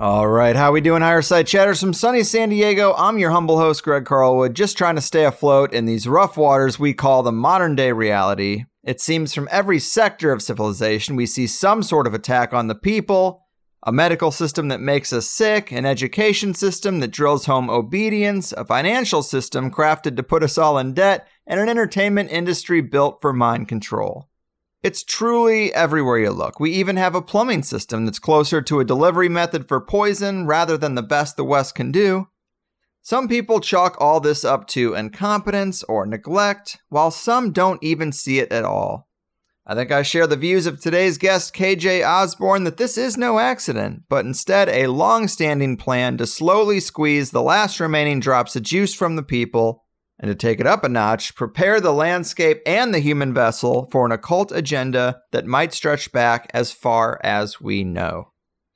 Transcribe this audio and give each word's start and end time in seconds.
All 0.00 0.26
right, 0.26 0.56
how 0.56 0.72
we 0.72 0.80
doing, 0.80 1.02
Higher 1.02 1.20
Side 1.20 1.46
Chatters 1.46 1.78
from 1.78 1.92
sunny 1.92 2.22
San 2.22 2.48
Diego? 2.48 2.94
I'm 2.96 3.18
your 3.18 3.32
humble 3.32 3.58
host, 3.58 3.82
Greg 3.82 4.06
Carlwood, 4.06 4.54
just 4.54 4.78
trying 4.78 4.94
to 4.94 5.02
stay 5.02 5.26
afloat 5.26 5.74
in 5.74 5.84
these 5.84 6.08
rough 6.08 6.38
waters 6.38 6.78
we 6.78 6.94
call 6.94 7.22
the 7.22 7.30
modern 7.30 7.76
day 7.76 7.92
reality. 7.92 8.64
It 8.82 8.98
seems 9.02 9.34
from 9.34 9.46
every 9.50 9.78
sector 9.78 10.32
of 10.32 10.40
civilization 10.40 11.16
we 11.16 11.26
see 11.26 11.46
some 11.46 11.82
sort 11.82 12.06
of 12.06 12.14
attack 12.14 12.54
on 12.54 12.66
the 12.66 12.74
people, 12.74 13.46
a 13.82 13.92
medical 13.92 14.30
system 14.30 14.68
that 14.68 14.80
makes 14.80 15.12
us 15.12 15.28
sick, 15.28 15.70
an 15.70 15.84
education 15.84 16.54
system 16.54 17.00
that 17.00 17.08
drills 17.08 17.44
home 17.44 17.68
obedience, 17.68 18.52
a 18.52 18.64
financial 18.64 19.22
system 19.22 19.70
crafted 19.70 20.16
to 20.16 20.22
put 20.22 20.42
us 20.42 20.56
all 20.56 20.78
in 20.78 20.94
debt, 20.94 21.28
and 21.46 21.60
an 21.60 21.68
entertainment 21.68 22.30
industry 22.30 22.80
built 22.80 23.20
for 23.20 23.34
mind 23.34 23.68
control. 23.68 24.29
It's 24.82 25.04
truly 25.04 25.74
everywhere 25.74 26.18
you 26.18 26.30
look. 26.30 26.58
We 26.58 26.70
even 26.70 26.96
have 26.96 27.14
a 27.14 27.20
plumbing 27.20 27.64
system 27.64 28.06
that's 28.06 28.18
closer 28.18 28.62
to 28.62 28.80
a 28.80 28.84
delivery 28.84 29.28
method 29.28 29.68
for 29.68 29.78
poison 29.78 30.46
rather 30.46 30.78
than 30.78 30.94
the 30.94 31.02
best 31.02 31.36
the 31.36 31.44
West 31.44 31.74
can 31.74 31.92
do. 31.92 32.28
Some 33.02 33.28
people 33.28 33.60
chalk 33.60 33.96
all 34.00 34.20
this 34.20 34.42
up 34.42 34.66
to 34.68 34.94
incompetence 34.94 35.82
or 35.82 36.06
neglect, 36.06 36.78
while 36.88 37.10
some 37.10 37.52
don't 37.52 37.82
even 37.82 38.10
see 38.10 38.38
it 38.38 38.50
at 38.50 38.64
all. 38.64 39.06
I 39.66 39.74
think 39.74 39.92
I 39.92 40.02
share 40.02 40.26
the 40.26 40.36
views 40.36 40.66
of 40.66 40.80
today's 40.80 41.18
guest, 41.18 41.54
KJ 41.54 42.00
Ozborne, 42.00 42.64
that 42.64 42.78
this 42.78 42.96
is 42.96 43.18
no 43.18 43.38
accident, 43.38 44.04
but 44.08 44.24
instead 44.24 44.70
a 44.70 44.86
long 44.86 45.28
standing 45.28 45.76
plan 45.76 46.16
to 46.16 46.26
slowly 46.26 46.80
squeeze 46.80 47.30
the 47.30 47.42
last 47.42 47.80
remaining 47.80 48.18
drops 48.18 48.56
of 48.56 48.62
juice 48.62 48.94
from 48.94 49.16
the 49.16 49.22
people 49.22 49.84
and 50.20 50.28
to 50.28 50.34
take 50.34 50.60
it 50.60 50.66
up 50.66 50.84
a 50.84 50.88
notch, 50.88 51.34
prepare 51.34 51.80
the 51.80 51.94
landscape 51.94 52.60
and 52.66 52.92
the 52.92 52.98
human 52.98 53.32
vessel 53.32 53.88
for 53.90 54.04
an 54.04 54.12
occult 54.12 54.52
agenda 54.52 55.22
that 55.32 55.46
might 55.46 55.72
stretch 55.72 56.12
back 56.12 56.50
as 56.52 56.70
far 56.70 57.18
as 57.24 57.58
we 57.60 57.82
know. 57.82 58.30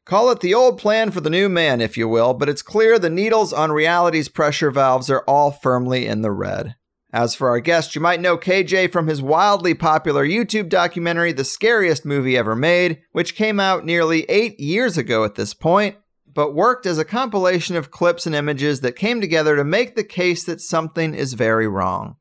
Call 0.06 0.30
it 0.30 0.40
the 0.40 0.54
old 0.54 0.78
plan 0.78 1.10
for 1.10 1.20
the 1.20 1.30
new 1.30 1.50
man, 1.50 1.82
if 1.82 1.96
you 1.98 2.08
will, 2.08 2.32
but 2.32 2.48
it's 2.48 2.62
clear 2.62 2.98
the 2.98 3.10
needles 3.10 3.52
on 3.52 3.72
reality's 3.72 4.28
pressure 4.28 4.70
valves 4.70 5.10
are 5.10 5.24
all 5.28 5.50
firmly 5.50 6.06
in 6.06 6.22
the 6.22 6.32
red. 6.32 6.76
As 7.12 7.34
for 7.34 7.48
our 7.48 7.60
guest, 7.60 7.94
you 7.94 8.00
might 8.00 8.20
know 8.20 8.36
KJ 8.36 8.90
from 8.90 9.06
his 9.06 9.22
wildly 9.22 9.72
popular 9.72 10.26
YouTube 10.26 10.68
documentary, 10.68 11.32
The 11.32 11.44
Scariest 11.44 12.04
Movie 12.04 12.36
Ever 12.36 12.56
Made, 12.56 13.02
which 13.12 13.36
came 13.36 13.60
out 13.60 13.84
nearly 13.84 14.24
eight 14.24 14.58
years 14.58 14.98
ago 14.98 15.24
at 15.24 15.36
this 15.36 15.54
point 15.54 15.96
but 16.34 16.54
worked 16.54 16.84
as 16.84 16.98
a 16.98 17.04
compilation 17.04 17.76
of 17.76 17.90
clips 17.90 18.26
and 18.26 18.34
images 18.34 18.80
that 18.80 18.96
came 18.96 19.20
together 19.20 19.56
to 19.56 19.64
make 19.64 19.94
the 19.94 20.04
case 20.04 20.44
that 20.44 20.60
something 20.60 21.14
is 21.14 21.32
very 21.34 21.66
wrong. 21.66 22.16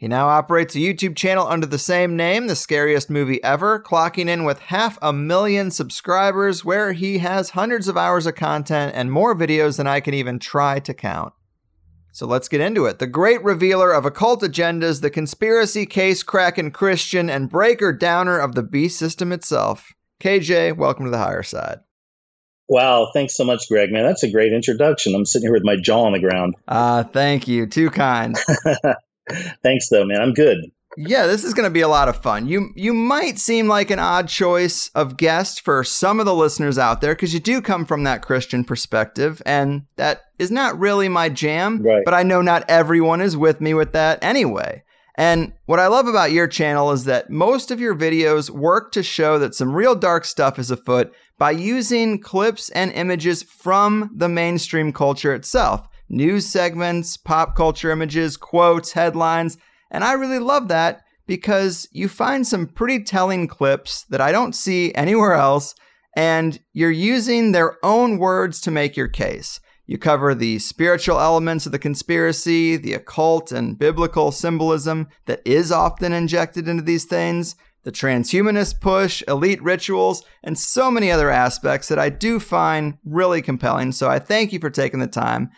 He 0.00 0.08
now 0.08 0.28
operates 0.28 0.74
a 0.74 0.78
YouTube 0.78 1.14
channel 1.14 1.46
under 1.46 1.66
the 1.66 1.76
same 1.76 2.16
name, 2.16 2.46
The 2.46 2.56
Scariest 2.56 3.10
Movie 3.10 3.44
Ever, 3.44 3.78
clocking 3.78 4.28
in 4.28 4.44
with 4.44 4.58
half 4.60 4.98
a 5.02 5.12
million 5.12 5.70
subscribers, 5.70 6.64
where 6.64 6.94
he 6.94 7.18
has 7.18 7.50
hundreds 7.50 7.86
of 7.86 7.98
hours 7.98 8.26
of 8.26 8.34
content 8.34 8.94
and 8.96 9.12
more 9.12 9.36
videos 9.36 9.76
than 9.76 9.86
I 9.86 10.00
can 10.00 10.14
even 10.14 10.38
try 10.38 10.80
to 10.80 10.94
count. 10.94 11.34
So 12.12 12.26
let's 12.26 12.48
get 12.48 12.62
into 12.62 12.86
it. 12.86 12.98
The 12.98 13.06
great 13.06 13.44
revealer 13.44 13.92
of 13.92 14.06
occult 14.06 14.40
agendas, 14.40 15.02
the 15.02 15.10
conspiracy 15.10 15.84
case 15.84 16.22
cracking 16.22 16.70
Christian, 16.70 17.28
and 17.28 17.50
breaker 17.50 17.92
downer 17.92 18.38
of 18.38 18.54
the 18.54 18.62
beast 18.62 18.98
system 18.98 19.32
itself. 19.32 19.92
KJ, 20.18 20.78
welcome 20.78 21.04
to 21.04 21.10
the 21.10 21.18
higher 21.18 21.42
side. 21.42 21.80
Wow, 22.70 23.10
thanks 23.12 23.36
so 23.36 23.42
much, 23.42 23.68
Greg. 23.68 23.90
Man, 23.90 24.04
that's 24.04 24.22
a 24.22 24.30
great 24.30 24.52
introduction. 24.52 25.12
I'm 25.16 25.26
sitting 25.26 25.46
here 25.48 25.52
with 25.52 25.64
my 25.64 25.74
jaw 25.74 26.04
on 26.04 26.12
the 26.12 26.20
ground. 26.20 26.54
Uh, 26.68 27.02
thank 27.02 27.48
you. 27.48 27.66
Too 27.66 27.90
kind. 27.90 28.38
thanks, 29.64 29.88
though, 29.88 30.04
man. 30.04 30.22
I'm 30.22 30.32
good. 30.32 30.58
Yeah, 30.96 31.26
this 31.26 31.42
is 31.42 31.52
going 31.52 31.66
to 31.66 31.72
be 31.72 31.80
a 31.80 31.88
lot 31.88 32.08
of 32.08 32.22
fun. 32.22 32.46
You 32.46 32.70
you 32.76 32.94
might 32.94 33.38
seem 33.38 33.66
like 33.66 33.90
an 33.90 33.98
odd 33.98 34.28
choice 34.28 34.88
of 34.94 35.16
guest 35.16 35.62
for 35.62 35.82
some 35.82 36.20
of 36.20 36.26
the 36.26 36.34
listeners 36.34 36.78
out 36.78 37.00
there 37.00 37.14
because 37.14 37.34
you 37.34 37.40
do 37.40 37.60
come 37.60 37.84
from 37.84 38.04
that 38.04 38.22
Christian 38.22 38.64
perspective, 38.64 39.42
and 39.44 39.86
that 39.96 40.20
is 40.38 40.52
not 40.52 40.78
really 40.78 41.08
my 41.08 41.28
jam. 41.28 41.82
Right. 41.82 42.04
But 42.04 42.14
I 42.14 42.22
know 42.22 42.40
not 42.40 42.64
everyone 42.68 43.20
is 43.20 43.36
with 43.36 43.60
me 43.60 43.74
with 43.74 43.92
that 43.92 44.22
anyway. 44.22 44.84
And 45.16 45.52
what 45.66 45.80
I 45.80 45.88
love 45.88 46.06
about 46.06 46.32
your 46.32 46.46
channel 46.46 46.92
is 46.92 47.04
that 47.04 47.30
most 47.30 47.70
of 47.70 47.80
your 47.80 47.94
videos 47.94 48.48
work 48.48 48.90
to 48.92 49.02
show 49.02 49.38
that 49.38 49.54
some 49.54 49.74
real 49.74 49.94
dark 49.94 50.24
stuff 50.24 50.58
is 50.58 50.70
afoot 50.70 51.12
by 51.40 51.50
using 51.50 52.20
clips 52.20 52.68
and 52.68 52.92
images 52.92 53.42
from 53.42 54.10
the 54.14 54.28
mainstream 54.28 54.92
culture 54.92 55.34
itself 55.34 55.88
news 56.10 56.46
segments, 56.46 57.16
pop 57.16 57.56
culture 57.56 57.90
images, 57.90 58.36
quotes, 58.36 58.92
headlines. 58.92 59.56
And 59.90 60.04
I 60.04 60.12
really 60.12 60.38
love 60.38 60.68
that 60.68 61.02
because 61.26 61.88
you 61.92 62.08
find 62.08 62.46
some 62.46 62.66
pretty 62.66 63.04
telling 63.04 63.46
clips 63.48 64.04
that 64.10 64.20
I 64.20 64.32
don't 64.32 64.54
see 64.54 64.92
anywhere 64.94 65.34
else, 65.34 65.74
and 66.14 66.60
you're 66.72 66.90
using 66.90 67.52
their 67.52 67.78
own 67.82 68.18
words 68.18 68.60
to 68.62 68.70
make 68.70 68.96
your 68.96 69.08
case. 69.08 69.60
You 69.86 69.98
cover 69.98 70.34
the 70.34 70.58
spiritual 70.58 71.20
elements 71.20 71.64
of 71.64 71.72
the 71.72 71.78
conspiracy, 71.78 72.76
the 72.76 72.94
occult 72.94 73.50
and 73.50 73.78
biblical 73.78 74.30
symbolism 74.30 75.08
that 75.26 75.40
is 75.44 75.72
often 75.72 76.12
injected 76.12 76.68
into 76.68 76.82
these 76.82 77.04
things, 77.04 77.54
the 77.82 77.92
transhumanist 77.92 78.80
push, 78.80 79.22
elite 79.26 79.62
rituals, 79.62 80.22
and 80.42 80.58
so 80.58 80.90
many 80.90 81.10
other 81.10 81.30
aspects 81.30 81.88
that 81.88 81.98
I 81.98 82.10
do 82.10 82.38
find 82.38 82.98
really 83.04 83.42
compelling. 83.42 83.92
So 83.92 84.08
I 84.08 84.18
thank 84.18 84.52
you 84.52 84.58
for 84.58 84.70
taking 84.70 85.00
the 85.00 85.06
time. 85.06 85.50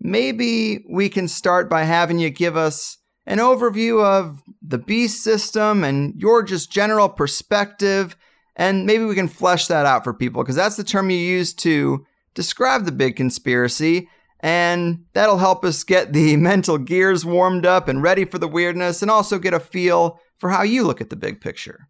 Maybe 0.00 0.84
we 0.88 1.08
can 1.08 1.28
start 1.28 1.68
by 1.68 1.84
having 1.84 2.18
you 2.18 2.30
give 2.30 2.56
us 2.56 2.98
an 3.26 3.38
overview 3.38 4.02
of 4.02 4.42
the 4.62 4.78
beast 4.78 5.22
system 5.22 5.84
and 5.84 6.14
your 6.20 6.42
just 6.42 6.72
general 6.72 7.08
perspective. 7.08 8.16
And 8.56 8.86
maybe 8.86 9.04
we 9.04 9.14
can 9.14 9.28
flesh 9.28 9.66
that 9.66 9.86
out 9.86 10.02
for 10.02 10.14
people 10.14 10.42
because 10.42 10.56
that's 10.56 10.76
the 10.76 10.84
term 10.84 11.10
you 11.10 11.18
use 11.18 11.52
to 11.54 12.06
describe 12.34 12.84
the 12.84 12.92
big 12.92 13.16
conspiracy. 13.16 14.08
And 14.40 15.04
that'll 15.12 15.38
help 15.38 15.64
us 15.64 15.84
get 15.84 16.12
the 16.12 16.36
mental 16.38 16.78
gears 16.78 17.24
warmed 17.24 17.66
up 17.66 17.86
and 17.86 18.02
ready 18.02 18.24
for 18.24 18.38
the 18.38 18.48
weirdness 18.48 19.02
and 19.02 19.10
also 19.10 19.38
get 19.38 19.54
a 19.54 19.60
feel 19.60 20.20
for 20.38 20.50
how 20.50 20.62
you 20.62 20.84
look 20.84 21.00
at 21.00 21.10
the 21.10 21.16
big 21.16 21.40
picture. 21.40 21.88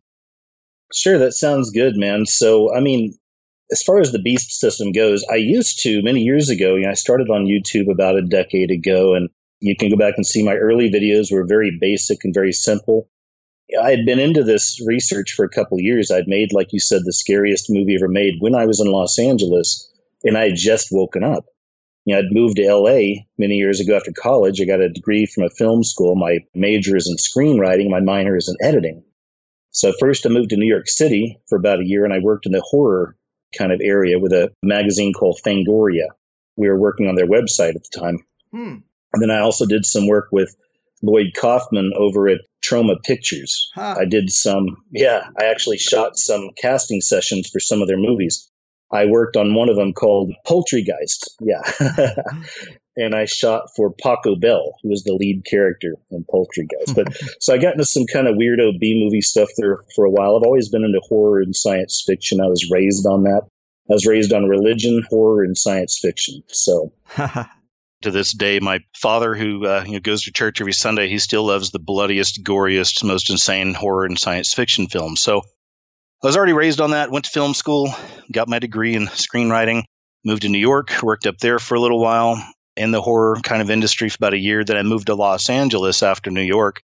Sure, 0.95 1.19
that 1.19 1.33
sounds 1.33 1.71
good, 1.71 1.97
man. 1.97 2.27
So, 2.27 2.75
I 2.75 2.81
mean, 2.81 3.15
as 3.71 3.83
far 3.83 4.01
as 4.01 4.13
the 4.13 4.23
beast 4.23 4.59
system 4.59 4.93
goes, 4.93 5.25
I 5.31 5.37
used 5.37 5.81
to 5.83 6.03
many 6.03 6.21
years 6.23 6.49
ago. 6.49 6.77
You 6.77 6.85
know, 6.85 6.91
I 6.91 6.95
started 6.95 7.29
on 7.29 7.45
YouTube 7.47 7.91
about 7.91 8.17
a 8.17 8.23
decade 8.23 8.71
ago, 8.71 9.15
and 9.15 9.29
you 9.61 9.77
can 9.77 9.91
go 9.91 9.97
back 9.97 10.15
and 10.17 10.27
see 10.27 10.43
my 10.43 10.55
early 10.55 10.91
videos 10.91 11.31
were 11.31 11.47
very 11.47 11.77
basic 11.79 12.19
and 12.25 12.33
very 12.33 12.53
simple. 12.53 13.11
I 13.83 13.91
had 13.91 14.07
been 14.07 14.19
into 14.19 14.43
this 14.43 14.81
research 14.87 15.35
for 15.35 15.45
a 15.45 15.51
couple 15.51 15.79
years. 15.79 16.11
I'd 16.11 16.27
made, 16.27 16.55
like 16.55 16.73
you 16.73 16.81
said, 16.81 17.03
the 17.05 17.13
scariest 17.13 17.67
movie 17.69 17.97
ever 17.97 18.09
made 18.09 18.37
when 18.39 18.55
I 18.55 18.65
was 18.65 18.81
in 18.81 18.91
Los 18.91 19.19
Angeles. 19.19 19.85
and 20.25 20.37
I 20.37 20.45
had 20.45 20.57
just 20.57 20.89
woken 20.91 21.23
up. 21.23 21.45
You 22.09 22.15
know, 22.15 22.21
I'd 22.21 22.33
moved 22.33 22.57
to 22.57 22.75
LA 22.75 23.27
many 23.37 23.57
years 23.57 23.81
ago 23.81 23.95
after 23.95 24.13
college. 24.19 24.63
I 24.63 24.65
got 24.65 24.81
a 24.81 24.89
degree 24.89 25.27
from 25.27 25.45
a 25.45 25.51
film 25.51 25.85
school. 25.85 26.17
My 26.17 26.39
major 26.55 26.97
is 26.97 27.07
in 27.07 27.17
screenwriting, 27.17 27.91
my 27.91 28.01
minor 28.01 28.35
is 28.35 28.49
in 28.49 28.67
editing. 28.67 29.05
So 29.73 29.93
first 30.01 30.25
I 30.25 30.31
moved 30.31 30.49
to 30.51 30.57
New 30.57 30.67
York 30.67 30.89
City 30.89 31.39
for 31.51 31.59
about 31.59 31.81
a 31.81 31.87
year 31.87 32.07
and 32.07 32.15
I 32.15 32.21
worked 32.21 32.47
in 32.47 32.53
the 32.53 32.65
horror 32.65 33.15
kind 33.59 33.73
of 33.73 33.83
area 33.83 34.19
with 34.19 34.33
a 34.33 34.51
magazine 34.63 35.13
called 35.13 35.39
Fangoria. 35.45 36.07
We 36.57 36.69
were 36.69 36.81
working 36.81 37.09
on 37.09 37.15
their 37.15 37.27
website 37.27 37.75
at 37.75 37.85
the 37.85 38.01
time. 38.01 38.25
Hmm. 38.53 38.77
And 39.13 39.23
then 39.23 39.31
I 39.31 39.41
also 39.41 39.67
did 39.67 39.85
some 39.85 40.07
work 40.07 40.29
with 40.33 40.57
Lloyd 41.03 41.35
Kaufman 41.37 41.93
over 41.95 42.27
at 42.31 42.41
Troma 42.65 43.03
Pictures. 43.05 43.71
Huh. 43.75 43.97
I 44.01 44.07
did 44.07 44.31
some, 44.31 44.79
yeah, 44.93 45.29
I 45.39 45.45
actually 45.45 45.77
shot 45.77 46.17
some 46.17 46.49
casting 46.57 47.03
sessions 47.03 47.51
for 47.51 47.61
some 47.61 47.83
of 47.83 47.87
their 47.87 47.99
movies. 47.99 48.51
I 48.91 49.07
worked 49.07 49.37
on 49.37 49.55
one 49.55 49.69
of 49.69 49.77
them 49.77 49.93
called 49.93 50.33
Poultrygeist. 50.47 51.29
Yeah. 51.41 51.63
and 52.97 53.15
I 53.15 53.27
shot 53.27 53.69
for 53.77 53.93
Paco 53.93 54.35
Bell, 54.35 54.75
who 54.83 54.89
was 54.89 55.05
the 55.05 55.15
lead 55.15 55.45
character 55.45 55.95
in 56.11 56.25
Poultrygeist. 56.25 56.95
But 56.95 57.17
so 57.41 57.55
I 57.55 57.59
got 57.59 57.75
into 57.75 57.85
some 57.85 58.07
kind 58.07 58.27
of 58.27 58.37
weirdo 58.37 58.79
B 58.79 59.01
movie 59.03 59.21
stuff 59.21 59.49
there 59.57 59.81
for 59.95 60.05
a 60.05 60.11
while. 60.11 60.37
I've 60.37 60.47
always 60.47 60.69
been 60.69 60.85
into 60.85 61.01
horror 61.09 61.41
and 61.41 61.55
science 61.55 62.03
fiction. 62.07 62.41
I 62.41 62.49
was 62.49 62.71
raised 62.71 63.07
on 63.07 63.25
that. 63.25 63.43
I 63.91 63.95
was 63.95 64.07
raised 64.07 64.33
on 64.33 64.49
religion, 64.49 65.03
horror, 65.09 65.45
and 65.45 65.57
science 65.57 65.99
fiction. 65.99 66.43
So 66.49 66.93
to 68.03 68.11
this 68.11 68.33
day, 68.33 68.59
my 68.61 68.81
father, 68.97 69.35
who 69.35 69.67
uh, 69.67 69.85
you 69.87 69.95
know, 69.95 70.01
goes 70.01 70.25
to 70.25 70.33
church 70.33 70.61
every 70.61 70.73
Sunday, 70.73 71.09
he 71.09 71.19
still 71.19 71.45
loves 71.45 71.71
the 71.71 71.79
bloodiest, 71.79 72.43
goriest, 72.43 73.03
most 73.05 73.31
insane 73.31 73.75
horror 73.75 74.05
and 74.05 74.19
science 74.19 74.53
fiction 74.53 74.89
films. 74.89 75.21
So 75.21 75.43
I 76.21 76.27
was 76.27 76.37
already 76.37 76.53
raised 76.53 76.81
on 76.81 76.91
that. 76.91 77.13
Went 77.13 77.27
to 77.27 77.31
film 77.31 77.55
school, 77.55 77.95
got 78.33 78.49
my 78.49 78.59
degree 78.59 78.97
in 78.97 79.07
screenwriting, 79.07 79.85
moved 80.25 80.43
to 80.43 80.49
New 80.49 80.59
York, 80.59 80.93
worked 81.01 81.29
up 81.29 81.39
there 81.39 81.61
for 81.61 81.77
a 81.77 81.81
little 81.81 82.01
while 82.01 82.43
in 82.77 82.91
the 82.91 83.01
horror 83.01 83.37
kind 83.45 83.63
of 83.63 83.71
industry 83.71 84.09
for 84.09 84.17
about 84.17 84.35
a 84.35 84.39
year. 84.39 84.65
Then 84.65 84.77
I 84.77 84.83
moved 84.83 85.07
to 85.07 85.15
Los 85.15 85.49
Angeles 85.49 86.03
after 86.03 86.33
New 86.33 86.43
York, 86.43 86.83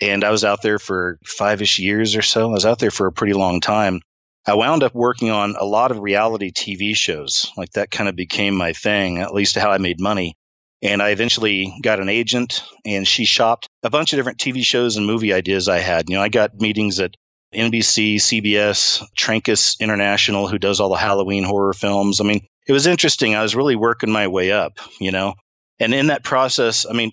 and 0.00 0.22
I 0.22 0.30
was 0.30 0.44
out 0.44 0.62
there 0.62 0.78
for 0.78 1.18
five 1.26 1.60
ish 1.62 1.80
years 1.80 2.14
or 2.14 2.22
so. 2.22 2.48
I 2.48 2.52
was 2.52 2.64
out 2.64 2.78
there 2.78 2.92
for 2.92 3.08
a 3.08 3.12
pretty 3.12 3.32
long 3.32 3.60
time. 3.60 4.02
I 4.46 4.54
wound 4.54 4.84
up 4.84 4.94
working 4.94 5.30
on 5.30 5.56
a 5.58 5.64
lot 5.64 5.90
of 5.90 5.98
reality 5.98 6.52
TV 6.52 6.94
shows. 6.94 7.50
Like 7.56 7.72
that 7.72 7.90
kind 7.90 8.08
of 8.08 8.14
became 8.14 8.54
my 8.54 8.72
thing, 8.72 9.18
at 9.18 9.34
least 9.34 9.56
how 9.56 9.72
I 9.72 9.78
made 9.78 10.00
money. 10.00 10.36
And 10.80 11.02
I 11.02 11.10
eventually 11.10 11.74
got 11.82 11.98
an 11.98 12.08
agent 12.08 12.62
and 12.86 13.06
she 13.06 13.24
shopped 13.24 13.66
a 13.82 13.90
bunch 13.90 14.12
of 14.12 14.18
different 14.18 14.38
TV 14.38 14.64
shows 14.64 14.96
and 14.96 15.06
movie 15.06 15.32
ideas 15.32 15.68
I 15.68 15.78
had. 15.78 16.08
You 16.08 16.16
know, 16.16 16.22
I 16.22 16.28
got 16.28 16.60
meetings 16.60 17.00
at 17.00 17.16
NBC, 17.54 18.16
CBS, 18.16 19.02
Trancas 19.18 19.78
International, 19.80 20.48
who 20.48 20.58
does 20.58 20.80
all 20.80 20.88
the 20.88 20.96
Halloween 20.96 21.44
horror 21.44 21.72
films. 21.72 22.20
I 22.20 22.24
mean, 22.24 22.46
it 22.66 22.72
was 22.72 22.86
interesting. 22.86 23.34
I 23.34 23.42
was 23.42 23.56
really 23.56 23.76
working 23.76 24.10
my 24.10 24.28
way 24.28 24.52
up, 24.52 24.78
you 25.00 25.10
know, 25.10 25.34
and 25.80 25.94
in 25.94 26.08
that 26.08 26.22
process, 26.22 26.86
I 26.88 26.92
mean, 26.92 27.10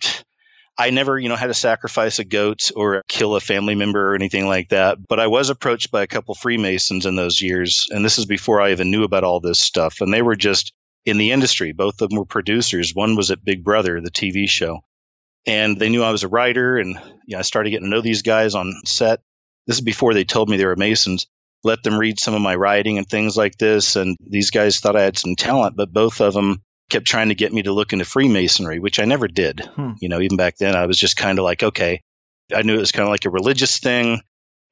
I 0.77 0.91
never, 0.91 1.17
you 1.17 1.29
know, 1.29 1.35
had 1.35 1.47
to 1.47 1.53
sacrifice 1.53 2.19
a 2.19 2.25
goat 2.25 2.69
or 2.75 3.01
kill 3.07 3.35
a 3.35 3.39
family 3.39 3.73
member 3.73 4.11
or 4.11 4.15
anything 4.15 4.47
like 4.47 4.69
that. 4.69 4.99
But 5.07 5.19
I 5.19 5.27
was 5.27 5.49
approached 5.49 5.89
by 5.89 6.03
a 6.03 6.07
couple 6.07 6.35
Freemasons 6.35 7.05
in 7.05 7.15
those 7.15 7.41
years. 7.41 7.87
And 7.89 8.05
this 8.05 8.19
is 8.19 8.25
before 8.25 8.61
I 8.61 8.71
even 8.71 8.91
knew 8.91 9.03
about 9.03 9.23
all 9.23 9.39
this 9.39 9.59
stuff. 9.59 10.01
And 10.01 10.13
they 10.13 10.21
were 10.21 10.35
just 10.35 10.73
in 11.05 11.17
the 11.17 11.31
industry. 11.31 11.71
Both 11.71 12.01
of 12.01 12.09
them 12.09 12.19
were 12.19 12.25
producers. 12.25 12.93
One 12.93 13.15
was 13.15 13.31
at 13.31 13.43
Big 13.43 13.63
Brother, 13.63 13.99
the 14.01 14.11
TV 14.11 14.47
show. 14.47 14.81
And 15.47 15.79
they 15.79 15.89
knew 15.89 16.03
I 16.03 16.11
was 16.11 16.23
a 16.23 16.27
writer. 16.27 16.77
And 16.77 16.99
you 17.25 17.35
know, 17.35 17.39
I 17.39 17.43
started 17.43 17.71
getting 17.71 17.85
to 17.85 17.89
know 17.89 18.01
these 18.01 18.21
guys 18.21 18.53
on 18.53 18.75
set. 18.85 19.21
This 19.67 19.77
is 19.77 19.81
before 19.81 20.13
they 20.13 20.23
told 20.23 20.49
me 20.49 20.57
they 20.57 20.65
were 20.65 20.75
Masons. 20.75 21.27
Let 21.63 21.83
them 21.83 21.99
read 21.99 22.19
some 22.19 22.33
of 22.33 22.41
my 22.41 22.55
writing 22.55 22.97
and 22.97 23.07
things 23.07 23.35
like 23.35 23.57
this. 23.57 23.95
And 23.95 24.15
these 24.25 24.51
guys 24.51 24.79
thought 24.79 24.95
I 24.95 25.03
had 25.03 25.17
some 25.17 25.35
talent, 25.35 25.75
but 25.75 25.93
both 25.93 26.21
of 26.21 26.33
them 26.33 26.61
kept 26.89 27.05
trying 27.05 27.29
to 27.29 27.35
get 27.35 27.53
me 27.53 27.63
to 27.63 27.73
look 27.73 27.93
into 27.93 28.05
Freemasonry, 28.05 28.79
which 28.79 28.99
I 28.99 29.05
never 29.05 29.27
did. 29.27 29.59
Hmm. 29.75 29.91
You 29.99 30.09
know, 30.09 30.21
even 30.21 30.37
back 30.37 30.57
then, 30.57 30.75
I 30.75 30.85
was 30.85 30.97
just 30.97 31.17
kind 31.17 31.37
of 31.37 31.43
like, 31.43 31.63
okay, 31.63 32.01
I 32.55 32.61
knew 32.61 32.75
it 32.75 32.79
was 32.79 32.91
kind 32.91 33.07
of 33.07 33.11
like 33.11 33.25
a 33.25 33.29
religious 33.29 33.79
thing. 33.79 34.21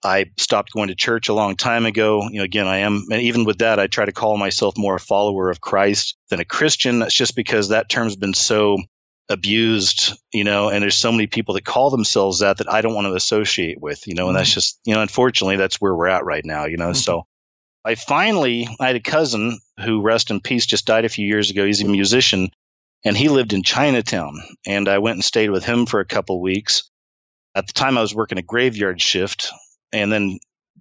I 0.03 0.25
stopped 0.37 0.71
going 0.71 0.89
to 0.89 0.95
church 0.95 1.29
a 1.29 1.33
long 1.33 1.55
time 1.55 1.85
ago. 1.85 2.27
You 2.29 2.39
know, 2.39 2.43
again, 2.43 2.67
I 2.67 2.79
am, 2.79 3.05
and 3.11 3.21
even 3.21 3.43
with 3.43 3.57
that, 3.57 3.79
I 3.79 3.87
try 3.87 4.05
to 4.05 4.11
call 4.11 4.37
myself 4.37 4.77
more 4.77 4.95
a 4.95 4.99
follower 4.99 5.49
of 5.49 5.61
Christ 5.61 6.15
than 6.29 6.39
a 6.39 6.45
Christian. 6.45 6.99
That's 6.99 7.15
just 7.15 7.35
because 7.35 7.69
that 7.69 7.89
term's 7.89 8.15
been 8.15 8.33
so 8.33 8.77
abused, 9.29 10.13
you 10.31 10.43
know, 10.43 10.69
and 10.69 10.83
there's 10.83 10.95
so 10.95 11.11
many 11.11 11.27
people 11.27 11.55
that 11.55 11.65
call 11.65 11.89
themselves 11.89 12.39
that 12.39 12.57
that 12.57 12.71
I 12.71 12.81
don't 12.81 12.93
want 12.93 13.05
to 13.07 13.13
associate 13.13 13.81
with, 13.81 14.07
you 14.07 14.13
know, 14.13 14.27
and 14.27 14.29
mm-hmm. 14.29 14.37
that's 14.37 14.53
just, 14.53 14.79
you 14.85 14.93
know, 14.93 15.01
unfortunately, 15.01 15.57
that's 15.57 15.81
where 15.81 15.95
we're 15.95 16.07
at 16.07 16.25
right 16.25 16.45
now, 16.45 16.65
you 16.65 16.77
know. 16.77 16.89
Mm-hmm. 16.89 16.99
So 16.99 17.25
I 17.83 17.95
finally, 17.95 18.67
I 18.79 18.87
had 18.87 18.95
a 18.95 19.01
cousin 19.01 19.59
who, 19.79 20.01
rest 20.01 20.31
in 20.31 20.41
peace, 20.41 20.65
just 20.65 20.85
died 20.85 21.05
a 21.05 21.09
few 21.09 21.27
years 21.27 21.49
ago. 21.49 21.65
He's 21.65 21.81
a 21.81 21.85
musician 21.85 22.49
and 23.03 23.15
he 23.15 23.29
lived 23.29 23.53
in 23.53 23.63
Chinatown. 23.63 24.39
And 24.65 24.87
I 24.87 24.97
went 24.97 25.15
and 25.15 25.23
stayed 25.23 25.51
with 25.51 25.63
him 25.63 25.85
for 25.85 25.99
a 25.99 26.05
couple 26.05 26.41
weeks. 26.41 26.89
At 27.53 27.67
the 27.67 27.73
time, 27.73 27.97
I 27.97 28.01
was 28.01 28.15
working 28.15 28.37
a 28.37 28.43
graveyard 28.43 29.01
shift 29.01 29.51
and 29.93 30.11
then 30.11 30.39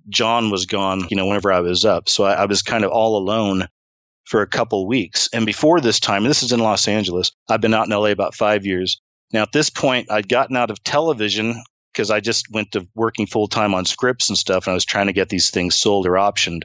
John 0.08 0.50
was 0.50 0.67
gone, 0.67 1.06
you 1.11 1.17
know, 1.17 1.26
whenever 1.26 1.52
I 1.52 1.61
was 1.61 1.85
up. 1.85 2.08
So 2.08 2.25
I, 2.25 2.35
I 2.35 2.44
was 2.46 2.62
kind 2.62 2.85
of 2.85 2.91
all 2.91 3.17
alone 3.17 3.69
for 4.24 4.42
a 4.42 4.46
couple 4.46 4.86
weeks. 4.86 5.28
And 5.32 5.46
before 5.46 5.80
this 5.80 6.00
time, 6.00 6.24
this 6.24 6.42
is 6.42 6.52
in 6.52 6.60
Los 6.60 6.88
Angeles, 6.88 7.32
I've 7.48 7.60
been 7.60 7.74
out 7.74 7.86
in 7.86 7.92
LA 7.92 8.08
about 8.08 8.34
five 8.34 8.64
years. 8.64 9.00
Now, 9.32 9.42
at 9.42 9.52
this 9.52 9.70
point, 9.70 10.10
I'd 10.10 10.28
gotten 10.28 10.56
out 10.56 10.70
of 10.70 10.82
television 10.84 11.62
because 11.92 12.10
I 12.10 12.20
just 12.20 12.50
went 12.50 12.72
to 12.72 12.86
working 12.94 13.26
full 13.26 13.48
time 13.48 13.74
on 13.74 13.84
scripts 13.84 14.28
and 14.28 14.38
stuff, 14.38 14.66
and 14.66 14.72
I 14.72 14.74
was 14.74 14.84
trying 14.84 15.06
to 15.06 15.12
get 15.12 15.28
these 15.28 15.50
things 15.50 15.74
sold 15.74 16.06
or 16.06 16.12
optioned. 16.12 16.62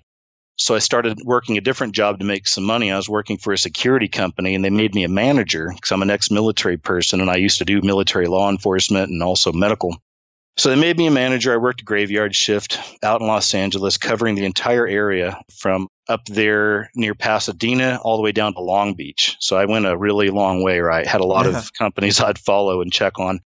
So 0.57 0.75
I 0.75 0.79
started 0.79 1.19
working 1.23 1.57
a 1.57 1.61
different 1.61 1.95
job 1.95 2.19
to 2.19 2.25
make 2.25 2.45
some 2.47 2.65
money. 2.65 2.91
I 2.91 2.97
was 2.97 3.07
working 3.07 3.37
for 3.37 3.53
a 3.53 3.57
security 3.57 4.09
company, 4.09 4.55
and 4.55 4.65
they 4.65 4.69
made 4.69 4.93
me 4.93 5.03
a 5.03 5.09
manager 5.09 5.71
because 5.73 5.91
I'm 5.91 6.01
an 6.01 6.09
ex 6.09 6.29
military 6.29 6.77
person, 6.77 7.21
and 7.21 7.29
I 7.29 7.37
used 7.37 7.59
to 7.59 7.65
do 7.65 7.81
military 7.81 8.27
law 8.27 8.49
enforcement 8.49 9.09
and 9.09 9.23
also 9.23 9.53
medical. 9.53 9.95
So 10.59 10.67
they 10.67 10.75
made 10.75 10.97
me 10.97 11.07
a 11.07 11.11
manager. 11.11 11.53
I 11.53 11.57
worked 11.57 11.79
a 11.79 11.85
graveyard 11.85 12.35
shift 12.35 12.77
out 13.01 13.21
in 13.21 13.27
Los 13.27 13.53
Angeles, 13.53 13.97
covering 13.97 14.35
the 14.35 14.43
entire 14.43 14.85
area 14.85 15.39
from 15.57 15.87
up 16.09 16.25
there 16.25 16.91
near 16.95 17.15
Pasadena 17.15 17.97
all 18.03 18.17
the 18.17 18.23
way 18.23 18.33
down 18.33 18.55
to 18.55 18.59
Long 18.59 18.93
Beach. 18.93 19.37
So 19.39 19.55
I 19.55 19.63
went 19.63 19.85
a 19.85 19.95
really 19.95 20.29
long 20.29 20.61
way, 20.61 20.81
right? 20.81 21.07
Had 21.07 21.21
a 21.21 21.25
lot 21.25 21.45
yeah. 21.45 21.57
of 21.57 21.71
companies 21.71 22.19
I'd 22.19 22.37
follow 22.37 22.81
and 22.81 22.91
check 22.91 23.19
on. 23.19 23.39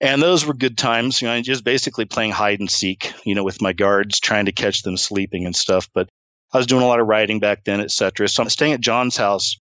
And 0.00 0.22
those 0.22 0.46
were 0.46 0.54
good 0.54 0.78
times, 0.78 1.20
you 1.20 1.26
know, 1.26 1.42
just 1.42 1.64
basically 1.64 2.04
playing 2.04 2.30
hide 2.30 2.60
and 2.60 2.70
seek, 2.70 3.12
you 3.24 3.34
know, 3.34 3.42
with 3.42 3.60
my 3.60 3.72
guards, 3.72 4.20
trying 4.20 4.44
to 4.44 4.52
catch 4.52 4.82
them 4.82 4.96
sleeping 4.96 5.46
and 5.46 5.56
stuff. 5.56 5.88
But 5.92 6.08
I 6.52 6.58
was 6.58 6.68
doing 6.68 6.84
a 6.84 6.86
lot 6.86 7.00
of 7.00 7.08
writing 7.08 7.40
back 7.40 7.64
then, 7.64 7.80
et 7.80 7.90
cetera. 7.90 8.28
So 8.28 8.44
I'm 8.44 8.48
staying 8.48 8.74
at 8.74 8.80
John's 8.80 9.16
house. 9.16 9.56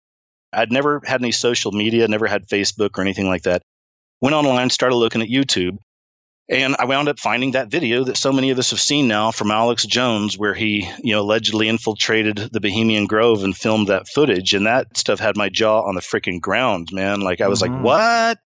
I'd 0.53 0.71
never 0.71 1.01
had 1.03 1.23
any 1.23 1.31
social 1.31 1.71
media, 1.71 2.07
never 2.07 2.27
had 2.27 2.45
Facebook 2.45 2.99
or 2.99 3.01
anything 3.01 3.25
like 3.25 3.43
that. 3.43 3.63
Went 4.21 4.35
online, 4.35 4.69
started 4.69 4.97
looking 4.97 5.23
at 5.23 5.29
YouTube, 5.29 5.79
and 6.49 6.75
I 6.77 6.85
wound 6.85 7.07
up 7.07 7.19
finding 7.19 7.51
that 7.51 7.69
video 7.69 8.03
that 8.03 8.17
so 8.17 8.33
many 8.33 8.49
of 8.49 8.59
us 8.59 8.71
have 8.71 8.79
seen 8.79 9.07
now 9.07 9.31
from 9.31 9.51
Alex 9.51 9.85
Jones, 9.85 10.37
where 10.37 10.53
he, 10.53 10.89
you 11.01 11.13
know, 11.13 11.21
allegedly 11.21 11.69
infiltrated 11.69 12.37
the 12.37 12.59
Bohemian 12.59 13.07
Grove 13.07 13.43
and 13.43 13.55
filmed 13.55 13.87
that 13.87 14.07
footage. 14.07 14.53
And 14.53 14.67
that 14.67 14.97
stuff 14.97 15.19
had 15.19 15.37
my 15.37 15.49
jaw 15.49 15.81
on 15.81 15.95
the 15.95 16.01
freaking 16.01 16.41
ground, 16.41 16.89
man. 16.91 17.21
Like 17.21 17.39
I 17.39 17.47
was 17.47 17.61
mm-hmm. 17.61 17.75
like, 17.75 17.83
what? 17.83 18.39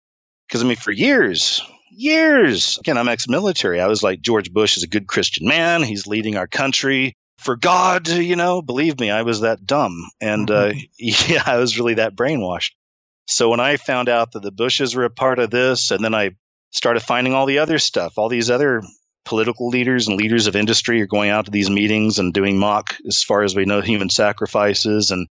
Because 0.48 0.62
I 0.62 0.66
mean, 0.66 0.76
for 0.76 0.92
years, 0.92 1.62
years, 1.90 2.78
again, 2.78 2.98
I'm 2.98 3.08
ex 3.08 3.28
military. 3.30 3.80
I 3.80 3.88
was 3.88 4.04
like, 4.04 4.22
George 4.22 4.52
Bush 4.52 4.78
is 4.78 4.84
a 4.84 4.88
good 4.88 5.08
Christian 5.08 5.48
man. 5.48 5.82
He's 5.82 6.06
leading 6.06 6.36
our 6.36 6.48
country 6.48 7.16
for 7.38 7.56
God, 7.56 8.08
you 8.08 8.36
know, 8.36 8.62
believe 8.62 9.00
me, 9.00 9.12
I 9.12 9.22
was 9.22 9.42
that 9.42 9.66
dumb. 9.66 10.10
And 10.22 10.50
uh, 10.50 10.72
mm-hmm. 10.72 10.78
uh, 10.78 10.82
yeah, 11.34 11.44
I 11.46 11.58
was 11.58 11.78
really 11.78 11.96
that 11.96 12.16
brainwashed. 12.16 12.72
So 13.28 13.50
when 13.50 13.60
I 13.60 13.78
found 13.78 14.10
out 14.10 14.34
that 14.34 14.44
the 14.44 14.52
Bushes 14.52 14.96
were 14.96 15.06
a 15.06 15.10
part 15.10 15.40
of 15.40 15.50
this, 15.50 15.92
and 15.92 16.04
then 16.04 16.14
I 16.14 16.32
started 16.76 17.00
finding 17.00 17.34
all 17.34 17.46
the 17.46 17.60
other 17.60 17.80
stuff. 17.80 18.18
All 18.18 18.30
these 18.30 18.52
other 18.52 18.84
political 19.24 19.70
leaders 19.70 20.08
and 20.08 20.18
leaders 20.18 20.46
of 20.46 20.56
industry 20.56 21.02
are 21.02 21.08
going 21.08 21.30
out 21.30 21.46
to 21.46 21.52
these 21.52 21.70
meetings 21.70 22.20
and 22.20 22.34
doing 22.34 22.60
mock, 22.60 22.96
as 23.08 23.24
far 23.24 23.44
as 23.44 23.56
we 23.56 23.66
know, 23.66 23.82
human 23.82 24.10
sacrifices. 24.10 25.10
And 25.10 25.28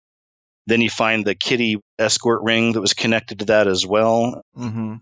then 0.67 0.81
you 0.81 0.89
find 0.89 1.25
the 1.25 1.35
kiddie 1.35 1.81
escort 1.99 2.43
ring 2.43 2.73
that 2.73 2.81
was 2.81 2.93
connected 2.93 3.39
to 3.39 3.45
that 3.45 3.67
as 3.67 3.85
well. 3.85 4.41
Mm-hmm. 4.57 4.95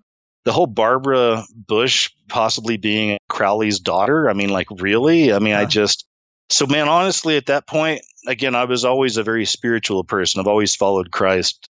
The 0.45 0.51
whole 0.53 0.67
Barbara 0.67 1.43
Bush 1.53 2.09
possibly 2.29 2.77
being 2.77 3.17
Crowley's 3.27 3.79
daughter. 3.79 4.29
I 4.29 4.33
mean, 4.33 4.49
like, 4.49 4.67
really? 4.71 5.33
I 5.33 5.39
mean, 5.39 5.49
yeah. 5.49 5.59
I 5.59 5.65
just. 5.65 6.05
So, 6.49 6.65
man, 6.65 6.87
honestly, 6.87 7.37
at 7.37 7.47
that 7.47 7.67
point, 7.67 8.01
again, 8.25 8.55
I 8.55 8.63
was 8.63 8.85
always 8.85 9.17
a 9.17 9.23
very 9.23 9.45
spiritual 9.45 10.03
person. 10.03 10.39
I've 10.39 10.47
always 10.47 10.75
followed 10.75 11.11
Christ. 11.11 11.69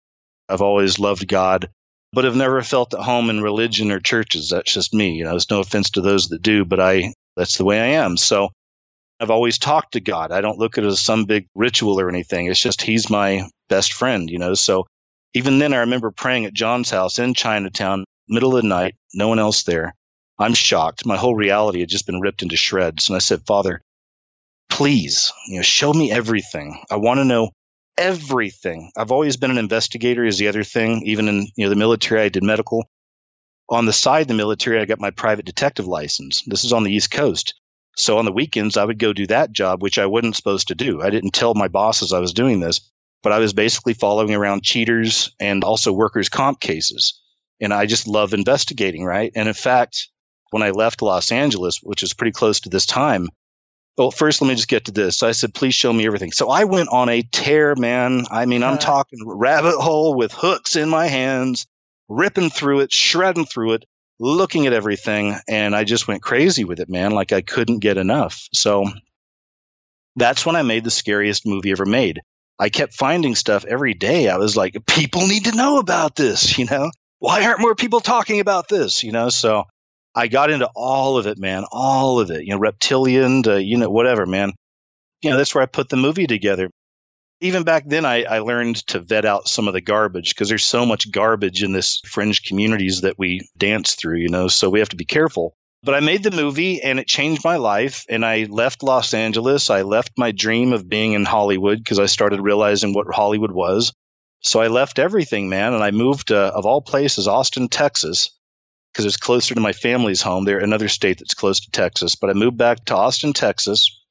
I've 0.50 0.62
always 0.62 1.00
loved 1.00 1.28
God 1.28 1.70
but 2.14 2.26
have 2.26 2.36
never 2.36 2.62
felt 2.62 2.94
at 2.94 3.02
home 3.02 3.30
in 3.30 3.42
religion 3.42 3.92
or 3.92 4.00
churches. 4.00 4.50
That's 4.50 4.74
just 4.74 4.94
me. 4.94 5.12
You 5.12 5.26
know, 5.26 5.32
there's 5.32 5.50
no 5.50 5.60
offense 5.60 5.92
to 5.92 6.02
those 6.02 6.30
that 6.30 6.42
do, 6.42 6.66
but 6.66 6.80
I, 6.80 7.14
that's 7.36 7.58
the 7.58 7.66
way 7.66 7.80
I 7.80 8.04
am. 8.04 8.18
So 8.18 8.50
I've 9.20 9.32
always 9.32 9.58
talked 9.58 9.94
to 9.94 10.00
God. 10.00 10.32
I 10.32 10.42
don't 10.42 10.60
look 10.60 10.78
at 10.78 10.84
it 10.84 10.88
as 10.88 11.00
some 11.00 11.26
big 11.26 11.48
ritual 11.56 12.00
or 12.00 12.10
anything. 12.10 12.48
It's 12.48 12.62
just 12.62 12.82
He's 12.82 13.10
my 13.10 13.50
best 13.70 13.94
friend, 13.94 14.30
you 14.30 14.40
know. 14.40 14.54
So 14.54 14.86
even 15.34 15.60
then, 15.60 15.74
I 15.74 15.78
remember 15.80 16.12
praying 16.12 16.46
at 16.46 16.54
John's 16.54 16.90
house 16.90 17.20
in 17.20 17.34
Chinatown, 17.34 18.06
middle 18.30 18.56
of 18.56 18.64
the 18.64 18.68
night, 18.68 18.96
no 19.14 19.28
one 19.28 19.40
else 19.40 19.64
there. 19.64 19.94
I'm 20.40 20.54
shocked. 20.54 21.06
My 21.06 21.18
whole 21.18 21.36
reality 21.36 21.80
had 21.80 21.90
just 21.90 22.06
been 22.06 22.22
ripped 22.22 22.44
into 22.44 22.58
shreds. 22.58 23.10
And 23.10 23.16
I 23.16 23.20
said, 23.20 23.46
Father, 23.48 23.82
please, 24.70 25.34
you 25.48 25.58
know, 25.58 25.64
show 25.64 25.92
me 25.92 26.12
everything. 26.12 26.80
I 26.92 26.98
want 26.98 27.20
to 27.20 27.26
know 27.26 27.50
everything. 27.98 28.92
I've 28.96 29.12
always 29.12 29.38
been 29.38 29.52
an 29.52 29.58
investigator 29.58 30.24
is 30.24 30.38
the 30.38 30.48
other 30.48 30.64
thing. 30.64 31.04
Even 31.06 31.28
in 31.28 31.48
you 31.56 31.66
know 31.66 31.70
the 31.70 31.76
military, 31.76 32.22
I 32.22 32.30
did 32.30 32.44
medical. 32.44 32.90
On 33.70 33.86
the 33.86 33.94
side 33.94 34.22
of 34.22 34.28
the 34.28 34.34
military, 34.34 34.80
I 34.80 34.86
got 34.86 35.00
my 35.00 35.12
private 35.12 35.46
detective 35.46 35.88
license. 35.88 36.44
This 36.48 36.64
is 36.64 36.72
on 36.72 36.84
the 36.84 36.94
East 36.94 37.12
Coast. 37.12 37.54
So 37.98 38.18
on 38.18 38.26
the 38.26 38.32
weekends, 38.32 38.78
I 38.78 38.86
would 38.86 39.00
go 39.00 39.12
do 39.12 39.28
that 39.28 39.52
job, 39.52 39.82
which 39.82 39.98
I 39.98 40.06
wasn't 40.06 40.36
supposed 40.36 40.68
to 40.68 40.76
do. 40.76 41.02
I 41.02 41.10
didn't 41.10 41.32
tell 41.32 41.54
my 41.56 41.68
bosses 41.68 42.14
I 42.14 42.20
was 42.20 42.32
doing 42.32 42.60
this, 42.60 42.80
but 43.24 43.34
I 43.34 43.40
was 43.40 43.54
basically 43.54 43.94
following 43.94 44.36
around 44.36 44.64
cheaters 44.64 45.36
and 45.40 45.64
also 45.64 45.92
workers' 45.92 46.30
comp 46.30 46.60
cases. 46.60 47.20
And 47.60 47.74
I 47.74 47.88
just 47.88 48.08
love 48.08 48.34
investigating, 48.36 49.04
right? 49.04 49.32
And 49.36 49.48
in 49.48 49.54
fact, 49.56 50.10
when 50.52 50.62
I 50.62 50.70
left 50.70 51.02
Los 51.02 51.32
Angeles, 51.32 51.80
which 51.82 52.04
is 52.04 52.14
pretty 52.14 52.32
close 52.32 52.60
to 52.62 52.70
this 52.70 52.86
time, 52.86 53.30
well, 53.98 54.12
first, 54.12 54.42
let 54.42 54.48
me 54.48 54.56
just 54.56 54.68
get 54.68 54.86
to 54.86 54.92
this. 54.92 55.18
So 55.18 55.28
I 55.28 55.32
said, 55.32 55.56
please 55.56 55.74
show 55.74 55.92
me 55.92 56.06
everything. 56.06 56.32
So 56.32 56.50
I 56.50 56.66
went 56.66 56.90
on 56.90 57.10
a 57.10 57.24
tear, 57.24 57.76
man. 57.76 58.26
I 58.30 58.46
mean, 58.46 58.62
I'm 58.62 58.78
talking 58.78 59.20
rabbit 59.26 59.76
hole 59.76 60.14
with 60.14 60.32
hooks 60.32 60.76
in 60.76 60.88
my 60.88 61.08
hands, 61.08 61.66
ripping 62.08 62.52
through 62.52 62.82
it, 62.82 62.94
shredding 62.94 63.46
through 63.46 63.74
it, 63.74 63.86
looking 64.20 64.68
at 64.68 64.74
everything. 64.74 65.36
And 65.48 65.76
I 65.76 65.84
just 65.84 66.08
went 66.08 66.22
crazy 66.22 66.64
with 66.64 66.80
it, 66.80 66.90
man. 66.90 67.12
Like 67.12 67.32
I 67.32 67.42
couldn't 67.42 67.80
get 67.80 67.98
enough. 67.98 68.48
So 68.54 68.86
that's 70.16 70.46
when 70.46 70.56
I 70.56 70.62
made 70.62 70.84
the 70.84 70.92
scariest 70.92 71.48
movie 71.48 71.72
ever 71.72 71.86
made. 71.86 72.22
I 72.60 72.70
kept 72.70 72.94
finding 72.94 73.34
stuff 73.34 73.66
every 73.66 73.96
day. 73.96 74.30
I 74.30 74.38
was 74.38 74.56
like, 74.56 74.78
people 74.86 75.28
need 75.28 75.46
to 75.46 75.56
know 75.56 75.80
about 75.80 76.16
this, 76.16 76.58
you 76.60 76.66
know? 76.66 76.92
Why 77.20 77.44
aren't 77.46 77.62
more 77.62 77.74
people 77.74 78.00
talking 78.00 78.42
about 78.42 78.68
this, 78.70 79.04
you 79.04 79.12
know? 79.12 79.30
So 79.30 79.64
I 80.18 80.28
got 80.28 80.50
into 80.50 80.68
all 80.76 81.20
of 81.20 81.28
it, 81.28 81.38
man, 81.38 81.64
all 81.72 82.20
of 82.20 82.32
it, 82.32 82.44
you 82.44 82.50
know, 82.50 82.58
reptilian 82.58 83.44
to, 83.44 83.64
you 83.64 83.78
know, 83.78 83.88
whatever, 83.88 84.26
man. 84.26 84.52
You 85.22 85.30
know, 85.30 85.38
that's 85.38 85.54
where 85.54 85.62
I 85.62 85.68
put 85.68 85.90
the 85.90 85.96
movie 85.96 86.26
together. 86.26 86.72
Even 87.40 87.62
back 87.62 87.84
then, 87.86 88.04
I, 88.04 88.24
I 88.24 88.40
learned 88.40 88.78
to 88.88 89.00
vet 89.00 89.26
out 89.26 89.48
some 89.48 89.68
of 89.68 89.76
the 89.76 89.82
garbage 89.82 90.34
because 90.34 90.50
there's 90.50 90.66
so 90.66 90.88
much 90.88 91.12
garbage 91.12 91.62
in 91.62 91.72
this 91.72 92.02
fringe 92.04 92.42
communities 92.42 93.02
that 93.02 93.20
we 93.20 93.48
dance 93.58 93.94
through, 93.94 94.18
you 94.18 94.28
know, 94.28 94.48
so 94.48 94.72
we 94.72 94.80
have 94.80 94.90
to 94.90 94.96
be 94.96 95.06
careful. 95.06 95.54
But 95.84 95.94
I 95.94 96.00
made 96.00 96.24
the 96.24 96.32
movie 96.32 96.82
and 96.82 97.00
it 97.00 97.06
changed 97.06 97.44
my 97.44 97.58
life. 97.58 98.04
And 98.10 98.26
I 98.26 98.48
left 98.50 98.82
Los 98.82 99.14
Angeles. 99.14 99.70
I 99.70 99.84
left 99.84 100.14
my 100.18 100.32
dream 100.32 100.74
of 100.74 100.90
being 100.90 101.14
in 101.14 101.26
Hollywood 101.26 101.78
because 101.78 102.00
I 102.00 102.08
started 102.08 102.42
realizing 102.42 102.92
what 102.92 103.06
Hollywood 103.14 103.52
was. 103.52 103.94
So 104.40 104.62
I 104.62 104.68
left 104.68 104.98
everything, 104.98 105.48
man, 105.48 105.74
and 105.74 105.84
I 105.84 105.92
moved 105.92 106.30
to, 106.30 106.38
of 106.38 106.66
all 106.66 106.82
places, 106.82 107.28
Austin, 107.28 107.70
Texas 107.70 108.32
because 108.92 109.06
it's 109.06 109.18
closer 109.18 109.54
to 109.54 109.62
my 109.62 109.74
family's 109.74 110.22
home. 110.22 110.46
They're 110.46 110.60
another 110.60 110.88
state 110.88 111.20
that's 111.20 111.34
close 111.34 111.60
to 111.60 111.72
Texas. 111.72 112.16
But 112.16 112.30
I 112.30 112.34
moved 112.34 112.58
back 112.58 112.84
to 112.86 112.96
Austin, 112.96 113.34
Texas. 113.34 114.04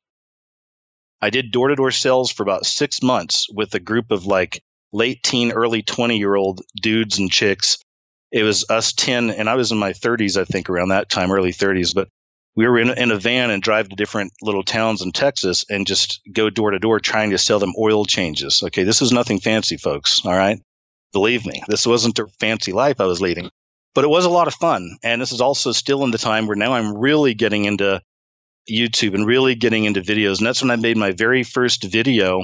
I 1.20 1.30
did 1.30 1.50
door 1.50 1.68
to 1.68 1.74
door 1.76 1.90
sales 1.90 2.30
for 2.30 2.42
about 2.42 2.66
six 2.66 3.02
months 3.02 3.48
with 3.52 3.74
a 3.74 3.80
group 3.80 4.10
of 4.10 4.26
like 4.26 4.62
late 4.92 5.22
teen, 5.22 5.52
early 5.52 5.82
20 5.82 6.18
year 6.18 6.34
old 6.34 6.60
dudes 6.80 7.18
and 7.18 7.30
chicks. 7.30 7.78
It 8.30 8.42
was 8.42 8.64
us 8.68 8.92
10, 8.92 9.30
and 9.30 9.48
I 9.48 9.54
was 9.54 9.72
in 9.72 9.78
my 9.78 9.92
30s, 9.92 10.40
I 10.40 10.44
think, 10.44 10.68
around 10.68 10.88
that 10.88 11.08
time, 11.08 11.32
early 11.32 11.52
30s. 11.52 11.94
But 11.94 12.08
we 12.54 12.66
were 12.66 12.78
in, 12.78 12.90
in 12.90 13.10
a 13.10 13.18
van 13.18 13.50
and 13.50 13.62
drive 13.62 13.88
to 13.88 13.96
different 13.96 14.32
little 14.42 14.62
towns 14.62 15.02
in 15.02 15.12
Texas 15.12 15.64
and 15.70 15.86
just 15.86 16.20
go 16.32 16.50
door 16.50 16.70
to 16.70 16.78
door 16.78 17.00
trying 17.00 17.30
to 17.30 17.38
sell 17.38 17.58
them 17.58 17.74
oil 17.78 18.04
changes. 18.04 18.62
Okay, 18.62 18.84
this 18.84 19.02
is 19.02 19.12
nothing 19.12 19.40
fancy, 19.40 19.76
folks. 19.76 20.24
All 20.24 20.36
right. 20.36 20.60
Believe 21.12 21.46
me, 21.46 21.62
this 21.68 21.86
wasn't 21.86 22.18
a 22.18 22.26
fancy 22.40 22.72
life 22.72 23.00
I 23.00 23.06
was 23.06 23.20
leading 23.20 23.50
but 23.96 24.04
it 24.04 24.08
was 24.08 24.26
a 24.26 24.30
lot 24.30 24.46
of 24.46 24.54
fun. 24.54 24.98
And 25.02 25.22
this 25.22 25.32
is 25.32 25.40
also 25.40 25.72
still 25.72 26.04
in 26.04 26.10
the 26.10 26.18
time 26.18 26.46
where 26.46 26.54
now 26.54 26.74
I'm 26.74 26.98
really 26.98 27.32
getting 27.32 27.64
into 27.64 28.02
YouTube 28.70 29.14
and 29.14 29.26
really 29.26 29.54
getting 29.54 29.84
into 29.84 30.02
videos. 30.02 30.36
And 30.36 30.46
that's 30.46 30.60
when 30.60 30.70
I 30.70 30.76
made 30.76 30.98
my 30.98 31.12
very 31.12 31.42
first 31.42 31.82
video. 31.82 32.42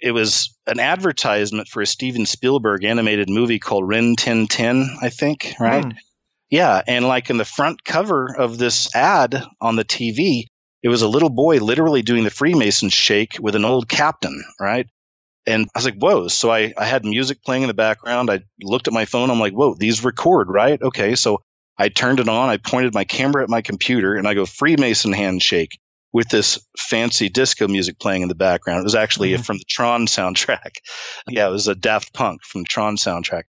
It 0.00 0.12
was 0.12 0.56
an 0.66 0.80
advertisement 0.80 1.68
for 1.68 1.82
a 1.82 1.86
Steven 1.86 2.24
Spielberg 2.24 2.84
animated 2.84 3.28
movie 3.28 3.58
called 3.58 3.86
Rin 3.86 4.16
Tin 4.16 4.46
Tin, 4.46 4.88
I 5.02 5.10
think, 5.10 5.52
right? 5.60 5.84
Mm. 5.84 5.96
Yeah. 6.48 6.80
And 6.86 7.06
like 7.06 7.28
in 7.28 7.36
the 7.36 7.44
front 7.44 7.84
cover 7.84 8.34
of 8.34 8.56
this 8.56 8.92
ad 8.96 9.44
on 9.60 9.76
the 9.76 9.84
TV, 9.84 10.44
it 10.82 10.88
was 10.88 11.02
a 11.02 11.08
little 11.08 11.28
boy 11.28 11.58
literally 11.58 12.00
doing 12.00 12.24
the 12.24 12.30
Freemason 12.30 12.88
shake 12.88 13.36
with 13.38 13.54
an 13.56 13.66
old 13.66 13.90
captain, 13.90 14.42
right? 14.58 14.86
And 15.50 15.68
I 15.74 15.78
was 15.78 15.84
like, 15.84 15.98
whoa. 15.98 16.28
So 16.28 16.50
I, 16.50 16.72
I 16.78 16.84
had 16.84 17.04
music 17.04 17.42
playing 17.44 17.62
in 17.62 17.68
the 17.68 17.74
background. 17.74 18.30
I 18.30 18.40
looked 18.62 18.88
at 18.88 18.94
my 18.94 19.04
phone. 19.04 19.30
I'm 19.30 19.40
like, 19.40 19.52
whoa, 19.52 19.74
these 19.74 20.04
record, 20.04 20.48
right? 20.48 20.80
Okay. 20.80 21.14
So 21.14 21.42
I 21.78 21.88
turned 21.88 22.20
it 22.20 22.28
on. 22.28 22.48
I 22.48 22.56
pointed 22.56 22.94
my 22.94 23.04
camera 23.04 23.42
at 23.42 23.48
my 23.48 23.62
computer 23.62 24.14
and 24.14 24.28
I 24.28 24.34
go 24.34 24.46
Freemason 24.46 25.12
handshake 25.12 25.78
with 26.12 26.28
this 26.28 26.58
fancy 26.76 27.28
disco 27.28 27.68
music 27.68 27.98
playing 27.98 28.22
in 28.22 28.28
the 28.28 28.34
background. 28.34 28.80
It 28.80 28.84
was 28.84 28.94
actually 28.94 29.32
mm-hmm. 29.32 29.42
from 29.42 29.58
the 29.58 29.64
Tron 29.68 30.06
soundtrack. 30.06 30.76
yeah, 31.28 31.46
it 31.46 31.50
was 31.50 31.68
a 31.68 31.74
Daft 31.74 32.12
Punk 32.12 32.42
from 32.42 32.62
the 32.62 32.68
Tron 32.68 32.96
soundtrack. 32.96 33.44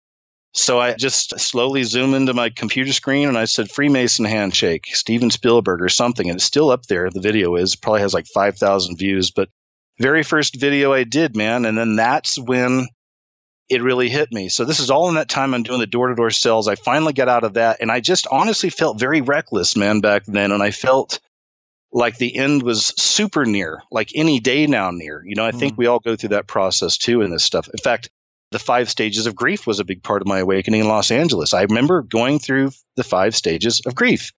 So 0.54 0.80
I 0.80 0.92
just 0.94 1.38
slowly 1.40 1.82
zoom 1.82 2.12
into 2.12 2.34
my 2.34 2.50
computer 2.50 2.92
screen 2.92 3.28
and 3.28 3.38
I 3.38 3.46
said 3.46 3.70
Freemason 3.70 4.26
handshake, 4.26 4.86
Steven 4.88 5.30
Spielberg 5.30 5.80
or 5.80 5.88
something. 5.88 6.28
And 6.28 6.36
it's 6.36 6.44
still 6.44 6.70
up 6.70 6.86
there. 6.86 7.10
The 7.10 7.20
video 7.20 7.56
is 7.56 7.74
probably 7.74 8.02
has 8.02 8.12
like 8.12 8.26
5,000 8.26 8.96
views, 8.96 9.30
but 9.30 9.48
very 10.02 10.22
first 10.22 10.60
video 10.60 10.92
I 10.92 11.04
did, 11.04 11.36
man. 11.36 11.64
And 11.64 11.78
then 11.78 11.96
that's 11.96 12.38
when 12.38 12.88
it 13.68 13.82
really 13.82 14.10
hit 14.10 14.32
me. 14.32 14.48
So 14.48 14.64
this 14.64 14.80
is 14.80 14.90
all 14.90 15.08
in 15.08 15.14
that 15.14 15.28
time 15.28 15.54
I'm 15.54 15.62
doing 15.62 15.80
the 15.80 15.86
door 15.86 16.08
to 16.08 16.14
door 16.14 16.30
sales. 16.30 16.68
I 16.68 16.74
finally 16.74 17.12
got 17.12 17.28
out 17.28 17.44
of 17.44 17.54
that. 17.54 17.78
And 17.80 17.90
I 17.90 18.00
just 18.00 18.26
honestly 18.30 18.68
felt 18.68 19.00
very 19.00 19.22
reckless, 19.22 19.76
man, 19.76 20.00
back 20.00 20.24
then. 20.26 20.52
And 20.52 20.62
I 20.62 20.72
felt 20.72 21.20
like 21.92 22.18
the 22.18 22.36
end 22.36 22.62
was 22.62 22.86
super 22.98 23.46
near, 23.46 23.82
like 23.90 24.10
any 24.14 24.40
day 24.40 24.66
now 24.66 24.90
near. 24.90 25.22
You 25.24 25.36
know, 25.36 25.46
I 25.46 25.52
mm. 25.52 25.58
think 25.58 25.78
we 25.78 25.86
all 25.86 26.00
go 26.00 26.16
through 26.16 26.30
that 26.30 26.46
process 26.46 26.98
too 26.98 27.22
in 27.22 27.30
this 27.30 27.44
stuff. 27.44 27.68
In 27.68 27.78
fact, 27.78 28.10
the 28.50 28.58
five 28.58 28.90
stages 28.90 29.26
of 29.26 29.34
grief 29.34 29.66
was 29.66 29.80
a 29.80 29.84
big 29.84 30.02
part 30.02 30.20
of 30.20 30.28
my 30.28 30.40
awakening 30.40 30.80
in 30.80 30.88
Los 30.88 31.10
Angeles. 31.10 31.54
I 31.54 31.62
remember 31.62 32.02
going 32.02 32.38
through 32.38 32.72
the 32.96 33.04
five 33.04 33.34
stages 33.34 33.80
of 33.86 33.94
grief 33.94 34.32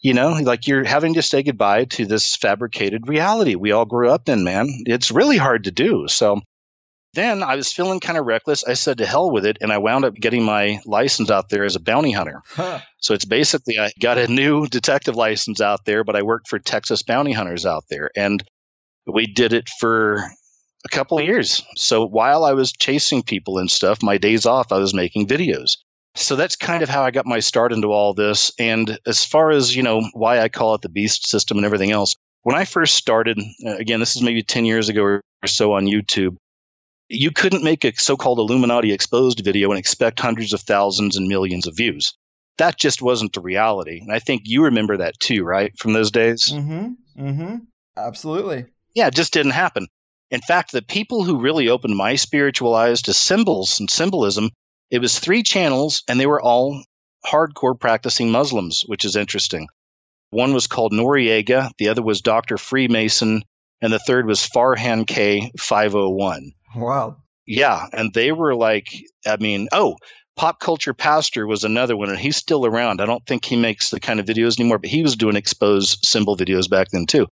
you 0.00 0.14
know, 0.14 0.32
like 0.32 0.66
you're 0.66 0.84
having 0.84 1.14
to 1.14 1.22
say 1.22 1.42
goodbye 1.42 1.84
to 1.84 2.06
this 2.06 2.36
fabricated 2.36 3.08
reality 3.08 3.54
we 3.54 3.72
all 3.72 3.84
grew 3.84 4.10
up 4.10 4.28
in, 4.28 4.44
man. 4.44 4.68
It's 4.86 5.10
really 5.10 5.36
hard 5.36 5.64
to 5.64 5.70
do. 5.70 6.08
So 6.08 6.40
then 7.14 7.42
I 7.42 7.56
was 7.56 7.72
feeling 7.72 8.00
kind 8.00 8.16
of 8.16 8.26
reckless. 8.26 8.64
I 8.64 8.74
said 8.74 8.98
to 8.98 9.06
hell 9.06 9.30
with 9.30 9.44
it, 9.44 9.58
and 9.60 9.72
I 9.72 9.78
wound 9.78 10.04
up 10.04 10.14
getting 10.14 10.44
my 10.44 10.80
license 10.86 11.30
out 11.30 11.48
there 11.48 11.64
as 11.64 11.74
a 11.74 11.80
bounty 11.80 12.12
hunter. 12.12 12.40
Huh. 12.46 12.80
So 13.00 13.14
it's 13.14 13.24
basically 13.24 13.78
I 13.78 13.90
got 14.00 14.18
a 14.18 14.28
new 14.28 14.66
detective 14.66 15.16
license 15.16 15.60
out 15.60 15.84
there, 15.84 16.04
but 16.04 16.16
I 16.16 16.22
worked 16.22 16.48
for 16.48 16.58
Texas 16.58 17.02
bounty 17.02 17.32
hunters 17.32 17.66
out 17.66 17.84
there, 17.90 18.10
and 18.16 18.42
we 19.06 19.26
did 19.26 19.52
it 19.52 19.68
for 19.80 20.24
a 20.84 20.88
couple 20.90 21.18
of 21.18 21.24
years. 21.24 21.64
So 21.76 22.06
while 22.06 22.44
I 22.44 22.52
was 22.52 22.72
chasing 22.72 23.22
people 23.22 23.58
and 23.58 23.70
stuff, 23.70 24.02
my 24.02 24.16
days 24.16 24.46
off, 24.46 24.72
I 24.72 24.78
was 24.78 24.94
making 24.94 25.26
videos. 25.26 25.78
So 26.14 26.36
that's 26.36 26.56
kind 26.56 26.82
of 26.82 26.88
how 26.88 27.02
I 27.02 27.10
got 27.10 27.26
my 27.26 27.40
start 27.40 27.72
into 27.72 27.92
all 27.92 28.14
this. 28.14 28.52
And 28.58 28.98
as 29.06 29.24
far 29.24 29.50
as, 29.50 29.76
you 29.76 29.82
know, 29.82 30.02
why 30.12 30.40
I 30.40 30.48
call 30.48 30.74
it 30.74 30.82
the 30.82 30.88
beast 30.88 31.28
system 31.28 31.56
and 31.56 31.64
everything 31.64 31.92
else, 31.92 32.16
when 32.42 32.56
I 32.56 32.64
first 32.64 32.96
started, 32.96 33.38
uh, 33.64 33.76
again, 33.76 34.00
this 34.00 34.16
is 34.16 34.22
maybe 34.22 34.42
10 34.42 34.64
years 34.64 34.88
ago 34.88 35.02
or 35.02 35.22
so 35.46 35.72
on 35.72 35.86
YouTube, 35.86 36.36
you 37.08 37.30
couldn't 37.30 37.64
make 37.64 37.84
a 37.84 37.94
so 37.94 38.16
called 38.16 38.38
Illuminati 38.38 38.92
exposed 38.92 39.44
video 39.44 39.70
and 39.70 39.78
expect 39.78 40.20
hundreds 40.20 40.52
of 40.52 40.60
thousands 40.60 41.16
and 41.16 41.28
millions 41.28 41.66
of 41.66 41.76
views. 41.76 42.14
That 42.58 42.78
just 42.78 43.02
wasn't 43.02 43.32
the 43.32 43.40
reality. 43.40 44.00
And 44.00 44.12
I 44.12 44.18
think 44.18 44.42
you 44.44 44.64
remember 44.64 44.96
that 44.98 45.18
too, 45.18 45.44
right? 45.44 45.76
From 45.78 45.92
those 45.92 46.10
days? 46.10 46.52
Mm 46.52 46.96
hmm. 47.16 47.22
Mm 47.22 47.36
hmm. 47.36 47.56
Absolutely. 47.96 48.66
Yeah, 48.94 49.08
it 49.08 49.14
just 49.14 49.32
didn't 49.32 49.52
happen. 49.52 49.86
In 50.30 50.40
fact, 50.40 50.72
the 50.72 50.82
people 50.82 51.24
who 51.24 51.40
really 51.40 51.68
opened 51.68 51.96
my 51.96 52.14
spiritual 52.14 52.74
eyes 52.74 53.02
to 53.02 53.12
symbols 53.12 53.80
and 53.80 53.90
symbolism 53.90 54.50
it 54.90 55.00
was 55.00 55.18
three 55.18 55.42
channels, 55.42 56.02
and 56.08 56.18
they 56.18 56.26
were 56.26 56.40
all 56.40 56.82
hardcore 57.26 57.78
practicing 57.78 58.30
Muslims, 58.30 58.82
which 58.86 59.04
is 59.04 59.16
interesting. 59.16 59.68
One 60.30 60.54
was 60.54 60.66
called 60.66 60.92
Noriega, 60.92 61.70
the 61.78 61.88
other 61.88 62.02
was 62.02 62.20
Dr. 62.20 62.56
Freemason, 62.56 63.42
and 63.80 63.92
the 63.92 63.98
third 63.98 64.26
was 64.26 64.48
Farhan 64.48 65.06
K 65.06 65.50
501. 65.58 66.52
Wow. 66.76 67.16
Yeah. 67.46 67.86
And 67.92 68.12
they 68.14 68.30
were 68.32 68.54
like, 68.54 68.88
I 69.26 69.36
mean, 69.38 69.68
oh, 69.72 69.96
Pop 70.36 70.60
Culture 70.60 70.94
Pastor 70.94 71.46
was 71.46 71.64
another 71.64 71.96
one, 71.96 72.10
and 72.10 72.18
he's 72.18 72.36
still 72.36 72.64
around. 72.64 73.00
I 73.00 73.06
don't 73.06 73.26
think 73.26 73.44
he 73.44 73.56
makes 73.56 73.90
the 73.90 74.00
kind 74.00 74.20
of 74.20 74.26
videos 74.26 74.58
anymore, 74.58 74.78
but 74.78 74.90
he 74.90 75.02
was 75.02 75.16
doing 75.16 75.36
exposed 75.36 76.04
symbol 76.04 76.36
videos 76.36 76.70
back 76.70 76.88
then 76.90 77.06
too. 77.06 77.26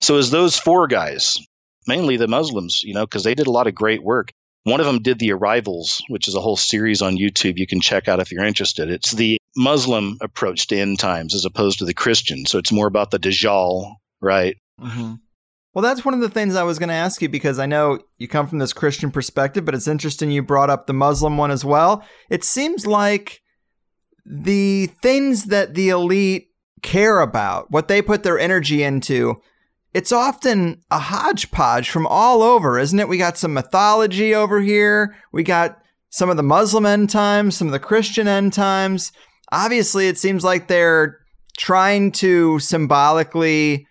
So 0.00 0.16
as 0.16 0.30
those 0.30 0.58
four 0.58 0.86
guys, 0.86 1.38
mainly 1.86 2.16
the 2.16 2.28
Muslims, 2.28 2.82
you 2.84 2.94
know, 2.94 3.04
because 3.04 3.24
they 3.24 3.34
did 3.34 3.46
a 3.46 3.52
lot 3.52 3.66
of 3.66 3.74
great 3.74 4.02
work. 4.02 4.30
One 4.64 4.80
of 4.80 4.86
them 4.86 5.02
did 5.02 5.18
The 5.18 5.32
Arrivals, 5.32 6.02
which 6.08 6.28
is 6.28 6.34
a 6.34 6.40
whole 6.40 6.56
series 6.56 7.02
on 7.02 7.16
YouTube 7.16 7.58
you 7.58 7.66
can 7.66 7.80
check 7.80 8.06
out 8.06 8.20
if 8.20 8.30
you're 8.30 8.44
interested. 8.44 8.90
It's 8.90 9.12
the 9.12 9.38
Muslim 9.56 10.18
approach 10.20 10.68
to 10.68 10.78
end 10.78 10.98
times 10.98 11.34
as 11.34 11.44
opposed 11.44 11.80
to 11.80 11.84
the 11.84 11.94
Christian. 11.94 12.46
So 12.46 12.58
it's 12.58 12.72
more 12.72 12.86
about 12.86 13.10
the 13.10 13.18
Dajjal, 13.18 13.94
right? 14.20 14.56
Mm-hmm. 14.80 15.14
Well, 15.74 15.82
that's 15.82 16.04
one 16.04 16.14
of 16.14 16.20
the 16.20 16.28
things 16.28 16.54
I 16.54 16.62
was 16.64 16.78
going 16.78 16.90
to 16.90 16.94
ask 16.94 17.22
you 17.22 17.28
because 17.28 17.58
I 17.58 17.66
know 17.66 17.98
you 18.18 18.28
come 18.28 18.46
from 18.46 18.58
this 18.58 18.74
Christian 18.74 19.10
perspective, 19.10 19.64
but 19.64 19.74
it's 19.74 19.88
interesting 19.88 20.30
you 20.30 20.42
brought 20.42 20.70
up 20.70 20.86
the 20.86 20.92
Muslim 20.92 21.38
one 21.38 21.50
as 21.50 21.64
well. 21.64 22.04
It 22.28 22.44
seems 22.44 22.86
like 22.86 23.40
the 24.24 24.86
things 25.02 25.46
that 25.46 25.74
the 25.74 25.88
elite 25.88 26.48
care 26.82 27.20
about, 27.20 27.70
what 27.70 27.88
they 27.88 28.02
put 28.02 28.22
their 28.22 28.38
energy 28.38 28.82
into, 28.82 29.40
it's 29.94 30.12
often 30.12 30.82
a 30.90 30.98
hodgepodge 30.98 31.90
from 31.90 32.06
all 32.06 32.42
over, 32.42 32.78
isn't 32.78 32.98
it? 32.98 33.08
We 33.08 33.18
got 33.18 33.38
some 33.38 33.54
mythology 33.54 34.34
over 34.34 34.60
here. 34.60 35.16
We 35.32 35.42
got 35.42 35.78
some 36.10 36.30
of 36.30 36.36
the 36.36 36.42
Muslim 36.42 36.86
end 36.86 37.10
times, 37.10 37.56
some 37.56 37.68
of 37.68 37.72
the 37.72 37.78
Christian 37.78 38.28
end 38.28 38.52
times. 38.52 39.12
Obviously, 39.50 40.08
it 40.08 40.18
seems 40.18 40.44
like 40.44 40.68
they're 40.68 41.18
trying 41.58 42.12
to 42.12 42.58
symbolically 42.58 43.86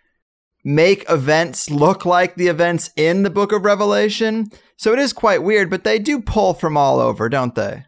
make 0.64 1.10
events 1.10 1.70
look 1.70 2.06
like 2.06 2.36
the 2.36 2.48
events 2.48 2.92
in 2.96 3.24
the 3.24 3.30
book 3.30 3.52
of 3.52 3.66
Revelation. 3.66 4.48
So 4.78 4.94
it 4.94 5.00
is 5.00 5.14
quite 5.14 5.44
weird, 5.44 5.70
but 5.70 5.84
they 5.84 6.00
do 6.00 6.22
pull 6.22 6.54
from 6.54 6.78
all 6.78 7.00
over, 7.00 7.30
don't 7.30 7.56
they? 7.56 7.86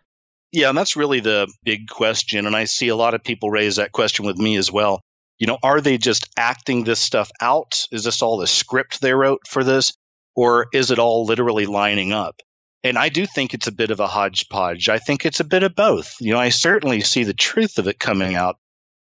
Yeah, 0.51 0.70
and 0.70 0.77
that's 0.77 0.96
really 0.96 1.20
the 1.20 1.51
big 1.63 1.88
question. 1.88 2.46
And 2.46 2.55
I 2.55 2.65
see 2.65 2.89
a 2.89 2.96
lot 2.96 3.15
of 3.15 3.24
people 3.24 3.50
raise 3.50 3.77
that 3.77 3.91
question 3.91 4.25
with 4.25 4.38
me 4.38 4.55
as 4.58 4.72
well. 4.72 5.01
You 5.39 5.47
know, 5.47 5.57
are 5.63 5.81
they 5.81 5.97
just 5.97 6.29
acting 6.37 6.83
this 6.83 6.99
stuff 6.99 7.29
out? 7.41 7.85
Is 7.91 8.03
this 8.03 8.21
all 8.21 8.37
the 8.37 8.47
script 8.47 9.01
they 9.01 9.13
wrote 9.13 9.47
for 9.47 9.63
this? 9.63 9.93
Or 10.35 10.67
is 10.73 10.91
it 10.91 10.99
all 10.99 11.25
literally 11.25 11.65
lining 11.65 12.13
up? 12.13 12.41
And 12.83 12.97
I 12.97 13.09
do 13.09 13.25
think 13.25 13.53
it's 13.53 13.67
a 13.67 13.71
bit 13.71 13.91
of 13.91 13.99
a 13.99 14.07
hodgepodge. 14.07 14.89
I 14.89 14.99
think 14.99 15.25
it's 15.25 15.39
a 15.39 15.45
bit 15.45 15.63
of 15.63 15.75
both. 15.75 16.15
You 16.19 16.33
know, 16.33 16.39
I 16.39 16.49
certainly 16.49 17.01
see 17.01 17.23
the 17.23 17.33
truth 17.33 17.77
of 17.77 17.87
it 17.87 17.99
coming 17.99 18.35
out. 18.35 18.57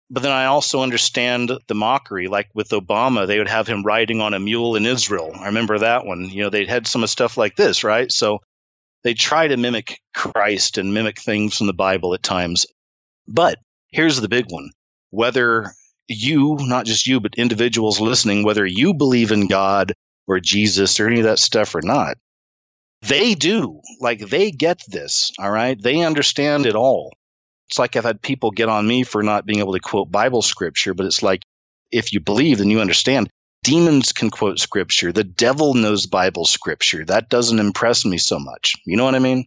But 0.09 0.23
then 0.23 0.31
I 0.31 0.45
also 0.45 0.81
understand 0.81 1.51
the 1.67 1.73
mockery. 1.73 2.27
Like 2.27 2.50
with 2.53 2.69
Obama, 2.69 3.25
they 3.25 3.38
would 3.38 3.47
have 3.47 3.65
him 3.65 3.83
riding 3.83 4.21
on 4.21 4.33
a 4.33 4.39
mule 4.39 4.75
in 4.75 4.85
Israel. 4.85 5.31
I 5.33 5.47
remember 5.47 5.79
that 5.79 6.05
one. 6.05 6.29
You 6.29 6.43
know, 6.43 6.50
they 6.50 6.65
had 6.65 6.85
some 6.85 7.03
of 7.03 7.09
stuff 7.09 7.38
like 7.38 7.55
this, 7.55 7.83
right? 7.83 8.11
So 8.11 8.39
they 9.03 9.13
try 9.13 9.47
to 9.47 9.57
mimic 9.57 10.00
Christ 10.13 10.77
and 10.77 10.93
mimic 10.93 11.19
things 11.19 11.57
from 11.57 11.67
the 11.67 11.73
Bible 11.73 12.13
at 12.13 12.21
times. 12.21 12.65
But 13.27 13.57
here's 13.91 14.19
the 14.19 14.29
big 14.29 14.45
one 14.50 14.71
whether 15.11 15.71
you, 16.08 16.58
not 16.60 16.86
just 16.86 17.08
you, 17.08 17.20
but 17.20 17.36
individuals 17.36 18.00
listening, 18.00 18.43
whether 18.43 18.65
you 18.65 18.93
believe 18.93 19.31
in 19.31 19.48
God 19.48 19.93
or 20.27 20.39
Jesus 20.39 21.00
or 21.00 21.08
any 21.08 21.20
of 21.20 21.25
that 21.25 21.39
stuff 21.39 21.75
or 21.75 21.81
not, 21.81 22.17
they 23.01 23.36
do. 23.36 23.81
Like 24.00 24.20
they 24.20 24.51
get 24.51 24.81
this, 24.88 25.31
all 25.39 25.51
right? 25.51 25.81
They 25.81 26.01
understand 26.01 26.65
it 26.65 26.75
all. 26.75 27.13
It's 27.70 27.79
like 27.79 27.96
I've 27.96 28.03
had 28.03 28.22
people 28.22 28.51
get 28.51 28.70
on 28.70 28.88
me 28.88 29.03
for 29.03 29.24
not 29.24 29.46
being 29.46 29.60
able 29.60 29.74
to 29.74 29.79
quote 29.79 30.12
Bible 30.12 30.41
scripture, 30.41 30.93
but 30.93 31.05
it's 31.05 31.24
like 31.24 31.43
if 31.91 32.13
you 32.13 32.20
believe, 32.20 32.58
then 32.58 32.70
you 32.70 32.81
understand. 32.81 33.29
Demons 33.63 34.12
can 34.12 34.29
quote 34.29 34.60
scripture. 34.60 35.12
The 35.12 35.24
devil 35.24 35.74
knows 35.74 36.05
Bible 36.08 36.46
scripture. 36.46 37.05
That 37.05 37.29
doesn't 37.29 37.60
impress 37.60 38.05
me 38.05 38.17
so 38.17 38.39
much. 38.39 38.75
You 38.86 38.98
know 38.98 39.05
what 39.05 39.15
I 39.15 39.20
mean? 39.20 39.46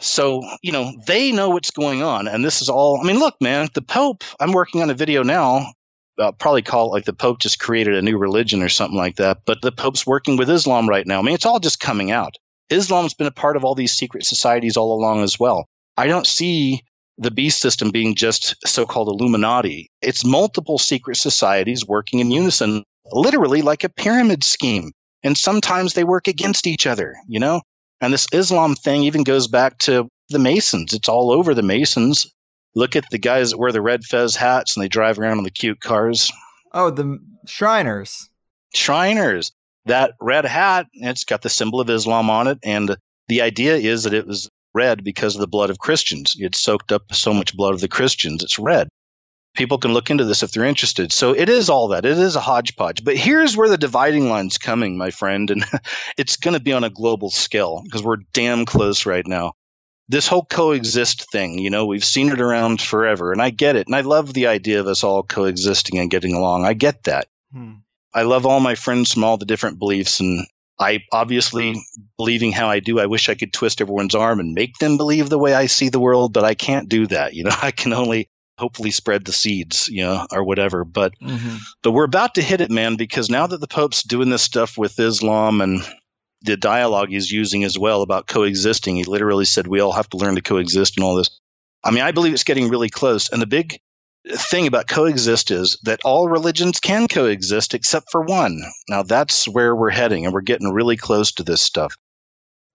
So, 0.00 0.42
you 0.62 0.72
know, 0.72 0.92
they 1.06 1.30
know 1.30 1.50
what's 1.50 1.70
going 1.70 2.02
on. 2.02 2.26
And 2.26 2.44
this 2.44 2.62
is 2.62 2.68
all, 2.68 3.00
I 3.00 3.04
mean, 3.04 3.18
look, 3.18 3.36
man, 3.40 3.68
the 3.74 3.82
Pope, 3.82 4.24
I'm 4.40 4.52
working 4.52 4.82
on 4.82 4.90
a 4.90 4.94
video 4.94 5.22
now. 5.22 5.72
I'll 6.18 6.32
probably 6.32 6.62
call 6.62 6.88
it 6.88 6.92
like 6.92 7.04
the 7.04 7.12
Pope 7.12 7.38
just 7.38 7.60
created 7.60 7.94
a 7.94 8.02
new 8.02 8.18
religion 8.18 8.62
or 8.62 8.68
something 8.68 8.96
like 8.96 9.16
that. 9.16 9.38
But 9.46 9.62
the 9.62 9.72
Pope's 9.72 10.06
working 10.06 10.36
with 10.36 10.50
Islam 10.50 10.88
right 10.88 11.06
now. 11.06 11.18
I 11.18 11.22
mean, 11.22 11.34
it's 11.34 11.46
all 11.46 11.60
just 11.60 11.80
coming 11.80 12.10
out. 12.10 12.34
Islam's 12.70 13.14
been 13.14 13.26
a 13.26 13.32
part 13.32 13.56
of 13.56 13.64
all 13.64 13.74
these 13.74 13.92
secret 13.92 14.24
societies 14.24 14.76
all 14.76 14.92
along 14.92 15.22
as 15.22 15.38
well. 15.38 15.66
I 15.96 16.06
don't 16.06 16.26
see 16.26 16.82
the 17.18 17.30
beast 17.30 17.60
system 17.60 17.90
being 17.90 18.14
just 18.14 18.56
so 18.66 18.86
called 18.86 19.08
Illuminati. 19.08 19.90
It's 20.00 20.24
multiple 20.24 20.78
secret 20.78 21.16
societies 21.16 21.86
working 21.86 22.20
in 22.20 22.30
unison, 22.30 22.84
literally 23.12 23.60
like 23.60 23.84
a 23.84 23.90
pyramid 23.90 24.44
scheme. 24.44 24.92
And 25.22 25.36
sometimes 25.36 25.92
they 25.92 26.04
work 26.04 26.28
against 26.28 26.66
each 26.66 26.86
other, 26.86 27.16
you 27.28 27.38
know? 27.38 27.60
And 28.00 28.12
this 28.12 28.26
Islam 28.32 28.74
thing 28.74 29.02
even 29.04 29.24
goes 29.24 29.46
back 29.46 29.78
to 29.80 30.08
the 30.30 30.38
Masons. 30.38 30.92
It's 30.92 31.08
all 31.08 31.30
over 31.30 31.54
the 31.54 31.62
Masons. 31.62 32.32
Look 32.74 32.96
at 32.96 33.04
the 33.10 33.18
guys 33.18 33.50
that 33.50 33.58
wear 33.58 33.72
the 33.72 33.82
red 33.82 34.04
fez 34.04 34.36
hats 34.36 34.76
and 34.76 34.82
they 34.82 34.88
drive 34.88 35.18
around 35.18 35.38
in 35.38 35.44
the 35.44 35.50
cute 35.50 35.80
cars. 35.80 36.30
Oh, 36.72 36.90
the 36.90 37.18
Shriners. 37.46 38.28
Shriners 38.74 39.52
that 39.86 40.14
red 40.20 40.44
hat, 40.44 40.86
it's 40.92 41.24
got 41.24 41.42
the 41.42 41.48
symbol 41.48 41.80
of 41.80 41.90
Islam 41.90 42.30
on 42.30 42.46
it. 42.46 42.58
And 42.62 42.96
the 43.28 43.42
idea 43.42 43.76
is 43.76 44.04
that 44.04 44.14
it 44.14 44.26
was 44.26 44.48
red 44.72 45.02
because 45.02 45.34
of 45.34 45.40
the 45.40 45.48
blood 45.48 45.70
of 45.70 45.78
Christians. 45.78 46.36
It 46.38 46.54
soaked 46.54 46.92
up 46.92 47.12
so 47.12 47.34
much 47.34 47.56
blood 47.56 47.74
of 47.74 47.80
the 47.80 47.88
Christians. 47.88 48.42
It's 48.42 48.58
red. 48.58 48.88
People 49.54 49.78
can 49.78 49.92
look 49.92 50.10
into 50.10 50.24
this 50.24 50.42
if 50.42 50.52
they're 50.52 50.64
interested. 50.64 51.12
So 51.12 51.32
it 51.34 51.48
is 51.48 51.68
all 51.68 51.88
that. 51.88 52.04
It 52.04 52.18
is 52.18 52.36
a 52.36 52.40
hodgepodge. 52.40 53.04
But 53.04 53.16
here's 53.16 53.56
where 53.56 53.68
the 53.68 53.76
dividing 53.76 54.28
line's 54.28 54.58
coming, 54.58 54.96
my 54.96 55.10
friend. 55.10 55.50
And 55.50 55.64
it's 56.16 56.36
going 56.36 56.54
to 56.54 56.62
be 56.62 56.72
on 56.72 56.84
a 56.84 56.90
global 56.90 57.30
scale 57.30 57.82
because 57.84 58.02
we're 58.02 58.18
damn 58.32 58.64
close 58.64 59.06
right 59.06 59.26
now. 59.26 59.52
This 60.08 60.26
whole 60.26 60.44
coexist 60.44 61.30
thing, 61.30 61.58
you 61.58 61.70
know, 61.70 61.86
we've 61.86 62.04
seen 62.04 62.30
it 62.30 62.40
around 62.40 62.80
forever. 62.80 63.32
And 63.32 63.42
I 63.42 63.50
get 63.50 63.76
it. 63.76 63.86
And 63.86 63.94
I 63.94 64.00
love 64.00 64.34
the 64.34 64.46
idea 64.46 64.80
of 64.80 64.86
us 64.86 65.04
all 65.04 65.22
coexisting 65.22 65.98
and 65.98 66.10
getting 66.10 66.34
along. 66.34 66.64
I 66.64 66.74
get 66.74 67.04
that. 67.04 67.28
Hmm. 67.52 67.74
I 68.12 68.22
love 68.22 68.44
all 68.44 68.60
my 68.60 68.74
friends 68.74 69.12
from 69.12 69.22
all 69.22 69.36
the 69.36 69.46
different 69.46 69.78
beliefs 69.78 70.18
and 70.18 70.46
I 70.80 71.04
obviously 71.12 71.76
believing 72.16 72.52
how 72.52 72.70
I 72.70 72.80
do, 72.80 72.98
I 72.98 73.06
wish 73.06 73.28
I 73.28 73.34
could 73.34 73.52
twist 73.52 73.82
everyone's 73.82 74.14
arm 74.14 74.40
and 74.40 74.54
make 74.54 74.78
them 74.78 74.96
believe 74.96 75.28
the 75.28 75.38
way 75.38 75.52
I 75.52 75.66
see 75.66 75.90
the 75.90 76.00
world, 76.00 76.32
but 76.32 76.42
I 76.42 76.54
can't 76.54 76.88
do 76.88 77.06
that. 77.08 77.34
You 77.34 77.44
know, 77.44 77.54
I 77.62 77.70
can 77.70 77.92
only 77.92 78.30
hopefully 78.60 78.90
spread 78.90 79.24
the 79.24 79.32
seeds, 79.32 79.88
you 79.88 80.02
know, 80.02 80.26
or 80.30 80.44
whatever. 80.44 80.84
But 80.84 81.18
mm-hmm. 81.18 81.56
but 81.82 81.92
we're 81.92 82.04
about 82.04 82.34
to 82.34 82.42
hit 82.42 82.60
it, 82.60 82.70
man, 82.70 82.96
because 82.96 83.30
now 83.30 83.46
that 83.46 83.60
the 83.60 83.66
Pope's 83.66 84.02
doing 84.02 84.30
this 84.30 84.42
stuff 84.42 84.78
with 84.78 85.00
Islam 85.00 85.60
and 85.60 85.82
the 86.42 86.56
dialogue 86.56 87.08
he's 87.08 87.30
using 87.30 87.64
as 87.64 87.78
well 87.78 88.02
about 88.02 88.26
coexisting, 88.26 88.96
he 88.96 89.04
literally 89.04 89.44
said 89.44 89.66
we 89.66 89.80
all 89.80 89.92
have 89.92 90.08
to 90.10 90.16
learn 90.16 90.36
to 90.36 90.42
coexist 90.42 90.96
and 90.96 91.04
all 91.04 91.16
this. 91.16 91.30
I 91.82 91.90
mean, 91.90 92.02
I 92.02 92.12
believe 92.12 92.34
it's 92.34 92.44
getting 92.44 92.68
really 92.68 92.90
close. 92.90 93.30
And 93.30 93.40
the 93.40 93.46
big 93.46 93.80
thing 94.28 94.66
about 94.66 94.86
coexist 94.86 95.50
is 95.50 95.78
that 95.82 96.00
all 96.04 96.28
religions 96.28 96.78
can 96.78 97.08
coexist 97.08 97.74
except 97.74 98.10
for 98.10 98.22
one. 98.22 98.60
Now 98.88 99.02
that's 99.02 99.48
where 99.48 99.74
we're 99.74 99.90
heading, 99.90 100.24
and 100.24 100.34
we're 100.34 100.42
getting 100.42 100.72
really 100.72 100.96
close 100.96 101.32
to 101.32 101.42
this 101.42 101.62
stuff. 101.62 101.96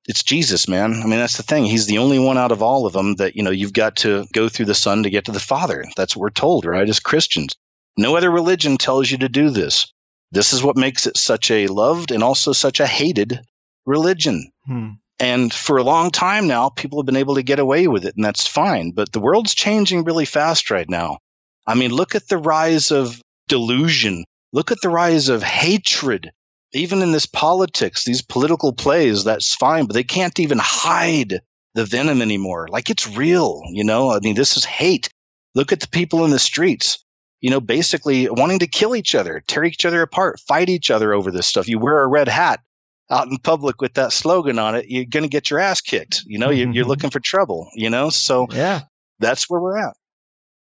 It's 0.08 0.24
Jesus, 0.24 0.68
man. 0.68 0.94
I 0.94 1.06
mean, 1.08 1.20
that's 1.20 1.38
the 1.38 1.44
thing. 1.44 1.66
He's 1.66 1.88
the 1.88 1.98
only 1.98 2.20
one 2.20 2.38
out 2.38 2.52
of 2.52 2.62
all 2.62 2.86
of 2.86 2.94
them 2.94 3.16
that, 3.16 3.36
you 3.36 3.44
know, 3.44 3.52
you've 3.52 3.74
got 3.74 3.98
to 3.98 4.26
go 4.34 4.50
through 4.50 4.68
the 4.68 4.76
Son 4.76 5.04
to 5.04 5.10
get 5.10 5.26
to 5.26 5.32
the 5.32 5.40
Father. 5.40 5.86
That's 5.96 6.16
what 6.16 6.22
we're 6.22 6.30
told, 6.30 6.66
right? 6.66 6.88
As 6.88 7.00
Christians. 7.00 7.56
No 7.98 8.16
other 8.16 8.30
religion 8.30 8.78
tells 8.78 9.10
you 9.10 9.18
to 9.20 9.30
do 9.30 9.50
this. 9.50 9.92
This 10.32 10.54
is 10.54 10.62
what 10.62 10.78
makes 10.78 11.08
it 11.08 11.18
such 11.18 11.50
a 11.50 11.68
loved 11.68 12.12
and 12.12 12.24
also 12.24 12.52
such 12.52 12.80
a 12.80 12.88
hated 12.88 13.40
religion. 13.86 14.52
Hmm. 14.66 14.90
And 15.18 15.54
for 15.54 15.78
a 15.78 15.84
long 15.84 16.12
time 16.12 16.48
now, 16.48 16.70
people 16.70 17.00
have 17.00 17.06
been 17.06 17.16
able 17.16 17.36
to 17.36 17.44
get 17.44 17.60
away 17.60 17.88
with 17.88 18.06
it, 18.06 18.16
and 18.16 18.26
that's 18.26 18.48
fine. 18.48 18.92
But 18.92 19.14
the 19.14 19.22
world's 19.22 19.56
changing 19.56 20.04
really 20.04 20.26
fast 20.26 20.70
right 20.70 20.90
now. 20.90 21.20
I 21.66 21.76
mean, 21.76 21.92
look 21.92 22.16
at 22.16 22.28
the 22.28 22.38
rise 22.38 22.92
of 22.92 23.22
delusion. 23.48 24.26
Look 24.52 24.72
at 24.72 24.82
the 24.82 24.90
rise 24.90 25.30
of 25.30 25.42
hatred. 25.42 26.32
Even 26.76 27.02
in 27.02 27.12
this 27.12 27.26
politics, 27.26 28.04
these 28.04 28.22
political 28.22 28.74
plays, 28.74 29.24
that's 29.24 29.56
fine, 29.56 29.86
but 29.86 29.94
they 29.94 30.04
can't 30.04 30.40
even 30.40 30.60
hide 30.62 31.40
the 31.74 31.86
venom 31.86 32.22
anymore. 32.22 32.68
Like 32.70 32.90
it's 32.90 33.08
real, 33.08 33.62
you 33.70 33.84
know? 33.84 34.12
I 34.12 34.20
mean, 34.20 34.36
this 34.36 34.58
is 34.58 34.66
hate. 34.66 35.10
Look 35.56 35.72
at 35.72 35.80
the 35.80 35.88
people 35.88 36.26
in 36.26 36.32
the 36.32 36.40
streets, 36.40 37.04
you 37.42 37.50
know, 37.50 37.62
basically 37.62 38.30
wanting 38.30 38.60
to 38.60 38.68
kill 38.68 38.96
each 38.96 39.16
other, 39.16 39.42
tear 39.48 39.64
each 39.64 39.86
other 39.86 40.02
apart, 40.02 40.40
fight 40.42 40.70
each 40.70 40.92
other 40.92 41.14
over 41.14 41.32
this 41.32 41.48
stuff. 41.48 41.68
You 41.68 41.80
wear 41.80 42.02
a 42.02 42.08
red 42.08 42.28
hat 42.28 42.60
out 43.10 43.28
in 43.28 43.38
public 43.38 43.82
with 43.82 43.94
that 43.94 44.12
slogan 44.12 44.60
on 44.60 44.76
it, 44.76 44.86
you're 44.90 45.06
going 45.06 45.24
to 45.24 45.30
get 45.30 45.50
your 45.50 45.60
ass 45.60 45.80
kicked. 45.82 46.24
You 46.26 46.40
know, 46.40 46.50
you're, 46.50 46.72
you're 46.72 46.86
looking 46.88 47.10
for 47.10 47.20
trouble, 47.20 47.70
you 47.74 47.90
know? 47.90 48.10
So 48.10 48.48
yeah, 48.52 48.82
that's 49.20 49.50
where 49.50 49.62
we're 49.62 49.78
at. 49.78 49.96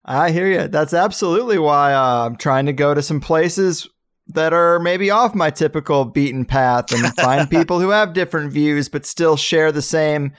I 0.06 0.32
hear 0.32 0.48
you. 0.48 0.68
That's 0.68 0.94
absolutely 0.94 1.60
why 1.60 1.94
uh, 1.94 2.26
I'm 2.26 2.38
trying 2.38 2.66
to 2.68 2.74
go 2.74 2.94
to 2.94 3.02
some 3.02 3.20
places 3.20 3.88
that 4.30 4.54
are 4.54 4.80
maybe 4.80 5.10
off 5.10 5.34
my 5.36 5.50
typical 5.50 6.06
beaten 6.06 6.46
path 6.46 6.92
and 6.92 7.14
find 7.22 7.50
people 7.50 7.80
who 7.80 7.90
have 7.90 8.14
different 8.14 8.54
views 8.54 8.88
but 8.88 9.06
still 9.06 9.36
share 9.36 9.72
the 9.72 9.82
same 9.82 10.32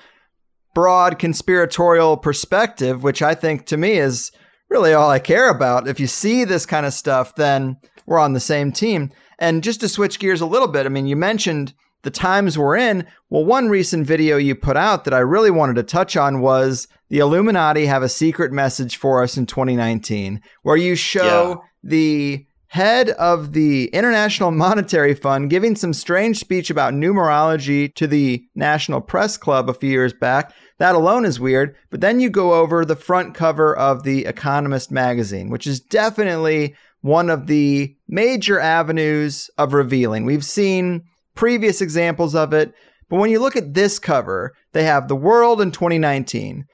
broad 0.74 1.18
conspiratorial 1.18 2.16
perspective, 2.16 3.02
which 3.02 3.22
I 3.22 3.34
think 3.34 3.66
to 3.66 3.76
me 3.76 3.98
is 3.98 4.30
really 4.68 4.92
all 4.92 5.10
I 5.10 5.18
care 5.18 5.50
about. 5.50 5.88
If 5.88 5.98
you 5.98 6.06
see 6.06 6.44
this 6.44 6.64
kind 6.64 6.86
of 6.86 6.94
stuff, 6.94 7.34
then 7.34 7.76
we're 8.06 8.20
on 8.20 8.32
the 8.32 8.40
same 8.40 8.70
team. 8.70 9.10
And 9.38 9.64
just 9.64 9.80
to 9.80 9.88
switch 9.88 10.20
gears 10.20 10.40
a 10.40 10.46
little 10.46 10.68
bit, 10.68 10.86
I 10.86 10.88
mean, 10.88 11.06
you 11.06 11.16
mentioned 11.16 11.74
the 12.02 12.10
times 12.10 12.56
we're 12.56 12.76
in. 12.76 13.06
Well, 13.28 13.44
one 13.44 13.68
recent 13.68 14.06
video 14.06 14.36
you 14.36 14.54
put 14.54 14.76
out 14.76 15.04
that 15.04 15.14
I 15.14 15.18
really 15.18 15.50
wanted 15.50 15.76
to 15.76 15.82
touch 15.82 16.16
on 16.16 16.40
was 16.40 16.86
the 17.08 17.18
Illuminati 17.18 17.86
have 17.86 18.02
a 18.02 18.08
secret 18.08 18.52
message 18.52 18.96
for 18.96 19.22
us 19.22 19.36
in 19.36 19.46
2019 19.46 20.40
where 20.62 20.76
you 20.76 20.94
show 20.94 21.48
yeah. 21.48 21.68
the 21.82 22.46
head 22.70 23.10
of 23.10 23.52
the 23.52 23.86
International 23.86 24.52
Monetary 24.52 25.12
Fund 25.12 25.50
giving 25.50 25.74
some 25.74 25.92
strange 25.92 26.38
speech 26.38 26.70
about 26.70 26.94
numerology 26.94 27.92
to 27.96 28.06
the 28.06 28.44
National 28.54 29.00
Press 29.00 29.36
Club 29.36 29.68
a 29.68 29.74
few 29.74 29.90
years 29.90 30.12
back. 30.12 30.54
That 30.78 30.94
alone 30.94 31.24
is 31.24 31.40
weird. 31.40 31.74
But 31.90 32.00
then 32.00 32.20
you 32.20 32.30
go 32.30 32.54
over 32.54 32.84
the 32.84 32.94
front 32.94 33.34
cover 33.34 33.76
of 33.76 34.04
The 34.04 34.24
Economist 34.24 34.92
magazine, 34.92 35.50
which 35.50 35.66
is 35.66 35.80
definitely 35.80 36.76
one 37.00 37.28
of 37.28 37.48
the 37.48 37.96
major 38.06 38.60
avenues 38.60 39.50
of 39.58 39.74
revealing. 39.74 40.24
We've 40.24 40.44
seen 40.44 41.02
previous 41.34 41.80
examples 41.80 42.36
of 42.36 42.52
it, 42.52 42.72
but 43.08 43.16
when 43.16 43.30
you 43.30 43.40
look 43.40 43.56
at 43.56 43.74
this 43.74 43.98
cover, 43.98 44.54
they 44.72 44.84
have 44.84 45.08
the 45.08 45.16
world 45.16 45.60
in 45.60 45.72
2019 45.72 46.66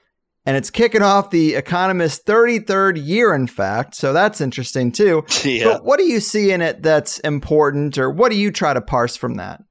and 0.47 0.55
it's 0.55 0.69
kicking 0.69 1.01
off 1.01 1.29
the 1.29 1.55
Economist's 1.55 2.23
33rd 2.23 3.05
year, 3.05 3.35
in 3.35 3.47
fact. 3.47 3.93
So 3.95 4.13
that's 4.13 4.39
interesting 4.39 4.91
too. 4.91 5.25
Yeah. 5.43 5.65
But 5.65 5.85
what 5.85 5.99
do 5.99 6.05
you 6.05 6.19
see 6.19 6.51
in 6.51 6.61
it 6.61 6.81
that's 6.81 7.19
important, 7.19 7.97
or 7.97 8.09
what 8.09 8.31
do 8.31 8.37
you 8.37 8.51
try 8.51 8.73
to 8.73 8.81
parse 8.81 9.15
from 9.15 9.35
that? 9.35 9.61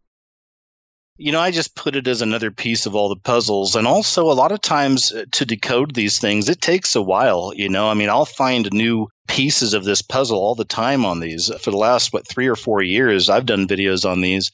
You 1.16 1.32
know, 1.32 1.40
I 1.40 1.50
just 1.50 1.76
put 1.76 1.96
it 1.96 2.06
as 2.06 2.22
another 2.22 2.50
piece 2.50 2.86
of 2.86 2.94
all 2.94 3.08
the 3.08 3.16
puzzles. 3.16 3.74
And 3.74 3.86
also, 3.86 4.30
a 4.30 4.34
lot 4.34 4.52
of 4.52 4.60
times 4.60 5.12
uh, 5.12 5.24
to 5.32 5.46
decode 5.46 5.94
these 5.94 6.18
things, 6.18 6.48
it 6.48 6.60
takes 6.60 6.94
a 6.94 7.02
while. 7.02 7.52
You 7.54 7.68
know, 7.68 7.88
I 7.88 7.94
mean, 7.94 8.10
I'll 8.10 8.26
find 8.26 8.70
new 8.72 9.08
pieces 9.28 9.72
of 9.72 9.84
this 9.84 10.02
puzzle 10.02 10.38
all 10.38 10.54
the 10.54 10.64
time 10.64 11.04
on 11.04 11.20
these. 11.20 11.50
For 11.60 11.70
the 11.70 11.78
last, 11.78 12.12
what, 12.12 12.28
three 12.28 12.48
or 12.48 12.56
four 12.56 12.82
years, 12.82 13.30
I've 13.30 13.46
done 13.46 13.66
videos 13.66 14.08
on 14.08 14.20
these 14.20 14.52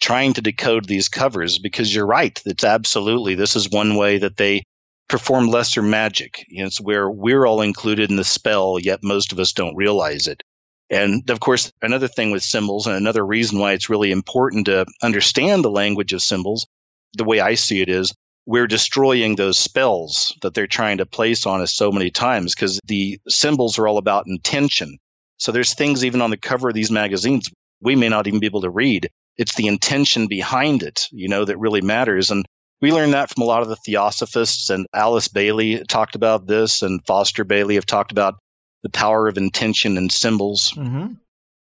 trying 0.00 0.32
to 0.32 0.42
decode 0.42 0.86
these 0.86 1.08
covers 1.08 1.58
because 1.58 1.94
you're 1.94 2.06
right. 2.06 2.40
It's 2.44 2.64
absolutely, 2.64 3.34
this 3.34 3.54
is 3.54 3.70
one 3.70 3.96
way 3.96 4.18
that 4.18 4.36
they 4.36 4.62
perform 5.10 5.48
lesser 5.48 5.82
magic. 5.82 6.46
You 6.48 6.60
know, 6.60 6.66
it's 6.66 6.80
where 6.80 7.10
we're 7.10 7.44
all 7.44 7.60
included 7.60 8.10
in 8.10 8.16
the 8.16 8.24
spell, 8.24 8.78
yet 8.78 9.02
most 9.02 9.32
of 9.32 9.40
us 9.40 9.52
don't 9.52 9.76
realize 9.76 10.26
it. 10.26 10.42
And 10.88 11.28
of 11.30 11.40
course, 11.40 11.70
another 11.82 12.08
thing 12.08 12.30
with 12.30 12.42
symbols 12.42 12.86
and 12.86 12.96
another 12.96 13.26
reason 13.26 13.58
why 13.58 13.72
it's 13.72 13.90
really 13.90 14.12
important 14.12 14.66
to 14.66 14.86
understand 15.02 15.64
the 15.64 15.70
language 15.70 16.12
of 16.12 16.22
symbols, 16.22 16.66
the 17.14 17.24
way 17.24 17.40
I 17.40 17.54
see 17.54 17.80
it 17.80 17.88
is 17.88 18.14
we're 18.46 18.66
destroying 18.66 19.36
those 19.36 19.58
spells 19.58 20.34
that 20.42 20.54
they're 20.54 20.66
trying 20.66 20.98
to 20.98 21.06
place 21.06 21.44
on 21.44 21.60
us 21.60 21.74
so 21.74 21.92
many 21.92 22.10
times 22.10 22.54
because 22.54 22.80
the 22.86 23.20
symbols 23.28 23.78
are 23.78 23.86
all 23.86 23.98
about 23.98 24.26
intention. 24.26 24.96
So 25.38 25.52
there's 25.52 25.74
things 25.74 26.04
even 26.04 26.22
on 26.22 26.30
the 26.30 26.36
cover 26.36 26.68
of 26.68 26.74
these 26.74 26.90
magazines 26.90 27.48
we 27.80 27.96
may 27.96 28.08
not 28.08 28.26
even 28.26 28.40
be 28.40 28.46
able 28.46 28.60
to 28.60 28.70
read. 28.70 29.08
It's 29.36 29.54
the 29.54 29.66
intention 29.66 30.26
behind 30.26 30.82
it, 30.82 31.08
you 31.10 31.28
know, 31.28 31.44
that 31.44 31.58
really 31.58 31.80
matters. 31.80 32.30
And 32.30 32.44
we 32.80 32.92
learned 32.92 33.12
that 33.14 33.30
from 33.30 33.42
a 33.42 33.46
lot 33.46 33.62
of 33.62 33.68
the 33.68 33.76
theosophists 33.76 34.70
and 34.70 34.86
Alice 34.94 35.28
Bailey 35.28 35.84
talked 35.84 36.14
about 36.14 36.46
this 36.46 36.82
and 36.82 37.04
Foster 37.06 37.44
Bailey 37.44 37.74
have 37.74 37.86
talked 37.86 38.12
about 38.12 38.36
the 38.82 38.90
power 38.90 39.28
of 39.28 39.36
intention 39.36 39.96
and 39.96 40.10
symbols. 40.10 40.72
Mm-hmm. 40.72 41.14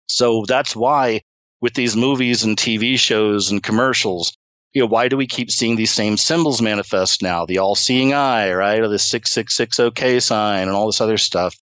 So 0.07 0.45
that's 0.47 0.75
why 0.75 1.21
with 1.61 1.73
these 1.73 1.95
movies 1.95 2.43
and 2.43 2.55
TV 2.55 2.97
shows 2.99 3.49
and 3.51 3.63
commercials, 3.63 4.37
you 4.73 4.81
know, 4.81 4.87
why 4.87 5.07
do 5.07 5.17
we 5.17 5.25
keep 5.25 5.49
seeing 5.49 5.75
these 5.75 5.91
same 5.91 6.17
symbols 6.17 6.61
manifest 6.61 7.23
now? 7.23 7.45
The 7.45 7.57
all 7.57 7.75
seeing 7.75 8.13
eye, 8.13 8.53
right? 8.53 8.79
Or 8.79 8.87
the 8.87 8.99
666 8.99 9.79
OK 9.79 10.19
sign 10.19 10.67
and 10.67 10.71
all 10.71 10.85
this 10.85 11.01
other 11.01 11.17
stuff. 11.17 11.55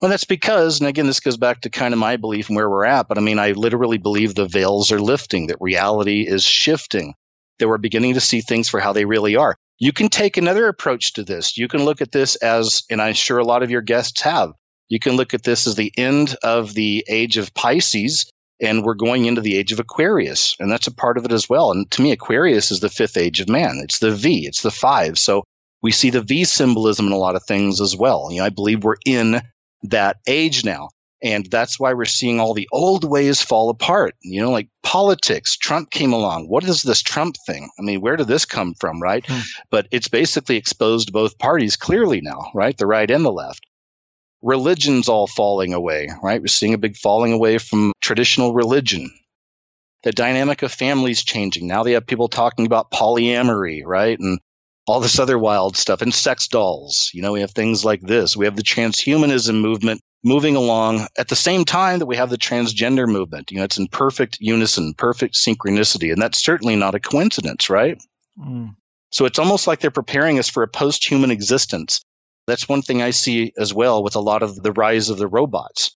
Well, 0.00 0.10
that's 0.10 0.24
because, 0.24 0.80
and 0.80 0.88
again, 0.88 1.06
this 1.06 1.20
goes 1.20 1.36
back 1.36 1.60
to 1.60 1.70
kind 1.70 1.94
of 1.94 2.00
my 2.00 2.16
belief 2.16 2.48
and 2.48 2.56
where 2.56 2.68
we're 2.68 2.84
at, 2.84 3.06
but 3.06 3.18
I 3.18 3.20
mean, 3.20 3.38
I 3.38 3.52
literally 3.52 3.98
believe 3.98 4.34
the 4.34 4.46
veils 4.46 4.90
are 4.90 5.00
lifting, 5.00 5.46
that 5.46 5.58
reality 5.60 6.26
is 6.26 6.44
shifting, 6.44 7.14
that 7.58 7.68
we're 7.68 7.78
beginning 7.78 8.14
to 8.14 8.20
see 8.20 8.40
things 8.40 8.68
for 8.68 8.80
how 8.80 8.92
they 8.92 9.04
really 9.04 9.36
are. 9.36 9.56
You 9.78 9.92
can 9.92 10.08
take 10.08 10.36
another 10.36 10.68
approach 10.68 11.12
to 11.14 11.24
this. 11.24 11.56
You 11.56 11.68
can 11.68 11.84
look 11.84 12.00
at 12.00 12.12
this 12.12 12.36
as, 12.36 12.82
and 12.90 13.02
I'm 13.02 13.14
sure 13.14 13.38
a 13.38 13.44
lot 13.44 13.62
of 13.62 13.70
your 13.70 13.82
guests 13.82 14.20
have, 14.22 14.52
you 14.88 14.98
can 14.98 15.16
look 15.16 15.32
at 15.34 15.42
this 15.42 15.66
as 15.66 15.74
the 15.74 15.92
end 15.96 16.36
of 16.42 16.74
the 16.74 17.04
age 17.08 17.36
of 17.36 17.54
Pisces, 17.54 18.30
and 18.60 18.84
we're 18.84 18.94
going 18.94 19.24
into 19.24 19.40
the 19.40 19.56
age 19.56 19.72
of 19.72 19.80
Aquarius, 19.80 20.54
and 20.60 20.70
that's 20.70 20.86
a 20.86 20.94
part 20.94 21.18
of 21.18 21.24
it 21.24 21.32
as 21.32 21.48
well. 21.48 21.72
And 21.72 21.90
to 21.92 22.02
me, 22.02 22.12
Aquarius 22.12 22.70
is 22.70 22.80
the 22.80 22.88
fifth 22.88 23.16
age 23.16 23.40
of 23.40 23.48
man. 23.48 23.80
It's 23.82 23.98
the 23.98 24.14
V, 24.14 24.46
it's 24.46 24.62
the 24.62 24.70
five. 24.70 25.18
So 25.18 25.44
we 25.82 25.90
see 25.92 26.10
the 26.10 26.22
V 26.22 26.44
symbolism 26.44 27.06
in 27.06 27.12
a 27.12 27.16
lot 27.16 27.34
of 27.34 27.42
things 27.44 27.80
as 27.80 27.96
well. 27.96 28.28
You 28.30 28.38
know, 28.38 28.44
I 28.44 28.50
believe 28.50 28.84
we're 28.84 28.96
in 29.04 29.40
that 29.84 30.18
age 30.26 30.64
now. 30.64 30.90
And 31.22 31.46
that's 31.46 31.78
why 31.78 31.92
we're 31.92 32.04
seeing 32.04 32.40
all 32.40 32.52
the 32.52 32.68
old 32.72 33.04
ways 33.04 33.40
fall 33.40 33.70
apart. 33.70 34.16
You 34.22 34.40
know, 34.40 34.50
like 34.50 34.68
politics. 34.82 35.56
Trump 35.56 35.90
came 35.90 36.12
along. 36.12 36.48
What 36.48 36.64
is 36.64 36.82
this 36.82 37.00
Trump 37.00 37.36
thing? 37.46 37.70
I 37.78 37.82
mean, 37.82 38.00
where 38.00 38.16
did 38.16 38.26
this 38.26 38.44
come 38.44 38.74
from, 38.74 39.00
right? 39.00 39.24
Hmm. 39.26 39.40
But 39.70 39.86
it's 39.92 40.08
basically 40.08 40.56
exposed 40.56 41.12
both 41.12 41.38
parties 41.38 41.76
clearly 41.76 42.20
now, 42.20 42.50
right? 42.54 42.76
The 42.76 42.86
right 42.86 43.10
and 43.10 43.24
the 43.24 43.32
left. 43.32 43.64
Religion's 44.42 45.08
all 45.08 45.28
falling 45.28 45.72
away, 45.72 46.08
right? 46.20 46.40
We're 46.40 46.48
seeing 46.48 46.74
a 46.74 46.78
big 46.78 46.96
falling 46.96 47.32
away 47.32 47.58
from 47.58 47.92
traditional 48.00 48.52
religion. 48.52 49.10
The 50.02 50.10
dynamic 50.10 50.62
of 50.62 50.72
families 50.72 51.22
changing. 51.22 51.68
Now 51.68 51.84
they 51.84 51.92
have 51.92 52.08
people 52.08 52.26
talking 52.26 52.66
about 52.66 52.90
polyamory, 52.90 53.82
right? 53.84 54.18
And 54.18 54.40
all 54.86 55.00
this 55.00 55.18
other 55.18 55.38
wild 55.38 55.76
stuff 55.76 56.02
and 56.02 56.12
sex 56.12 56.48
dolls. 56.48 57.10
You 57.14 57.22
know, 57.22 57.32
we 57.32 57.40
have 57.40 57.52
things 57.52 57.84
like 57.84 58.00
this. 58.02 58.36
We 58.36 58.44
have 58.44 58.56
the 58.56 58.62
transhumanism 58.62 59.60
movement 59.60 60.00
moving 60.24 60.56
along 60.56 61.06
at 61.18 61.28
the 61.28 61.36
same 61.36 61.64
time 61.64 61.98
that 61.98 62.06
we 62.06 62.16
have 62.16 62.30
the 62.30 62.38
transgender 62.38 63.06
movement. 63.08 63.50
You 63.50 63.58
know, 63.58 63.64
it's 63.64 63.78
in 63.78 63.88
perfect 63.88 64.38
unison, 64.40 64.94
perfect 64.94 65.34
synchronicity. 65.34 66.12
And 66.12 66.20
that's 66.20 66.38
certainly 66.38 66.76
not 66.76 66.94
a 66.94 67.00
coincidence, 67.00 67.68
right? 67.68 68.00
Mm. 68.38 68.74
So 69.10 69.24
it's 69.24 69.38
almost 69.38 69.66
like 69.66 69.80
they're 69.80 69.90
preparing 69.90 70.38
us 70.38 70.48
for 70.48 70.62
a 70.62 70.68
post 70.68 71.08
human 71.08 71.30
existence. 71.30 72.00
That's 72.46 72.68
one 72.68 72.82
thing 72.82 73.02
I 73.02 73.10
see 73.10 73.52
as 73.58 73.74
well 73.74 74.02
with 74.02 74.16
a 74.16 74.20
lot 74.20 74.42
of 74.42 74.62
the 74.62 74.72
rise 74.72 75.10
of 75.10 75.18
the 75.18 75.28
robots. 75.28 75.94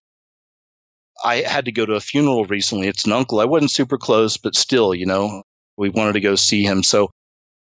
I 1.25 1.37
had 1.37 1.65
to 1.65 1.71
go 1.71 1.85
to 1.85 1.95
a 1.95 1.99
funeral 1.99 2.45
recently. 2.45 2.87
It's 2.87 3.05
an 3.05 3.11
uncle. 3.11 3.39
I 3.39 3.45
wasn't 3.45 3.71
super 3.71 3.97
close, 3.97 4.37
but 4.37 4.55
still, 4.55 4.93
you 4.93 5.05
know, 5.05 5.41
we 5.77 5.89
wanted 5.89 6.13
to 6.13 6.19
go 6.19 6.35
see 6.35 6.63
him. 6.63 6.83
So 6.83 7.09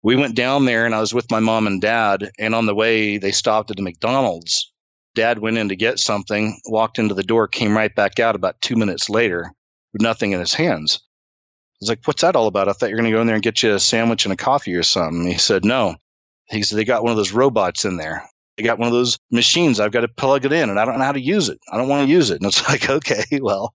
we 0.08 0.15
went 0.15 0.36
down 0.36 0.63
there 0.63 0.86
and 0.86 0.96
I 0.96 1.02
was 1.02 1.13
with 1.13 1.30
my 1.30 1.41
mom 1.41 1.67
and 1.67 1.82
dad. 1.82 2.32
And 2.39 2.56
on 2.56 2.65
the 2.65 2.74
way, 2.74 3.17
they 3.17 3.34
stopped 3.34 3.72
at 3.72 3.80
a 3.80 3.82
McDonald's. 3.82 4.72
Dad 5.15 5.39
went 5.39 5.58
in 5.58 5.67
to 5.67 5.76
get 5.76 6.00
something, 6.00 6.58
walked 6.67 6.98
into 6.98 7.13
the 7.13 7.24
door, 7.24 7.46
came 7.46 7.76
right 7.76 7.93
back 7.93 8.17
out 8.17 8.34
about 8.34 8.62
two 8.62 8.78
minutes 8.78 9.10
later 9.10 9.52
with 9.91 10.02
nothing 10.02 10.32
in 10.32 10.39
his 10.39 10.54
hands. 10.54 11.02
I 11.02 11.76
was 11.82 11.89
like, 11.89 12.00
What's 12.06 12.22
that 12.22 12.38
all 12.38 12.48
about? 12.48 12.70
I 12.70 12.72
thought 12.72 12.89
you 12.89 12.96
were 12.96 13.02
going 13.02 13.12
to 13.12 13.17
go 13.17 13.20
in 13.20 13.28
there 13.28 13.36
and 13.36 13.43
get 13.43 13.62
you 13.62 13.74
a 13.74 13.82
sandwich 13.82 14.24
and 14.26 14.32
a 14.32 14.38
coffee 14.38 14.76
or 14.76 14.84
something. 14.84 15.28
He 15.28 15.38
said, 15.38 15.65
No. 15.65 15.98
He 16.46 16.63
said, 16.63 16.78
They 16.78 16.86
got 16.86 17.04
one 17.04 17.12
of 17.12 17.17
those 17.17 17.34
robots 17.34 17.84
in 17.84 17.98
there. 17.98 18.24
They 18.56 18.63
got 18.63 18.80
one 18.80 18.88
of 18.88 18.93
those 18.93 19.20
machines. 19.30 19.82
I've 19.82 19.91
got 19.91 20.02
to 20.02 20.08
plug 20.08 20.46
it 20.46 20.54
in 20.54 20.70
and 20.70 20.80
I 20.80 20.86
don't 20.86 21.00
know 21.00 21.04
how 21.04 21.12
to 21.12 21.20
use 21.20 21.50
it. 21.50 21.60
I 21.70 21.76
don't 21.76 21.89
want 21.89 22.08
to 22.08 22.13
use 22.13 22.30
it. 22.30 22.39
And 22.39 22.48
it's 22.48 22.65
like, 22.70 22.89
okay, 22.89 23.26
well. 23.41 23.74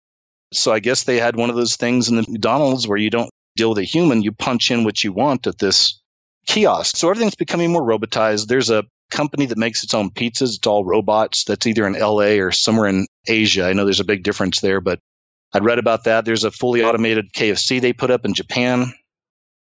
So 0.50 0.72
I 0.72 0.80
guess 0.80 1.04
they 1.04 1.18
had 1.18 1.36
one 1.36 1.50
of 1.50 1.56
those 1.56 1.76
things 1.76 2.08
in 2.08 2.16
the 2.16 2.24
McDonald's 2.26 2.88
where 2.88 2.96
you 2.96 3.10
don't 3.10 3.28
deal 3.54 3.68
with 3.68 3.78
a 3.78 3.84
human. 3.84 4.22
You 4.22 4.32
punch 4.32 4.70
in 4.70 4.84
what 4.84 5.04
you 5.04 5.12
want 5.12 5.46
at 5.46 5.58
this 5.58 6.01
kiosk. 6.46 6.96
So 6.96 7.08
everything's 7.10 7.34
becoming 7.34 7.72
more 7.72 7.82
robotized. 7.82 8.46
There's 8.46 8.70
a 8.70 8.84
company 9.10 9.46
that 9.46 9.58
makes 9.58 9.84
its 9.84 9.94
own 9.94 10.10
pizzas. 10.10 10.56
It's 10.56 10.66
all 10.66 10.84
robots. 10.84 11.44
That's 11.44 11.66
either 11.66 11.86
in 11.86 11.94
LA 11.94 12.38
or 12.42 12.50
somewhere 12.50 12.88
in 12.88 13.06
Asia. 13.28 13.64
I 13.66 13.72
know 13.72 13.84
there's 13.84 14.00
a 14.00 14.04
big 14.04 14.22
difference 14.22 14.60
there, 14.60 14.80
but 14.80 14.98
I'd 15.52 15.64
read 15.64 15.78
about 15.78 16.04
that. 16.04 16.24
There's 16.24 16.44
a 16.44 16.50
fully 16.50 16.82
automated 16.82 17.32
KFC 17.34 17.80
they 17.80 17.92
put 17.92 18.10
up 18.10 18.24
in 18.24 18.34
Japan. 18.34 18.92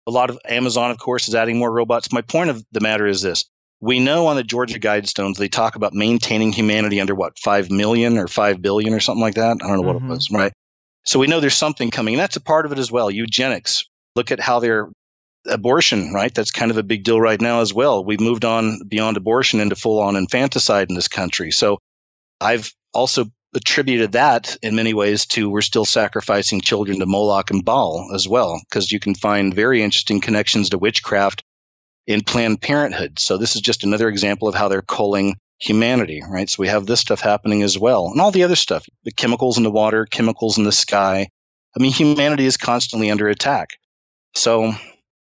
A 0.07 0.11
lot 0.11 0.31
of 0.31 0.39
Amazon, 0.49 0.91
of 0.91 0.99
course, 0.99 1.29
is 1.29 1.35
adding 1.35 1.59
more 1.59 1.73
robots. 1.73 2.13
My 2.13 2.23
point 2.23 2.51
of 2.51 2.65
the 2.73 2.81
matter 2.81 3.07
is 3.07 3.23
this. 3.23 3.45
We 3.81 3.99
know 3.99 4.27
on 4.29 4.37
the 4.37 4.45
Georgia 4.45 4.79
Guidestones, 4.79 5.39
they 5.39 5.49
talk 5.49 5.75
about 5.75 5.93
maintaining 5.93 6.53
humanity 6.53 7.01
under 7.01 7.17
what, 7.17 7.37
5 7.39 7.69
million 7.71 8.17
or 8.17 8.29
5 8.29 8.63
billion 8.63 8.95
or 8.95 9.01
something 9.01 9.21
like 9.21 9.35
that? 9.35 9.59
I 9.61 9.67
don't 9.67 9.81
know 9.81 9.83
what 9.93 9.97
Mhm. 9.97 10.07
it 10.07 10.09
was, 10.09 10.29
right? 10.31 10.53
So 11.05 11.19
we 11.19 11.27
know 11.27 11.41
there's 11.41 11.57
something 11.57 11.91
coming. 11.91 12.15
And 12.15 12.21
that's 12.21 12.37
a 12.37 12.41
part 12.41 12.65
of 12.65 12.71
it 12.71 12.79
as 12.79 12.93
well. 12.93 13.11
Eugenics. 13.11 13.85
Look 14.15 14.31
at 14.31 14.39
how 14.39 14.61
they're 14.61 14.89
abortion, 15.47 16.13
right? 16.13 16.35
That's 16.35 16.51
kind 16.51 16.71
of 16.71 16.79
a 16.79 16.83
big 16.83 17.05
deal 17.05 17.21
right 17.21 17.41
now 17.41 17.61
as 17.61 17.75
well. 17.75 18.05
We've 18.05 18.21
moved 18.21 18.45
on 18.45 18.81
beyond 18.87 19.17
abortion 19.17 19.61
into 19.61 19.77
full 19.77 20.01
on 20.01 20.17
infanticide 20.17 20.89
in 20.89 20.95
this 20.95 21.09
country. 21.09 21.51
So 21.51 21.79
I've 22.41 22.73
also 22.95 23.27
attributed 23.55 24.13
that 24.13 24.57
in 24.63 24.75
many 24.75 24.95
ways 24.95 25.27
to 25.27 25.51
we're 25.51 25.61
still 25.61 25.85
sacrificing 25.85 26.61
children 26.61 26.99
to 26.99 27.07
Moloch 27.07 27.51
and 27.51 27.65
Baal 27.65 28.11
as 28.15 28.27
well, 28.27 28.61
because 28.69 28.91
you 28.91 29.01
can 29.01 29.15
find 29.15 29.55
very 29.55 29.83
interesting 29.83 30.21
connections 30.21 30.71
to 30.71 30.79
witchcraft 30.79 31.43
in 32.07 32.23
Planned 32.23 32.63
Parenthood. 32.63 33.19
So 33.19 33.37
this 33.37 33.55
is 33.55 33.61
just 33.61 33.85
another 33.85 34.09
example 34.09 34.49
of 34.49 34.55
how 34.55 34.69
they're 34.69 34.83
culling 34.83 35.37
humanity, 35.61 36.23
right? 36.29 36.49
So 36.49 36.61
we 36.61 36.69
have 36.69 36.87
this 36.87 37.01
stuff 37.01 37.21
happening 37.21 37.63
as 37.63 37.79
well, 37.79 38.09
and 38.09 38.21
all 38.21 38.31
the 38.31 38.43
other 38.43 38.57
stuff 38.57 38.87
the 39.05 39.13
chemicals 39.13 39.59
in 39.59 39.65
the 39.65 39.71
water, 39.71 40.07
chemicals 40.07 40.59
in 40.59 40.65
the 40.65 40.73
sky. 40.73 41.29
I 41.77 41.83
mean, 41.83 41.93
humanity 41.93 42.47
is 42.47 42.57
constantly 42.57 43.11
under 43.11 43.29
attack. 43.29 43.69
So 44.35 44.73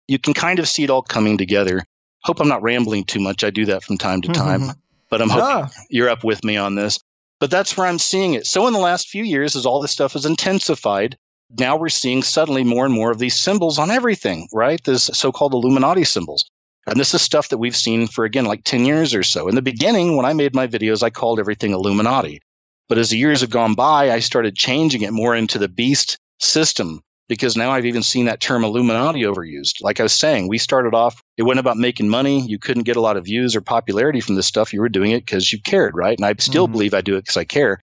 you 0.08 0.20
can 0.20 0.34
kind 0.34 0.60
of 0.60 0.68
see 0.68 0.84
it 0.84 0.90
all 0.90 1.02
coming 1.02 1.38
together. 1.38 1.84
Hope 2.24 2.40
I'm 2.40 2.48
not 2.48 2.64
rambling 2.64 3.04
too 3.04 3.20
much. 3.20 3.44
I 3.44 3.50
do 3.50 3.66
that 3.66 3.84
from 3.84 3.98
time 3.98 4.22
to 4.22 4.30
time, 4.30 4.72
but 5.10 5.22
I'm 5.22 5.30
hoping 5.30 5.46
Ah, 5.46 5.70
you're 5.90 6.10
up 6.10 6.24
with 6.24 6.44
me 6.44 6.58
on 6.58 6.76
this. 6.76 7.00
But 7.40 7.52
that's 7.52 7.76
where 7.76 7.86
I'm 7.86 8.00
seeing 8.00 8.34
it. 8.34 8.48
So 8.48 8.66
in 8.68 8.74
the 8.74 8.80
last 8.80 9.10
few 9.10 9.24
years, 9.24 9.56
as 9.56 9.66
all 9.66 9.82
this 9.82 9.92
stuff 9.92 10.14
has 10.14 10.26
intensified, 10.26 11.18
now 11.60 11.76
we're 11.78 11.90
seeing 11.90 12.24
suddenly 12.24 12.64
more 12.64 12.86
and 12.86 12.94
more 12.94 13.12
of 13.12 13.20
these 13.20 13.40
symbols 13.40 13.78
on 13.78 13.92
everything, 13.92 14.48
right? 14.54 14.84
This 14.84 15.06
so-called 15.14 15.54
Illuminati 15.54 16.04
symbols. 16.04 16.46
And 16.88 17.00
this 17.00 17.14
is 17.14 17.22
stuff 17.22 17.50
that 17.50 17.58
we've 17.58 17.76
seen 17.76 18.08
for 18.08 18.26
again 18.26 18.46
like 18.46 18.64
10 18.64 18.86
years 18.86 19.14
or 19.14 19.24
so. 19.24 19.48
In 19.48 19.56
the 19.56 19.62
beginning, 19.62 20.16
when 20.16 20.26
I 20.26 20.34
made 20.34 20.56
my 20.56 20.68
videos, 20.68 21.04
I 21.04 21.10
called 21.10 21.40
everything 21.40 21.72
Illuminati. 21.72 22.42
But 22.88 22.98
as 22.98 23.10
the 23.10 23.18
years 23.18 23.42
have 23.42 23.50
gone 23.50 23.74
by, 23.74 24.12
I 24.12 24.20
started 24.20 24.56
changing 24.56 25.02
it 25.02 25.12
more 25.12 25.36
into 25.36 25.58
the 25.58 25.68
beast 25.68 26.18
system 26.40 27.02
because 27.28 27.56
now 27.58 27.72
I've 27.72 27.86
even 27.86 28.04
seen 28.04 28.26
that 28.26 28.40
term 28.40 28.64
Illuminati 28.64 29.22
overused. 29.22 29.82
Like 29.82 30.00
I 30.00 30.04
was 30.04 30.14
saying, 30.14 30.48
we 30.48 30.58
started 30.58 30.94
off, 30.94 31.22
it 31.38 31.44
wasn't 31.44 31.60
about 31.62 31.78
making 31.78 32.10
money. 32.10 32.46
You 32.46 32.60
couldn't 32.60 32.84
get 32.84 32.98
a 32.98 33.02
lot 33.02 33.18
of 33.18 33.26
views 33.26 33.56
or 33.56 33.62
popularity 33.62 34.22
from 34.22 34.36
this 34.36 34.48
stuff. 34.48 34.74
You 34.74 34.82
were 34.82 34.90
doing 34.90 35.12
it 35.12 35.26
because 35.26 35.52
you 35.52 35.60
cared, 35.62 35.96
right? 35.96 36.18
And 36.18 36.26
I 36.26 36.34
still 36.40 36.68
Mhm. 36.68 36.72
believe 36.74 36.94
I 36.94 37.02
do 37.02 37.16
it 37.16 37.22
because 37.22 37.38
I 37.38 37.46
care. 37.46 37.80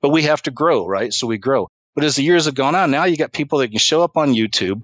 But 0.00 0.10
we 0.10 0.22
have 0.22 0.42
to 0.42 0.50
grow, 0.50 0.86
right? 0.86 1.12
So 1.12 1.26
we 1.26 1.38
grow. 1.38 1.68
But 1.94 2.04
as 2.04 2.16
the 2.16 2.22
years 2.24 2.44
have 2.46 2.54
gone 2.54 2.74
on, 2.74 2.90
now 2.90 3.04
you 3.04 3.16
got 3.16 3.32
people 3.32 3.58
that 3.60 3.68
can 3.68 3.78
show 3.78 4.02
up 4.02 4.16
on 4.16 4.34
YouTube 4.34 4.82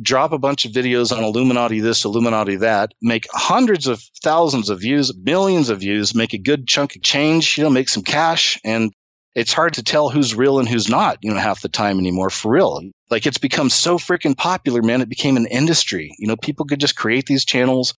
drop 0.00 0.32
a 0.32 0.38
bunch 0.38 0.64
of 0.64 0.72
videos 0.72 1.16
on 1.16 1.22
Illuminati 1.22 1.80
this, 1.80 2.04
Illuminati 2.04 2.56
that, 2.56 2.92
make 3.02 3.26
hundreds 3.30 3.86
of 3.86 4.02
thousands 4.22 4.70
of 4.70 4.80
views, 4.80 5.12
millions 5.16 5.68
of 5.68 5.80
views, 5.80 6.14
make 6.14 6.32
a 6.32 6.38
good 6.38 6.66
chunk 6.66 6.96
of 6.96 7.02
change, 7.02 7.58
you 7.58 7.64
know, 7.64 7.70
make 7.70 7.88
some 7.88 8.02
cash. 8.02 8.58
And 8.64 8.90
it's 9.34 9.52
hard 9.52 9.74
to 9.74 9.82
tell 9.82 10.08
who's 10.08 10.34
real 10.34 10.58
and 10.58 10.68
who's 10.68 10.88
not, 10.88 11.18
you 11.20 11.32
know, 11.32 11.38
half 11.38 11.62
the 11.62 11.68
time 11.68 11.98
anymore 11.98 12.30
for 12.30 12.52
real. 12.52 12.80
Like 13.12 13.26
it's 13.26 13.36
become 13.36 13.68
so 13.68 13.98
freaking 13.98 14.34
popular, 14.34 14.80
man. 14.80 15.02
It 15.02 15.10
became 15.10 15.36
an 15.36 15.46
industry. 15.46 16.16
You 16.18 16.28
know, 16.28 16.36
people 16.36 16.64
could 16.64 16.80
just 16.80 16.96
create 16.96 17.26
these 17.26 17.44
channels 17.44 17.92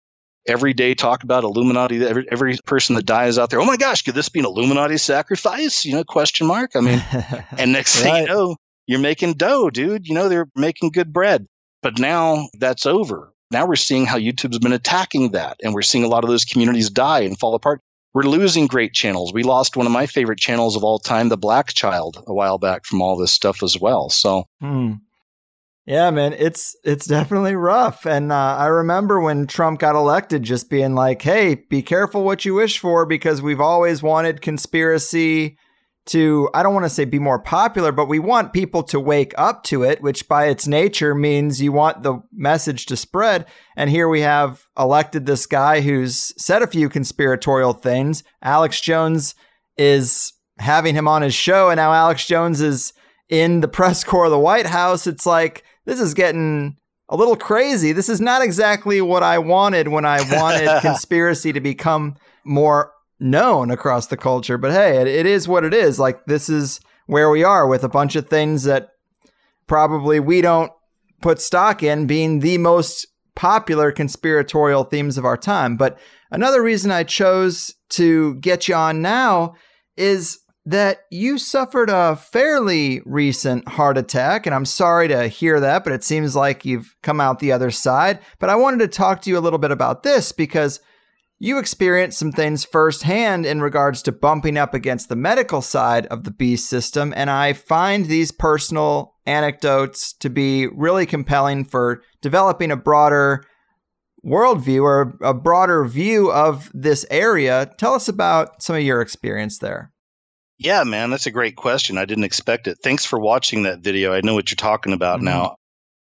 every 0.45 0.75
day, 0.75 0.97
talk 0.97 1.23
about 1.23 1.45
Illuminati. 1.45 2.05
Every, 2.05 2.27
every 2.33 2.59
person 2.67 2.97
that 2.97 3.07
dies 3.07 3.39
out 3.39 3.49
there, 3.49 3.61
oh 3.61 3.65
my 3.65 3.77
gosh, 3.77 4.03
could 4.03 4.17
this 4.17 4.29
be 4.29 4.41
an 4.41 4.45
Illuminati 4.45 4.97
sacrifice? 4.97 5.85
You 5.85 5.95
know, 5.95 6.03
question 6.03 6.49
mark. 6.49 6.73
I 6.75 6.81
mean, 6.81 7.01
and 7.57 7.73
next 7.73 8.03
right. 8.03 8.03
thing 8.03 8.23
you 8.23 8.27
know, 8.27 8.57
you're 8.89 8.99
making 8.99 9.35
dough, 9.35 9.71
dude. 9.71 10.09
You 10.09 10.17
know, 10.17 10.29
they're 10.29 10.49
making 10.57 10.91
good 10.91 11.13
bread. 11.13 11.47
But 11.81 12.01
now 12.01 12.49
that's 12.59 12.85
over. 12.85 13.33
Now 13.53 13.67
we're 13.67 13.77
seeing 13.77 14.07
how 14.07 14.19
YouTube's 14.19 14.59
been 14.59 14.73
attacking 14.73 15.31
that, 15.31 15.59
and 15.63 15.75
we're 15.75 15.83
seeing 15.83 16.03
a 16.03 16.09
lot 16.09 16.25
of 16.25 16.31
those 16.31 16.45
communities 16.45 16.91
die 16.91 17.21
and 17.21 17.39
fall 17.39 17.55
apart. 17.55 17.81
We're 18.15 18.23
losing 18.23 18.67
great 18.67 18.95
channels. 18.95 19.33
We 19.33 19.45
lost 19.45 19.77
one 19.77 19.87
of 19.87 19.93
my 19.93 20.07
favorite 20.07 20.39
channels 20.41 20.75
of 20.75 20.83
all 20.83 20.99
time, 20.99 21.29
The 21.29 21.37
Black 21.37 21.73
Child, 21.73 22.25
a 22.27 22.35
while 22.35 22.59
back 22.59 22.85
from 22.85 23.01
all 23.01 23.17
this 23.17 23.33
stuff 23.33 23.63
as 23.63 23.79
well. 23.79 24.09
So, 24.09 24.45
hmm. 24.61 24.95
Yeah, 25.87 26.11
man, 26.11 26.33
it's 26.33 26.77
it's 26.85 27.07
definitely 27.07 27.55
rough. 27.55 28.07
And 28.07 28.33
uh, 28.33 28.57
I 28.57 28.67
remember 28.67 29.21
when 29.21 29.47
Trump 29.47 29.81
got 29.81 29.97
elected, 29.97 30.43
just 30.43 30.71
being 30.71 30.95
like, 30.95 31.23
"Hey, 31.23 31.55
be 31.55 31.83
careful 31.83 32.25
what 32.25 32.45
you 32.45 32.55
wish 32.55 32.79
for," 32.79 33.05
because 33.07 33.43
we've 33.43 33.61
always 33.61 34.03
wanted 34.03 34.41
conspiracy 34.41 35.59
to, 36.07 36.51
I 36.53 36.63
don't 36.63 36.75
want 36.75 36.85
to 36.85 36.91
say 36.91 37.05
be 37.05 37.19
more 37.19 37.39
popular, 37.39 37.91
but 37.91 38.09
we 38.09 38.19
want 38.19 38.53
people 38.53 38.83
to 38.85 39.01
wake 39.01 39.33
up 39.39 39.63
to 39.65 39.83
it, 39.83 40.03
which 40.03 40.29
by 40.29 40.47
its 40.47 40.67
nature 40.67 41.15
means 41.15 41.63
you 41.63 41.73
want 41.73 42.03
the 42.03 42.21
message 42.33 42.87
to 42.87 42.97
spread. 42.97 43.47
And 43.77 43.89
here 43.89 44.09
we 44.09 44.21
have 44.21 44.67
elected 44.79 45.25
this 45.25 45.47
guy 45.47 45.81
who's 45.81 46.35
said 46.41 46.63
a 46.63 46.67
few 46.67 46.89
conspiratorial 46.89 47.73
things. 47.73 48.23
Alex 48.43 48.81
Jones 48.81 49.35
is 49.79 50.33
having 50.59 50.95
him 50.95 51.09
on 51.09 51.23
his 51.23 51.35
show, 51.35 51.71
and 51.71 51.79
now 51.79 51.93
Alex 51.93 52.27
Jones 52.27 52.61
is 52.61 52.93
in 53.31 53.61
the 53.61 53.69
press 53.69 54.05
corps 54.05 54.27
of 54.27 54.31
the 54.31 54.39
White 54.39 54.67
House. 54.67 55.07
It's 55.07 55.27
like, 55.27 55.65
this 55.85 56.01
is 56.01 56.15
getting 56.15 56.77
a 57.09 57.17
little 57.17 57.37
crazy. 57.37 57.93
This 57.93 58.09
is 58.09 58.21
not 58.21 58.43
exactly 58.43 59.01
what 59.01 59.23
I 59.23 59.39
wanted 59.39 59.89
when 59.89 60.05
I 60.05 60.21
wanted 60.31 60.81
conspiracy 60.81 61.53
to 61.53 61.61
become 61.61 62.17
more 62.45 62.93
known 63.21 63.71
across 63.71 64.07
the 64.07 64.17
culture. 64.17 64.59
But 64.59 64.73
hey, 64.73 65.01
it, 65.01 65.07
it 65.07 65.27
is 65.27 65.47
what 65.47 65.65
it 65.65 65.75
is. 65.75 65.99
Like 65.99 66.25
this 66.27 66.49
is 66.49 66.81
where 67.07 67.31
we 67.31 67.45
are 67.45 67.67
with 67.67 67.85
a 67.85 67.89
bunch 67.89 68.17
of 68.17 68.29
things 68.29 68.65
that 68.65 68.91
probably 69.67 70.21
we 70.21 70.41
don't 70.41 70.73
put 71.21 71.41
stock 71.41 71.83
in 71.83 72.07
being 72.07 72.41
the 72.41 72.59
most 72.59 73.07
popular 73.35 73.91
conspiratorial 73.91 74.85
themes 74.85 75.19
of 75.19 75.25
our 75.25 75.37
time. 75.37 75.77
But 75.77 75.99
another 76.31 76.63
reason 76.63 76.91
I 76.91 77.05
chose 77.05 77.75
to 77.91 78.35
get 78.37 78.69
you 78.69 78.75
on 78.75 79.03
now 79.03 79.55
is 79.97 80.39
that 80.67 81.01
you 81.11 81.37
suffered 81.37 81.91
a 81.91 82.17
fairly 82.17 83.03
recent 83.05 83.69
heart 83.69 83.99
attack. 83.99 84.47
And 84.47 84.55
I'm 84.55 84.65
sorry 84.65 85.09
to 85.09 85.29
hear 85.29 85.61
that, 85.61 85.85
but 85.85 85.93
it 85.93 86.05
seems 86.05 86.35
like 86.35 86.65
you've 86.65 86.97
come 87.03 87.21
out 87.21 87.39
the 87.39 87.53
other 87.53 87.71
side. 87.71 88.19
But 88.39 88.51
I 88.51 88.57
wanted 88.57 88.79
to 88.79 88.89
talk 88.89 89.21
to 89.23 89.31
you 89.31 89.39
a 89.39 89.41
little 89.41 89.59
bit 89.59 89.71
about 89.71 90.03
this 90.03 90.33
because 90.33 90.81
you 91.39 91.59
experienced 91.59 92.19
some 92.19 92.33
things 92.33 92.65
firsthand 92.65 93.45
in 93.45 93.61
regards 93.61 94.01
to 94.03 94.13
bumping 94.13 94.57
up 94.57 94.73
against 94.73 95.09
the 95.09 95.17
medical 95.17 95.61
side 95.61 96.07
of 96.07 96.25
the 96.25 96.31
beast 96.31 96.71
system, 96.71 97.13
and 97.17 97.29
I 97.29 97.53
find 97.53 98.07
these 98.07 98.33
personal 98.33 99.17
anecdotes 99.27 100.13
to 100.21 100.31
be 100.31 100.69
really 100.69 101.07
compelling 101.07 101.65
for 101.65 102.03
developing 102.23 102.71
a 102.71 102.77
broader 102.77 103.45
worldview 104.25 104.83
or 104.83 105.19
a 105.21 105.35
broader 105.35 105.85
view 105.85 106.33
of 106.33 106.71
this 106.73 107.05
area. 107.11 107.71
Tell 107.79 107.95
us 107.95 108.09
about 108.09 108.63
some 108.63 108.77
of 108.77 108.83
your 108.83 109.03
experience 109.03 109.59
there. 109.59 109.93
Yeah, 110.65 110.83
man, 110.83 111.11
that's 111.11 111.27
a 111.27 111.31
great 111.31 111.57
question. 111.57 111.99
I 111.99 112.07
didn't 112.07 112.25
expect 112.25 112.67
it. 112.69 112.79
Thanks 112.83 113.05
for 113.05 113.19
watching 113.21 113.65
that 113.65 113.81
video. 113.81 114.15
I 114.15 114.23
know 114.23 114.33
what 114.33 114.51
you're 114.51 114.57
talking 114.57 114.95
about 114.95 115.17
mm-hmm. 115.17 115.27
now. 115.27 115.57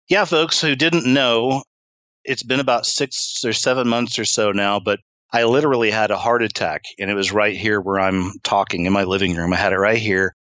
Yeah, 0.08 0.24
folks 0.26 0.62
who 0.62 0.76
didn't 0.76 1.12
know, 1.12 1.64
it's 2.24 2.44
been 2.44 2.60
about 2.60 2.86
six 2.86 3.44
or 3.44 3.54
seven 3.54 3.88
months 3.88 4.20
or 4.20 4.26
so 4.26 4.52
now, 4.52 4.80
but 4.80 5.00
I 5.34 5.46
literally 5.46 5.90
had 5.90 6.12
a 6.12 6.18
heart 6.18 6.44
attack, 6.44 6.84
and 7.00 7.10
it 7.10 7.16
was 7.16 7.32
right 7.32 7.58
here 7.58 7.82
where 7.82 8.00
I'm 8.00 8.34
talking 8.44 8.86
in 8.86 8.94
my 8.94 9.04
living 9.04 9.36
room. 9.36 9.52
I 9.52 9.56
had 9.56 9.74
it 9.74 9.80
right 9.80 9.98
here. 9.98 10.36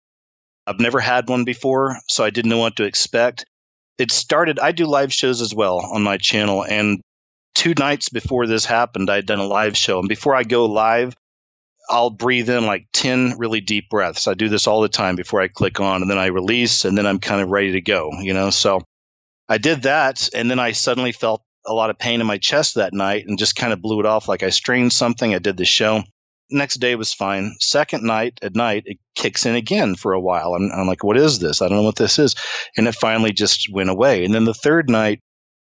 I've 0.67 0.81
never 0.81 0.99
had 0.99 1.29
one 1.29 1.45
before, 1.45 1.97
so 2.09 2.25
I 2.25 2.31
didn't 2.31 2.51
know 2.51 2.59
what 2.59 2.75
to 2.77 2.85
expect. 2.85 3.45
It 3.99 4.11
started, 4.11 4.59
I 4.59 4.73
do 4.73 4.87
live 4.87 5.13
shows 5.13 5.41
as 5.41 5.55
well 5.55 5.79
on 5.79 6.03
my 6.03 6.17
channel, 6.17 6.65
and 6.65 7.01
two 7.55 7.75
nights 7.79 8.09
before 8.09 8.49
this 8.49 8.65
happened, 8.65 9.11
I'd 9.11 9.27
done 9.27 9.39
a 9.39 9.47
live 9.47 9.77
show. 9.77 10.01
And 10.01 10.09
before 10.09 10.35
I 10.35 10.43
go 10.43 10.67
live, 10.67 11.15
I'll 11.89 12.11
breathe 12.11 12.51
in 12.51 12.67
like 12.67 12.87
10 12.93 13.39
really 13.39 13.61
deep 13.61 13.89
breaths. 13.89 14.27
I 14.27 14.35
do 14.35 14.49
this 14.49 14.67
all 14.67 14.81
the 14.81 14.89
time 14.89 15.17
before 15.17 15.41
I 15.41 15.49
click 15.49 15.81
on, 15.81 16.03
and 16.03 16.11
then 16.11 16.19
I 16.19 16.27
release, 16.27 16.85
and 16.85 16.97
then 16.97 17.07
I'm 17.07 17.19
kind 17.19 17.41
of 17.41 17.49
ready 17.49 17.73
to 17.73 17.81
go, 17.81 18.11
you 18.21 18.35
know? 18.35 18.51
So 18.51 18.83
I 19.49 19.59
did 19.59 19.83
that, 19.83 20.29
and 20.35 20.51
then 20.51 20.59
I 20.59 20.73
suddenly 20.73 21.13
felt 21.13 21.43
a 21.67 21.73
lot 21.73 21.91
of 21.91 21.99
pain 21.99 22.21
in 22.21 22.27
my 22.27 22.39
chest 22.39 22.75
that 22.75 22.95
night 22.95 23.27
and 23.27 23.39
just 23.39 23.57
kind 23.57 23.73
of 23.73 23.83
blew 23.83 24.01
it 24.01 24.07
off 24.07 24.29
like 24.29 24.43
I 24.43 24.51
strained 24.51 24.93
something. 24.93 25.35
I 25.35 25.39
did 25.39 25.57
the 25.57 25.65
show. 25.65 26.03
Next 26.51 26.77
day 26.77 26.95
was 26.95 27.13
fine. 27.13 27.55
Second 27.61 28.05
night 28.05 28.39
at 28.43 28.55
night, 28.57 28.85
it 28.87 28.99
kicks 29.15 29.45
in 29.45 29.55
again 29.55 29.95
for 29.95 30.15
a 30.15 30.21
while. 30.21 30.55
I'm, 30.55 30.71
I'm 30.73 30.87
like, 30.87 31.05
what 31.05 31.19
is 31.19 31.41
this? 31.41 31.61
I 31.61 31.69
don't 31.69 31.77
know 31.77 31.83
what 31.83 31.97
this 31.97 32.19
is. 32.19 32.35
And 32.77 32.89
it 32.89 32.95
finally 32.95 33.33
just 33.33 33.71
went 33.71 33.91
away. 33.91 34.25
And 34.25 34.35
then 34.35 34.45
the 34.45 34.55
third 34.55 34.89
night, 34.89 35.21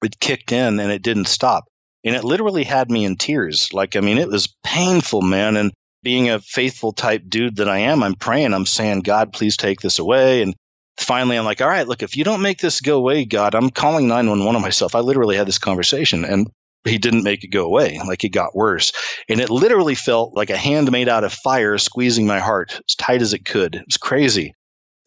it 0.04 0.20
kicked 0.20 0.52
in 0.52 0.80
and 0.80 0.92
it 0.92 1.02
didn't 1.02 1.26
stop. 1.26 1.66
And 2.04 2.16
it 2.16 2.24
literally 2.24 2.64
had 2.64 2.92
me 2.92 3.04
in 3.04 3.16
tears. 3.16 3.74
Like, 3.74 3.96
I 3.96 4.00
mean, 4.00 4.20
it 4.20 4.30
was 4.30 4.56
painful, 4.64 5.24
man. 5.24 5.58
And 5.58 5.72
being 6.04 6.30
a 6.30 6.40
faithful 6.40 6.94
type 6.94 7.24
dude 7.28 7.58
that 7.58 7.70
I 7.70 7.80
am, 7.80 8.04
I'm 8.04 8.16
praying, 8.16 8.54
I'm 8.54 8.66
saying, 8.66 9.02
God, 9.02 9.34
please 9.34 9.58
take 9.58 9.82
this 9.82 10.00
away. 10.00 10.42
And 10.42 10.56
finally 10.98 11.38
I'm 11.38 11.46
like, 11.46 11.62
all 11.62 11.68
right, 11.68 11.88
look, 11.88 12.04
if 12.04 12.18
you 12.18 12.24
don't 12.24 12.42
make 12.42 12.60
this 12.60 12.82
go 12.82 12.98
away, 12.98 13.26
God, 13.26 13.56
I'm 13.56 13.70
calling 13.70 14.08
911 14.08 14.56
on 14.56 14.62
myself. 14.62 14.96
I 14.96 15.00
literally 15.00 15.36
had 15.36 15.48
this 15.48 15.60
conversation 15.60 16.26
and 16.26 16.50
he 16.86 16.98
didn't 16.98 17.24
make 17.24 17.44
it 17.44 17.50
go 17.50 17.66
away. 17.66 18.00
Like 18.06 18.24
it 18.24 18.30
got 18.30 18.56
worse. 18.56 18.94
And 19.28 19.40
it 19.40 19.50
literally 19.50 19.96
felt 19.96 20.36
like 20.36 20.50
a 20.50 20.58
hand 20.58 20.92
made 20.92 21.10
out 21.10 21.24
of 21.24 21.34
fire 21.34 21.78
squeezing 21.78 22.26
my 22.26 22.40
heart 22.40 22.80
as 22.88 22.96
tight 22.96 23.22
as 23.22 23.34
it 23.34 23.46
could. 23.46 23.76
It 23.76 23.86
was 23.86 23.98
crazy. 23.98 24.54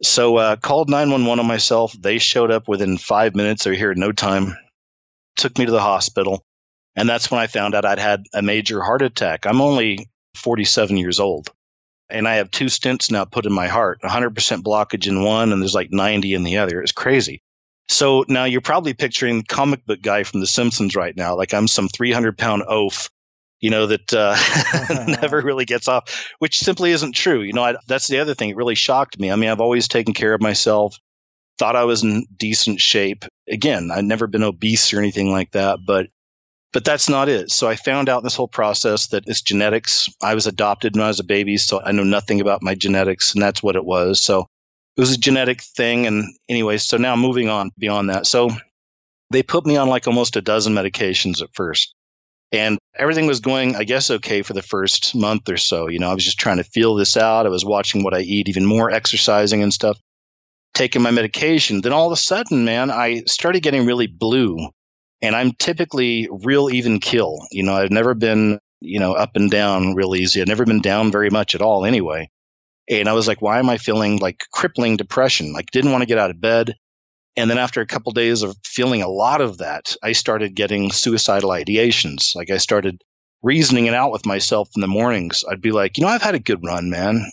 So 0.02 0.36
uh, 0.36 0.56
called 0.56 0.90
911 0.90 1.40
on 1.40 1.46
myself. 1.46 1.92
They 1.98 2.18
showed 2.18 2.50
up 2.50 2.68
within 2.68 2.98
five 2.98 3.34
minutes. 3.34 3.64
They 3.64 3.70
were 3.70 3.76
here 3.76 3.92
in 3.92 4.00
no 4.00 4.12
time. 4.12 4.56
Took 5.36 5.58
me 5.58 5.64
to 5.64 5.72
the 5.72 5.80
hospital. 5.80 6.42
And 6.96 7.08
that's 7.08 7.30
when 7.30 7.40
I 7.40 7.46
found 7.46 7.74
out 7.74 7.86
I'd 7.86 7.98
had 7.98 8.24
a 8.34 8.42
major 8.42 8.82
heart 8.82 9.00
attack. 9.00 9.46
I'm 9.46 9.62
only 9.62 10.08
47 10.34 10.96
years 10.96 11.20
old 11.20 11.50
and 12.12 12.28
I 12.28 12.34
have 12.34 12.50
two 12.50 12.66
stents 12.66 13.10
now 13.10 13.24
put 13.24 13.46
in 13.46 13.52
my 13.52 13.68
heart, 13.68 14.00
100% 14.02 14.34
blockage 14.62 15.08
in 15.08 15.24
one, 15.24 15.52
and 15.52 15.60
there's 15.60 15.74
like 15.74 15.90
90 15.90 16.34
in 16.34 16.44
the 16.44 16.58
other. 16.58 16.80
It's 16.80 16.92
crazy. 16.92 17.42
So 17.88 18.24
now 18.28 18.44
you're 18.44 18.60
probably 18.60 18.94
picturing 18.94 19.38
the 19.38 19.44
comic 19.44 19.84
book 19.86 20.02
guy 20.02 20.22
from 20.22 20.40
The 20.40 20.46
Simpsons 20.46 20.94
right 20.94 21.16
now, 21.16 21.36
like 21.36 21.52
I'm 21.52 21.66
some 21.66 21.88
300 21.88 22.38
pound 22.38 22.62
oaf, 22.68 23.10
you 23.60 23.70
know, 23.70 23.86
that 23.86 24.12
uh, 24.12 24.36
never 25.20 25.40
really 25.44 25.64
gets 25.64 25.88
off, 25.88 26.30
which 26.38 26.58
simply 26.58 26.92
isn't 26.92 27.14
true. 27.14 27.40
You 27.40 27.54
know, 27.54 27.64
I, 27.64 27.76
that's 27.88 28.08
the 28.08 28.20
other 28.20 28.34
thing. 28.34 28.50
It 28.50 28.56
really 28.56 28.74
shocked 28.74 29.18
me. 29.18 29.30
I 29.30 29.36
mean, 29.36 29.50
I've 29.50 29.60
always 29.60 29.88
taken 29.88 30.14
care 30.14 30.34
of 30.34 30.40
myself, 30.40 30.96
thought 31.58 31.76
I 31.76 31.84
was 31.84 32.02
in 32.02 32.26
decent 32.36 32.80
shape. 32.80 33.24
Again, 33.48 33.90
I've 33.92 34.04
never 34.04 34.26
been 34.26 34.42
obese 34.42 34.92
or 34.92 34.98
anything 34.98 35.30
like 35.30 35.52
that, 35.52 35.80
but 35.84 36.06
but 36.72 36.84
that's 36.84 37.08
not 37.08 37.28
it. 37.28 37.50
So 37.50 37.68
I 37.68 37.76
found 37.76 38.08
out 38.08 38.18
in 38.18 38.24
this 38.24 38.36
whole 38.36 38.48
process 38.48 39.08
that 39.08 39.24
it's 39.26 39.42
genetics. 39.42 40.08
I 40.22 40.34
was 40.34 40.46
adopted 40.46 40.94
when 40.94 41.04
I 41.04 41.08
was 41.08 41.20
a 41.20 41.24
baby, 41.24 41.56
so 41.58 41.82
I 41.82 41.92
know 41.92 42.04
nothing 42.04 42.40
about 42.40 42.62
my 42.62 42.74
genetics, 42.74 43.34
and 43.34 43.42
that's 43.42 43.62
what 43.62 43.76
it 43.76 43.84
was. 43.84 44.20
So 44.20 44.46
it 44.96 45.00
was 45.00 45.12
a 45.12 45.18
genetic 45.18 45.60
thing. 45.60 46.06
And 46.06 46.24
anyway, 46.48 46.78
so 46.78 46.96
now 46.96 47.14
moving 47.14 47.48
on 47.48 47.70
beyond 47.78 48.10
that. 48.10 48.26
So 48.26 48.50
they 49.30 49.42
put 49.42 49.66
me 49.66 49.76
on 49.76 49.88
like 49.88 50.06
almost 50.06 50.36
a 50.36 50.42
dozen 50.42 50.74
medications 50.74 51.42
at 51.42 51.54
first. 51.54 51.94
And 52.52 52.78
everything 52.98 53.26
was 53.26 53.40
going, 53.40 53.76
I 53.76 53.84
guess, 53.84 54.10
okay 54.10 54.42
for 54.42 54.52
the 54.52 54.62
first 54.62 55.14
month 55.14 55.48
or 55.48 55.56
so. 55.56 55.88
You 55.88 55.98
know, 55.98 56.10
I 56.10 56.14
was 56.14 56.24
just 56.24 56.38
trying 56.38 56.58
to 56.58 56.64
feel 56.64 56.94
this 56.94 57.16
out. 57.16 57.46
I 57.46 57.50
was 57.50 57.64
watching 57.64 58.02
what 58.02 58.12
I 58.12 58.20
eat, 58.20 58.48
even 58.48 58.66
more 58.66 58.90
exercising 58.90 59.62
and 59.62 59.72
stuff, 59.72 59.98
taking 60.74 61.00
my 61.00 61.10
medication. 61.10 61.80
Then 61.80 61.92
all 61.92 62.06
of 62.06 62.12
a 62.12 62.16
sudden, 62.16 62.66
man, 62.66 62.90
I 62.90 63.22
started 63.26 63.62
getting 63.62 63.86
really 63.86 64.06
blue 64.06 64.68
and 65.22 65.36
I'm 65.36 65.52
typically 65.52 66.28
real 66.30 66.68
even 66.68 66.98
kill. 66.98 67.38
You 67.50 67.62
know, 67.62 67.74
I've 67.74 67.92
never 67.92 68.14
been, 68.14 68.58
you 68.80 68.98
know, 68.98 69.14
up 69.14 69.30
and 69.36 69.50
down 69.50 69.94
real 69.94 70.16
easy. 70.16 70.42
I've 70.42 70.48
never 70.48 70.66
been 70.66 70.82
down 70.82 71.12
very 71.12 71.30
much 71.30 71.54
at 71.54 71.62
all 71.62 71.86
anyway. 71.86 72.28
And 72.90 73.08
I 73.08 73.12
was 73.12 73.28
like, 73.28 73.40
why 73.40 73.60
am 73.60 73.70
I 73.70 73.78
feeling 73.78 74.18
like 74.18 74.42
crippling 74.52 74.96
depression? 74.96 75.52
Like 75.52 75.70
didn't 75.70 75.92
want 75.92 76.02
to 76.02 76.08
get 76.08 76.18
out 76.18 76.30
of 76.30 76.40
bed. 76.40 76.74
And 77.36 77.48
then 77.48 77.56
after 77.56 77.80
a 77.80 77.86
couple 77.86 78.12
days 78.12 78.42
of 78.42 78.56
feeling 78.64 79.00
a 79.00 79.08
lot 79.08 79.40
of 79.40 79.58
that, 79.58 79.96
I 80.02 80.12
started 80.12 80.56
getting 80.56 80.90
suicidal 80.90 81.50
ideations. 81.50 82.34
Like 82.34 82.50
I 82.50 82.58
started 82.58 83.00
reasoning 83.42 83.86
it 83.86 83.94
out 83.94 84.12
with 84.12 84.26
myself 84.26 84.68
in 84.76 84.82
the 84.82 84.88
mornings. 84.88 85.44
I'd 85.48 85.62
be 85.62 85.70
like, 85.70 85.96
you 85.96 86.04
know, 86.04 86.10
I've 86.10 86.22
had 86.22 86.34
a 86.34 86.40
good 86.40 86.64
run, 86.64 86.90
man. 86.90 87.24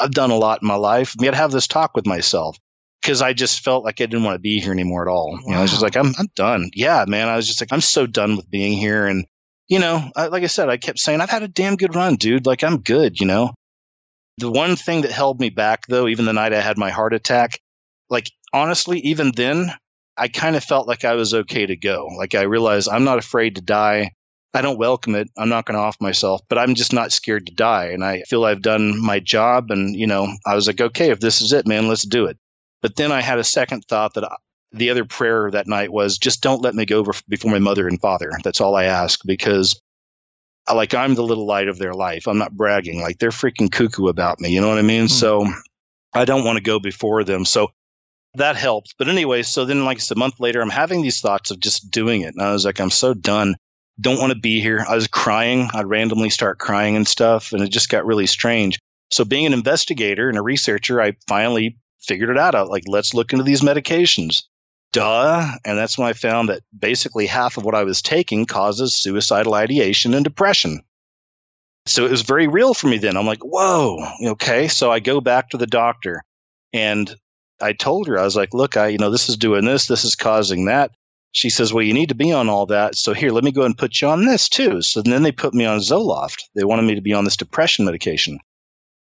I've 0.00 0.10
done 0.10 0.30
a 0.30 0.36
lot 0.36 0.62
in 0.62 0.68
my 0.68 0.74
life. 0.74 1.14
I 1.16 1.22
mean, 1.22 1.30
I'd 1.30 1.36
have 1.36 1.52
this 1.52 1.66
talk 1.66 1.94
with 1.94 2.06
myself 2.06 2.58
because 3.06 3.22
I 3.22 3.34
just 3.34 3.62
felt 3.62 3.84
like 3.84 4.00
I 4.00 4.06
didn't 4.06 4.24
want 4.24 4.34
to 4.34 4.40
be 4.40 4.58
here 4.58 4.72
anymore 4.72 5.08
at 5.08 5.12
all. 5.12 5.38
You 5.44 5.52
know, 5.52 5.58
I 5.58 5.62
was 5.62 5.70
just 5.70 5.82
like, 5.82 5.96
I'm, 5.96 6.12
I'm 6.18 6.26
done. 6.34 6.70
Yeah, 6.74 7.04
man. 7.06 7.28
I 7.28 7.36
was 7.36 7.46
just 7.46 7.62
like, 7.62 7.72
I'm 7.72 7.80
so 7.80 8.04
done 8.04 8.36
with 8.36 8.50
being 8.50 8.72
here. 8.72 9.06
And, 9.06 9.26
you 9.68 9.78
know, 9.78 10.10
I, 10.16 10.26
like 10.26 10.42
I 10.42 10.48
said, 10.48 10.68
I 10.68 10.76
kept 10.76 10.98
saying, 10.98 11.20
I've 11.20 11.30
had 11.30 11.44
a 11.44 11.48
damn 11.48 11.76
good 11.76 11.94
run, 11.94 12.16
dude. 12.16 12.46
Like, 12.46 12.64
I'm 12.64 12.78
good, 12.78 13.20
you 13.20 13.26
know? 13.26 13.54
The 14.38 14.50
one 14.50 14.74
thing 14.74 15.02
that 15.02 15.12
held 15.12 15.38
me 15.38 15.50
back, 15.50 15.86
though, 15.86 16.08
even 16.08 16.24
the 16.24 16.32
night 16.32 16.52
I 16.52 16.60
had 16.60 16.78
my 16.78 16.90
heart 16.90 17.14
attack, 17.14 17.60
like, 18.10 18.28
honestly, 18.52 18.98
even 18.98 19.30
then, 19.36 19.70
I 20.16 20.26
kind 20.26 20.56
of 20.56 20.64
felt 20.64 20.88
like 20.88 21.04
I 21.04 21.14
was 21.14 21.32
okay 21.32 21.64
to 21.64 21.76
go. 21.76 22.08
Like, 22.18 22.34
I 22.34 22.42
realized 22.42 22.88
I'm 22.88 23.04
not 23.04 23.18
afraid 23.18 23.54
to 23.54 23.62
die. 23.62 24.10
I 24.52 24.62
don't 24.62 24.80
welcome 24.80 25.14
it. 25.14 25.30
I'm 25.38 25.48
not 25.48 25.64
going 25.64 25.76
to 25.76 25.84
off 25.84 26.00
myself, 26.00 26.40
but 26.48 26.58
I'm 26.58 26.74
just 26.74 26.92
not 26.92 27.12
scared 27.12 27.46
to 27.46 27.54
die. 27.54 27.90
And 27.90 28.04
I 28.04 28.22
feel 28.22 28.44
I've 28.44 28.62
done 28.62 29.00
my 29.00 29.20
job. 29.20 29.70
And, 29.70 29.94
you 29.94 30.08
know, 30.08 30.26
I 30.44 30.56
was 30.56 30.66
like, 30.66 30.80
okay, 30.80 31.10
if 31.10 31.20
this 31.20 31.40
is 31.40 31.52
it, 31.52 31.68
man, 31.68 31.86
let's 31.86 32.02
do 32.02 32.26
it. 32.26 32.36
But 32.86 32.94
then 32.94 33.10
I 33.10 33.20
had 33.20 33.40
a 33.40 33.42
second 33.42 33.84
thought 33.88 34.14
that 34.14 34.22
I, 34.22 34.36
the 34.70 34.90
other 34.90 35.04
prayer 35.04 35.50
that 35.50 35.66
night 35.66 35.92
was 35.92 36.18
just 36.18 36.40
don't 36.40 36.62
let 36.62 36.76
me 36.76 36.86
go 36.86 37.04
before 37.28 37.50
my 37.50 37.58
mother 37.58 37.88
and 37.88 38.00
father. 38.00 38.30
That's 38.44 38.60
all 38.60 38.76
I 38.76 38.84
ask 38.84 39.18
because 39.26 39.80
like 40.72 40.94
I'm 40.94 41.16
the 41.16 41.24
little 41.24 41.46
light 41.46 41.66
of 41.66 41.78
their 41.78 41.94
life. 41.94 42.28
I'm 42.28 42.38
not 42.38 42.56
bragging. 42.56 43.02
Like 43.02 43.18
they're 43.18 43.30
freaking 43.30 43.72
cuckoo 43.72 44.06
about 44.06 44.38
me. 44.38 44.50
You 44.50 44.60
know 44.60 44.68
what 44.68 44.78
I 44.78 44.82
mean? 44.82 45.06
Mm-hmm. 45.06 45.18
So 45.18 45.48
I 46.14 46.24
don't 46.24 46.44
want 46.44 46.58
to 46.58 46.62
go 46.62 46.78
before 46.78 47.24
them. 47.24 47.44
So 47.44 47.72
that 48.34 48.54
helped. 48.54 48.94
But 49.00 49.08
anyway, 49.08 49.42
so 49.42 49.64
then 49.64 49.84
like 49.84 49.98
a 50.08 50.14
month 50.14 50.38
later, 50.38 50.62
I'm 50.62 50.70
having 50.70 51.02
these 51.02 51.20
thoughts 51.20 51.50
of 51.50 51.58
just 51.58 51.90
doing 51.90 52.20
it. 52.20 52.34
And 52.36 52.40
I 52.40 52.52
was 52.52 52.64
like, 52.64 52.78
I'm 52.78 52.90
so 52.90 53.14
done. 53.14 53.56
Don't 54.00 54.20
want 54.20 54.32
to 54.32 54.38
be 54.38 54.60
here. 54.60 54.86
I 54.88 54.94
was 54.94 55.08
crying. 55.08 55.70
I'd 55.74 55.86
randomly 55.86 56.30
start 56.30 56.60
crying 56.60 56.94
and 56.94 57.08
stuff. 57.08 57.52
And 57.52 57.64
it 57.64 57.68
just 57.68 57.88
got 57.88 58.06
really 58.06 58.28
strange. 58.28 58.78
So 59.10 59.24
being 59.24 59.44
an 59.44 59.54
investigator 59.54 60.28
and 60.28 60.38
a 60.38 60.42
researcher, 60.42 61.02
I 61.02 61.16
finally 61.26 61.78
figured 62.00 62.30
it 62.30 62.38
out. 62.38 62.54
I, 62.54 62.62
like, 62.62 62.84
let's 62.86 63.14
look 63.14 63.32
into 63.32 63.44
these 63.44 63.62
medications. 63.62 64.42
Duh. 64.92 65.46
And 65.64 65.76
that's 65.76 65.98
when 65.98 66.08
I 66.08 66.12
found 66.12 66.48
that 66.48 66.62
basically 66.78 67.26
half 67.26 67.56
of 67.56 67.64
what 67.64 67.74
I 67.74 67.84
was 67.84 68.00
taking 68.00 68.46
causes 68.46 68.96
suicidal 68.96 69.54
ideation 69.54 70.14
and 70.14 70.24
depression. 70.24 70.82
So 71.86 72.04
it 72.04 72.10
was 72.10 72.22
very 72.22 72.48
real 72.48 72.74
for 72.74 72.88
me 72.88 72.98
then. 72.98 73.16
I'm 73.16 73.26
like, 73.26 73.42
whoa, 73.42 74.04
okay. 74.24 74.68
So 74.68 74.90
I 74.90 75.00
go 75.00 75.20
back 75.20 75.50
to 75.50 75.56
the 75.56 75.66
doctor 75.66 76.22
and 76.72 77.14
I 77.60 77.72
told 77.72 78.08
her, 78.08 78.18
I 78.18 78.24
was 78.24 78.36
like, 78.36 78.52
look, 78.52 78.76
I, 78.76 78.88
you 78.88 78.98
know, 78.98 79.10
this 79.10 79.28
is 79.28 79.36
doing 79.36 79.64
this, 79.64 79.86
this 79.86 80.04
is 80.04 80.16
causing 80.16 80.64
that. 80.66 80.90
She 81.32 81.50
says, 81.50 81.72
well, 81.72 81.84
you 81.84 81.92
need 81.92 82.08
to 82.08 82.14
be 82.14 82.32
on 82.32 82.48
all 82.48 82.66
that. 82.66 82.96
So 82.96 83.12
here, 83.12 83.30
let 83.30 83.44
me 83.44 83.52
go 83.52 83.62
and 83.62 83.76
put 83.76 84.00
you 84.00 84.08
on 84.08 84.24
this 84.24 84.48
too. 84.48 84.80
So 84.82 85.02
then 85.02 85.22
they 85.22 85.32
put 85.32 85.54
me 85.54 85.64
on 85.66 85.78
Zoloft. 85.80 86.42
They 86.54 86.64
wanted 86.64 86.82
me 86.82 86.94
to 86.94 87.02
be 87.02 87.12
on 87.12 87.24
this 87.24 87.36
depression 87.36 87.84
medication. 87.84 88.38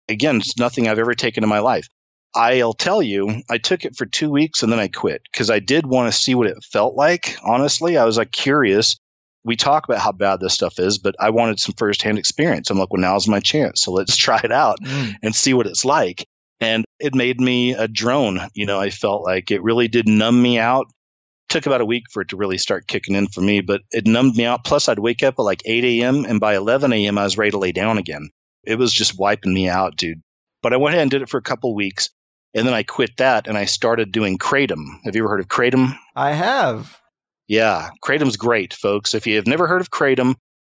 Again, 0.08 0.36
it's 0.36 0.56
nothing 0.56 0.86
I've 0.88 0.98
ever 0.98 1.14
taken 1.14 1.42
in 1.42 1.50
my 1.50 1.58
life. 1.58 1.88
I'll 2.34 2.74
tell 2.74 3.02
you, 3.02 3.42
I 3.50 3.58
took 3.58 3.84
it 3.84 3.96
for 3.96 4.06
two 4.06 4.30
weeks 4.30 4.62
and 4.62 4.72
then 4.72 4.78
I 4.78 4.88
quit 4.88 5.22
because 5.32 5.50
I 5.50 5.58
did 5.58 5.86
want 5.86 6.12
to 6.12 6.18
see 6.18 6.34
what 6.34 6.46
it 6.46 6.62
felt 6.62 6.94
like. 6.94 7.36
Honestly, 7.42 7.96
I 7.96 8.04
was 8.04 8.18
like 8.18 8.30
curious. 8.30 8.96
We 9.42 9.56
talk 9.56 9.84
about 9.84 10.00
how 10.00 10.12
bad 10.12 10.40
this 10.40 10.54
stuff 10.54 10.78
is, 10.78 10.98
but 10.98 11.16
I 11.18 11.30
wanted 11.30 11.58
some 11.58 11.74
firsthand 11.76 12.18
experience. 12.18 12.70
I'm 12.70 12.78
like, 12.78 12.92
well, 12.92 13.00
now's 13.00 13.26
my 13.26 13.40
chance. 13.40 13.82
So 13.82 13.90
let's 13.90 14.16
try 14.16 14.40
it 14.44 14.52
out 14.52 14.78
mm. 14.82 15.14
and 15.22 15.34
see 15.34 15.54
what 15.54 15.66
it's 15.66 15.84
like. 15.84 16.24
And 16.60 16.84
it 17.00 17.14
made 17.14 17.40
me 17.40 17.72
a 17.72 17.88
drone. 17.88 18.40
You 18.54 18.66
know, 18.66 18.78
I 18.78 18.90
felt 18.90 19.24
like 19.24 19.50
it 19.50 19.62
really 19.62 19.88
did 19.88 20.06
numb 20.06 20.40
me 20.40 20.58
out. 20.58 20.86
took 21.48 21.66
about 21.66 21.80
a 21.80 21.86
week 21.86 22.04
for 22.12 22.20
it 22.20 22.28
to 22.28 22.36
really 22.36 22.58
start 22.58 22.86
kicking 22.86 23.16
in 23.16 23.26
for 23.26 23.40
me, 23.40 23.60
but 23.60 23.80
it 23.90 24.06
numbed 24.06 24.36
me 24.36 24.44
out. 24.44 24.64
Plus, 24.64 24.88
I'd 24.88 24.98
wake 24.98 25.22
up 25.22 25.36
at 25.38 25.42
like 25.42 25.62
8 25.64 25.84
a.m. 25.84 26.26
and 26.26 26.38
by 26.38 26.54
11 26.54 26.92
a.m., 26.92 27.18
I 27.18 27.24
was 27.24 27.38
ready 27.38 27.50
to 27.50 27.58
lay 27.58 27.72
down 27.72 27.98
again. 27.98 28.28
It 28.62 28.78
was 28.78 28.92
just 28.92 29.18
wiping 29.18 29.54
me 29.54 29.68
out, 29.68 29.96
dude. 29.96 30.20
But 30.62 30.74
I 30.74 30.76
went 30.76 30.94
ahead 30.94 31.02
and 31.02 31.10
did 31.10 31.22
it 31.22 31.30
for 31.30 31.38
a 31.38 31.42
couple 31.42 31.74
weeks 31.74 32.10
and 32.54 32.66
then 32.66 32.74
I 32.74 32.82
quit 32.82 33.16
that 33.18 33.46
and 33.46 33.56
I 33.56 33.64
started 33.64 34.12
doing 34.12 34.38
Kratom. 34.38 34.84
Have 35.04 35.14
you 35.14 35.22
ever 35.22 35.30
heard 35.30 35.40
of 35.40 35.48
Kratom? 35.48 35.96
I 36.16 36.32
have. 36.32 36.98
Yeah, 37.48 37.90
Kratom's 38.04 38.36
great, 38.36 38.74
folks. 38.74 39.14
If 39.14 39.26
you 39.26 39.36
have 39.36 39.46
never 39.46 39.66
heard 39.66 39.80
of 39.80 39.90
Kratom, 39.90 40.34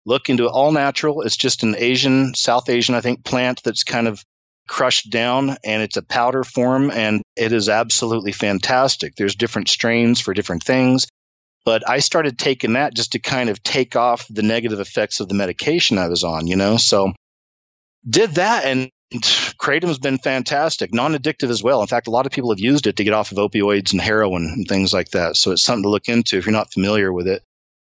look 0.06 0.28
into 0.28 0.44
it. 0.44 0.50
All 0.50 0.72
natural. 0.72 1.22
It's 1.22 1.37
just 1.37 1.62
an 1.62 1.74
Asian, 1.76 2.35
South 2.35 2.68
Asian, 2.68 2.94
I 2.94 3.00
think, 3.00 3.24
plant 3.24 3.62
that's 3.62 3.85
kind 3.85 4.08
of 4.08 4.24
crushed 4.68 5.11
down 5.11 5.56
and 5.64 5.82
it's 5.82 5.96
a 5.96 6.02
powder 6.02 6.44
form 6.44 6.90
and 6.90 7.22
it 7.37 7.52
is 7.52 7.68
absolutely 7.68 8.32
fantastic. 8.32 9.14
There's 9.16 9.35
different 9.35 9.68
strains 9.68 10.20
for 10.20 10.35
different 10.35 10.62
things. 10.62 11.06
But 11.64 11.88
I 11.88 11.98
started 12.00 12.38
taking 12.38 12.72
that 12.72 12.94
just 12.94 13.12
to 13.12 13.18
kind 13.18 13.48
of 13.48 13.62
take 13.62 13.94
off 13.94 14.26
the 14.28 14.42
negative 14.42 14.80
effects 14.80 15.20
of 15.20 15.28
the 15.28 15.35
medication 15.35 15.98
I 15.98 16.08
was 16.08 16.24
on, 16.24 16.46
you 16.46 16.56
know? 16.56 16.76
So 16.76 17.12
did 18.08 18.35
that 18.37 18.64
and 18.64 18.90
Kratom's 19.59 19.98
been 19.98 20.18
fantastic, 20.18 20.92
non-addictive 20.92 21.51
as 21.51 21.62
well. 21.62 21.81
In 21.81 21.87
fact, 21.87 22.07
a 22.07 22.11
lot 22.11 22.27
of 22.27 22.33
people 22.33 22.51
have 22.51 22.61
used 22.61 22.87
it 22.87 22.96
to 22.96 23.05
get 23.05 23.12
off 23.12 23.33
of 23.33 23.38
opioids 23.38 23.92
and 23.92 24.01
heroin 24.01 24.44
and 24.44 24.66
things 24.66 24.92
like 24.92 25.11
that. 25.11 25.37
So 25.37 25.53
it's 25.53 25.62
something 25.62 25.85
to 25.85 25.90
look 25.90 26.09
into 26.09 26.38
if 26.38 26.46
you're 26.46 26.53
not 26.53 26.72
familiar 26.72 27.12
with 27.12 27.29
it. 27.29 27.42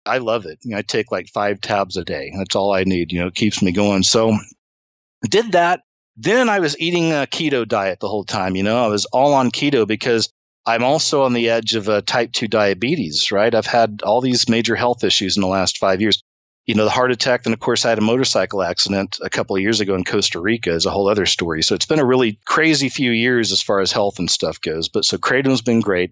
I 0.06 0.20
love 0.20 0.46
it. 0.46 0.60
You 0.64 0.72
know, 0.72 0.78
I 0.78 0.82
take 0.82 1.12
like 1.12 1.28
five 1.28 1.60
tabs 1.60 1.98
a 1.98 2.04
day. 2.04 2.32
That's 2.38 2.56
all 2.56 2.74
I 2.74 2.84
need. 2.84 3.12
You 3.12 3.22
know, 3.22 3.28
it 3.28 3.36
keeps 3.36 3.62
me 3.62 3.72
going. 3.72 4.04
So 4.04 4.38
did 5.30 5.52
that. 5.52 5.82
Then 6.16 6.50
I 6.50 6.60
was 6.60 6.80
eating 6.80 7.12
a 7.12 7.28
keto 7.30 7.68
diet 7.68 8.00
the 8.00 8.08
whole 8.08 8.24
time. 8.24 8.56
You 8.56 8.64
know, 8.64 8.84
I 8.84 8.88
was 8.88 9.06
all 9.06 9.34
on 9.34 9.52
keto 9.52 9.86
because 9.86 10.30
I'm 10.66 10.84
also 10.84 11.24
on 11.24 11.34
the 11.34 11.50
edge 11.50 11.76
of 11.76 11.88
a 11.88 12.02
type 12.02 12.32
2 12.34 12.48
diabetes, 12.48 13.32
right? 13.32 13.54
I've 13.54 13.66
had 13.66 14.02
all 14.04 14.20
these 14.20 14.50
major 14.50 14.76
health 14.76 15.04
issues 15.04 15.38
in 15.38 15.42
the 15.42 15.48
last 15.48 15.78
five 15.78 16.02
years 16.02 16.24
you 16.68 16.76
know, 16.76 16.84
the 16.84 16.92
heart 16.92 17.12
attack. 17.12 17.44
Then, 17.44 17.54
of 17.54 17.60
course, 17.62 17.86
I 17.86 17.90
had 17.90 17.98
a 17.98 18.02
motorcycle 18.02 18.62
accident 18.62 19.18
a 19.24 19.30
couple 19.30 19.56
of 19.56 19.62
years 19.62 19.80
ago 19.80 19.96
in 19.96 20.04
Costa 20.04 20.40
Rica 20.40 20.72
is 20.74 20.86
a 20.86 20.92
whole 20.92 21.08
other 21.08 21.26
story. 21.26 21.64
So 21.64 21.74
it's 21.74 21.86
been 21.86 21.98
a 21.98 22.06
really 22.06 22.40
crazy 22.46 22.90
few 22.90 23.12
years 23.12 23.54
as 23.54 23.62
far 23.62 23.80
as 23.80 23.94
health 23.94 24.20
and 24.20 24.30
stuff 24.30 24.60
goes. 24.60 24.90
But 24.90 25.06
so 25.06 25.18
Kratom's 25.18 25.62
been 25.62 25.80
great. 25.80 26.12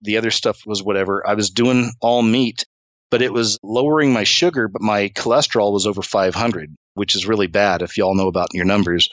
The 0.00 0.16
other 0.16 0.30
stuff 0.30 0.66
was 0.66 0.82
whatever. 0.82 1.24
I 1.26 1.34
was 1.34 1.50
doing 1.50 1.92
all 2.00 2.22
meat, 2.22 2.64
but 3.10 3.22
it 3.22 3.34
was 3.34 3.58
lowering 3.62 4.12
my 4.12 4.24
sugar, 4.24 4.66
but 4.66 4.82
my 4.82 5.10
cholesterol 5.10 5.72
was 5.72 5.86
over 5.86 6.02
500, 6.02 6.74
which 6.94 7.14
is 7.14 7.28
really 7.28 7.46
bad 7.46 7.82
if 7.82 7.98
y'all 7.98 8.14
know 8.14 8.28
about 8.28 8.54
your 8.54 8.64
numbers. 8.64 9.10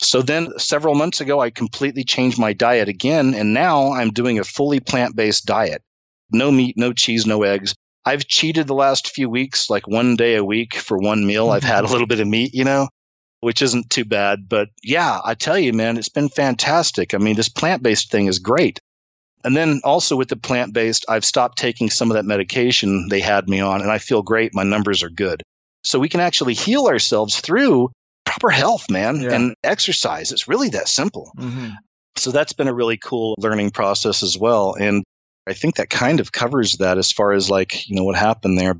So 0.00 0.22
then 0.22 0.58
several 0.58 0.94
months 0.94 1.20
ago, 1.20 1.40
I 1.40 1.50
completely 1.50 2.04
changed 2.04 2.38
my 2.38 2.54
diet 2.54 2.88
again. 2.88 3.34
And 3.34 3.52
now 3.52 3.92
I'm 3.92 4.10
doing 4.10 4.38
a 4.38 4.44
fully 4.44 4.80
plant 4.80 5.14
based 5.14 5.44
diet. 5.44 5.82
No 6.32 6.50
meat, 6.50 6.76
no 6.78 6.94
cheese, 6.94 7.26
no 7.26 7.42
eggs. 7.42 7.74
I've 8.04 8.26
cheated 8.26 8.66
the 8.66 8.74
last 8.74 9.10
few 9.10 9.28
weeks, 9.28 9.70
like 9.70 9.86
one 9.86 10.16
day 10.16 10.34
a 10.34 10.44
week 10.44 10.74
for 10.74 10.98
one 10.98 11.26
meal. 11.26 11.50
I've 11.50 11.62
had 11.62 11.84
a 11.84 11.88
little 11.88 12.06
bit 12.06 12.20
of 12.20 12.26
meat, 12.26 12.52
you 12.54 12.64
know, 12.64 12.88
which 13.40 13.62
isn't 13.62 13.90
too 13.90 14.04
bad. 14.04 14.48
But 14.48 14.68
yeah, 14.82 15.20
I 15.24 15.34
tell 15.34 15.58
you, 15.58 15.72
man, 15.72 15.96
it's 15.96 16.08
been 16.08 16.28
fantastic. 16.28 17.14
I 17.14 17.18
mean, 17.18 17.36
this 17.36 17.48
plant 17.48 17.82
based 17.82 18.10
thing 18.10 18.26
is 18.26 18.38
great. 18.38 18.80
And 19.44 19.56
then 19.56 19.80
also 19.84 20.16
with 20.16 20.28
the 20.28 20.36
plant 20.36 20.72
based, 20.72 21.04
I've 21.08 21.24
stopped 21.24 21.58
taking 21.58 21.90
some 21.90 22.10
of 22.10 22.14
that 22.14 22.24
medication 22.24 23.08
they 23.08 23.20
had 23.20 23.48
me 23.48 23.60
on, 23.60 23.80
and 23.80 23.90
I 23.90 23.98
feel 23.98 24.22
great. 24.22 24.54
My 24.54 24.62
numbers 24.62 25.02
are 25.02 25.10
good. 25.10 25.42
So 25.84 25.98
we 25.98 26.08
can 26.08 26.20
actually 26.20 26.54
heal 26.54 26.86
ourselves 26.86 27.40
through 27.40 27.90
proper 28.24 28.50
health, 28.50 28.88
man, 28.88 29.20
yeah. 29.20 29.34
and 29.34 29.54
exercise. 29.64 30.30
It's 30.30 30.46
really 30.46 30.68
that 30.70 30.88
simple. 30.88 31.32
Mm-hmm. 31.36 31.70
So 32.16 32.30
that's 32.30 32.52
been 32.52 32.68
a 32.68 32.74
really 32.74 32.98
cool 32.98 33.34
learning 33.38 33.70
process 33.70 34.22
as 34.22 34.38
well. 34.38 34.74
And 34.74 35.02
I 35.46 35.54
think 35.54 35.76
that 35.76 35.90
kind 35.90 36.20
of 36.20 36.32
covers 36.32 36.76
that 36.78 36.98
as 36.98 37.10
far 37.10 37.32
as 37.32 37.50
like, 37.50 37.88
you 37.88 37.96
know, 37.96 38.04
what 38.04 38.16
happened 38.16 38.58
there. 38.58 38.78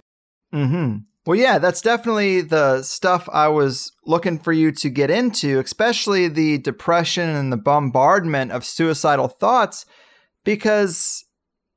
hmm 0.52 0.98
Well, 1.26 1.38
yeah, 1.38 1.58
that's 1.58 1.80
definitely 1.80 2.40
the 2.40 2.82
stuff 2.82 3.28
I 3.32 3.48
was 3.48 3.92
looking 4.06 4.38
for 4.38 4.52
you 4.52 4.72
to 4.72 4.88
get 4.88 5.10
into, 5.10 5.58
especially 5.58 6.28
the 6.28 6.58
depression 6.58 7.28
and 7.28 7.52
the 7.52 7.56
bombardment 7.56 8.52
of 8.52 8.64
suicidal 8.64 9.28
thoughts, 9.28 9.86
because 10.44 11.24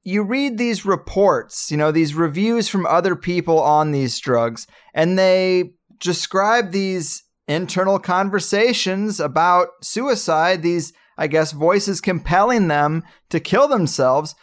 you 0.04 0.24
read 0.24 0.58
these 0.58 0.86
reports, 0.86 1.71
you 1.71 1.78
know, 1.78 1.91
these 1.91 2.13
reviews 2.13 2.67
from 2.67 2.86
other 2.86 3.15
people 3.15 3.60
on 3.60 3.91
these 3.91 4.19
drugs, 4.19 4.67
and 4.93 5.17
they 5.17 5.74
describe 6.00 6.71
these 6.71 7.24
internal 7.48 7.98
conversations 7.98 9.19
about 9.19 9.69
suicide, 9.82 10.62
these, 10.62 10.93
I 11.17 11.28
guess, 11.28 11.52
voices 11.52 12.02
compelling 12.02 12.67
them 12.67 13.04
to 13.30 13.39
kill 13.39 13.67
themselves. 13.67 14.36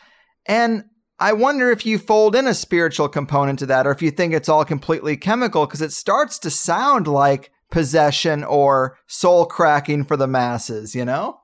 And 0.47 0.85
I 1.19 1.33
wonder 1.35 1.71
if 1.71 1.87
you 1.87 1.99
fold 1.99 2.35
in 2.35 2.47
a 2.47 2.55
spiritual 2.55 3.09
component 3.09 3.61
to 3.61 3.67
that 3.67 3.87
or 3.87 3.93
if 3.93 4.03
you 4.03 4.11
think 4.11 4.35
it's 4.35 4.49
all 4.49 4.65
completely 4.65 5.17
chemical 5.17 5.67
because 5.67 5.81
it 5.81 5.93
starts 5.93 6.39
to 6.41 6.51
sound 6.51 7.07
like 7.07 7.53
possession 7.71 8.43
or 8.43 8.99
soul 9.07 9.47
cracking 9.47 10.05
for 10.05 10.17
the 10.17 10.27
masses, 10.27 10.95
you 10.95 11.05
know? 11.05 11.39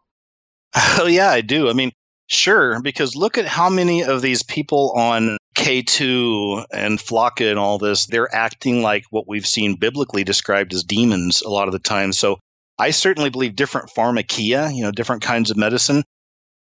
Oh, 1.01 1.07
yeah, 1.07 1.31
I 1.31 1.41
do. 1.41 1.71
I 1.71 1.73
mean, 1.73 1.93
sure, 2.27 2.81
because 2.83 3.17
look 3.17 3.39
at 3.39 3.47
how 3.47 3.71
many 3.71 4.03
of 4.03 4.21
these 4.21 4.43
people 4.43 4.93
on 4.97 5.39
K2 5.55 6.67
and 6.73 6.99
Flakka 6.99 7.49
and 7.49 7.59
all 7.59 7.79
this, 7.79 8.07
they're 8.07 8.33
acting 8.35 8.83
like 8.83 9.05
what 9.11 9.29
we've 9.29 9.47
seen 9.47 9.77
biblically 9.77 10.25
described 10.25 10.75
as 10.75 10.85
demons 10.85 11.41
a 11.41 11.49
lot 11.49 11.69
of 11.69 11.73
the 11.73 11.79
time. 11.79 12.13
So 12.13 12.39
I 12.79 12.91
certainly 12.91 13.31
believe 13.31 13.57
different 13.57 13.91
pharmakia, 13.91 14.75
you 14.75 14.83
know, 14.83 14.91
different 14.91 15.23
kinds 15.23 15.51
of 15.51 15.57
medicine 15.57 16.05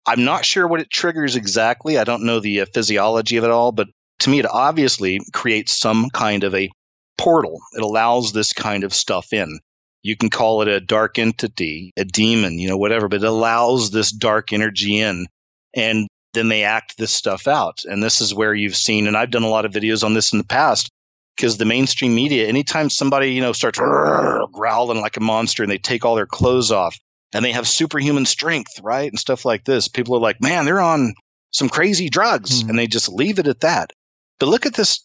I'm 0.07 0.25
not 0.25 0.45
sure 0.45 0.67
what 0.67 0.81
it 0.81 0.91
triggers 0.91 1.37
exactly. 1.37 1.99
I 1.99 2.05
don't 2.05 2.25
know 2.25 2.41
the 2.41 2.61
uh, 2.61 2.67
physiology 2.73 3.37
of 3.37 3.45
it 3.45 3.51
all, 3.51 3.73
but 3.73 3.89
to 4.21 4.31
me, 4.31 4.39
it 4.39 4.47
obviously 4.47 5.21
creates 5.33 5.73
some 5.79 6.11
kind 6.11 6.45
of 6.45 6.55
a 6.55 6.71
portal. 7.17 7.61
It 7.73 7.83
allows 7.83 8.33
this 8.33 8.53
kind 8.53 8.85
of 8.85 8.93
stuff 8.95 9.33
in. 9.33 9.59
You 10.03 10.17
can 10.17 10.29
call 10.29 10.61
it 10.61 10.69
a 10.69 10.81
dark 10.81 11.19
entity, 11.19 11.93
a 11.97 12.05
demon, 12.05 12.59
you 12.59 12.69
know, 12.69 12.77
whatever, 12.77 13.09
but 13.09 13.23
it 13.23 13.27
allows 13.27 13.91
this 13.91 14.13
dark 14.13 14.53
energy 14.53 15.01
in. 15.01 15.27
And 15.75 16.07
then 16.35 16.49
they 16.49 16.65
act 16.65 16.99
this 16.99 17.13
stuff 17.13 17.49
out. 17.49 17.85
And 17.85 18.03
this 18.03 18.21
is 18.21 18.35
where 18.35 18.55
you've 18.55 18.77
seen, 18.77 19.07
and 19.07 19.17
I've 19.17 19.31
done 19.31 19.43
a 19.43 19.49
lot 19.49 19.65
of 19.65 19.73
videos 19.73 20.05
on 20.05 20.13
this 20.13 20.33
in 20.33 20.39
the 20.39 20.45
past, 20.45 20.91
because 21.37 21.57
the 21.57 21.65
mainstream 21.65 22.15
media, 22.15 22.47
anytime 22.47 22.91
somebody, 22.91 23.33
you 23.33 23.41
know, 23.41 23.53
starts 23.53 23.79
growling 24.53 25.01
like 25.01 25.17
a 25.17 25.21
monster 25.21 25.63
and 25.63 25.73
they 25.73 25.79
take 25.79 26.05
all 26.05 26.15
their 26.15 26.27
clothes 26.27 26.71
off 26.71 26.97
and 27.35 27.45
they 27.45 27.53
have 27.53 27.69
superhuman 27.69 28.25
strength, 28.25 28.81
right? 28.83 29.11
And 29.11 29.19
stuff 29.19 29.45
like 29.45 29.65
this, 29.65 29.89
people 29.89 30.17
are 30.17 30.21
like, 30.21 30.41
man, 30.41 30.65
they're 30.65 30.81
on 30.81 31.15
some 31.51 31.69
crazy 31.69 32.09
drugs. 32.09 32.61
Mm-hmm. 32.61 32.71
And 32.71 32.79
they 32.79 32.87
just 32.87 33.09
leave 33.09 33.39
it 33.39 33.49
at 33.49 33.61
that. 33.61 33.91
But 34.39 34.49
look 34.49 34.65
at 34.67 34.75
this. 34.75 35.05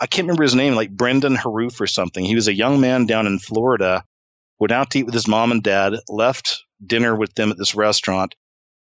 I 0.00 0.06
can't 0.06 0.26
remember 0.26 0.44
his 0.44 0.54
name, 0.54 0.74
like 0.74 0.90
Brendan 0.90 1.36
Harrouff 1.36 1.80
or 1.80 1.86
something. 1.86 2.24
He 2.24 2.34
was 2.34 2.48
a 2.48 2.54
young 2.54 2.80
man 2.80 3.06
down 3.06 3.26
in 3.26 3.38
Florida, 3.38 4.04
went 4.58 4.72
out 4.72 4.90
to 4.90 4.98
eat 5.00 5.06
with 5.06 5.14
his 5.14 5.28
mom 5.28 5.52
and 5.52 5.62
dad, 5.62 5.94
left 6.08 6.64
dinner 6.84 7.16
with 7.16 7.34
them 7.34 7.50
at 7.50 7.58
this 7.58 7.74
restaurant. 7.74 8.34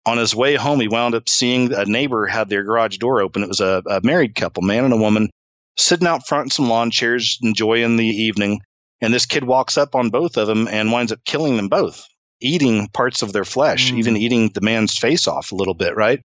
On 0.07 0.19
his 0.19 0.35
way 0.35 0.55
home, 0.55 0.81
he 0.81 0.89
wound 0.89 1.15
up 1.15 1.29
seeing 1.29 1.73
a 1.73 1.85
neighbor 1.85 2.27
had 2.27 2.49
their 2.49 2.63
garage 2.63 2.99
door 2.99 3.21
open. 3.21 3.43
It 3.43 3.49
was 3.49 3.61
a, 3.61 3.83
a 3.89 4.01
married 4.03 4.35
couple, 4.35 4.63
man 4.63 4.85
and 4.85 4.95
a 4.95 4.99
woman, 4.99 5.31
sitting 5.77 6.07
out 6.07 6.27
front 6.27 6.47
in 6.47 6.51
some 6.51 6.69
lawn 6.69 6.91
chairs, 6.91 7.39
enjoying 7.43 7.97
the 7.97 8.07
evening. 8.07 8.61
And 9.01 9.13
this 9.13 9.27
kid 9.27 9.45
walks 9.45 9.77
up 9.77 9.95
on 9.95 10.11
both 10.11 10.37
of 10.37 10.47
them 10.47 10.67
and 10.69 10.93
winds 10.93 11.13
up 11.13 11.21
killing 11.25 11.57
them 11.57 11.69
both, 11.69 12.07
eating 12.41 12.89
parts 12.89 13.23
of 13.23 13.33
their 13.33 13.45
flesh, 13.45 13.93
mm. 13.93 13.99
even 13.99 14.17
eating 14.17 14.51
the 14.55 14.61
man's 14.61 14.97
face 14.97 15.27
off 15.27 15.53
a 15.53 15.57
little 15.57 15.75
bit, 15.75 15.97
right? 15.97 16.21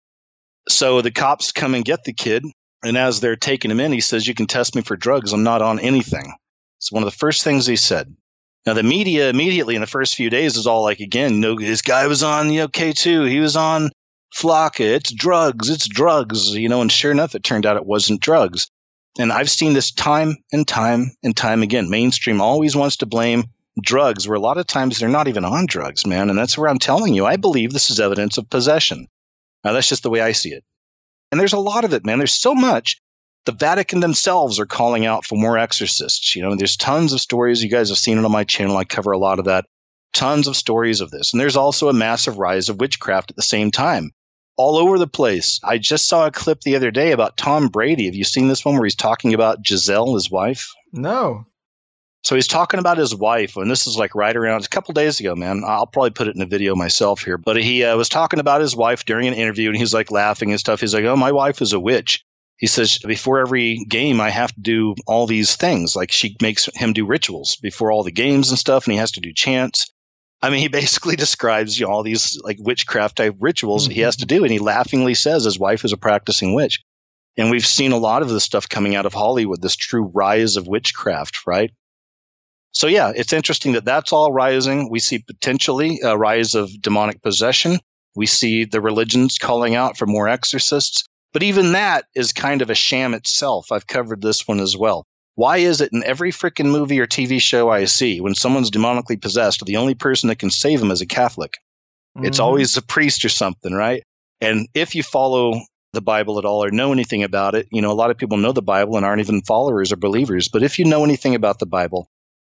So 0.68 1.00
the 1.02 1.10
cops 1.10 1.52
come 1.52 1.74
and 1.74 1.84
get 1.84 2.04
the 2.04 2.12
kid. 2.12 2.44
And 2.84 2.96
as 2.96 3.20
they're 3.20 3.36
taking 3.36 3.70
him 3.70 3.80
in, 3.80 3.92
he 3.92 4.00
says, 4.00 4.26
You 4.26 4.34
can 4.34 4.46
test 4.46 4.74
me 4.74 4.82
for 4.82 4.96
drugs. 4.96 5.32
I'm 5.32 5.44
not 5.44 5.62
on 5.62 5.78
anything. 5.80 6.34
It's 6.78 6.90
one 6.90 7.02
of 7.02 7.10
the 7.10 7.16
first 7.16 7.44
things 7.44 7.66
he 7.66 7.76
said. 7.76 8.14
Now, 8.66 8.74
the 8.74 8.82
media 8.82 9.28
immediately 9.28 9.74
in 9.74 9.80
the 9.80 9.86
first 9.86 10.14
few 10.14 10.30
days 10.30 10.56
is 10.56 10.66
all 10.66 10.82
like, 10.82 11.00
again, 11.00 11.40
know, 11.40 11.58
this 11.58 11.82
guy 11.82 12.06
was 12.06 12.22
on, 12.22 12.52
you 12.52 12.60
know, 12.60 12.68
K2. 12.68 13.28
He 13.28 13.40
was 13.40 13.56
on 13.56 13.90
Flakka. 14.36 14.80
It's 14.80 15.12
drugs. 15.12 15.68
It's 15.68 15.88
drugs. 15.88 16.54
You 16.54 16.68
know, 16.68 16.80
and 16.80 16.90
sure 16.90 17.10
enough, 17.10 17.34
it 17.34 17.44
turned 17.44 17.66
out 17.66 17.76
it 17.76 17.86
wasn't 17.86 18.20
drugs. 18.20 18.68
And 19.18 19.32
I've 19.32 19.50
seen 19.50 19.74
this 19.74 19.92
time 19.92 20.36
and 20.52 20.66
time 20.66 21.10
and 21.22 21.36
time 21.36 21.62
again. 21.62 21.90
Mainstream 21.90 22.40
always 22.40 22.74
wants 22.74 22.96
to 22.98 23.06
blame 23.06 23.44
drugs, 23.80 24.28
where 24.28 24.36
a 24.36 24.40
lot 24.40 24.58
of 24.58 24.66
times 24.66 24.98
they're 24.98 25.08
not 25.08 25.28
even 25.28 25.44
on 25.44 25.66
drugs, 25.66 26.06
man. 26.06 26.28
And 26.28 26.38
that's 26.38 26.58
where 26.58 26.68
I'm 26.68 26.78
telling 26.78 27.14
you, 27.14 27.24
I 27.24 27.36
believe 27.36 27.72
this 27.72 27.90
is 27.90 28.00
evidence 28.00 28.38
of 28.38 28.50
possession. 28.50 29.06
Now, 29.64 29.72
that's 29.72 29.88
just 29.88 30.02
the 30.02 30.10
way 30.10 30.20
I 30.20 30.32
see 30.32 30.50
it. 30.50 30.64
And 31.30 31.40
there's 31.40 31.52
a 31.52 31.58
lot 31.58 31.84
of 31.84 31.92
it, 31.92 32.04
man. 32.04 32.18
There's 32.18 32.34
so 32.34 32.54
much. 32.54 33.00
The 33.44 33.52
Vatican 33.52 34.00
themselves 34.00 34.60
are 34.60 34.66
calling 34.66 35.06
out 35.06 35.24
for 35.24 35.36
more 35.36 35.58
exorcists. 35.58 36.36
You 36.36 36.42
know, 36.42 36.54
there's 36.54 36.76
tons 36.76 37.12
of 37.12 37.20
stories. 37.20 37.62
You 37.62 37.70
guys 37.70 37.88
have 37.88 37.98
seen 37.98 38.18
it 38.18 38.24
on 38.24 38.30
my 38.30 38.44
channel. 38.44 38.76
I 38.76 38.84
cover 38.84 39.12
a 39.12 39.18
lot 39.18 39.38
of 39.38 39.46
that. 39.46 39.64
Tons 40.12 40.46
of 40.46 40.56
stories 40.56 41.00
of 41.00 41.10
this. 41.10 41.32
And 41.32 41.40
there's 41.40 41.56
also 41.56 41.88
a 41.88 41.94
massive 41.94 42.38
rise 42.38 42.68
of 42.68 42.78
witchcraft 42.78 43.30
at 43.30 43.36
the 43.36 43.42
same 43.42 43.70
time. 43.70 44.10
All 44.58 44.76
over 44.76 44.98
the 44.98 45.06
place. 45.06 45.58
I 45.64 45.78
just 45.78 46.06
saw 46.06 46.26
a 46.26 46.30
clip 46.30 46.60
the 46.60 46.76
other 46.76 46.90
day 46.90 47.12
about 47.12 47.38
Tom 47.38 47.68
Brady. 47.68 48.04
Have 48.04 48.14
you 48.14 48.24
seen 48.24 48.48
this 48.48 48.64
one 48.64 48.74
where 48.74 48.84
he's 48.84 48.94
talking 48.94 49.32
about 49.32 49.62
Gisele, 49.62 50.14
his 50.14 50.30
wife? 50.30 50.70
No. 50.92 51.46
So 52.22 52.36
he's 52.36 52.46
talking 52.46 52.78
about 52.78 52.98
his 52.98 53.16
wife, 53.16 53.56
and 53.56 53.68
this 53.68 53.88
is 53.88 53.98
like 53.98 54.14
right 54.14 54.36
around 54.36 54.64
a 54.64 54.68
couple 54.68 54.94
days 54.94 55.18
ago, 55.18 55.34
man. 55.34 55.64
I'll 55.66 55.88
probably 55.88 56.10
put 56.10 56.28
it 56.28 56.36
in 56.36 56.42
a 56.42 56.46
video 56.46 56.76
myself 56.76 57.22
here, 57.22 57.36
but 57.36 57.56
he 57.56 57.82
uh, 57.82 57.96
was 57.96 58.08
talking 58.08 58.38
about 58.38 58.60
his 58.60 58.76
wife 58.76 59.04
during 59.04 59.26
an 59.26 59.34
interview, 59.34 59.68
and 59.70 59.76
he's 59.76 59.92
like 59.92 60.12
laughing 60.12 60.50
and 60.50 60.60
stuff. 60.60 60.80
He's 60.80 60.94
like, 60.94 61.04
"Oh, 61.04 61.16
my 61.16 61.32
wife 61.32 61.60
is 61.60 61.72
a 61.72 61.80
witch." 61.80 62.24
He 62.58 62.68
says, 62.68 62.98
"Before 62.98 63.40
every 63.40 63.84
game, 63.88 64.20
I 64.20 64.30
have 64.30 64.54
to 64.54 64.60
do 64.60 64.94
all 65.04 65.26
these 65.26 65.56
things. 65.56 65.96
Like 65.96 66.12
she 66.12 66.36
makes 66.40 66.68
him 66.74 66.92
do 66.92 67.04
rituals 67.04 67.56
before 67.56 67.90
all 67.90 68.04
the 68.04 68.12
games 68.12 68.50
and 68.50 68.58
stuff, 68.58 68.86
and 68.86 68.92
he 68.92 68.98
has 68.98 69.12
to 69.12 69.20
do 69.20 69.32
chants." 69.32 69.90
I 70.40 70.50
mean, 70.50 70.60
he 70.60 70.68
basically 70.80 71.16
describes 71.16 71.80
you 71.80 71.86
know, 71.86 71.92
all 71.92 72.04
these 72.04 72.40
like 72.44 72.58
witchcraft 72.60 73.16
type 73.16 73.34
rituals 73.40 73.84
mm-hmm. 73.84 73.94
he 73.94 74.00
has 74.02 74.14
to 74.16 74.26
do, 74.26 74.44
and 74.44 74.52
he 74.52 74.60
laughingly 74.60 75.14
says 75.14 75.42
his 75.42 75.58
wife 75.58 75.84
is 75.84 75.92
a 75.92 75.96
practicing 75.96 76.54
witch. 76.54 76.84
And 77.36 77.50
we've 77.50 77.66
seen 77.66 77.90
a 77.90 77.98
lot 77.98 78.22
of 78.22 78.28
this 78.28 78.44
stuff 78.44 78.68
coming 78.68 78.94
out 78.94 79.06
of 79.06 79.14
Hollywood, 79.14 79.60
this 79.60 79.74
true 79.74 80.04
rise 80.14 80.56
of 80.56 80.68
witchcraft, 80.68 81.48
right? 81.48 81.72
So 82.72 82.86
yeah, 82.86 83.12
it's 83.14 83.32
interesting 83.32 83.72
that 83.72 83.84
that's 83.84 84.12
all 84.12 84.32
rising. 84.32 84.90
We 84.90 84.98
see 84.98 85.18
potentially 85.18 86.00
a 86.02 86.16
rise 86.16 86.54
of 86.54 86.70
demonic 86.80 87.22
possession. 87.22 87.78
We 88.16 88.26
see 88.26 88.64
the 88.64 88.80
religions 88.80 89.38
calling 89.38 89.74
out 89.74 89.96
for 89.96 90.06
more 90.06 90.28
exorcists. 90.28 91.04
But 91.32 91.42
even 91.42 91.72
that 91.72 92.06
is 92.14 92.32
kind 92.32 92.60
of 92.60 92.70
a 92.70 92.74
sham 92.74 93.14
itself. 93.14 93.72
I've 93.72 93.86
covered 93.86 94.20
this 94.20 94.46
one 94.46 94.60
as 94.60 94.76
well. 94.76 95.06
Why 95.34 95.58
is 95.58 95.80
it 95.80 95.92
in 95.92 96.04
every 96.04 96.30
freaking 96.30 96.70
movie 96.70 97.00
or 97.00 97.06
TV 97.06 97.40
show 97.40 97.70
I 97.70 97.86
see, 97.86 98.20
when 98.20 98.34
someone's 98.34 98.70
demonically 98.70 99.20
possessed, 99.20 99.64
the 99.64 99.76
only 99.76 99.94
person 99.94 100.28
that 100.28 100.38
can 100.38 100.50
save 100.50 100.80
them 100.80 100.90
is 100.90 101.00
a 101.00 101.06
Catholic? 101.06 101.54
Mm-hmm. 102.16 102.26
It's 102.26 102.38
always 102.38 102.76
a 102.76 102.82
priest 102.82 103.24
or 103.24 103.30
something, 103.30 103.72
right? 103.72 104.02
And 104.42 104.68
if 104.74 104.94
you 104.94 105.02
follow 105.02 105.62
the 105.94 106.02
Bible 106.02 106.38
at 106.38 106.44
all 106.44 106.62
or 106.62 106.70
know 106.70 106.92
anything 106.92 107.22
about 107.22 107.54
it, 107.54 107.66
you 107.70 107.80
know, 107.80 107.90
a 107.90 107.94
lot 107.94 108.10
of 108.10 108.18
people 108.18 108.36
know 108.36 108.52
the 108.52 108.60
Bible 108.60 108.96
and 108.96 109.06
aren't 109.06 109.20
even 109.20 109.40
followers 109.42 109.90
or 109.90 109.96
believers. 109.96 110.48
But 110.48 110.62
if 110.62 110.78
you 110.78 110.84
know 110.84 111.04
anything 111.04 111.34
about 111.34 111.58
the 111.58 111.66
Bible, 111.66 112.08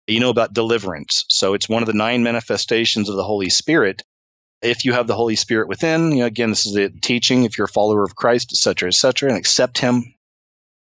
you 0.07 0.20
know 0.20 0.30
about 0.30 0.52
deliverance. 0.52 1.24
So 1.28 1.55
it's 1.55 1.68
one 1.68 1.82
of 1.82 1.86
the 1.86 1.92
nine 1.92 2.22
manifestations 2.22 3.09
of 3.09 3.16
the 3.16 3.24
Holy 3.24 3.48
Spirit. 3.48 4.02
If 4.62 4.84
you 4.84 4.92
have 4.92 5.07
the 5.07 5.16
Holy 5.16 5.36
Spirit 5.36 5.68
within, 5.68 6.12
you 6.12 6.18
know, 6.20 6.26
again, 6.26 6.50
this 6.50 6.66
is 6.66 6.74
the 6.74 6.90
teaching. 7.02 7.44
If 7.44 7.59
you're 7.59 7.66
a 7.66 7.68
follower 7.68 8.02
of 8.02 8.16
Christ, 8.16 8.50
et 8.52 8.57
cetera, 8.57 8.88
et 8.88 8.94
cetera, 8.94 9.28
and 9.28 9.38
accept 9.38 9.78
Him, 9.78 10.14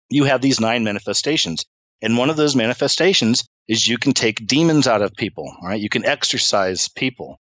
you 0.10 0.26
have 0.26 0.42
these 0.42 0.60
nine 0.60 0.84
manifestations. 0.84 1.66
And 2.02 2.18
one 2.18 2.30
of 2.30 2.36
those 2.36 2.56
manifestations 2.56 3.46
is 3.68 3.88
you 3.88 3.98
can 3.98 4.14
take 4.14 4.46
demons 4.46 4.88
out 4.88 5.02
of 5.02 5.16
people, 5.16 5.56
right? 5.64 5.80
You 5.80 5.90
can 5.90 6.06
exorcise 6.06 6.88
people. 6.88 7.40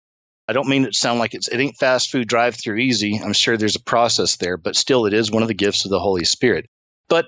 I 0.48 0.54
don't 0.54 0.68
mean 0.68 0.86
it 0.86 0.96
sound 0.96 1.20
like 1.20 1.34
it's 1.34 1.48
it 1.48 1.60
ain't 1.60 1.78
fast 1.78 2.10
food 2.10 2.28
drive 2.28 2.56
through 2.56 2.78
easy. 2.78 3.20
I'm 3.24 3.34
sure 3.34 3.58
there's 3.58 3.76
a 3.76 3.82
process 3.84 4.38
there, 4.38 4.58
but 4.58 4.76
still 4.76 5.06
it 5.06 5.14
is 5.14 5.30
one 5.30 5.44
of 5.44 5.48
the 5.48 5.54
gifts 5.54 5.86
of 5.86 5.92
the 5.92 6.00
Holy 6.00 6.24
Spirit. 6.24 6.68
But 7.10 7.28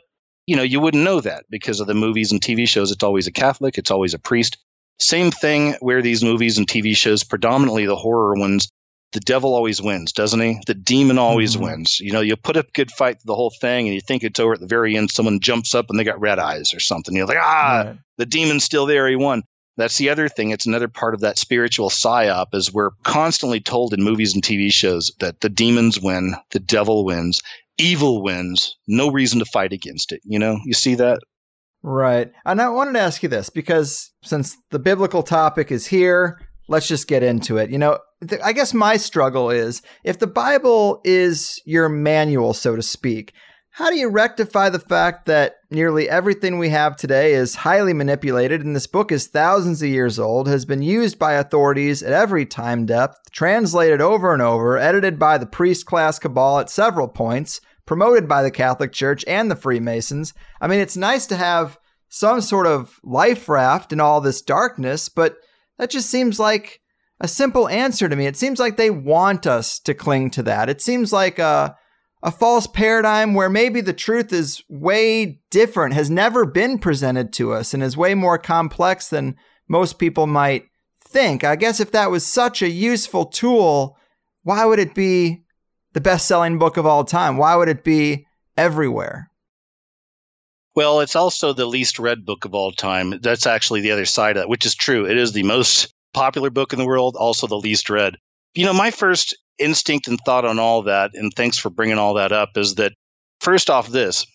you 0.50 0.56
know, 0.56 0.64
you 0.64 0.80
wouldn't 0.80 1.04
know 1.04 1.22
that 1.22 1.46
because 1.52 1.80
of 1.80 1.86
the 1.86 1.94
movies 1.94 2.32
and 2.32 2.42
TV 2.42 2.68
shows. 2.68 2.92
It's 2.92 3.04
always 3.04 3.28
a 3.28 3.32
Catholic, 3.32 3.78
it's 3.78 3.92
always 3.92 4.16
a 4.16 4.20
priest. 4.20 4.58
Same 4.98 5.30
thing 5.30 5.76
where 5.80 6.02
these 6.02 6.24
movies 6.24 6.58
and 6.58 6.68
TV 6.68 6.98
shows, 6.98 7.24
predominantly 7.24 7.86
the 7.86 7.96
horror 7.96 8.34
ones, 8.34 8.68
the 9.12 9.20
devil 9.20 9.54
always 9.54 9.80
wins, 9.80 10.12
doesn't 10.12 10.40
he? 10.40 10.60
The 10.66 10.74
demon 10.74 11.20
always 11.20 11.54
mm-hmm. 11.54 11.66
wins. 11.66 12.00
You 12.00 12.14
know, 12.14 12.22
you 12.22 12.36
put 12.36 12.58
up 12.58 12.70
a 12.70 12.72
good 12.72 12.90
fight 12.90 13.20
the 13.24 13.36
whole 13.36 13.54
thing 13.62 13.86
and 13.86 13.94
you 13.94 14.02
think 14.02 14.24
it's 14.24 14.40
over 14.40 14.54
at 14.54 14.60
the 14.60 14.66
very 14.66 14.98
end, 14.98 15.12
someone 15.12 15.40
jumps 15.40 15.76
up 15.76 15.86
and 15.90 16.00
they 16.00 16.04
got 16.04 16.20
red 16.20 16.40
eyes 16.40 16.74
or 16.74 16.80
something. 16.80 17.16
You're 17.16 17.28
like, 17.28 17.38
ah, 17.40 17.84
right. 17.86 17.98
the 18.18 18.26
demon's 18.26 18.64
still 18.64 18.88
there, 18.88 19.08
he 19.08 19.16
won. 19.16 19.44
That's 19.78 20.00
the 20.00 20.10
other 20.10 20.30
thing. 20.30 20.50
It's 20.50 20.66
another 20.66 20.88
part 20.88 21.14
of 21.14 21.22
that 21.22 21.38
spiritual 21.38 21.90
psyop 21.90 22.48
is 22.54 22.74
we're 22.74 22.90
constantly 23.04 23.62
told 23.62 23.94
in 23.94 24.04
movies 24.04 24.34
and 24.34 24.44
TV 24.44 24.74
shows 24.74 25.12
that 25.20 25.42
the 25.42 25.48
demons 25.48 26.00
win, 26.02 26.36
the 26.50 26.60
devil 26.60 27.06
wins, 27.06 27.40
evil 27.80 28.22
wins, 28.22 28.76
no 28.88 29.10
reason 29.10 29.40
to 29.40 29.46
fight 29.46 29.74
against 29.74 30.12
it. 30.12 30.22
You 30.24 30.40
know, 30.40 30.58
you 30.66 30.74
see 30.74 30.96
that? 30.96 31.20
Right. 31.82 32.32
And 32.46 32.62
I 32.62 32.70
wanted 32.70 32.94
to 32.94 33.00
ask 33.00 33.24
you 33.24 33.30
this 33.30 33.50
because 33.50 34.12
since 34.24 34.58
the 34.70 34.80
biblical 34.80 35.24
topic 35.24 35.72
is 35.72 35.88
here, 35.88 36.40
let's 36.68 36.88
just 36.88 37.08
get 37.08 37.24
into 37.24 37.58
it. 37.58 37.70
You 37.70 37.78
know, 37.78 38.00
th- 38.28 38.42
I 38.44 38.52
guess 38.52 38.74
my 38.74 38.98
struggle 38.98 39.50
is 39.50 39.82
if 40.04 40.20
the 40.20 40.28
Bible 40.28 41.02
is 41.06 41.62
your 41.66 41.88
manual, 41.88 42.54
so 42.54 42.76
to 42.76 42.82
speak, 42.82 43.34
how 43.72 43.90
do 43.90 43.96
you 43.96 44.10
rectify 44.10 44.70
the 44.70 44.80
fact 44.80 45.26
that 45.28 45.56
nearly 45.72 46.10
everything 46.10 46.58
we 46.58 46.70
have 46.70 46.98
today 46.98 47.34
is 47.34 47.56
highly 47.56 47.94
manipulated 47.94 48.62
and 48.62 48.76
this 48.76 48.88
book 48.88 49.12
is 49.12 49.28
thousands 49.28 49.82
of 49.82 49.88
years 49.88 50.20
old, 50.20 50.50
has 50.50 50.66
been 50.66 50.82
used 50.82 51.18
by 51.18 51.34
authorities 51.34 52.04
at 52.04 52.12
every 52.12 52.46
time 52.46 52.86
depth, 52.86 53.32
translated 53.32 54.02
over 54.02 54.34
and 54.34 54.42
over, 54.42 54.78
edited 54.78 55.18
by 55.18 55.38
the 55.38 55.46
priest 55.46 55.86
class 55.86 56.20
cabal 56.20 56.60
at 56.60 56.70
several 56.70 57.08
points, 57.08 57.62
promoted 57.90 58.28
by 58.28 58.44
the 58.44 58.52
Catholic 58.52 58.92
Church 58.92 59.26
and 59.26 59.50
the 59.50 59.56
Freemasons. 59.56 60.36
I 60.62 60.68
mean, 60.68 60.80
it's 60.80 60.96
nice 60.96 61.26
to 61.26 61.36
have 61.36 61.80
some 62.08 62.40
sort 62.40 62.68
of 62.68 63.00
life 63.04 63.50
raft 63.50 63.92
in 63.92 64.00
all 64.00 64.22
this 64.22 64.44
darkness, 64.44 65.10
but 65.10 65.38
that 65.80 65.90
just 65.90 66.08
seems 66.08 66.40
like 66.40 66.82
a 67.20 67.28
simple 67.28 67.68
answer 67.68 68.08
to 68.08 68.16
me. 68.16 68.28
It 68.28 68.38
seems 68.38 68.60
like 68.60 68.78
they 68.78 68.92
want 68.92 69.48
us 69.48 69.80
to 69.80 69.96
cling 69.96 70.30
to 70.32 70.44
that. 70.44 70.70
It 70.70 70.84
seems 70.84 71.12
like 71.12 71.40
a, 71.40 71.76
a 72.22 72.30
false 72.30 72.68
paradigm 72.68 73.34
where 73.34 73.50
maybe 73.50 73.82
the 73.82 73.92
truth 73.92 74.32
is 74.32 74.62
way 74.70 75.42
different, 75.50 75.96
has 75.96 76.12
never 76.12 76.46
been 76.46 76.78
presented 76.78 77.34
to 77.34 77.54
us, 77.54 77.74
and 77.74 77.82
is 77.82 77.98
way 77.98 78.14
more 78.14 78.38
complex 78.38 79.10
than 79.10 79.36
most 79.68 79.98
people 79.98 80.28
might 80.28 80.66
think. 81.02 81.44
I 81.44 81.56
guess 81.56 81.80
if 81.80 81.92
that 81.94 82.12
was 82.12 82.24
such 82.24 82.62
a 82.62 82.70
useful 82.70 83.26
tool, 83.26 83.98
why 84.44 84.64
would 84.66 84.78
it 84.78 84.94
be 84.94 85.42
the 85.94 86.02
best 86.02 86.28
selling 86.28 86.58
book 86.58 86.78
of 86.78 86.86
all 86.86 87.04
time? 87.04 87.38
Why 87.38 87.56
would 87.56 87.70
it 87.70 87.84
be 87.84 88.26
everywhere? 88.58 89.30
Well, 90.76 91.00
it's 91.02 91.16
also 91.16 91.54
the 91.54 91.66
least 91.66 92.00
read 92.00 92.26
book 92.26 92.46
of 92.46 92.54
all 92.54 92.72
time. 92.72 93.20
That's 93.22 93.48
actually 93.48 93.82
the 93.82 93.92
other 93.92 94.06
side 94.06 94.38
of 94.38 94.42
that, 94.44 94.50
which 94.50 94.66
is 94.66 94.76
true. 94.76 95.06
It 95.06 95.18
is 95.18 95.34
the 95.34 95.44
most 95.44 95.94
popular 96.14 96.50
book 96.50 96.74
in 96.74 96.80
the 96.80 96.86
world, 96.86 97.16
also 97.18 97.48
the 97.48 97.56
least 97.56 97.90
read. 97.90 98.16
You 98.54 98.66
know, 98.66 98.74
my 98.74 98.92
first 98.92 99.36
instinct 99.58 100.08
and 100.08 100.20
thought 100.26 100.46
on 100.46 100.60
all 100.60 100.84
that, 100.84 101.12
and 101.14 101.34
thanks 101.36 101.58
for 101.58 101.70
bringing 101.70 101.98
all 101.98 102.14
that 102.16 102.32
up, 102.32 102.50
is 102.56 102.76
that 102.76 102.94
first 103.42 103.70
off, 103.70 103.88
this 103.88 104.26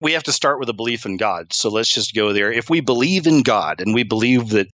we 0.00 0.12
have 0.12 0.22
to 0.24 0.32
start 0.32 0.58
with 0.58 0.68
a 0.68 0.74
belief 0.74 1.04
in 1.04 1.16
God. 1.16 1.52
So 1.52 1.68
let's 1.68 1.92
just 1.92 2.14
go 2.14 2.32
there. 2.32 2.50
If 2.50 2.70
we 2.70 2.80
believe 2.80 3.26
in 3.26 3.42
God 3.42 3.80
and 3.80 3.94
we 3.94 4.02
believe 4.02 4.48
that 4.50 4.68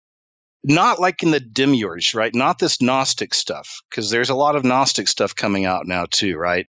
not 0.67 0.99
like 0.99 1.21
in 1.21 1.31
the 1.31 1.39
demiurge, 1.39 2.13
right? 2.15 2.33
Not 2.33 2.59
this 2.59 2.81
Gnostic 2.81 3.33
stuff, 3.33 3.81
because 3.89 4.09
there's 4.09 4.29
a 4.29 4.35
lot 4.35 4.55
of 4.55 4.63
Gnostic 4.63 5.07
stuff 5.07 5.35
coming 5.35 5.65
out 5.65 5.85
now 5.85 6.05
too, 6.09 6.37
right? 6.37 6.67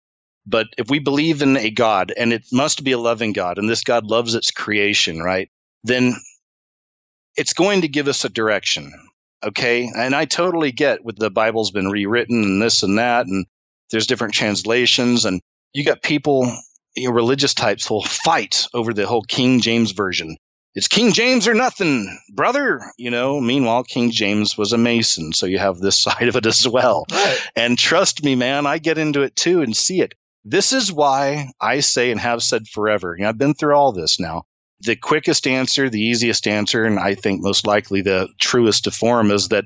But 0.45 0.67
if 0.77 0.89
we 0.89 0.99
believe 0.99 1.41
in 1.41 1.55
a 1.55 1.69
God 1.69 2.11
and 2.17 2.33
it 2.33 2.45
must 2.51 2.83
be 2.83 2.91
a 2.91 2.97
loving 2.97 3.33
God 3.33 3.57
and 3.57 3.69
this 3.69 3.83
God 3.83 4.05
loves 4.05 4.35
its 4.35 4.51
creation, 4.51 5.19
right? 5.19 5.49
Then 5.83 6.15
it's 7.37 7.53
going 7.53 7.81
to 7.81 7.87
give 7.87 8.07
us 8.07 8.25
a 8.25 8.29
direction. 8.29 8.91
Okay. 9.43 9.89
And 9.95 10.15
I 10.15 10.25
totally 10.25 10.71
get 10.71 11.03
with 11.03 11.17
the 11.17 11.29
Bible's 11.29 11.71
been 11.71 11.89
rewritten 11.89 12.43
and 12.43 12.61
this 12.61 12.83
and 12.83 12.97
that, 12.97 13.27
and 13.27 13.45
there's 13.91 14.07
different 14.07 14.33
translations, 14.33 15.23
and 15.25 15.39
you 15.73 15.85
got 15.85 16.01
people, 16.01 16.51
you 16.95 17.07
know, 17.07 17.13
religious 17.13 17.53
types 17.53 17.89
will 17.89 18.03
fight 18.03 18.65
over 18.73 18.93
the 18.93 19.05
whole 19.05 19.23
King 19.23 19.61
James 19.61 19.91
version. 19.91 20.35
It's 20.75 20.87
King 20.87 21.13
James 21.13 21.47
or 21.47 21.53
nothing, 21.53 22.19
brother. 22.31 22.81
You 22.97 23.11
know, 23.11 23.39
meanwhile, 23.39 23.83
King 23.83 24.11
James 24.11 24.57
was 24.57 24.73
a 24.73 24.77
Mason. 24.77 25.33
So 25.33 25.45
you 25.45 25.59
have 25.59 25.79
this 25.79 25.99
side 26.01 26.27
of 26.27 26.35
it 26.35 26.45
as 26.45 26.67
well. 26.67 27.05
Right. 27.11 27.39
And 27.55 27.77
trust 27.77 28.23
me, 28.23 28.35
man, 28.35 28.65
I 28.65 28.79
get 28.79 28.97
into 28.97 29.21
it 29.21 29.35
too 29.35 29.61
and 29.61 29.75
see 29.75 30.01
it. 30.01 30.13
This 30.45 30.73
is 30.73 30.91
why 30.91 31.51
I 31.61 31.79
say 31.79 32.11
and 32.11 32.19
have 32.19 32.43
said 32.43 32.67
forever. 32.67 33.15
Know, 33.17 33.29
I've 33.29 33.37
been 33.37 33.53
through 33.53 33.75
all 33.75 33.93
this 33.93 34.19
now 34.19 34.45
the 34.83 34.95
quickest 34.95 35.47
answer, 35.47 35.89
the 35.89 36.01
easiest 36.01 36.47
answer, 36.47 36.83
and 36.83 36.99
I 36.99 37.15
think 37.15 37.41
most 37.41 37.65
likely 37.65 38.01
the 38.01 38.27
truest 38.39 38.83
to 38.83 38.91
form 38.91 39.31
is 39.31 39.47
that 39.49 39.65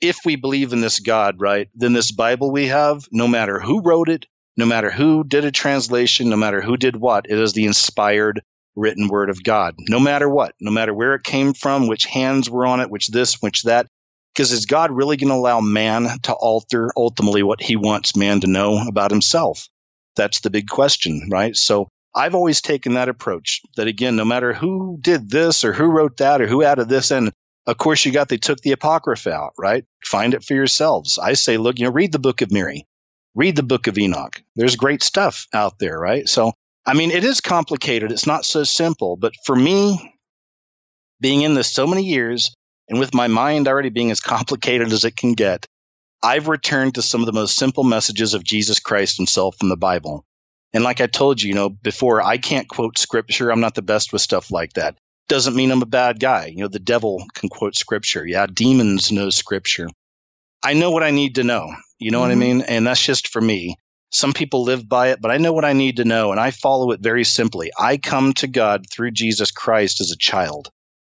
if 0.00 0.18
we 0.24 0.36
believe 0.36 0.72
in 0.72 0.80
this 0.80 1.00
God, 1.00 1.40
right, 1.40 1.68
then 1.74 1.94
this 1.94 2.10
Bible 2.10 2.50
we 2.50 2.66
have, 2.66 3.08
no 3.10 3.26
matter 3.26 3.58
who 3.58 3.80
wrote 3.80 4.08
it, 4.08 4.26
no 4.56 4.66
matter 4.66 4.90
who 4.90 5.24
did 5.24 5.44
a 5.44 5.50
translation, 5.50 6.28
no 6.28 6.36
matter 6.36 6.60
who 6.60 6.76
did 6.76 6.96
what, 6.96 7.26
it 7.28 7.38
is 7.38 7.54
the 7.54 7.64
inspired 7.64 8.42
written 8.76 9.08
word 9.08 9.30
of 9.30 9.42
God. 9.42 9.74
No 9.88 10.00
matter 10.00 10.28
what, 10.28 10.54
no 10.60 10.70
matter 10.70 10.94
where 10.94 11.14
it 11.14 11.24
came 11.24 11.54
from, 11.54 11.86
which 11.86 12.04
hands 12.04 12.50
were 12.50 12.66
on 12.66 12.80
it, 12.80 12.90
which 12.90 13.08
this, 13.08 13.40
which 13.40 13.64
that. 13.64 13.86
Because 14.34 14.50
is 14.50 14.66
God 14.66 14.90
really 14.90 15.16
going 15.16 15.28
to 15.28 15.34
allow 15.34 15.60
man 15.60 16.08
to 16.22 16.32
alter 16.32 16.90
ultimately 16.96 17.44
what 17.44 17.62
he 17.62 17.76
wants 17.76 18.16
man 18.16 18.40
to 18.40 18.48
know 18.48 18.78
about 18.86 19.12
himself? 19.12 19.68
That's 20.16 20.40
the 20.40 20.50
big 20.50 20.68
question, 20.68 21.28
right? 21.30 21.56
So 21.56 21.88
I've 22.14 22.34
always 22.34 22.60
taken 22.60 22.94
that 22.94 23.08
approach 23.08 23.60
that 23.76 23.86
again, 23.86 24.16
no 24.16 24.24
matter 24.24 24.52
who 24.52 24.98
did 25.00 25.30
this 25.30 25.64
or 25.64 25.72
who 25.72 25.86
wrote 25.86 26.16
that 26.18 26.40
or 26.40 26.46
who 26.46 26.62
added 26.62 26.88
this 26.88 27.10
and 27.10 27.32
of 27.66 27.78
course 27.78 28.04
you 28.04 28.12
got 28.12 28.28
they 28.28 28.36
took 28.36 28.60
the 28.60 28.72
apocrypha 28.72 29.32
out, 29.32 29.52
right? 29.58 29.84
Find 30.04 30.34
it 30.34 30.44
for 30.44 30.54
yourselves. 30.54 31.18
I 31.18 31.32
say, 31.32 31.56
look, 31.56 31.78
you 31.78 31.86
know, 31.86 31.92
read 31.92 32.12
the 32.12 32.18
book 32.18 32.42
of 32.42 32.52
Mary. 32.52 32.86
Read 33.34 33.56
the 33.56 33.62
book 33.62 33.86
of 33.86 33.98
Enoch. 33.98 34.42
There's 34.54 34.76
great 34.76 35.02
stuff 35.02 35.46
out 35.52 35.78
there, 35.78 35.98
right? 35.98 36.28
So 36.28 36.52
I 36.86 36.94
mean, 36.94 37.10
it 37.10 37.24
is 37.24 37.40
complicated. 37.40 38.12
It's 38.12 38.26
not 38.26 38.44
so 38.44 38.62
simple, 38.64 39.16
but 39.16 39.34
for 39.44 39.56
me, 39.56 40.14
being 41.20 41.42
in 41.42 41.54
this 41.54 41.72
so 41.72 41.86
many 41.86 42.02
years 42.02 42.54
and 42.88 42.98
with 42.98 43.14
my 43.14 43.28
mind 43.28 43.66
already 43.66 43.88
being 43.88 44.10
as 44.10 44.20
complicated 44.34 44.92
as 44.92 45.04
it 45.04 45.16
can 45.16 45.32
get, 45.32 45.66
I've 46.22 46.48
returned 46.48 46.94
to 46.94 47.02
some 47.02 47.20
of 47.20 47.26
the 47.26 47.32
most 47.32 47.56
simple 47.56 47.84
messages 47.84 48.34
of 48.34 48.44
Jesus 48.44 48.80
Christ 48.80 49.16
himself 49.16 49.56
from 49.58 49.68
the 49.68 49.76
Bible. 49.76 50.24
And 50.72 50.82
like 50.82 51.00
I 51.00 51.06
told 51.06 51.40
you, 51.40 51.48
you 51.48 51.54
know, 51.54 51.68
before, 51.68 52.20
I 52.20 52.36
can't 52.36 52.68
quote 52.68 52.98
scripture. 52.98 53.50
I'm 53.50 53.60
not 53.60 53.74
the 53.74 53.82
best 53.82 54.12
with 54.12 54.22
stuff 54.22 54.50
like 54.50 54.72
that. 54.72 54.96
Doesn't 55.28 55.54
mean 55.54 55.70
I'm 55.70 55.82
a 55.82 55.86
bad 55.86 56.20
guy. 56.20 56.46
You 56.46 56.62
know, 56.62 56.68
the 56.68 56.78
devil 56.78 57.24
can 57.34 57.48
quote 57.48 57.76
scripture. 57.76 58.26
Yeah, 58.26 58.46
demons 58.52 59.12
know 59.12 59.30
scripture. 59.30 59.88
I 60.62 60.74
know 60.74 60.90
what 60.90 61.02
I 61.02 61.10
need 61.10 61.36
to 61.36 61.44
know. 61.44 61.72
You 61.98 62.10
know 62.10 62.18
mm-hmm. 62.18 62.22
what 62.22 62.30
I 62.30 62.32
mm-hmm. 62.32 62.58
mean? 62.58 62.60
And 62.62 62.86
that's 62.86 63.04
just 63.04 63.28
for 63.28 63.40
me. 63.40 63.76
Some 64.14 64.32
people 64.32 64.62
live 64.62 64.88
by 64.88 65.08
it, 65.08 65.20
but 65.20 65.30
I 65.30 65.38
know 65.38 65.52
what 65.52 65.64
I 65.64 65.72
need 65.72 65.96
to 65.96 66.04
know 66.04 66.30
and 66.30 66.40
I 66.40 66.50
follow 66.50 66.92
it 66.92 67.00
very 67.00 67.24
simply. 67.24 67.70
I 67.78 67.96
come 67.96 68.32
to 68.34 68.46
God 68.46 68.86
through 68.90 69.10
Jesus 69.10 69.50
Christ 69.50 70.00
as 70.00 70.10
a 70.10 70.16
child. 70.16 70.70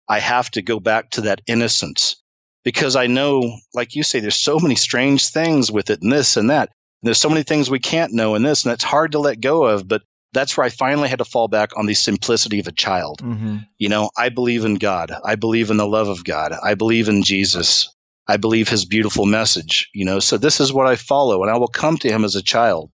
I 0.08 0.20
have 0.20 0.50
to 0.52 0.62
go 0.62 0.80
back 0.80 1.10
to 1.12 1.22
that 1.22 1.42
innocence 1.48 2.16
because 2.64 2.96
I 2.96 3.08
know, 3.08 3.58
like 3.74 3.96
you 3.96 4.04
say, 4.04 4.20
there's 4.20 4.36
so 4.36 4.60
many 4.60 4.76
strange 4.76 5.30
things 5.30 5.72
with 5.72 5.90
it 5.90 6.02
and 6.02 6.12
this 6.12 6.38
and 6.38 6.50
that. 6.50 6.70
There's 7.04 7.20
so 7.20 7.30
many 7.30 7.44
things 7.44 7.70
we 7.70 7.80
can't 7.80 8.14
know 8.14 8.34
in 8.34 8.42
this, 8.42 8.66
and 8.66 8.74
it's 8.74 8.84
hard 8.84 9.12
to 9.12 9.20
let 9.20 9.40
go 9.40 9.66
of. 9.66 9.88
But 9.88 10.02
that's 10.34 10.58
where 10.58 10.66
I 10.66 10.70
finally 10.70 11.08
had 11.08 11.20
to 11.20 11.26
fall 11.26 11.48
back 11.48 11.78
on 11.78 11.86
the 11.86 11.94
simplicity 11.94 12.60
of 12.60 12.68
a 12.68 12.72
child. 12.72 13.22
Mm-hmm. 13.22 13.58
You 13.78 13.90
know, 13.90 14.10
I 14.18 14.30
believe 14.30 14.66
in 14.66 14.76
God. 14.76 15.12
I 15.24 15.36
believe 15.36 15.70
in 15.70 15.78
the 15.78 15.88
love 15.88 16.08
of 16.08 16.24
God. 16.24 16.54
I 16.64 16.74
believe 16.74 17.08
in 17.08 17.24
Jesus. 17.24 17.95
I 18.28 18.38
believe 18.38 18.70
his 18.70 18.86
beautiful 18.86 19.26
message, 19.26 19.90
you 19.94 20.06
know. 20.06 20.20
So 20.20 20.38
this 20.38 20.60
is 20.60 20.74
what 20.74 20.88
I 20.88 20.96
follow, 20.96 21.42
and 21.42 21.52
I 21.52 21.58
will 21.58 21.68
come 21.68 21.98
to 21.98 22.10
him 22.10 22.24
as 22.24 22.36
a 22.36 22.44
child, 22.44 22.92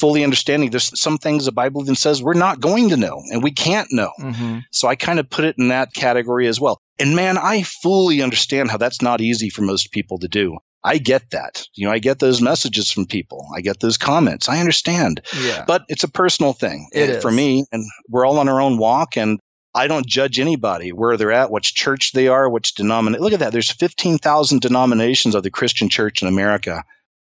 fully 0.00 0.24
understanding 0.24 0.70
there's 0.70 0.98
some 0.98 1.18
things 1.18 1.44
the 1.44 1.52
Bible 1.52 1.82
even 1.82 1.94
says 1.94 2.22
we're 2.22 2.34
not 2.34 2.60
going 2.60 2.88
to 2.90 2.96
know 2.96 3.22
and 3.30 3.42
we 3.42 3.50
can't 3.50 3.88
know. 3.90 4.10
Mm-hmm. 4.20 4.58
So 4.72 4.88
I 4.88 4.96
kind 4.96 5.18
of 5.18 5.30
put 5.30 5.44
it 5.44 5.56
in 5.58 5.68
that 5.68 5.94
category 5.94 6.46
as 6.48 6.60
well. 6.60 6.80
And 6.98 7.16
man, 7.16 7.38
I 7.38 7.62
fully 7.62 8.22
understand 8.22 8.70
how 8.70 8.76
that's 8.76 9.02
not 9.02 9.20
easy 9.20 9.50
for 9.50 9.62
most 9.62 9.92
people 9.92 10.18
to 10.18 10.28
do. 10.28 10.58
I 10.86 10.98
get 10.98 11.30
that. 11.30 11.64
You 11.74 11.86
know, 11.86 11.92
I 11.92 11.98
get 11.98 12.18
those 12.18 12.42
messages 12.42 12.90
from 12.90 13.06
people. 13.06 13.46
I 13.56 13.62
get 13.62 13.80
those 13.80 13.96
comments. 13.96 14.48
I 14.48 14.60
understand. 14.60 15.22
Yeah. 15.42 15.64
But 15.66 15.84
it's 15.88 16.04
a 16.04 16.10
personal 16.10 16.52
thing 16.52 16.88
it 16.92 17.22
for 17.22 17.30
me. 17.30 17.64
And 17.72 17.84
we're 18.10 18.26
all 18.26 18.38
on 18.38 18.50
our 18.50 18.60
own 18.60 18.76
walk. 18.76 19.16
And 19.16 19.40
I 19.74 19.86
don't 19.86 20.06
judge 20.06 20.38
anybody 20.38 20.92
where 20.92 21.16
they're 21.16 21.32
at, 21.32 21.50
which 21.50 21.74
church 21.74 22.12
they 22.12 22.28
are, 22.28 22.48
which 22.48 22.74
denomination. 22.74 23.22
Look 23.22 23.32
at 23.32 23.40
that. 23.40 23.52
There's 23.52 23.70
15,000 23.70 24.60
denominations 24.60 25.34
of 25.34 25.42
the 25.42 25.50
Christian 25.50 25.88
church 25.88 26.22
in 26.22 26.28
America. 26.28 26.84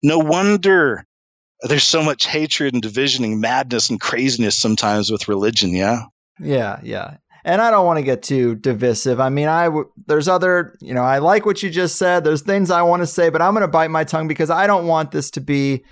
No 0.02 0.18
wonder 0.18 1.06
there's 1.62 1.84
so 1.84 2.02
much 2.02 2.26
hatred 2.26 2.74
and 2.74 2.82
division 2.82 3.24
and 3.24 3.40
madness 3.40 3.88
and 3.88 4.00
craziness 4.00 4.58
sometimes 4.58 5.10
with 5.10 5.28
religion. 5.28 5.74
Yeah. 5.74 6.02
Yeah. 6.40 6.80
Yeah 6.82 7.16
and 7.44 7.60
I 7.60 7.70
don't 7.70 7.86
want 7.86 7.98
to 7.98 8.02
get 8.02 8.22
too 8.22 8.54
divisive. 8.54 9.20
I 9.20 9.28
mean, 9.28 9.48
I 9.48 9.68
there's 10.06 10.28
other, 10.28 10.76
you 10.80 10.94
know, 10.94 11.02
I 11.02 11.18
like 11.18 11.44
what 11.44 11.62
you 11.62 11.70
just 11.70 11.96
said. 11.96 12.24
There's 12.24 12.42
things 12.42 12.70
I 12.70 12.82
want 12.82 13.02
to 13.02 13.06
say, 13.06 13.30
but 13.30 13.42
I'm 13.42 13.52
going 13.52 13.62
to 13.62 13.68
bite 13.68 13.90
my 13.90 14.04
tongue 14.04 14.28
because 14.28 14.50
I 14.50 14.66
don't 14.66 14.86
want 14.86 15.10
this 15.10 15.30
to 15.32 15.40
be 15.40 15.84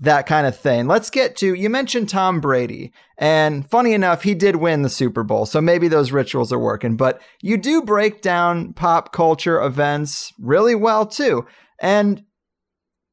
that 0.00 0.26
kind 0.26 0.46
of 0.46 0.56
thing. 0.56 0.86
Let's 0.86 1.10
get 1.10 1.36
to 1.36 1.54
you 1.54 1.70
mentioned 1.70 2.08
Tom 2.08 2.40
Brady, 2.40 2.92
and 3.18 3.68
funny 3.70 3.92
enough, 3.92 4.22
he 4.22 4.34
did 4.34 4.56
win 4.56 4.82
the 4.82 4.88
Super 4.88 5.22
Bowl, 5.22 5.46
so 5.46 5.60
maybe 5.60 5.88
those 5.88 6.12
rituals 6.12 6.52
are 6.52 6.58
working. 6.58 6.96
But 6.96 7.20
you 7.40 7.56
do 7.56 7.82
break 7.82 8.20
down 8.22 8.72
pop 8.72 9.12
culture 9.12 9.60
events 9.60 10.32
really 10.38 10.74
well 10.74 11.06
too, 11.06 11.46
and 11.80 12.24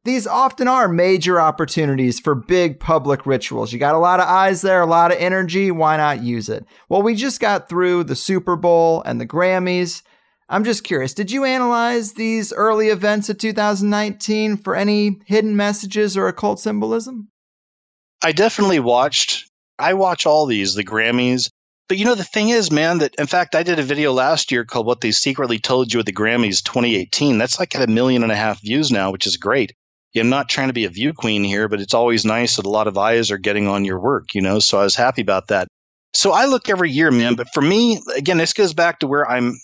these 0.05 0.25
often 0.25 0.67
are 0.67 0.87
major 0.87 1.39
opportunities 1.39 2.19
for 2.19 2.33
big 2.33 2.79
public 2.79 3.25
rituals. 3.25 3.73
You 3.73 3.79
got 3.79 3.95
a 3.95 3.99
lot 3.99 4.19
of 4.19 4.27
eyes 4.27 4.61
there, 4.61 4.81
a 4.81 4.87
lot 4.87 5.11
of 5.11 5.17
energy. 5.19 5.71
Why 5.71 5.97
not 5.97 6.23
use 6.23 6.49
it? 6.49 6.65
Well, 6.87 7.01
we 7.01 7.15
just 7.15 7.39
got 7.39 7.67
through 7.67 8.05
the 8.05 8.15
Super 8.15 8.55
Bowl 8.55 9.03
and 9.03 9.19
the 9.19 9.27
Grammys. 9.27 10.01
I'm 10.49 10.63
just 10.63 10.83
curious, 10.83 11.13
did 11.13 11.29
you 11.31 11.45
analyze 11.45 12.13
these 12.13 12.51
early 12.51 12.89
events 12.89 13.29
of 13.29 13.37
2019 13.37 14.57
for 14.57 14.75
any 14.75 15.19
hidden 15.27 15.55
messages 15.55 16.17
or 16.17 16.27
occult 16.27 16.59
symbolism? 16.59 17.29
I 18.23 18.31
definitely 18.31 18.79
watched. 18.79 19.47
I 19.77 19.93
watch 19.93 20.25
all 20.25 20.47
these, 20.47 20.73
the 20.73 20.83
Grammys. 20.83 21.51
But 21.87 21.97
you 21.97 22.05
know, 22.05 22.15
the 22.15 22.23
thing 22.23 22.49
is, 22.49 22.71
man, 22.71 22.97
that 22.99 23.15
in 23.15 23.27
fact, 23.27 23.55
I 23.55 23.63
did 23.63 23.79
a 23.79 23.83
video 23.83 24.11
last 24.11 24.51
year 24.51 24.65
called 24.65 24.87
What 24.87 25.01
They 25.01 25.11
Secretly 25.11 25.59
Told 25.59 25.93
You 25.93 25.99
at 25.99 26.07
the 26.07 26.13
Grammys 26.13 26.63
2018. 26.63 27.37
That's 27.37 27.59
like 27.59 27.75
at 27.75 27.87
a 27.87 27.91
million 27.91 28.23
and 28.23 28.31
a 28.31 28.35
half 28.35 28.61
views 28.61 28.91
now, 28.91 29.11
which 29.11 29.27
is 29.27 29.37
great. 29.37 29.73
I'm 30.15 30.29
not 30.29 30.49
trying 30.49 30.67
to 30.67 30.73
be 30.73 30.85
a 30.85 30.89
view 30.89 31.13
queen 31.13 31.43
here, 31.43 31.67
but 31.67 31.79
it's 31.79 31.93
always 31.93 32.25
nice 32.25 32.55
that 32.55 32.65
a 32.65 32.69
lot 32.69 32.87
of 32.87 32.97
eyes 32.97 33.29
are 33.29 33.37
getting 33.37 33.67
on 33.67 33.85
your 33.85 33.99
work, 33.99 34.33
you 34.33 34.41
know? 34.41 34.59
So 34.59 34.79
I 34.79 34.83
was 34.83 34.95
happy 34.95 35.21
about 35.21 35.47
that. 35.47 35.67
So 36.15 36.31
I 36.31 36.45
look 36.45 36.67
every 36.67 36.89
year, 36.89 37.11
man. 37.11 37.35
But 37.35 37.47
for 37.53 37.61
me, 37.61 38.01
again, 38.15 38.39
this 38.39 38.53
goes 38.53 38.73
back 38.73 38.99
to 38.99 39.07
where 39.07 39.29
I'm 39.29 39.55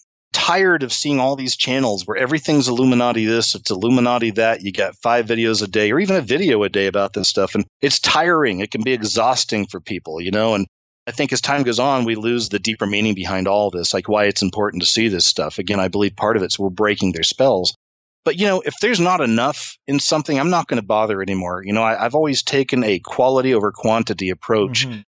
tired 0.46 0.84
of 0.84 0.94
seeing 0.94 1.20
all 1.20 1.36
these 1.36 1.56
channels 1.56 2.06
where 2.06 2.18
everything's 2.18 2.68
Illuminati 2.68 3.26
this, 3.26 3.56
it's 3.56 3.72
Illuminati 3.72 4.30
that. 4.32 4.62
You 4.62 4.72
got 4.72 4.96
five 4.98 5.26
videos 5.26 5.64
a 5.64 5.68
day 5.68 5.92
or 5.92 6.00
even 6.00 6.16
a 6.16 6.22
video 6.22 6.62
a 6.62 6.70
day 6.70 6.86
about 6.86 7.14
this 7.14 7.28
stuff. 7.28 7.56
And 7.56 7.66
it's 7.82 8.00
tiring. 8.00 8.60
It 8.60 8.70
can 8.70 8.84
be 8.84 8.94
exhausting 8.94 9.66
for 9.66 9.80
people, 9.80 10.22
you 10.22 10.30
know? 10.30 10.54
And 10.54 10.68
I 11.08 11.12
think 11.12 11.34
as 11.34 11.42
time 11.42 11.64
goes 11.64 11.80
on, 11.80 12.06
we 12.06 12.14
lose 12.14 12.50
the 12.50 12.60
deeper 12.60 12.86
meaning 12.86 13.16
behind 13.16 13.48
all 13.48 13.72
this, 13.72 13.92
like 13.92 14.08
why 14.08 14.26
it's 14.26 14.44
important 14.44 14.84
to 14.84 14.88
see 14.88 15.08
this 15.08 15.26
stuff. 15.26 15.58
Again, 15.58 15.80
I 15.80 15.88
believe 15.88 16.16
part 16.16 16.38
of 16.38 16.44
it's 16.44 16.60
we're 16.60 16.70
breaking 16.70 17.14
their 17.14 17.24
spells. 17.24 17.76
But 18.24 18.38
you 18.38 18.46
know, 18.46 18.62
if 18.64 18.76
there's 18.82 19.00
not 19.00 19.22
enough 19.22 19.76
in 19.88 20.00
something, 20.00 20.40
I'm 20.40 20.52
not 20.52 20.68
going 20.68 20.80
to 20.80 20.86
bother 20.86 21.24
anymore. 21.24 21.64
You 21.66 21.74
know, 21.74 21.84
I, 21.84 21.96
have 22.04 22.14
always 22.14 22.44
taken 22.44 22.84
a 22.84 23.00
quality 23.00 23.56
over 23.56 23.72
quantity 23.72 24.30
approach. 24.30 24.88
Mm-hmm. 24.88 25.00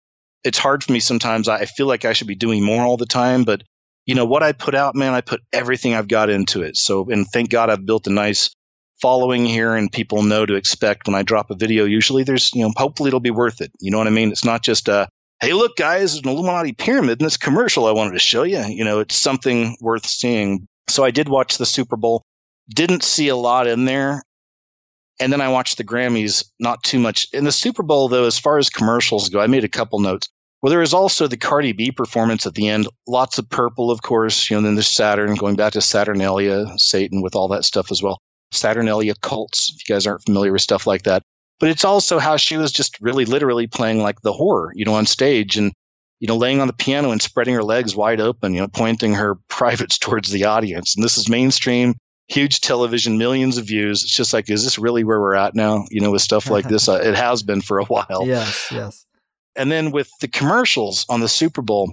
It's 0.44 0.58
hard 0.58 0.82
for 0.82 0.92
me 0.92 1.00
sometimes. 1.00 1.46
I 1.46 1.66
feel 1.66 1.86
like 1.86 2.06
I 2.06 2.14
should 2.14 2.26
be 2.26 2.34
doing 2.34 2.64
more 2.64 2.84
all 2.84 2.96
the 2.96 3.04
time, 3.04 3.44
but 3.44 3.62
you 4.06 4.14
know 4.14 4.24
what 4.24 4.42
I 4.42 4.52
put 4.52 4.74
out, 4.74 4.94
man, 4.94 5.12
I 5.12 5.20
put 5.20 5.42
everything 5.52 5.94
I've 5.94 6.08
got 6.08 6.30
into 6.30 6.62
it. 6.62 6.76
So, 6.76 7.10
and 7.10 7.26
thank 7.26 7.50
God 7.50 7.70
I've 7.70 7.84
built 7.84 8.06
a 8.06 8.10
nice 8.10 8.50
following 9.02 9.44
here, 9.44 9.74
and 9.74 9.92
people 9.92 10.22
know 10.22 10.46
to 10.46 10.54
expect 10.54 11.06
when 11.06 11.14
I 11.14 11.22
drop 11.22 11.50
a 11.50 11.56
video. 11.56 11.84
Usually, 11.84 12.22
there's 12.22 12.54
you 12.54 12.62
know, 12.62 12.72
hopefully 12.76 13.08
it'll 13.08 13.20
be 13.20 13.30
worth 13.30 13.60
it. 13.60 13.72
You 13.80 13.90
know 13.90 13.98
what 13.98 14.06
I 14.06 14.10
mean? 14.10 14.30
It's 14.30 14.44
not 14.44 14.62
just 14.62 14.88
a 14.88 15.08
hey, 15.40 15.52
look, 15.52 15.76
guys, 15.76 16.12
there's 16.12 16.24
an 16.24 16.30
Illuminati 16.30 16.72
pyramid 16.72 17.20
in 17.20 17.24
this 17.24 17.36
commercial 17.36 17.86
I 17.86 17.92
wanted 17.92 18.12
to 18.12 18.18
show 18.18 18.42
you. 18.42 18.60
You 18.60 18.84
know, 18.84 19.00
it's 19.00 19.16
something 19.16 19.76
worth 19.80 20.06
seeing. 20.06 20.66
So 20.88 21.04
I 21.04 21.10
did 21.10 21.28
watch 21.28 21.58
the 21.58 21.66
Super 21.66 21.96
Bowl. 21.96 22.22
Didn't 22.68 23.02
see 23.02 23.28
a 23.28 23.36
lot 23.36 23.66
in 23.66 23.84
there. 23.84 24.22
And 25.18 25.32
then 25.32 25.40
I 25.40 25.48
watched 25.48 25.78
the 25.78 25.84
Grammys, 25.84 26.44
not 26.60 26.82
too 26.82 26.98
much. 26.98 27.28
In 27.32 27.44
the 27.44 27.52
Super 27.52 27.82
Bowl, 27.82 28.08
though, 28.08 28.26
as 28.26 28.38
far 28.38 28.58
as 28.58 28.68
commercials 28.68 29.30
go, 29.30 29.40
I 29.40 29.46
made 29.46 29.64
a 29.64 29.68
couple 29.68 29.98
notes. 29.98 30.28
Well, 30.66 30.72
there 30.72 30.80
was 30.80 30.94
also 30.94 31.28
the 31.28 31.36
Cardi 31.36 31.70
B 31.70 31.92
performance 31.92 32.44
at 32.44 32.56
the 32.56 32.66
end. 32.66 32.88
Lots 33.06 33.38
of 33.38 33.48
purple, 33.48 33.88
of 33.88 34.02
course. 34.02 34.50
You 34.50 34.56
know, 34.56 34.62
then 34.62 34.74
there's 34.74 34.88
Saturn, 34.88 35.36
going 35.36 35.54
back 35.54 35.74
to 35.74 35.80
Saturnalia, 35.80 36.66
Satan 36.76 37.22
with 37.22 37.36
all 37.36 37.46
that 37.46 37.64
stuff 37.64 37.92
as 37.92 38.02
well. 38.02 38.18
Saturnalia 38.50 39.14
cults, 39.22 39.70
if 39.72 39.88
you 39.88 39.94
guys 39.94 40.08
aren't 40.08 40.24
familiar 40.24 40.50
with 40.50 40.62
stuff 40.62 40.84
like 40.84 41.04
that. 41.04 41.22
but 41.60 41.68
it's 41.68 41.84
also 41.84 42.18
how 42.18 42.36
she 42.36 42.56
was 42.56 42.72
just 42.72 43.00
really 43.00 43.24
literally 43.24 43.68
playing 43.68 44.02
like 44.02 44.22
the 44.22 44.32
horror, 44.32 44.72
you 44.74 44.84
know, 44.84 44.94
on 44.94 45.06
stage 45.06 45.56
and, 45.56 45.72
you 46.18 46.26
know, 46.26 46.36
laying 46.36 46.60
on 46.60 46.66
the 46.66 46.72
piano 46.72 47.12
and 47.12 47.22
spreading 47.22 47.54
her 47.54 47.62
legs 47.62 47.94
wide 47.94 48.20
open, 48.20 48.52
you 48.52 48.60
know, 48.60 48.66
pointing 48.66 49.14
her 49.14 49.36
privates 49.48 49.98
towards 49.98 50.32
the 50.32 50.46
audience. 50.46 50.96
And 50.96 51.04
this 51.04 51.16
is 51.16 51.28
mainstream, 51.28 51.94
huge 52.26 52.60
television, 52.60 53.18
millions 53.18 53.56
of 53.56 53.66
views. 53.66 54.02
It's 54.02 54.16
just 54.16 54.32
like, 54.32 54.50
is 54.50 54.64
this 54.64 54.80
really 54.80 55.04
where 55.04 55.20
we're 55.20 55.36
at 55.36 55.54
now? 55.54 55.84
You 55.90 56.00
know, 56.00 56.10
with 56.10 56.22
stuff 56.22 56.50
like 56.50 56.68
this, 56.68 56.88
uh, 56.88 57.00
it 57.04 57.14
has 57.14 57.44
been 57.44 57.60
for 57.60 57.78
a 57.78 57.84
while. 57.84 58.24
Yes, 58.26 58.66
yes. 58.72 59.06
And 59.56 59.72
then 59.72 59.90
with 59.90 60.10
the 60.20 60.28
commercials 60.28 61.06
on 61.08 61.20
the 61.20 61.28
Super 61.28 61.62
Bowl, 61.62 61.92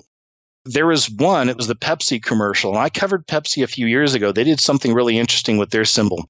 there 0.65 0.87
was 0.87 1.09
one, 1.09 1.49
it 1.49 1.57
was 1.57 1.67
the 1.67 1.75
Pepsi 1.75 2.21
commercial. 2.21 2.71
And 2.71 2.79
I 2.79 2.89
covered 2.89 3.27
Pepsi 3.27 3.63
a 3.63 3.67
few 3.67 3.87
years 3.87 4.13
ago. 4.13 4.31
They 4.31 4.43
did 4.43 4.59
something 4.59 4.93
really 4.93 5.17
interesting 5.17 5.57
with 5.57 5.71
their 5.71 5.85
symbol. 5.85 6.25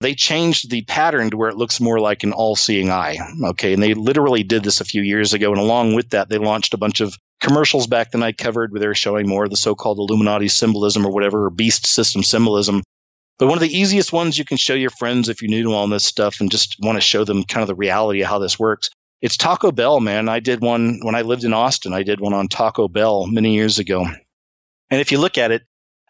They 0.00 0.14
changed 0.14 0.70
the 0.70 0.82
pattern 0.82 1.30
to 1.30 1.36
where 1.36 1.48
it 1.48 1.56
looks 1.56 1.80
more 1.80 1.98
like 1.98 2.22
an 2.22 2.32
all 2.32 2.54
seeing 2.54 2.90
eye. 2.90 3.18
Okay. 3.44 3.72
And 3.72 3.82
they 3.82 3.94
literally 3.94 4.42
did 4.42 4.62
this 4.62 4.80
a 4.80 4.84
few 4.84 5.02
years 5.02 5.34
ago. 5.34 5.50
And 5.50 5.60
along 5.60 5.94
with 5.94 6.10
that, 6.10 6.28
they 6.28 6.38
launched 6.38 6.74
a 6.74 6.78
bunch 6.78 7.00
of 7.00 7.16
commercials 7.40 7.86
back 7.86 8.12
then 8.12 8.22
I 8.22 8.32
covered 8.32 8.72
where 8.72 8.80
they 8.80 8.86
were 8.86 8.94
showing 8.94 9.28
more 9.28 9.44
of 9.44 9.50
the 9.50 9.56
so 9.56 9.74
called 9.74 9.98
Illuminati 9.98 10.48
symbolism 10.48 11.06
or 11.06 11.12
whatever, 11.12 11.46
or 11.46 11.50
beast 11.50 11.86
system 11.86 12.22
symbolism. 12.22 12.82
But 13.38 13.46
one 13.46 13.56
of 13.56 13.62
the 13.62 13.76
easiest 13.76 14.12
ones 14.12 14.38
you 14.38 14.44
can 14.44 14.56
show 14.56 14.74
your 14.74 14.90
friends 14.90 15.28
if 15.28 15.42
you're 15.42 15.50
new 15.50 15.62
to 15.64 15.72
all 15.72 15.86
this 15.86 16.04
stuff 16.04 16.40
and 16.40 16.50
just 16.50 16.76
want 16.80 16.96
to 16.96 17.00
show 17.00 17.24
them 17.24 17.44
kind 17.44 17.62
of 17.62 17.68
the 17.68 17.74
reality 17.74 18.22
of 18.22 18.28
how 18.28 18.38
this 18.38 18.58
works 18.58 18.90
it's 19.20 19.36
Taco 19.36 19.72
Bell, 19.72 20.00
man. 20.00 20.28
I 20.28 20.40
did 20.40 20.60
one 20.60 21.00
when 21.02 21.14
I 21.14 21.22
lived 21.22 21.44
in 21.44 21.52
Austin. 21.52 21.92
I 21.92 22.02
did 22.02 22.20
one 22.20 22.34
on 22.34 22.48
Taco 22.48 22.88
Bell 22.88 23.26
many 23.26 23.54
years 23.54 23.78
ago. 23.78 24.06
And 24.90 25.00
if 25.00 25.12
you 25.12 25.18
look 25.18 25.38
at 25.38 25.50
it, 25.50 25.62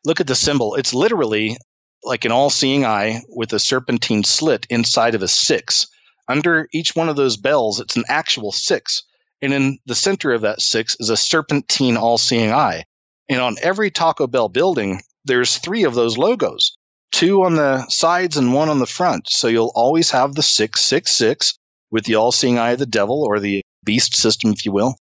look 0.05 0.21
at 0.21 0.27
the 0.27 0.35
symbol. 0.35 0.75
It's 0.75 0.95
literally 0.95 1.57
like 2.05 2.25
an 2.25 2.33
all 2.33 2.51
seeing 2.51 2.85
eye 2.85 3.23
with 3.29 3.53
a 3.53 3.59
serpentine 3.59 4.25
slit 4.25 4.67
inside 4.71 5.15
of 5.15 5.23
a 5.23 5.29
six. 5.29 5.87
Under 6.29 6.69
each 6.73 6.95
one 6.95 7.09
of 7.09 7.17
those 7.17 7.37
bells, 7.37 7.81
it's 7.81 7.97
an 7.97 8.05
actual 8.09 8.53
six. 8.53 9.03
And 9.41 9.53
in 9.53 9.79
the 9.87 9.95
center 9.95 10.33
of 10.33 10.43
that 10.43 10.61
six 10.61 10.97
is 11.01 11.11
a 11.11 11.17
serpentine 11.17 11.97
all 11.97 12.19
seeing 12.19 12.53
eye. 12.53 12.85
And 13.29 13.41
on 13.41 13.57
every 13.63 13.91
Taco 13.91 14.27
Bell 14.27 14.49
building, 14.49 15.01
there's 15.25 15.59
three 15.59 15.85
of 15.85 15.95
those 15.95 16.19
logos 16.19 16.77
two 17.11 17.43
on 17.43 17.57
the 17.57 17.87
sides 17.89 18.37
and 18.37 18.53
one 18.53 18.69
on 18.69 18.79
the 18.79 18.87
front. 18.87 19.29
So 19.31 19.49
you'll 19.49 19.73
always 19.75 20.11
have 20.11 20.35
the 20.35 20.43
666 20.43 21.58
with 21.91 22.05
the 22.05 22.15
all 22.15 22.33
seeing 22.33 22.59
eye 22.59 22.73
of 22.73 22.79
the 22.79 22.87
devil 22.87 23.25
or 23.25 23.41
the 23.41 23.63
beast 23.85 24.17
system, 24.17 24.53
if 24.53 24.65
you 24.65 24.73
will. 24.73 24.97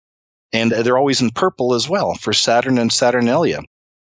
And 0.53 0.71
they're 0.71 0.97
always 0.97 1.21
in 1.21 1.31
purple 1.31 1.73
as 1.73 1.89
well 1.89 2.13
for 2.15 2.31
Saturn 2.31 2.77
and 2.77 2.91
Saturnalia. 2.91 3.61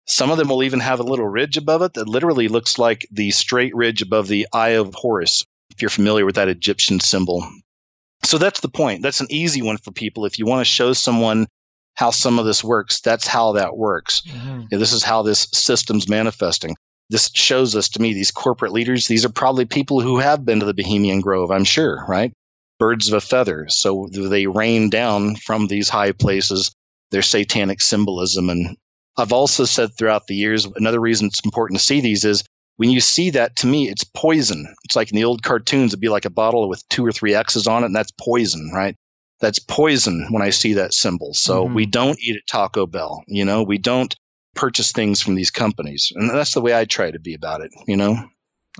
Some 0.07 0.31
of 0.31 0.39
them 0.39 0.49
will 0.49 0.62
even 0.62 0.81
have 0.81 0.99
a 0.99 1.05
little 1.05 1.28
ridge 1.28 1.57
above 1.57 1.83
it 1.83 1.95
that 1.95 2.09
literally 2.09 2.49
looks 2.49 2.78
like 2.78 3.07
the 3.12 3.31
straight 3.31 3.74
ridge 3.76 4.03
above 4.03 4.26
the 4.26 4.47
eye 4.53 4.70
of 4.70 4.95
Horus, 4.95 5.45
if 5.70 5.81
you're 5.81 5.91
familiar 5.91 6.26
with 6.26 6.35
that 6.35 6.49
Egyptian 6.49 6.99
symbol. 6.99 7.49
So 8.24 8.37
that's 8.37 8.61
the 8.61 8.68
point. 8.68 9.03
That's 9.03 9.20
an 9.20 9.28
easy 9.31 9.62
one 9.62 9.78
for 9.78 9.93
people. 9.93 10.24
If 10.24 10.39
you 10.39 10.47
want 10.47 10.61
to 10.61 10.64
show 10.64 10.93
someone 10.93 11.47
how 11.95 12.11
some 12.11 12.39
of 12.39 12.47
this 12.47 12.64
works, 12.64 13.01
that's 13.01 13.26
how 13.26 13.53
that 13.53 13.76
works. 13.76 14.22
Mm-hmm. 14.22 14.76
This 14.76 14.93
is 14.93 15.05
how 15.05 15.22
this 15.22 15.47
system's 15.53 16.09
manifesting. 16.09 16.74
This 17.11 17.31
shows 17.35 17.76
us 17.76 17.89
to 17.91 18.01
me 18.01 18.12
these 18.12 18.31
corporate 18.31 18.72
leaders, 18.72 19.07
these 19.07 19.24
are 19.24 19.31
probably 19.31 19.64
people 19.64 20.01
who 20.01 20.18
have 20.18 20.45
been 20.45 20.61
to 20.61 20.66
the 20.66 20.74
Bohemian 20.74 21.20
Grove, 21.20 21.51
I'm 21.51 21.64
sure, 21.64 22.05
right? 22.09 22.33
Birds 22.81 23.07
of 23.07 23.14
a 23.14 23.20
feather. 23.20 23.66
So 23.68 24.09
they 24.11 24.49
rain 24.49 24.91
down 24.91 25.37
from 25.37 25.68
these 25.68 25.89
high 25.89 26.11
places 26.11 26.74
their 27.11 27.22
satanic 27.22 27.81
symbolism. 27.81 28.49
And 28.49 28.76
I've 29.16 29.33
also 29.33 29.64
said 29.64 29.91
throughout 29.97 30.26
the 30.26 30.35
years, 30.35 30.66
another 30.76 31.01
reason 31.01 31.28
it's 31.28 31.45
important 31.45 31.78
to 31.78 31.85
see 31.85 32.01
these 32.01 32.24
is 32.24 32.43
when 32.76 32.91
you 32.91 33.01
see 33.01 33.31
that, 33.31 33.57
to 33.57 33.66
me, 33.66 33.89
it's 33.89 34.05
poison. 34.05 34.74
It's 34.85 34.97
like 34.97 35.11
in 35.11 35.16
the 35.16 35.24
old 35.24 35.43
cartoons, 35.43 35.91
it'd 35.91 36.01
be 36.01 36.09
like 36.09 36.24
a 36.24 36.31
bottle 36.31 36.68
with 36.68 36.89
two 36.89 37.05
or 37.05 37.12
three 37.12 37.35
X's 37.35 37.66
on 37.66 37.83
it, 37.83 37.87
and 37.87 37.95
that's 37.95 38.12
poison, 38.12 38.70
right? 38.72 38.97
That's 39.41 39.59
poison 39.59 40.26
when 40.31 40.43
I 40.43 40.51
see 40.51 40.72
that 40.74 40.95
symbol. 40.95 41.35
So 41.35 41.64
mm-hmm. 41.64 41.74
we 41.74 41.87
don't 41.87 42.18
eat 42.20 42.37
at 42.37 42.47
Taco 42.49 42.87
Bell, 42.87 43.22
you 43.26 43.45
know, 43.45 43.62
we 43.62 43.76
don't 43.76 44.14
purchase 44.55 44.93
things 44.93 45.20
from 45.20 45.35
these 45.35 45.51
companies. 45.51 46.12
And 46.14 46.31
that's 46.31 46.55
the 46.55 46.61
way 46.61 46.74
I 46.74 46.85
try 46.85 47.11
to 47.11 47.18
be 47.18 47.35
about 47.35 47.61
it, 47.61 47.70
you 47.87 47.97
know? 47.97 48.16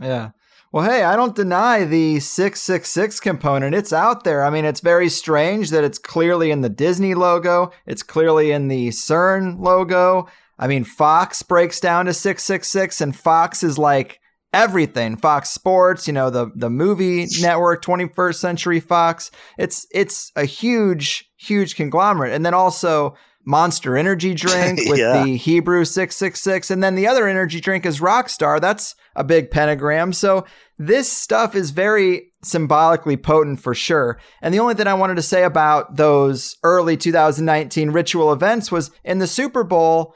Yeah. 0.01 0.31
Well, 0.73 0.89
hey, 0.89 1.03
I 1.03 1.17
don't 1.17 1.35
deny 1.35 1.83
the 1.85 2.21
666 2.21 3.19
component. 3.19 3.75
It's 3.75 3.93
out 3.93 4.23
there. 4.23 4.45
I 4.45 4.51
mean, 4.51 4.65
it's 4.65 4.79
very 4.79 5.09
strange 5.09 5.71
that 5.71 5.83
it's 5.83 5.99
clearly 5.99 6.53
in 6.53 6.61
the 6.61 6.69
Disney 6.69 7.15
logo, 7.15 7.73
it's 7.87 8.05
clearly 8.05 8.53
in 8.53 8.69
the 8.69 8.91
CERN 8.91 9.59
logo. 9.59 10.29
I 10.61 10.69
mean, 10.69 10.85
Fox 10.85 11.43
breaks 11.43 11.81
down 11.81 12.07
to 12.07 12.15
666, 12.15 13.01
and 13.01 13.17
Fox 13.17 13.65
is 13.65 13.79
like 13.79 14.21
everything 14.53 15.17
Fox 15.17 15.51
Sports, 15.51 16.07
you 16.07 16.13
know, 16.13 16.31
the, 16.31 16.53
the 16.55 16.71
movie 16.71 17.27
network, 17.41 17.83
21st 17.83 18.37
Century 18.37 18.79
Fox. 18.79 19.33
It's, 19.59 19.89
it's 19.93 20.31
a 20.37 20.45
huge, 20.45 21.29
huge 21.37 21.75
conglomerate. 21.75 22.33
And 22.33 22.47
then 22.47 22.55
also, 22.55 23.17
Monster 23.45 23.97
Energy 23.97 24.35
drink 24.35 24.81
with 24.87 24.99
yeah. 24.99 25.25
the 25.25 25.37
Hebrew 25.37 25.85
666. 25.85 26.71
And 26.71 26.83
then 26.83 26.95
the 26.95 27.07
other 27.07 27.27
energy 27.27 27.61
drink 27.61 27.87
is 27.87 28.01
Rockstar. 28.01 28.61
That's 28.61 28.95
a 29.17 29.25
big 29.25 29.51
pentagram. 29.51 30.13
So 30.13 30.47
this 30.79 31.11
stuff 31.11 31.55
is 31.55 31.71
very 31.71 32.33
symbolically 32.43 33.17
potent 33.17 33.61
for 33.61 33.75
sure. 33.75 34.19
And 34.41 34.55
the 34.55 34.61
only 34.61 34.75
thing 34.75 34.87
I 34.87 34.95
wanted 34.95 35.17
to 35.17 35.23
say 35.23 35.45
about 35.45 35.97
those 35.97 36.57
early 36.63 36.97
2019 36.97 37.91
ritual 37.91 38.33
events 38.33 38.73
was 38.73 38.91
in 39.05 39.19
the 39.19 39.27
Super 39.27 39.65
Bowl. 39.65 40.15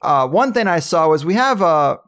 Uh, 0.00 0.26
one 0.26 0.52
thing 0.52 0.66
I 0.66 0.80
saw 0.80 1.08
was 1.08 1.24
we 1.24 1.34
have 1.34 1.62
a 1.62 1.98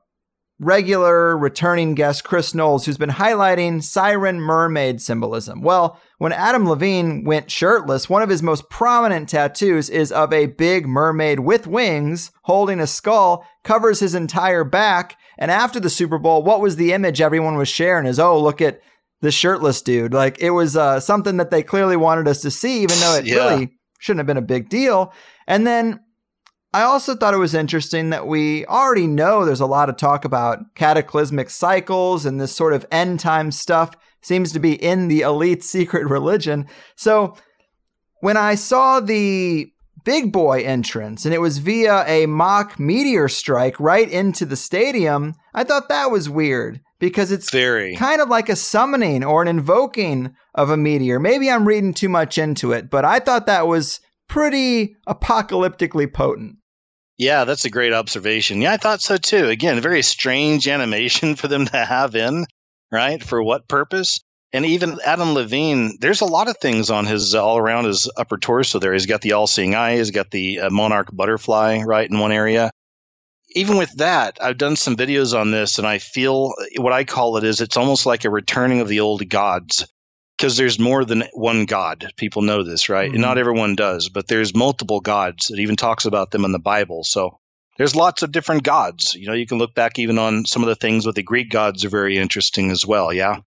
regular 0.64 1.36
returning 1.36 1.94
guest, 1.94 2.24
Chris 2.24 2.54
Knowles, 2.54 2.86
who's 2.86 2.96
been 2.96 3.10
highlighting 3.10 3.82
siren 3.82 4.40
mermaid 4.40 5.00
symbolism. 5.00 5.60
Well, 5.60 6.00
when 6.18 6.32
Adam 6.32 6.68
Levine 6.68 7.24
went 7.24 7.50
shirtless, 7.50 8.08
one 8.08 8.22
of 8.22 8.30
his 8.30 8.42
most 8.42 8.70
prominent 8.70 9.28
tattoos 9.28 9.90
is 9.90 10.10
of 10.10 10.32
a 10.32 10.46
big 10.46 10.86
mermaid 10.86 11.40
with 11.40 11.66
wings 11.66 12.30
holding 12.42 12.80
a 12.80 12.86
skull, 12.86 13.46
covers 13.62 14.00
his 14.00 14.14
entire 14.14 14.64
back. 14.64 15.18
And 15.38 15.50
after 15.50 15.78
the 15.78 15.90
Super 15.90 16.18
Bowl, 16.18 16.42
what 16.42 16.60
was 16.60 16.76
the 16.76 16.92
image 16.92 17.20
everyone 17.20 17.56
was 17.56 17.68
sharing 17.68 18.06
is, 18.06 18.18
oh, 18.18 18.40
look 18.40 18.62
at 18.62 18.80
the 19.20 19.30
shirtless 19.30 19.82
dude. 19.82 20.14
Like 20.14 20.40
it 20.40 20.50
was 20.50 20.76
uh, 20.76 21.00
something 21.00 21.36
that 21.36 21.50
they 21.50 21.62
clearly 21.62 21.96
wanted 21.96 22.28
us 22.28 22.40
to 22.42 22.50
see, 22.50 22.82
even 22.82 22.98
though 23.00 23.14
it 23.16 23.26
yeah. 23.26 23.36
really 23.36 23.70
shouldn't 23.98 24.20
have 24.20 24.26
been 24.26 24.36
a 24.36 24.42
big 24.42 24.68
deal. 24.68 25.12
And 25.46 25.66
then 25.66 26.00
I 26.74 26.82
also 26.82 27.14
thought 27.14 27.34
it 27.34 27.38
was 27.38 27.54
interesting 27.54 28.10
that 28.10 28.26
we 28.26 28.66
already 28.66 29.06
know 29.06 29.44
there's 29.44 29.60
a 29.60 29.64
lot 29.66 29.88
of 29.88 29.96
talk 29.96 30.24
about 30.24 30.74
cataclysmic 30.74 31.48
cycles 31.48 32.26
and 32.26 32.40
this 32.40 32.50
sort 32.50 32.72
of 32.72 32.84
end 32.90 33.20
time 33.20 33.52
stuff 33.52 33.94
seems 34.22 34.50
to 34.50 34.58
be 34.58 34.74
in 34.74 35.06
the 35.06 35.20
elite 35.20 35.62
secret 35.74 36.10
religion. 36.10 36.66
So 36.96 37.36
when 38.22 38.36
I 38.36 38.56
saw 38.56 38.98
the 38.98 39.70
Big 40.04 40.32
Boi 40.32 40.64
entrance 40.64 41.24
and 41.24 41.32
it 41.32 41.40
was 41.40 41.58
via 41.58 42.04
a 42.08 42.26
mock 42.26 42.80
meteor 42.80 43.28
strike 43.28 43.78
right 43.78 44.10
into 44.10 44.44
the 44.44 44.56
stadium, 44.56 45.34
I 45.54 45.62
thought 45.62 45.88
that 45.90 46.10
was 46.10 46.28
weird 46.28 46.80
because 46.98 47.30
it's 47.30 47.52
very 47.52 47.94
kind 47.94 48.20
of 48.20 48.28
like 48.28 48.48
a 48.48 48.56
summoning 48.56 49.22
or 49.22 49.42
an 49.42 49.46
invoking 49.48 50.34
of 50.56 50.70
a 50.70 50.76
meteor. 50.76 51.20
Maybe 51.20 51.48
I'm 51.48 51.68
reading 51.68 51.94
too 51.94 52.08
much 52.08 52.36
into 52.36 52.72
it, 52.72 52.90
but 52.90 53.04
I 53.04 53.20
thought 53.20 53.46
that 53.46 53.68
was 53.68 54.00
pretty 54.28 54.96
apocalyptically 55.08 56.12
potent. 56.12 56.56
Yeah, 57.16 57.44
that's 57.44 57.64
a 57.64 57.70
great 57.70 57.92
observation. 57.92 58.60
Yeah, 58.60 58.72
I 58.72 58.76
thought 58.76 59.00
so 59.00 59.16
too. 59.16 59.48
Again, 59.48 59.78
a 59.78 59.82
very 59.82 60.02
strange 60.02 60.66
animation 60.66 61.36
for 61.36 61.48
them 61.48 61.66
to 61.66 61.84
have 61.84 62.14
in, 62.16 62.46
right? 62.90 63.22
For 63.22 63.42
what 63.42 63.68
purpose? 63.68 64.20
And 64.52 64.64
even 64.66 64.98
Adam 65.04 65.34
Levine, 65.34 65.98
there's 66.00 66.20
a 66.20 66.26
lot 66.26 66.48
of 66.48 66.58
things 66.58 66.90
on 66.90 67.06
his 67.06 67.34
uh, 67.34 67.44
all 67.44 67.58
around 67.58 67.86
his 67.86 68.08
upper 68.16 68.36
torso 68.38 68.78
there. 68.78 68.92
He's 68.92 69.06
got 69.06 69.20
the 69.20 69.32
all 69.32 69.46
seeing 69.46 69.74
eye, 69.74 69.96
he's 69.96 70.12
got 70.12 70.30
the 70.30 70.60
uh, 70.60 70.70
monarch 70.70 71.08
butterfly 71.12 71.82
right 71.84 72.08
in 72.08 72.18
one 72.18 72.32
area. 72.32 72.70
Even 73.56 73.76
with 73.76 73.92
that, 73.98 74.38
I've 74.40 74.58
done 74.58 74.74
some 74.74 74.96
videos 74.96 75.38
on 75.38 75.52
this 75.52 75.78
and 75.78 75.86
I 75.86 75.98
feel 75.98 76.52
what 76.76 76.92
I 76.92 77.04
call 77.04 77.36
it 77.36 77.44
is 77.44 77.60
it's 77.60 77.76
almost 77.76 78.06
like 78.06 78.24
a 78.24 78.30
returning 78.30 78.80
of 78.80 78.88
the 78.88 79.00
old 79.00 79.28
gods 79.28 79.86
because 80.36 80.56
there's 80.56 80.78
more 80.78 81.04
than 81.04 81.24
one 81.32 81.64
God. 81.64 82.12
People 82.16 82.42
know 82.42 82.62
this, 82.62 82.88
right? 82.88 83.06
Mm-hmm. 83.06 83.14
And 83.14 83.22
not 83.22 83.38
everyone 83.38 83.76
does, 83.76 84.08
but 84.08 84.28
there's 84.28 84.54
multiple 84.54 85.00
gods. 85.00 85.50
It 85.50 85.60
even 85.60 85.76
talks 85.76 86.04
about 86.04 86.30
them 86.30 86.44
in 86.44 86.52
the 86.52 86.58
Bible. 86.58 87.04
So 87.04 87.38
there's 87.78 87.96
lots 87.96 88.22
of 88.22 88.32
different 88.32 88.62
gods. 88.62 89.14
You 89.14 89.26
know, 89.26 89.32
you 89.32 89.46
can 89.46 89.58
look 89.58 89.74
back 89.74 89.98
even 89.98 90.18
on 90.18 90.46
some 90.46 90.62
of 90.62 90.68
the 90.68 90.74
things 90.74 91.06
with 91.06 91.16
the 91.16 91.22
Greek 91.22 91.50
gods 91.50 91.84
are 91.84 91.90
very 91.90 92.18
interesting 92.18 92.70
as 92.70 92.86
well. 92.86 93.12
Yeah. 93.12 93.40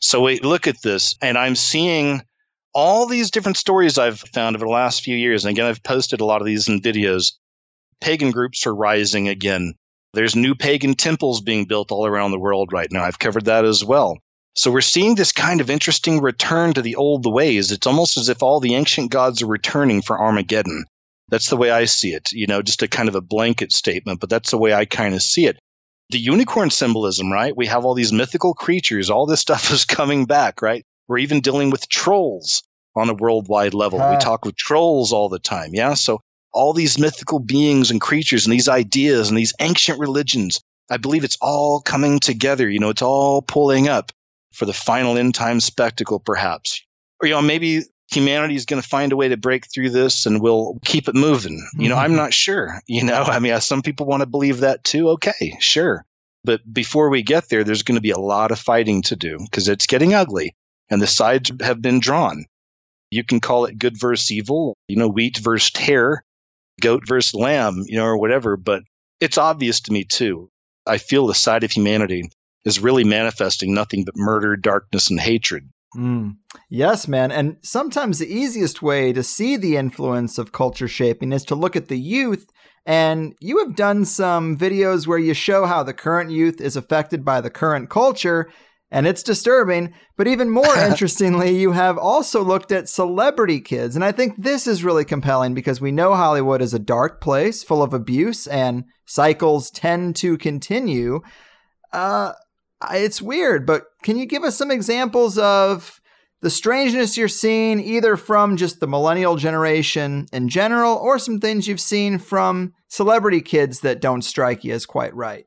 So 0.00 0.20
we 0.22 0.38
look 0.40 0.66
at 0.66 0.82
this, 0.82 1.16
and 1.22 1.38
I'm 1.38 1.54
seeing 1.54 2.22
all 2.74 3.06
these 3.06 3.30
different 3.30 3.56
stories 3.56 3.96
I've 3.96 4.18
found 4.18 4.56
over 4.56 4.66
the 4.66 4.70
last 4.70 5.02
few 5.02 5.16
years. 5.16 5.44
And 5.44 5.52
again, 5.52 5.66
I've 5.66 5.82
posted 5.82 6.20
a 6.20 6.24
lot 6.24 6.40
of 6.40 6.46
these 6.46 6.68
in 6.68 6.80
videos. 6.80 7.32
Pagan 8.00 8.32
groups 8.32 8.66
are 8.66 8.74
rising 8.74 9.28
again. 9.28 9.74
There's 10.12 10.36
new 10.36 10.54
pagan 10.54 10.94
temples 10.94 11.40
being 11.40 11.64
built 11.64 11.90
all 11.90 12.06
around 12.06 12.32
the 12.32 12.38
world 12.38 12.72
right 12.72 12.90
now. 12.90 13.04
I've 13.04 13.18
covered 13.18 13.46
that 13.46 13.64
as 13.64 13.84
well. 13.84 14.18
So 14.56 14.70
we're 14.70 14.82
seeing 14.82 15.16
this 15.16 15.32
kind 15.32 15.60
of 15.60 15.68
interesting 15.68 16.20
return 16.20 16.74
to 16.74 16.82
the 16.82 16.94
old 16.94 17.26
ways. 17.26 17.72
It's 17.72 17.88
almost 17.88 18.16
as 18.16 18.28
if 18.28 18.40
all 18.40 18.60
the 18.60 18.76
ancient 18.76 19.10
gods 19.10 19.42
are 19.42 19.46
returning 19.46 20.00
for 20.00 20.18
Armageddon. 20.18 20.84
That's 21.28 21.50
the 21.50 21.56
way 21.56 21.72
I 21.72 21.86
see 21.86 22.12
it. 22.12 22.30
You 22.30 22.46
know, 22.46 22.62
just 22.62 22.82
a 22.82 22.88
kind 22.88 23.08
of 23.08 23.16
a 23.16 23.20
blanket 23.20 23.72
statement, 23.72 24.20
but 24.20 24.30
that's 24.30 24.52
the 24.52 24.58
way 24.58 24.72
I 24.72 24.84
kind 24.84 25.14
of 25.14 25.22
see 25.22 25.46
it. 25.46 25.58
The 26.10 26.18
unicorn 26.18 26.70
symbolism, 26.70 27.32
right? 27.32 27.56
We 27.56 27.66
have 27.66 27.84
all 27.84 27.94
these 27.94 28.12
mythical 28.12 28.54
creatures. 28.54 29.10
All 29.10 29.26
this 29.26 29.40
stuff 29.48 29.72
is 29.72 29.84
coming 29.84 30.24
back, 30.24 30.62
right? 30.62 30.84
We're 31.08 31.18
even 31.18 31.40
dealing 31.40 31.70
with 31.70 31.88
trolls 31.88 32.62
on 32.94 33.10
a 33.10 33.14
worldwide 33.14 33.74
level. 33.74 33.98
We 33.98 34.16
talk 34.18 34.44
with 34.44 34.54
trolls 34.54 35.12
all 35.12 35.28
the 35.28 35.40
time. 35.40 35.74
Yeah. 35.74 35.94
So 35.94 36.20
all 36.52 36.72
these 36.72 36.96
mythical 36.96 37.40
beings 37.40 37.90
and 37.90 38.00
creatures 38.00 38.46
and 38.46 38.52
these 38.52 38.68
ideas 38.68 39.28
and 39.28 39.36
these 39.36 39.52
ancient 39.58 39.98
religions, 39.98 40.60
I 40.88 40.98
believe 40.98 41.24
it's 41.24 41.38
all 41.40 41.80
coming 41.80 42.20
together. 42.20 42.70
You 42.70 42.78
know, 42.78 42.90
it's 42.90 43.02
all 43.02 43.42
pulling 43.42 43.88
up 43.88 44.12
for 44.54 44.66
the 44.66 44.72
final 44.72 45.18
end 45.18 45.34
time 45.34 45.60
spectacle, 45.60 46.20
perhaps. 46.20 46.82
Or, 47.20 47.28
you 47.28 47.34
know, 47.34 47.42
maybe 47.42 47.82
humanity 48.10 48.54
is 48.54 48.66
going 48.66 48.80
to 48.80 48.88
find 48.88 49.12
a 49.12 49.16
way 49.16 49.28
to 49.28 49.36
break 49.36 49.66
through 49.72 49.90
this 49.90 50.26
and 50.26 50.40
we'll 50.40 50.78
keep 50.84 51.08
it 51.08 51.14
moving. 51.14 51.66
You 51.76 51.88
know, 51.88 51.96
I'm 51.96 52.10
mm-hmm. 52.10 52.16
not 52.16 52.34
sure. 52.34 52.80
You 52.86 53.04
know, 53.04 53.22
I 53.26 53.38
mean, 53.38 53.60
some 53.60 53.82
people 53.82 54.06
want 54.06 54.20
to 54.20 54.26
believe 54.26 54.60
that 54.60 54.84
too. 54.84 55.10
Okay, 55.10 55.56
sure. 55.60 56.04
But 56.44 56.60
before 56.72 57.08
we 57.08 57.22
get 57.22 57.48
there, 57.48 57.64
there's 57.64 57.82
going 57.82 57.96
to 57.96 58.02
be 58.02 58.10
a 58.10 58.18
lot 58.18 58.50
of 58.50 58.58
fighting 58.58 59.02
to 59.02 59.16
do 59.16 59.38
because 59.38 59.68
it's 59.68 59.86
getting 59.86 60.12
ugly 60.12 60.54
and 60.90 61.00
the 61.00 61.06
sides 61.06 61.50
have 61.62 61.80
been 61.80 62.00
drawn. 62.00 62.44
You 63.10 63.24
can 63.24 63.40
call 63.40 63.64
it 63.64 63.78
good 63.78 63.98
versus 63.98 64.30
evil, 64.30 64.76
you 64.88 64.96
know, 64.96 65.08
wheat 65.08 65.38
versus 65.38 65.70
tare, 65.70 66.22
goat 66.80 67.04
versus 67.06 67.34
lamb, 67.34 67.84
you 67.86 67.96
know, 67.96 68.04
or 68.04 68.18
whatever. 68.18 68.56
But 68.56 68.82
it's 69.20 69.38
obvious 69.38 69.80
to 69.80 69.92
me 69.92 70.04
too. 70.04 70.50
I 70.86 70.98
feel 70.98 71.26
the 71.26 71.34
side 71.34 71.64
of 71.64 71.70
humanity 71.70 72.30
is 72.64 72.80
really 72.80 73.04
manifesting 73.04 73.74
nothing 73.74 74.04
but 74.04 74.16
murder, 74.16 74.56
darkness, 74.56 75.10
and 75.10 75.20
hatred. 75.20 75.68
Mm. 75.96 76.36
Yes, 76.68 77.06
man. 77.06 77.30
And 77.30 77.56
sometimes 77.62 78.18
the 78.18 78.32
easiest 78.32 78.82
way 78.82 79.12
to 79.12 79.22
see 79.22 79.56
the 79.56 79.76
influence 79.76 80.38
of 80.38 80.52
culture 80.52 80.88
shaping 80.88 81.32
is 81.32 81.44
to 81.44 81.54
look 81.54 81.76
at 81.76 81.88
the 81.88 81.98
youth. 81.98 82.46
And 82.86 83.34
you 83.40 83.58
have 83.58 83.76
done 83.76 84.04
some 84.04 84.58
videos 84.58 85.06
where 85.06 85.18
you 85.18 85.34
show 85.34 85.66
how 85.66 85.82
the 85.82 85.94
current 85.94 86.30
youth 86.30 86.60
is 86.60 86.76
affected 86.76 87.24
by 87.24 87.40
the 87.40 87.50
current 87.50 87.88
culture 87.90 88.50
and 88.90 89.06
it's 89.06 89.22
disturbing. 89.22 89.94
But 90.16 90.28
even 90.28 90.50
more 90.50 90.76
interestingly, 90.78 91.56
you 91.56 91.72
have 91.72 91.96
also 91.96 92.42
looked 92.42 92.72
at 92.72 92.88
celebrity 92.88 93.60
kids. 93.60 93.96
And 93.96 94.04
I 94.04 94.12
think 94.12 94.34
this 94.36 94.66
is 94.66 94.84
really 94.84 95.04
compelling 95.04 95.54
because 95.54 95.80
we 95.80 95.92
know 95.92 96.14
Hollywood 96.14 96.60
is 96.60 96.74
a 96.74 96.78
dark 96.78 97.20
place 97.20 97.62
full 97.62 97.82
of 97.82 97.94
abuse 97.94 98.46
and 98.46 98.84
cycles 99.06 99.70
tend 99.70 100.16
to 100.16 100.36
continue. 100.36 101.20
Uh, 101.92 102.32
it's 102.92 103.22
weird, 103.22 103.66
but 103.66 103.84
can 104.02 104.16
you 104.16 104.26
give 104.26 104.44
us 104.44 104.56
some 104.56 104.70
examples 104.70 105.38
of 105.38 106.00
the 106.42 106.50
strangeness 106.50 107.16
you're 107.16 107.26
seeing 107.26 107.80
either 107.80 108.16
from 108.16 108.56
just 108.56 108.78
the 108.80 108.86
millennial 108.86 109.36
generation 109.36 110.26
in 110.32 110.48
general 110.48 110.94
or 110.96 111.18
some 111.18 111.40
things 111.40 111.66
you've 111.66 111.80
seen 111.80 112.18
from 112.18 112.74
celebrity 112.88 113.40
kids 113.40 113.80
that 113.80 114.00
don't 114.00 114.22
strike 114.22 114.62
you 114.62 114.74
as 114.74 114.84
quite 114.84 115.14
right? 115.14 115.46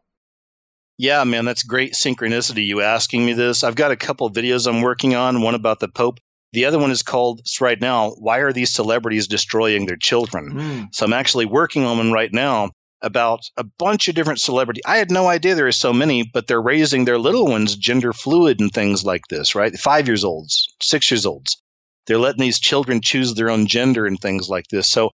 Yeah, 0.98 1.24
man, 1.24 1.46
that's 1.46 1.62
great 1.62 1.94
synchronicity. 1.94 2.66
You 2.66 2.82
asking 2.82 3.26
me 3.26 3.34
this. 3.34 3.64
I've 3.64 3.76
got 3.76 3.92
a 3.92 3.96
couple 3.96 4.32
videos 4.32 4.68
I'm 4.68 4.82
working 4.82 5.14
on. 5.14 5.44
One 5.44 5.54
about 5.54 5.80
the 5.80 5.88
Pope. 5.88 6.20
The 6.54 6.66
other 6.66 6.80
one 6.80 6.90
is 6.90 7.04
called 7.04 7.42
right 7.62 7.80
now. 7.80 8.12
Why 8.18 8.40
are 8.40 8.52
these 8.52 8.74
celebrities 8.74 9.28
destroying 9.28 9.86
their 9.86 9.98
children? 9.98 10.54
Mm. 10.54 10.88
So 10.96 11.06
I'm 11.06 11.14
actually 11.14 11.46
working 11.46 11.84
on 11.84 11.98
one 11.98 12.12
right 12.12 12.34
now 12.34 12.72
about 13.02 13.50
a 13.58 13.64
bunch 13.64 14.08
of 14.08 14.16
different 14.16 14.40
celebrity. 14.40 14.82
I 14.86 14.98
had 14.98 15.12
no 15.12 15.28
idea 15.28 15.56
there 15.56 15.68
are 15.68 15.72
so 15.72 15.94
many, 15.94 16.24
but 16.24 16.48
they're 16.48 16.62
raising 16.62 17.06
their 17.06 17.18
little 17.18 17.48
ones 17.48 17.76
gender 17.76 18.14
fluid 18.14 18.60
and 18.60 18.72
things 18.72 19.06
like 19.06 19.28
this, 19.30 19.56
right? 19.56 19.78
Five 19.78 20.08
years 20.08 20.24
olds, 20.24 20.68
six 20.82 21.12
years 21.12 21.26
olds. 21.26 21.62
They're 22.06 22.18
letting 22.18 22.42
these 22.42 22.60
children 22.60 23.02
choose 23.02 23.34
their 23.34 23.50
own 23.50 23.68
gender 23.68 24.06
and 24.06 24.20
things 24.20 24.50
like 24.50 24.68
this. 24.68 24.88
So 24.88 25.12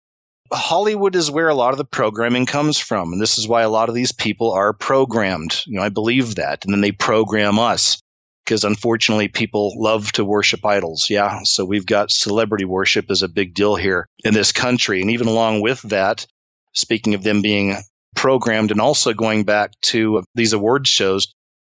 Hollywood 0.52 1.16
is 1.16 1.30
where 1.30 1.48
a 1.48 1.54
lot 1.54 1.72
of 1.72 1.78
the 1.78 1.84
programming 1.84 2.46
comes 2.46 2.78
from. 2.78 3.12
And 3.12 3.20
this 3.20 3.38
is 3.38 3.48
why 3.48 3.62
a 3.62 3.70
lot 3.70 3.88
of 3.88 3.94
these 3.94 4.12
people 4.12 4.52
are 4.52 4.72
programmed. 4.72 5.62
You 5.66 5.78
know, 5.78 5.82
I 5.82 5.88
believe 5.88 6.34
that. 6.34 6.64
And 6.64 6.72
then 6.72 6.82
they 6.82 6.92
program 6.92 7.58
us 7.58 8.00
because 8.44 8.64
unfortunately 8.64 9.28
people 9.28 9.72
love 9.76 10.12
to 10.12 10.24
worship 10.24 10.64
idols. 10.66 11.08
Yeah. 11.08 11.42
So 11.44 11.64
we've 11.64 11.86
got 11.86 12.10
celebrity 12.10 12.64
worship 12.64 13.10
as 13.10 13.22
a 13.22 13.28
big 13.28 13.54
deal 13.54 13.76
here 13.76 14.06
in 14.24 14.34
this 14.34 14.52
country. 14.52 15.00
And 15.00 15.10
even 15.10 15.28
along 15.28 15.62
with 15.62 15.80
that, 15.82 16.26
speaking 16.74 17.14
of 17.14 17.22
them 17.22 17.42
being 17.42 17.76
programmed 18.14 18.70
and 18.70 18.80
also 18.80 19.12
going 19.12 19.44
back 19.44 19.72
to 19.82 20.22
these 20.34 20.52
award 20.52 20.86
shows, 20.86 21.32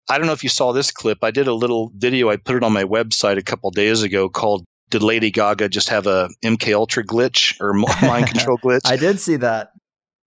I 0.09 0.17
don't 0.17 0.27
know 0.27 0.33
if 0.33 0.43
you 0.43 0.49
saw 0.49 0.71
this 0.71 0.91
clip. 0.91 1.19
I 1.23 1.31
did 1.31 1.47
a 1.47 1.53
little 1.53 1.91
video. 1.95 2.29
I 2.29 2.37
put 2.37 2.55
it 2.55 2.63
on 2.63 2.73
my 2.73 2.83
website 2.83 3.37
a 3.37 3.43
couple 3.43 3.69
days 3.71 4.01
ago 4.01 4.29
called 4.29 4.65
did 4.89 5.03
Lady 5.03 5.29
Gaga 5.29 5.69
just 5.69 5.89
have 5.89 6.07
a 6.07 6.29
MK 6.43 6.73
Ultra 6.73 7.05
glitch 7.05 7.59
or 7.61 7.73
mind 8.01 8.27
control 8.27 8.57
glitch? 8.57 8.81
I 8.85 8.95
did 8.95 9.19
see 9.19 9.35
that. 9.37 9.71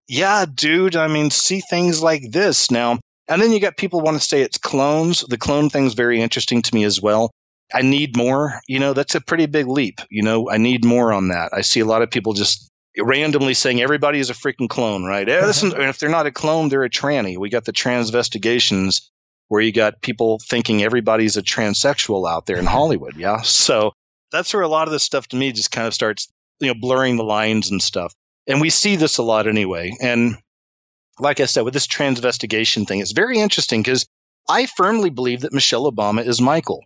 Yeah, 0.08 0.46
dude. 0.46 0.96
I 0.96 1.08
mean, 1.08 1.32
see 1.32 1.62
things 1.62 2.04
like 2.04 2.32
this 2.32 2.70
now. 2.70 3.00
And 3.28 3.42
then 3.42 3.52
you 3.52 3.60
got 3.60 3.78
people 3.78 4.02
want 4.02 4.20
to 4.20 4.28
say 4.28 4.42
it's 4.42 4.58
clones. 4.58 5.22
The 5.22 5.38
clone 5.38 5.70
thing's 5.70 5.94
very 5.94 6.22
interesting 6.22 6.62
to 6.62 6.76
me 6.76 6.84
as 6.84 7.02
well. 7.02 7.32
I 7.74 7.82
need 7.82 8.18
more. 8.18 8.60
You 8.68 8.80
know, 8.80 8.94
that's 8.94 9.16
a 9.16 9.22
pretty 9.22 9.46
big 9.46 9.68
leap. 9.68 10.02
You 10.10 10.22
know, 10.22 10.50
I 10.50 10.58
need 10.58 10.84
more 10.84 11.14
on 11.14 11.30
that. 11.30 11.52
I 11.54 11.62
see 11.62 11.80
a 11.80 11.86
lot 11.86 12.02
of 12.02 12.12
people 12.12 12.34
just 12.34 12.70
randomly 12.98 13.54
saying 13.54 13.82
everybody 13.82 14.20
is 14.20 14.30
a 14.30 14.34
freaking 14.34 14.70
clone, 14.70 15.04
right? 15.04 15.28
Yeah, 15.28 15.46
listen, 15.46 15.74
if 15.82 16.00
they're 16.00 16.10
not 16.10 16.26
a 16.26 16.32
clone, 16.32 16.70
they're 16.70 16.84
a 16.84 16.90
tranny. 16.90 17.38
We 17.38 17.50
got 17.50 17.66
the 17.66 17.74
transvestigations 17.74 19.10
where 19.48 19.62
you 19.62 19.72
got 19.72 20.02
people 20.02 20.40
thinking 20.40 20.82
everybody's 20.82 21.38
a 21.38 21.42
transsexual 21.42 22.30
out 22.30 22.46
there 22.46 22.58
in 22.58 22.66
Hollywood. 22.78 23.16
Yeah. 23.16 23.42
So 23.42 23.94
that's 24.32 24.54
where 24.54 24.64
a 24.64 24.68
lot 24.68 24.88
of 24.88 24.92
this 24.92 25.04
stuff 25.04 25.28
to 25.30 25.36
me 25.36 25.52
just 25.52 25.72
kind 25.72 25.88
of 25.88 25.94
starts, 25.94 26.32
you 26.60 26.68
know, 26.68 26.80
blurring 26.80 27.18
the 27.18 27.24
lines 27.24 27.70
and 27.70 27.82
stuff. 27.82 28.14
And 28.48 28.62
we 28.62 28.70
see 28.70 28.96
this 28.96 29.18
a 29.18 29.24
lot 29.24 29.48
anyway. 29.48 29.96
And 30.02 30.38
like 31.20 31.40
I 31.40 31.46
said, 31.46 31.62
with 31.62 31.74
this 31.74 31.88
transvestigation 31.88 32.88
thing, 32.88 33.00
it's 33.00 33.12
very 33.12 33.40
interesting 33.40 33.82
because 33.84 34.08
I 34.50 34.66
firmly 34.66 35.10
believe 35.10 35.42
that 35.42 35.54
Michelle 35.54 35.92
Obama 35.92 36.26
is 36.26 36.42
Michael. 36.42 36.84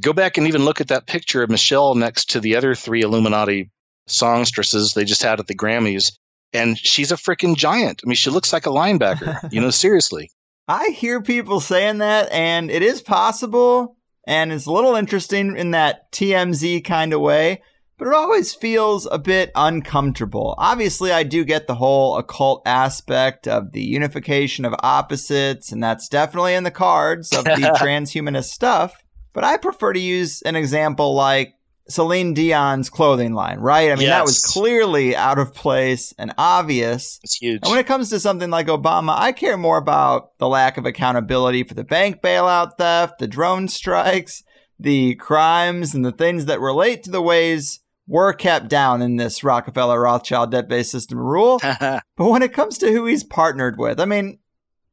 Go 0.00 0.12
back 0.12 0.36
and 0.36 0.46
even 0.46 0.64
look 0.64 0.80
at 0.80 0.88
that 0.88 1.06
picture 1.06 1.42
of 1.42 1.50
Michelle 1.50 1.94
next 1.94 2.30
to 2.30 2.40
the 2.40 2.56
other 2.56 2.74
three 2.74 3.02
Illuminati 3.02 3.70
songstresses 4.10 4.94
they 4.94 5.04
just 5.04 5.22
had 5.22 5.40
at 5.40 5.46
the 5.46 5.56
Grammys. 5.56 6.12
And 6.52 6.78
she's 6.78 7.12
a 7.12 7.16
freaking 7.16 7.56
giant. 7.56 8.00
I 8.04 8.08
mean, 8.08 8.16
she 8.16 8.30
looks 8.30 8.52
like 8.52 8.66
a 8.66 8.70
linebacker, 8.70 9.52
you 9.52 9.60
know, 9.60 9.70
seriously. 9.84 10.30
I 10.66 10.88
hear 10.88 11.22
people 11.22 11.60
saying 11.60 11.98
that, 11.98 12.30
and 12.32 12.70
it 12.70 12.82
is 12.82 13.00
possible 13.00 13.96
and 14.28 14.52
it's 14.52 14.66
a 14.66 14.72
little 14.72 14.94
interesting 14.94 15.56
in 15.56 15.70
that 15.70 16.12
TMZ 16.12 16.84
kind 16.84 17.14
of 17.14 17.22
way, 17.22 17.62
but 17.96 18.06
it 18.06 18.14
always 18.14 18.54
feels 18.54 19.08
a 19.10 19.18
bit 19.18 19.50
uncomfortable. 19.54 20.54
Obviously, 20.58 21.10
I 21.10 21.22
do 21.22 21.46
get 21.46 21.66
the 21.66 21.76
whole 21.76 22.18
occult 22.18 22.60
aspect 22.66 23.48
of 23.48 23.72
the 23.72 23.80
unification 23.80 24.66
of 24.66 24.74
opposites, 24.80 25.72
and 25.72 25.82
that's 25.82 26.10
definitely 26.10 26.54
in 26.54 26.64
the 26.64 26.70
cards 26.70 27.32
of 27.32 27.46
the 27.46 27.50
transhumanist 27.80 28.50
stuff. 28.50 29.02
But 29.32 29.44
I 29.44 29.56
prefer 29.56 29.94
to 29.94 30.00
use 30.00 30.42
an 30.42 30.56
example 30.56 31.14
like 31.14 31.54
Celine 31.90 32.34
Dion's 32.34 32.90
clothing 32.90 33.32
line, 33.32 33.58
right? 33.60 33.90
I 33.90 33.94
mean, 33.94 34.06
yes. 34.06 34.10
that 34.10 34.24
was 34.24 34.38
clearly 34.40 35.16
out 35.16 35.38
of 35.38 35.54
place 35.54 36.12
and 36.18 36.34
obvious. 36.36 37.18
It's 37.22 37.36
huge. 37.36 37.60
And 37.62 37.70
when 37.70 37.80
it 37.80 37.86
comes 37.86 38.10
to 38.10 38.20
something 38.20 38.50
like 38.50 38.66
Obama, 38.66 39.14
I 39.16 39.32
care 39.32 39.56
more 39.56 39.78
about 39.78 40.36
the 40.38 40.48
lack 40.48 40.76
of 40.76 40.84
accountability 40.84 41.64
for 41.64 41.74
the 41.74 41.84
bank 41.84 42.20
bailout 42.20 42.76
theft, 42.76 43.18
the 43.18 43.26
drone 43.26 43.68
strikes, 43.68 44.42
the 44.78 45.14
crimes, 45.14 45.94
and 45.94 46.04
the 46.04 46.12
things 46.12 46.44
that 46.44 46.60
relate 46.60 47.04
to 47.04 47.10
the 47.10 47.22
ways 47.22 47.80
we're 48.06 48.32
kept 48.32 48.68
down 48.68 49.00
in 49.00 49.16
this 49.16 49.42
Rockefeller 49.42 50.00
Rothschild 50.00 50.50
debt 50.50 50.68
based 50.68 50.90
system 50.90 51.18
rule. 51.18 51.58
but 51.80 52.02
when 52.16 52.42
it 52.42 52.52
comes 52.52 52.76
to 52.78 52.92
who 52.92 53.06
he's 53.06 53.24
partnered 53.24 53.78
with, 53.78 53.98
I 53.98 54.04
mean, 54.04 54.38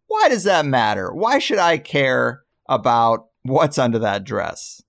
why 0.07 0.29
does 0.29 0.43
that 0.43 0.65
matter? 0.65 1.13
Why 1.13 1.39
should 1.39 1.59
I 1.59 1.77
care 1.77 2.43
about 2.69 3.27
what's 3.43 3.77
under 3.77 3.99
that 3.99 4.23
dress? 4.23 4.81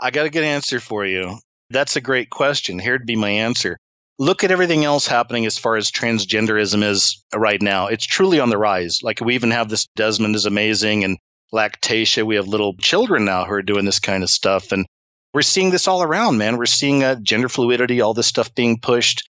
I 0.00 0.10
got 0.10 0.26
a 0.26 0.30
good 0.30 0.44
answer 0.44 0.80
for 0.80 1.04
you. 1.04 1.38
That's 1.70 1.96
a 1.96 2.00
great 2.00 2.30
question. 2.30 2.78
Here'd 2.78 3.06
be 3.06 3.16
my 3.16 3.30
answer. 3.30 3.78
Look 4.18 4.44
at 4.44 4.50
everything 4.50 4.84
else 4.84 5.06
happening 5.06 5.46
as 5.46 5.58
far 5.58 5.76
as 5.76 5.90
transgenderism 5.90 6.82
is 6.82 7.22
right 7.34 7.60
now. 7.60 7.86
It's 7.86 8.06
truly 8.06 8.40
on 8.40 8.50
the 8.50 8.58
rise. 8.58 9.00
Like 9.02 9.20
we 9.20 9.34
even 9.34 9.50
have 9.50 9.68
this 9.68 9.86
Desmond 9.96 10.36
is 10.36 10.46
amazing 10.46 11.04
and 11.04 11.18
lactatia. 11.52 12.24
We 12.24 12.36
have 12.36 12.48
little 12.48 12.74
children 12.76 13.24
now 13.24 13.44
who 13.44 13.52
are 13.52 13.62
doing 13.62 13.84
this 13.84 13.98
kind 13.98 14.22
of 14.22 14.30
stuff. 14.30 14.72
And 14.72 14.86
we're 15.34 15.42
seeing 15.42 15.70
this 15.70 15.88
all 15.88 16.02
around, 16.02 16.38
man. 16.38 16.56
We're 16.56 16.66
seeing 16.66 17.04
uh, 17.04 17.16
gender 17.16 17.48
fluidity, 17.48 18.00
all 18.00 18.14
this 18.14 18.26
stuff 18.26 18.54
being 18.54 18.78
pushed, 18.78 19.28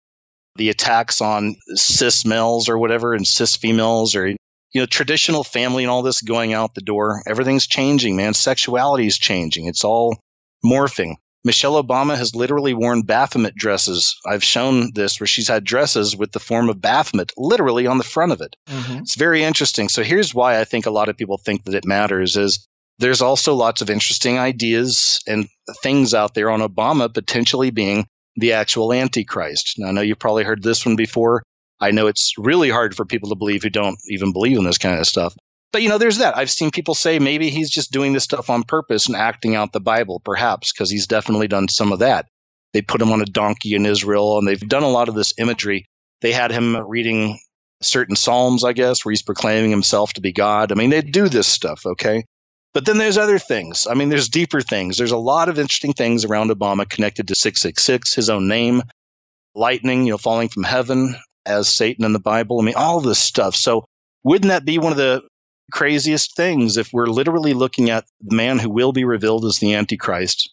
the 0.56 0.68
attacks 0.68 1.20
on 1.20 1.56
cis 1.74 2.24
males 2.24 2.68
or 2.68 2.78
whatever 2.78 3.14
and 3.14 3.26
cis 3.26 3.56
females 3.56 4.14
or, 4.14 4.28
you 4.28 4.36
know, 4.74 4.86
traditional 4.86 5.44
family 5.44 5.84
and 5.84 5.90
all 5.90 6.02
this 6.02 6.20
going 6.20 6.52
out 6.52 6.74
the 6.74 6.82
door. 6.82 7.22
Everything's 7.26 7.66
changing, 7.66 8.16
man. 8.16 8.34
Sexuality 8.34 9.06
is 9.06 9.18
changing. 9.18 9.66
It's 9.66 9.84
all 9.84 10.18
morphing. 10.64 11.16
Michelle 11.44 11.82
Obama 11.82 12.16
has 12.16 12.34
literally 12.34 12.72
worn 12.72 13.02
Baphomet 13.02 13.54
dresses. 13.54 14.18
I've 14.26 14.42
shown 14.42 14.92
this 14.94 15.20
where 15.20 15.26
she's 15.26 15.48
had 15.48 15.64
dresses 15.64 16.16
with 16.16 16.32
the 16.32 16.40
form 16.40 16.70
of 16.70 16.80
Baphomet 16.80 17.32
literally 17.36 17.86
on 17.86 17.98
the 17.98 18.04
front 18.04 18.32
of 18.32 18.40
it. 18.40 18.56
Mm-hmm. 18.66 18.98
It's 19.00 19.16
very 19.16 19.42
interesting. 19.42 19.90
So 19.90 20.02
here's 20.02 20.34
why 20.34 20.58
I 20.58 20.64
think 20.64 20.86
a 20.86 20.90
lot 20.90 21.10
of 21.10 21.18
people 21.18 21.36
think 21.36 21.64
that 21.64 21.74
it 21.74 21.84
matters 21.84 22.36
is 22.36 22.66
there's 22.98 23.20
also 23.20 23.54
lots 23.54 23.82
of 23.82 23.90
interesting 23.90 24.38
ideas 24.38 25.20
and 25.26 25.46
things 25.82 26.14
out 26.14 26.34
there 26.34 26.50
on 26.50 26.60
Obama 26.60 27.12
potentially 27.12 27.70
being 27.70 28.06
the 28.36 28.52
actual 28.52 28.92
Antichrist. 28.92 29.74
Now, 29.78 29.88
I 29.88 29.92
know 29.92 30.00
you've 30.00 30.18
probably 30.18 30.44
heard 30.44 30.62
this 30.62 30.86
one 30.86 30.96
before. 30.96 31.42
I 31.80 31.90
know 31.90 32.06
it's 32.06 32.32
really 32.38 32.70
hard 32.70 32.94
for 32.94 33.04
people 33.04 33.28
to 33.28 33.34
believe 33.34 33.62
who 33.62 33.70
don't 33.70 33.98
even 34.08 34.32
believe 34.32 34.56
in 34.56 34.64
this 34.64 34.78
kind 34.78 34.98
of 34.98 35.06
stuff. 35.06 35.36
But 35.74 35.82
you 35.82 35.88
know, 35.88 35.98
there's 35.98 36.18
that. 36.18 36.36
I've 36.36 36.52
seen 36.52 36.70
people 36.70 36.94
say 36.94 37.18
maybe 37.18 37.50
he's 37.50 37.68
just 37.68 37.90
doing 37.90 38.12
this 38.12 38.22
stuff 38.22 38.48
on 38.48 38.62
purpose 38.62 39.08
and 39.08 39.16
acting 39.16 39.56
out 39.56 39.72
the 39.72 39.80
Bible, 39.80 40.20
perhaps, 40.24 40.70
because 40.70 40.88
he's 40.88 41.08
definitely 41.08 41.48
done 41.48 41.66
some 41.66 41.90
of 41.90 41.98
that. 41.98 42.26
They 42.72 42.80
put 42.80 43.02
him 43.02 43.10
on 43.10 43.20
a 43.20 43.24
donkey 43.24 43.74
in 43.74 43.84
Israel, 43.84 44.38
and 44.38 44.46
they've 44.46 44.68
done 44.68 44.84
a 44.84 44.88
lot 44.88 45.08
of 45.08 45.16
this 45.16 45.34
imagery. 45.36 45.86
They 46.20 46.30
had 46.30 46.52
him 46.52 46.76
reading 46.76 47.40
certain 47.82 48.14
psalms, 48.14 48.62
I 48.62 48.72
guess, 48.72 49.04
where 49.04 49.10
he's 49.10 49.22
proclaiming 49.22 49.72
himself 49.72 50.12
to 50.12 50.20
be 50.20 50.30
God. 50.30 50.70
I 50.70 50.76
mean, 50.76 50.90
they 50.90 51.02
do 51.02 51.28
this 51.28 51.48
stuff, 51.48 51.84
okay? 51.84 52.24
But 52.72 52.86
then 52.86 52.98
there's 52.98 53.18
other 53.18 53.40
things. 53.40 53.88
I 53.90 53.94
mean, 53.94 54.10
there's 54.10 54.28
deeper 54.28 54.60
things. 54.60 54.96
There's 54.96 55.10
a 55.10 55.16
lot 55.16 55.48
of 55.48 55.58
interesting 55.58 55.92
things 55.92 56.24
around 56.24 56.52
Obama 56.52 56.88
connected 56.88 57.26
to 57.26 57.34
666, 57.34 58.14
his 58.14 58.30
own 58.30 58.46
name, 58.46 58.80
lightning, 59.56 60.06
you 60.06 60.12
know, 60.12 60.18
falling 60.18 60.50
from 60.50 60.62
heaven 60.62 61.16
as 61.44 61.66
Satan 61.66 62.04
in 62.04 62.12
the 62.12 62.20
Bible. 62.20 62.60
I 62.60 62.62
mean, 62.62 62.76
all 62.76 63.00
this 63.00 63.18
stuff. 63.18 63.56
So 63.56 63.86
wouldn't 64.22 64.50
that 64.50 64.64
be 64.64 64.78
one 64.78 64.92
of 64.92 64.98
the 64.98 65.22
craziest 65.72 66.36
things 66.36 66.76
if 66.76 66.92
we're 66.92 67.06
literally 67.06 67.54
looking 67.54 67.90
at 67.90 68.04
the 68.20 68.36
man 68.36 68.58
who 68.58 68.70
will 68.70 68.92
be 68.92 69.04
revealed 69.04 69.44
as 69.44 69.58
the 69.58 69.74
Antichrist, 69.74 70.50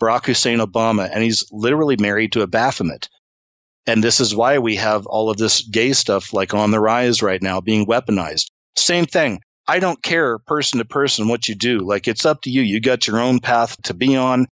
Barack 0.00 0.26
Hussein 0.26 0.58
Obama, 0.58 1.08
and 1.12 1.22
he's 1.22 1.44
literally 1.52 1.96
married 1.96 2.32
to 2.32 2.42
a 2.42 2.46
Baphomet. 2.46 3.08
And 3.86 4.02
this 4.02 4.20
is 4.20 4.34
why 4.34 4.58
we 4.58 4.76
have 4.76 5.06
all 5.06 5.30
of 5.30 5.38
this 5.38 5.62
gay 5.62 5.92
stuff 5.92 6.32
like 6.32 6.54
on 6.54 6.70
the 6.70 6.80
rise 6.80 7.22
right 7.22 7.42
now 7.42 7.60
being 7.60 7.86
weaponized. 7.86 8.46
Same 8.76 9.06
thing. 9.06 9.40
I 9.66 9.78
don't 9.78 10.02
care 10.02 10.38
person 10.38 10.78
to 10.78 10.84
person 10.84 11.28
what 11.28 11.48
you 11.48 11.54
do. 11.54 11.80
Like 11.80 12.06
it's 12.08 12.24
up 12.24 12.42
to 12.42 12.50
you. 12.50 12.62
You 12.62 12.80
got 12.80 13.06
your 13.06 13.20
own 13.20 13.40
path 13.40 13.80
to 13.82 13.94
be 13.94 14.16
on. 14.16 14.46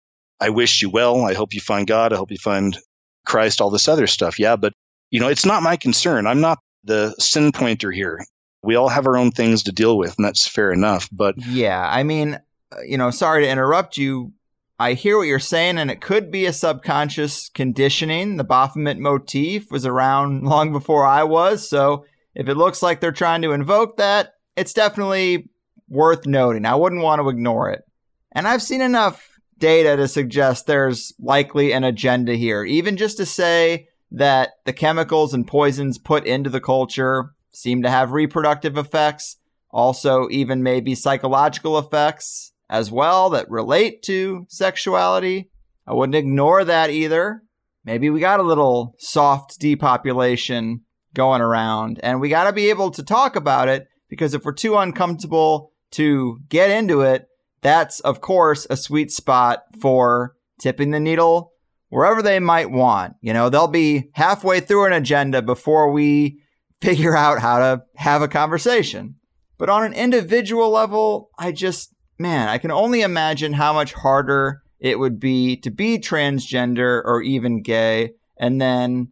I 0.41 0.51
wish 0.51 0.83
you 0.83 0.91
well. 0.91 1.25
I 1.25 1.35
hope 1.35 1.55
you 1.55 1.61
find 1.61 1.87
God. 1.87 2.13
I 2.13 2.17
hope 2.17 2.31
you 2.31 2.39
find 2.39 2.77
Christ, 3.25 3.61
all 3.61 3.71
this 3.71 3.89
other 3.89 4.07
stuff. 4.07 4.39
Yeah. 4.39 4.57
But, 4.57 4.73
you 5.11 5.21
know, 5.21 5.29
it's 5.29 5.47
not 5.47 5.63
my 5.63 5.77
concern. 5.77 6.27
I'm 6.27 6.41
not 6.41 6.59
the 6.85 7.15
sin 7.19 7.53
pointer 7.53 7.91
here. 7.91 8.25
We 8.67 8.75
all 8.75 8.89
have 8.89 9.07
our 9.07 9.17
own 9.17 9.31
things 9.31 9.63
to 9.65 9.73
deal 9.73 9.97
with, 9.97 10.17
and 10.17 10.25
that's 10.25 10.47
fair 10.47 10.73
enough. 10.73 11.09
But 11.11 11.37
yeah, 11.39 11.89
I 11.89 12.03
mean, 12.03 12.41
uh, 12.73 12.83
you 12.83 12.99
know, 12.99 13.11
sorry 13.11 13.45
to 13.45 13.51
interrupt 13.51 13.97
you. 13.97 14.33
I 14.79 14.93
hear 14.93 15.17
what 15.17 15.29
you're 15.29 15.39
saying, 15.39 15.79
and 15.79 15.91
it 15.91 16.03
could 16.03 16.31
be 16.31 16.45
a 16.45 16.53
subconscious 16.53 17.49
conditioning. 17.49 18.37
The 18.37 18.45
Baphomet 18.45 18.99
motif 18.99 19.71
was 19.71 19.87
around 19.87 20.43
long 20.45 20.73
before 20.73 21.07
I 21.07 21.23
was. 21.23 21.69
So 21.69 22.05
if 22.35 22.49
it 22.49 22.57
looks 22.57 22.83
like 22.83 23.01
they're 23.01 23.13
trying 23.13 23.43
to 23.43 23.53
invoke 23.53 23.97
that, 23.97 24.35
it's 24.57 24.75
definitely 24.75 25.49
worth 25.89 26.27
noting. 26.27 26.67
I 26.67 26.75
wouldn't 26.75 27.03
want 27.03 27.23
to 27.23 27.29
ignore 27.29 27.71
it. 27.71 27.85
And 28.33 28.47
I've 28.47 28.63
seen 28.63 28.83
enough 28.83 29.27
data 29.59 29.97
to 29.97 30.09
suggest 30.09 30.67
there's 30.67 31.15
likely 31.19 31.73
an 31.73 31.85
agenda 31.85 32.35
here, 32.35 32.65
even 32.65 32.97
just 32.97 33.17
to 33.19 33.27
say 33.27 33.89
that 34.11 34.51
the 34.65 34.73
chemicals 34.73 35.33
and 35.33 35.47
poisons 35.47 35.99
put 35.99 36.27
into 36.27 36.51
the 36.51 36.61
culture 36.61 37.35
seem 37.57 37.83
to 37.83 37.89
have 37.91 38.13
reproductive 38.13 38.77
effects, 38.77 39.39
also, 39.71 40.29
even 40.31 40.63
maybe 40.63 40.95
psychological 40.95 41.79
effects 41.79 42.53
as 42.69 42.91
well 42.91 43.31
that 43.31 43.51
relate 43.51 44.03
to 44.03 44.47
sexuality. 44.51 45.51
I 45.87 45.95
wouldn't 45.95 46.17
ignore 46.17 46.65
that 46.65 46.91
either. 46.91 47.43
Maybe 47.83 48.11
we 48.11 48.21
got 48.21 48.41
a 48.41 48.45
little 48.45 48.95
soft 48.99 49.59
depopulation 49.59 50.83
going 51.15 51.41
around, 51.41 51.99
and 52.03 52.21
we 52.21 52.29
got 52.29 52.45
to 52.45 52.53
be 52.53 52.69
able 52.69 52.91
to 52.91 53.03
talk 53.03 53.37
about 53.37 53.69
it 53.69 53.87
because 54.11 54.35
if 54.35 54.45
we're 54.45 54.53
too 54.53 54.77
uncomfortable 54.77 55.73
to 55.93 56.41
get 56.51 56.71
into 56.71 57.01
it, 57.01 57.27
that's 57.63 58.01
of 58.01 58.21
course 58.21 58.67
a 58.69 58.77
sweet 58.77 59.11
spot 59.11 59.63
for 59.81 60.35
tipping 60.61 60.91
the 60.91 61.01
needle 61.01 61.53
wherever 61.89 62.21
they 62.21 62.39
might 62.39 62.71
want. 62.71 63.15
You 63.23 63.33
know, 63.33 63.49
they'll 63.49 63.67
be 63.67 64.11
halfway 64.13 64.61
through 64.61 64.87
an 64.87 64.93
agenda 64.93 65.41
before 65.41 65.91
we 65.91 66.41
figure 66.81 67.17
out 67.17 67.41
how 67.41 67.59
to 67.59 67.83
have 67.97 68.23
a 68.23 68.29
conversation. 68.29 69.17
But 69.59 69.71
on 69.71 69.85
an 69.85 69.95
individual 69.95 70.71
level, 70.71 71.31
I 71.39 71.53
just, 71.53 71.95
man, 72.19 72.49
I 72.49 72.59
can 72.59 72.71
only 72.71 73.01
imagine 73.01 73.55
how 73.55 73.73
much 73.73 73.95
harder 73.95 74.63
it 74.79 74.99
would 74.99 75.19
be 75.19 75.57
to 75.59 75.71
be 75.71 75.99
transgender 75.99 77.03
or 77.05 77.23
even 77.23 77.63
gay 77.63 78.13
and 78.39 78.61
then 78.61 79.09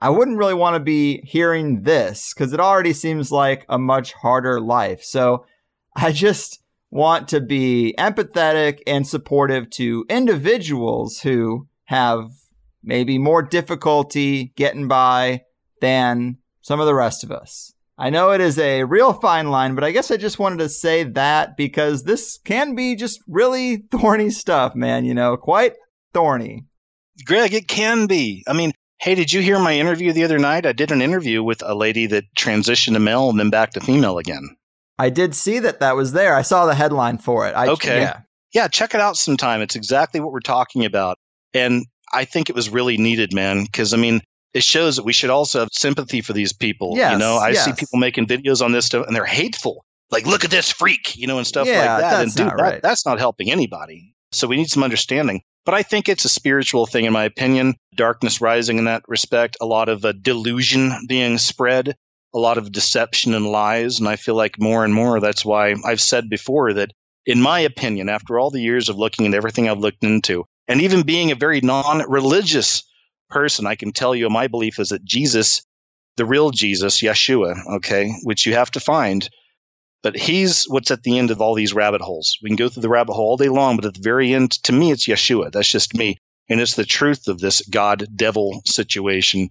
I 0.00 0.10
wouldn't 0.10 0.36
really 0.36 0.54
want 0.54 0.74
to 0.74 0.80
be 0.80 1.22
hearing 1.24 1.82
this 1.82 2.34
because 2.34 2.52
it 2.52 2.60
already 2.60 2.92
seems 2.92 3.32
like 3.32 3.64
a 3.68 3.78
much 3.78 4.12
harder 4.12 4.60
life. 4.60 5.02
So 5.02 5.46
I 5.96 6.12
just 6.12 6.62
want 6.90 7.28
to 7.28 7.40
be 7.40 7.94
empathetic 7.98 8.80
and 8.86 9.06
supportive 9.06 9.70
to 9.70 10.04
individuals 10.08 11.20
who 11.20 11.68
have 11.84 12.30
maybe 12.82 13.18
more 13.18 13.42
difficulty 13.42 14.52
getting 14.56 14.88
by 14.88 15.42
than 15.80 16.38
some 16.64 16.80
of 16.80 16.86
the 16.86 16.94
rest 16.94 17.22
of 17.22 17.30
us. 17.30 17.72
I 17.96 18.10
know 18.10 18.32
it 18.32 18.40
is 18.40 18.58
a 18.58 18.82
real 18.82 19.12
fine 19.12 19.50
line, 19.50 19.76
but 19.76 19.84
I 19.84 19.92
guess 19.92 20.10
I 20.10 20.16
just 20.16 20.40
wanted 20.40 20.58
to 20.58 20.68
say 20.68 21.04
that 21.04 21.56
because 21.56 22.02
this 22.02 22.38
can 22.44 22.74
be 22.74 22.96
just 22.96 23.20
really 23.28 23.76
thorny 23.92 24.30
stuff, 24.30 24.74
man. 24.74 25.04
You 25.04 25.14
know, 25.14 25.36
quite 25.36 25.74
thorny. 26.12 26.64
Greg, 27.24 27.54
it 27.54 27.68
can 27.68 28.06
be. 28.06 28.42
I 28.48 28.54
mean, 28.54 28.72
Hey, 29.04 29.14
did 29.14 29.34
you 29.34 29.42
hear 29.42 29.58
my 29.58 29.74
interview 29.74 30.14
the 30.14 30.24
other 30.24 30.38
night? 30.38 30.64
I 30.64 30.72
did 30.72 30.90
an 30.90 31.02
interview 31.02 31.42
with 31.42 31.62
a 31.62 31.74
lady 31.74 32.06
that 32.06 32.24
transitioned 32.38 32.94
to 32.94 33.00
male 33.00 33.28
and 33.28 33.38
then 33.38 33.50
back 33.50 33.72
to 33.72 33.80
female 33.80 34.16
again. 34.16 34.56
I 34.98 35.10
did 35.10 35.34
see 35.34 35.58
that 35.58 35.80
that 35.80 35.94
was 35.94 36.12
there. 36.12 36.34
I 36.34 36.40
saw 36.40 36.64
the 36.64 36.74
headline 36.74 37.18
for 37.18 37.46
it. 37.46 37.52
I, 37.54 37.68
okay. 37.68 38.00
Yeah. 38.00 38.20
yeah, 38.54 38.68
check 38.68 38.94
it 38.94 39.02
out 39.02 39.18
sometime. 39.18 39.60
It's 39.60 39.76
exactly 39.76 40.20
what 40.20 40.32
we're 40.32 40.40
talking 40.40 40.86
about. 40.86 41.18
And 41.52 41.84
I 42.14 42.24
think 42.24 42.48
it 42.48 42.56
was 42.56 42.70
really 42.70 42.96
needed, 42.96 43.34
man, 43.34 43.64
because 43.64 43.92
I 43.92 43.98
mean, 43.98 44.22
it 44.54 44.62
shows 44.62 44.96
that 44.96 45.04
we 45.04 45.12
should 45.12 45.30
also 45.30 45.60
have 45.60 45.68
sympathy 45.72 46.20
for 46.20 46.32
these 46.32 46.52
people. 46.52 46.92
Yes, 46.96 47.12
you 47.12 47.18
know, 47.18 47.36
I 47.36 47.50
yes. 47.50 47.64
see 47.64 47.72
people 47.72 47.98
making 47.98 48.26
videos 48.26 48.64
on 48.64 48.72
this 48.72 48.86
stuff 48.86 49.06
and 49.06 49.14
they're 49.14 49.24
hateful. 49.24 49.84
Like, 50.10 50.26
look 50.26 50.44
at 50.44 50.50
this 50.50 50.70
freak, 50.70 51.16
you 51.16 51.26
know, 51.26 51.38
and 51.38 51.46
stuff 51.46 51.66
yeah, 51.66 51.78
like 51.78 51.86
that. 51.86 52.10
That's 52.10 52.22
and 52.22 52.34
dude, 52.34 52.46
not 52.46 52.60
right. 52.60 52.70
that, 52.74 52.82
that's 52.82 53.04
not 53.04 53.18
helping 53.18 53.50
anybody. 53.50 54.14
So 54.32 54.46
we 54.46 54.56
need 54.56 54.70
some 54.70 54.84
understanding. 54.84 55.42
But 55.64 55.74
I 55.74 55.82
think 55.82 56.08
it's 56.08 56.24
a 56.24 56.28
spiritual 56.28 56.86
thing, 56.86 57.04
in 57.04 57.12
my 57.12 57.24
opinion. 57.24 57.74
Darkness 57.96 58.40
rising 58.40 58.78
in 58.78 58.84
that 58.84 59.02
respect, 59.08 59.56
a 59.60 59.66
lot 59.66 59.88
of 59.88 60.04
uh, 60.04 60.12
delusion 60.12 60.92
being 61.08 61.38
spread, 61.38 61.96
a 62.34 62.38
lot 62.38 62.58
of 62.58 62.70
deception 62.70 63.34
and 63.34 63.46
lies. 63.46 63.98
And 63.98 64.08
I 64.08 64.16
feel 64.16 64.34
like 64.34 64.60
more 64.60 64.84
and 64.84 64.92
more 64.92 65.20
that's 65.20 65.44
why 65.44 65.74
I've 65.84 66.00
said 66.00 66.28
before 66.28 66.74
that, 66.74 66.92
in 67.26 67.40
my 67.40 67.60
opinion, 67.60 68.08
after 68.08 68.38
all 68.38 68.50
the 68.50 68.60
years 68.60 68.88
of 68.88 68.98
looking 68.98 69.26
at 69.26 69.34
everything 69.34 69.68
I've 69.68 69.78
looked 69.78 70.04
into, 70.04 70.44
and 70.68 70.82
even 70.82 71.02
being 71.02 71.30
a 71.30 71.36
very 71.36 71.60
non 71.60 72.08
religious 72.08 72.82
person, 73.28 73.66
I 73.66 73.74
can 73.74 73.92
tell 73.92 74.14
you 74.14 74.28
my 74.28 74.48
belief 74.48 74.78
is 74.78 74.88
that 74.90 75.04
Jesus, 75.04 75.62
the 76.16 76.26
real 76.26 76.50
Jesus, 76.50 77.00
Yeshua, 77.00 77.56
okay, 77.76 78.12
which 78.22 78.46
you 78.46 78.54
have 78.54 78.70
to 78.72 78.80
find, 78.80 79.28
but 80.02 80.16
he's 80.16 80.64
what's 80.64 80.90
at 80.90 81.02
the 81.02 81.18
end 81.18 81.30
of 81.30 81.40
all 81.40 81.54
these 81.54 81.72
rabbit 81.72 82.02
holes. 82.02 82.36
We 82.42 82.50
can 82.50 82.56
go 82.56 82.68
through 82.68 82.82
the 82.82 82.88
rabbit 82.90 83.14
hole 83.14 83.30
all 83.30 83.36
day 83.36 83.48
long, 83.48 83.76
but 83.76 83.86
at 83.86 83.94
the 83.94 84.02
very 84.02 84.34
end, 84.34 84.52
to 84.64 84.72
me, 84.72 84.90
it's 84.90 85.08
Yeshua. 85.08 85.50
That's 85.50 85.70
just 85.70 85.94
me. 85.94 86.18
And 86.48 86.60
it's 86.60 86.74
the 86.74 86.84
truth 86.84 87.26
of 87.26 87.38
this 87.38 87.62
God 87.62 88.06
devil 88.14 88.60
situation. 88.66 89.48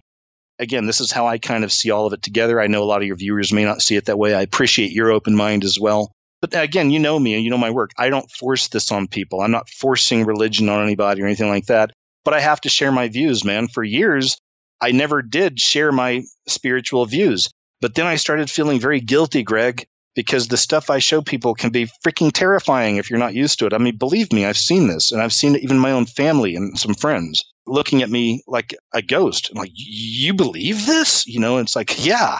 Again, 0.60 0.86
this 0.86 1.00
is 1.00 1.10
how 1.10 1.26
I 1.26 1.38
kind 1.38 1.64
of 1.64 1.72
see 1.72 1.90
all 1.90 2.06
of 2.06 2.12
it 2.12 2.22
together. 2.22 2.60
I 2.60 2.68
know 2.68 2.84
a 2.84 2.86
lot 2.86 3.02
of 3.02 3.08
your 3.08 3.16
viewers 3.16 3.52
may 3.52 3.64
not 3.64 3.82
see 3.82 3.96
it 3.96 4.04
that 4.04 4.18
way. 4.18 4.32
I 4.32 4.42
appreciate 4.42 4.92
your 4.92 5.10
open 5.10 5.34
mind 5.34 5.64
as 5.64 5.80
well. 5.80 6.12
But 6.40 6.54
again, 6.54 6.92
you 6.92 7.00
know 7.00 7.18
me 7.18 7.34
and 7.34 7.42
you 7.42 7.50
know 7.50 7.58
my 7.58 7.70
work. 7.70 7.90
I 7.98 8.08
don't 8.08 8.30
force 8.30 8.68
this 8.68 8.92
on 8.92 9.08
people. 9.08 9.40
I'm 9.40 9.50
not 9.50 9.68
forcing 9.68 10.24
religion 10.24 10.68
on 10.68 10.84
anybody 10.84 11.22
or 11.22 11.26
anything 11.26 11.48
like 11.48 11.66
that. 11.66 11.90
But 12.24 12.34
I 12.34 12.40
have 12.40 12.60
to 12.62 12.68
share 12.68 12.92
my 12.92 13.08
views, 13.08 13.44
man. 13.44 13.68
For 13.68 13.84
years, 13.84 14.38
I 14.80 14.92
never 14.92 15.22
did 15.22 15.60
share 15.60 15.92
my 15.92 16.22
spiritual 16.48 17.06
views. 17.06 17.50
But 17.80 17.94
then 17.94 18.06
I 18.06 18.16
started 18.16 18.50
feeling 18.50 18.80
very 18.80 19.00
guilty, 19.00 19.42
Greg, 19.42 19.86
because 20.14 20.48
the 20.48 20.56
stuff 20.56 20.90
I 20.90 21.00
show 21.00 21.22
people 21.22 21.54
can 21.54 21.70
be 21.70 21.90
freaking 22.06 22.32
terrifying 22.32 22.96
if 22.96 23.10
you're 23.10 23.18
not 23.18 23.34
used 23.34 23.58
to 23.58 23.66
it. 23.66 23.72
I 23.72 23.78
mean, 23.78 23.96
believe 23.96 24.32
me, 24.32 24.46
I've 24.46 24.56
seen 24.56 24.86
this 24.86 25.12
and 25.12 25.20
I've 25.20 25.32
seen 25.32 25.56
even 25.56 25.78
my 25.78 25.90
own 25.90 26.06
family 26.06 26.56
and 26.56 26.78
some 26.78 26.94
friends 26.94 27.44
looking 27.66 28.02
at 28.02 28.10
me 28.10 28.42
like 28.46 28.74
a 28.92 29.02
ghost. 29.02 29.50
I'm 29.50 29.58
like, 29.58 29.72
you 29.74 30.34
believe 30.34 30.86
this? 30.86 31.26
You 31.26 31.40
know, 31.40 31.58
it's 31.58 31.76
like, 31.76 32.04
yeah, 32.04 32.38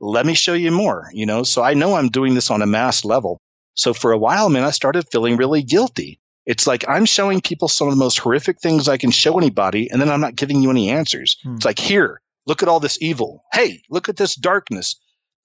let 0.00 0.26
me 0.26 0.34
show 0.34 0.54
you 0.54 0.70
more, 0.70 1.10
you 1.12 1.26
know? 1.26 1.42
So 1.42 1.62
I 1.62 1.74
know 1.74 1.94
I'm 1.94 2.08
doing 2.08 2.34
this 2.34 2.50
on 2.50 2.62
a 2.62 2.66
mass 2.66 3.04
level. 3.04 3.38
So 3.74 3.92
for 3.92 4.12
a 4.12 4.18
while, 4.18 4.48
man, 4.48 4.64
I 4.64 4.70
started 4.70 5.06
feeling 5.10 5.36
really 5.36 5.62
guilty. 5.62 6.18
It's 6.46 6.66
like 6.66 6.84
I'm 6.88 7.04
showing 7.04 7.40
people 7.40 7.68
some 7.68 7.88
of 7.88 7.94
the 7.94 7.98
most 7.98 8.18
horrific 8.18 8.60
things 8.60 8.88
I 8.88 8.96
can 8.96 9.10
show 9.10 9.36
anybody, 9.36 9.90
and 9.90 10.00
then 10.00 10.08
I'm 10.08 10.20
not 10.20 10.36
giving 10.36 10.62
you 10.62 10.70
any 10.70 10.90
answers. 10.90 11.36
Hmm. 11.42 11.56
It's 11.56 11.64
like, 11.64 11.78
here, 11.78 12.20
look 12.46 12.62
at 12.62 12.68
all 12.68 12.80
this 12.80 12.98
evil. 13.02 13.42
Hey, 13.52 13.82
look 13.90 14.08
at 14.08 14.16
this 14.16 14.36
darkness. 14.36 14.96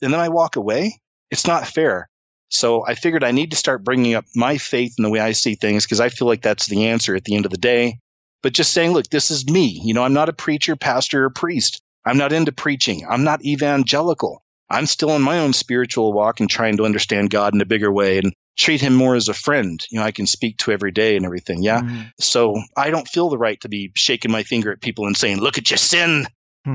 And 0.02 0.14
then 0.14 0.20
I 0.20 0.30
walk 0.30 0.56
away 0.56 1.02
it's 1.32 1.47
not 1.47 1.66
fair. 1.66 2.10
So 2.49 2.86
I 2.86 2.95
figured 2.95 3.24
I 3.24 3.32
need 3.32 3.52
to 3.52 3.58
start 3.58 3.86
bringing 3.86 4.14
up 4.14 4.26
my 4.36 4.58
faith 4.58 4.93
in 4.97 5.04
the 5.04 5.10
way 5.10 5.22
I 5.22 5.32
see 5.32 5.56
things 5.56 5.86
because 5.86 6.02
I 6.02 6.10
feel 6.10 6.28
like 6.28 6.41
that's 6.41 6.68
the 6.68 6.88
answer 6.88 7.16
at 7.16 7.24
the 7.24 7.36
end 7.36 7.45
of 7.45 7.52
the 7.52 7.58
day. 7.58 7.99
But 8.43 8.54
just 8.54 8.74
saying, 8.74 8.91
look, 8.91 9.08
this 9.08 9.32
is 9.32 9.49
me. 9.49 9.80
You 9.84 9.93
know, 9.93 10.04
I'm 10.04 10.14
not 10.14 10.30
a 10.30 10.34
preacher, 10.34 10.76
pastor, 10.76 11.26
or 11.26 11.30
priest. 11.30 11.82
I'm 12.06 12.18
not 12.18 12.34
into 12.34 12.52
preaching. 12.52 13.06
I'm 13.10 13.24
not 13.24 13.45
evangelical. 13.45 14.43
I'm 14.70 14.86
still 14.86 15.16
in 15.16 15.22
my 15.22 15.39
own 15.39 15.54
spiritual 15.54 16.12
walk 16.12 16.39
and 16.39 16.49
trying 16.49 16.78
to 16.78 16.86
understand 16.86 17.30
God 17.30 17.54
in 17.54 17.62
a 17.62 17.66
bigger 17.66 17.91
way 17.91 18.18
and 18.18 18.34
treat 18.62 18.80
him 18.80 18.93
more 18.93 19.16
as 19.16 19.28
a 19.28 19.34
friend, 19.34 19.86
you 19.89 19.99
know, 19.99 20.05
I 20.05 20.12
can 20.12 20.28
speak 20.28 20.57
to 20.59 20.72
every 20.72 20.91
day 20.91 21.16
and 21.16 21.26
everything. 21.26 21.64
Yeah. 21.64 21.82
Mm-hmm. 21.82 22.01
So 22.20 22.55
I 22.78 22.91
don't 22.91 23.07
feel 23.07 23.30
the 23.30 23.38
right 23.38 23.59
to 23.62 23.70
be 23.70 23.91
shaking 23.95 24.32
my 24.32 24.43
finger 24.43 24.72
at 24.72 24.82
people 24.82 25.07
and 25.07 25.18
saying, 25.18 25.39
look 25.39 25.57
at 25.57 25.72
your 25.72 25.78
sin. 25.78 26.26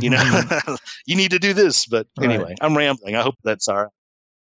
You 0.01 0.11
know, 0.11 0.43
you 1.07 1.15
need 1.15 1.31
to 1.31 1.39
do 1.39 1.53
this. 1.53 1.87
But 1.87 2.09
anyway, 2.21 2.43
right. 2.43 2.59
I'm 2.61 2.77
rambling. 2.77 3.15
I 3.15 3.23
hope 3.23 3.37
that's 3.45 3.69
all 3.69 3.85
right. 3.85 3.93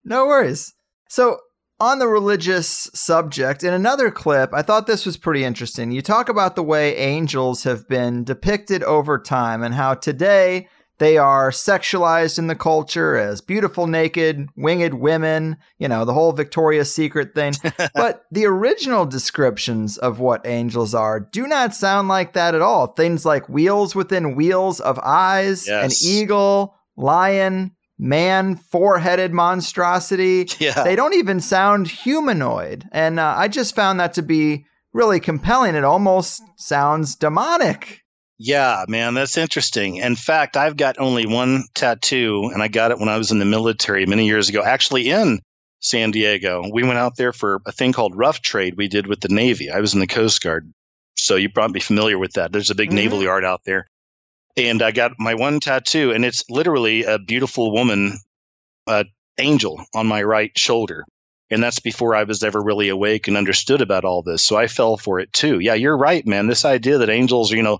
No 0.02 0.26
worries. 0.26 0.72
So, 1.10 1.40
on 1.78 1.98
the 1.98 2.08
religious 2.08 2.88
subject, 2.94 3.62
in 3.62 3.74
another 3.74 4.10
clip, 4.10 4.54
I 4.54 4.62
thought 4.62 4.86
this 4.86 5.04
was 5.04 5.18
pretty 5.18 5.44
interesting. 5.44 5.90
You 5.90 6.00
talk 6.00 6.30
about 6.30 6.56
the 6.56 6.62
way 6.62 6.96
angels 6.96 7.64
have 7.64 7.86
been 7.86 8.24
depicted 8.24 8.82
over 8.82 9.18
time 9.18 9.62
and 9.62 9.74
how 9.74 9.92
today 9.92 10.68
they 10.98 11.18
are 11.18 11.50
sexualized 11.50 12.38
in 12.38 12.46
the 12.46 12.54
culture 12.54 13.16
as 13.16 13.40
beautiful, 13.40 13.86
naked, 13.86 14.48
winged 14.56 14.94
women, 14.94 15.58
you 15.78 15.88
know, 15.88 16.04
the 16.04 16.14
whole 16.14 16.32
Victoria's 16.32 16.94
Secret 16.94 17.34
thing. 17.34 17.52
but 17.94 18.24
the 18.30 18.46
original 18.46 19.04
descriptions 19.04 19.98
of 19.98 20.20
what 20.20 20.46
angels 20.46 20.94
are 20.94 21.20
do 21.20 21.46
not 21.46 21.74
sound 21.74 22.08
like 22.08 22.32
that 22.32 22.54
at 22.54 22.62
all. 22.62 22.88
Things 22.88 23.26
like 23.26 23.48
wheels 23.48 23.94
within 23.94 24.36
wheels 24.36 24.80
of 24.80 24.98
eyes, 25.00 25.66
yes. 25.66 26.02
an 26.02 26.08
eagle, 26.08 26.74
lion, 26.96 27.72
man, 27.98 28.56
four 28.56 28.98
headed 28.98 29.32
monstrosity. 29.32 30.48
Yeah. 30.58 30.82
They 30.82 30.96
don't 30.96 31.14
even 31.14 31.40
sound 31.40 31.88
humanoid. 31.88 32.88
And 32.92 33.20
uh, 33.20 33.34
I 33.36 33.48
just 33.48 33.74
found 33.74 34.00
that 34.00 34.14
to 34.14 34.22
be 34.22 34.64
really 34.92 35.20
compelling. 35.20 35.74
It 35.74 35.84
almost 35.84 36.42
sounds 36.56 37.16
demonic. 37.16 38.02
Yeah, 38.38 38.84
man, 38.86 39.14
that's 39.14 39.38
interesting. 39.38 39.96
In 39.96 40.14
fact, 40.14 40.56
I've 40.56 40.76
got 40.76 40.98
only 40.98 41.26
one 41.26 41.64
tattoo, 41.74 42.50
and 42.52 42.62
I 42.62 42.68
got 42.68 42.90
it 42.90 42.98
when 42.98 43.08
I 43.08 43.16
was 43.16 43.30
in 43.30 43.38
the 43.38 43.46
military 43.46 44.04
many 44.04 44.26
years 44.26 44.48
ago, 44.50 44.62
actually 44.62 45.08
in 45.08 45.40
San 45.80 46.10
Diego. 46.10 46.64
We 46.70 46.82
went 46.82 46.98
out 46.98 47.16
there 47.16 47.32
for 47.32 47.62
a 47.64 47.72
thing 47.72 47.92
called 47.92 48.16
rough 48.16 48.42
trade 48.42 48.76
we 48.76 48.88
did 48.88 49.06
with 49.06 49.20
the 49.20 49.28
Navy. 49.28 49.70
I 49.70 49.80
was 49.80 49.94
in 49.94 50.00
the 50.00 50.06
Coast 50.06 50.42
Guard. 50.42 50.70
So 51.14 51.36
you 51.36 51.48
probably 51.48 51.80
familiar 51.80 52.18
with 52.18 52.34
that. 52.34 52.52
There's 52.52 52.70
a 52.70 52.74
big 52.74 52.90
mm-hmm. 52.90 52.96
naval 52.96 53.22
yard 53.22 53.44
out 53.44 53.62
there. 53.64 53.86
And 54.56 54.82
I 54.82 54.90
got 54.90 55.12
my 55.18 55.34
one 55.34 55.60
tattoo, 55.60 56.12
and 56.12 56.24
it's 56.24 56.44
literally 56.50 57.04
a 57.04 57.18
beautiful 57.18 57.72
woman, 57.72 58.18
uh, 58.86 59.04
angel 59.38 59.82
on 59.94 60.06
my 60.06 60.22
right 60.22 60.50
shoulder. 60.58 61.04
And 61.50 61.62
that's 61.62 61.78
before 61.78 62.14
I 62.14 62.24
was 62.24 62.42
ever 62.42 62.60
really 62.60 62.88
awake 62.88 63.28
and 63.28 63.36
understood 63.36 63.80
about 63.80 64.04
all 64.04 64.22
this. 64.22 64.42
So 64.42 64.56
I 64.56 64.66
fell 64.66 64.96
for 64.96 65.20
it 65.20 65.32
too. 65.32 65.58
Yeah, 65.60 65.74
you're 65.74 65.96
right, 65.96 66.26
man. 66.26 66.48
This 66.48 66.64
idea 66.64 66.98
that 66.98 67.08
angels 67.08 67.52
are, 67.52 67.56
you 67.56 67.62
know, 67.62 67.78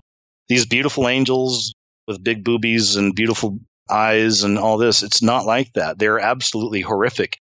these 0.49 0.65
beautiful 0.65 1.07
angels 1.07 1.73
with 2.07 2.23
big 2.23 2.43
boobies 2.43 2.95
and 2.95 3.15
beautiful 3.15 3.59
eyes 3.89 4.43
and 4.43 4.57
all 4.57 4.77
this. 4.77 5.03
It's 5.03 5.21
not 5.21 5.45
like 5.45 5.73
that. 5.73 5.99
They're 5.99 6.19
absolutely 6.19 6.81
horrific. 6.81 7.37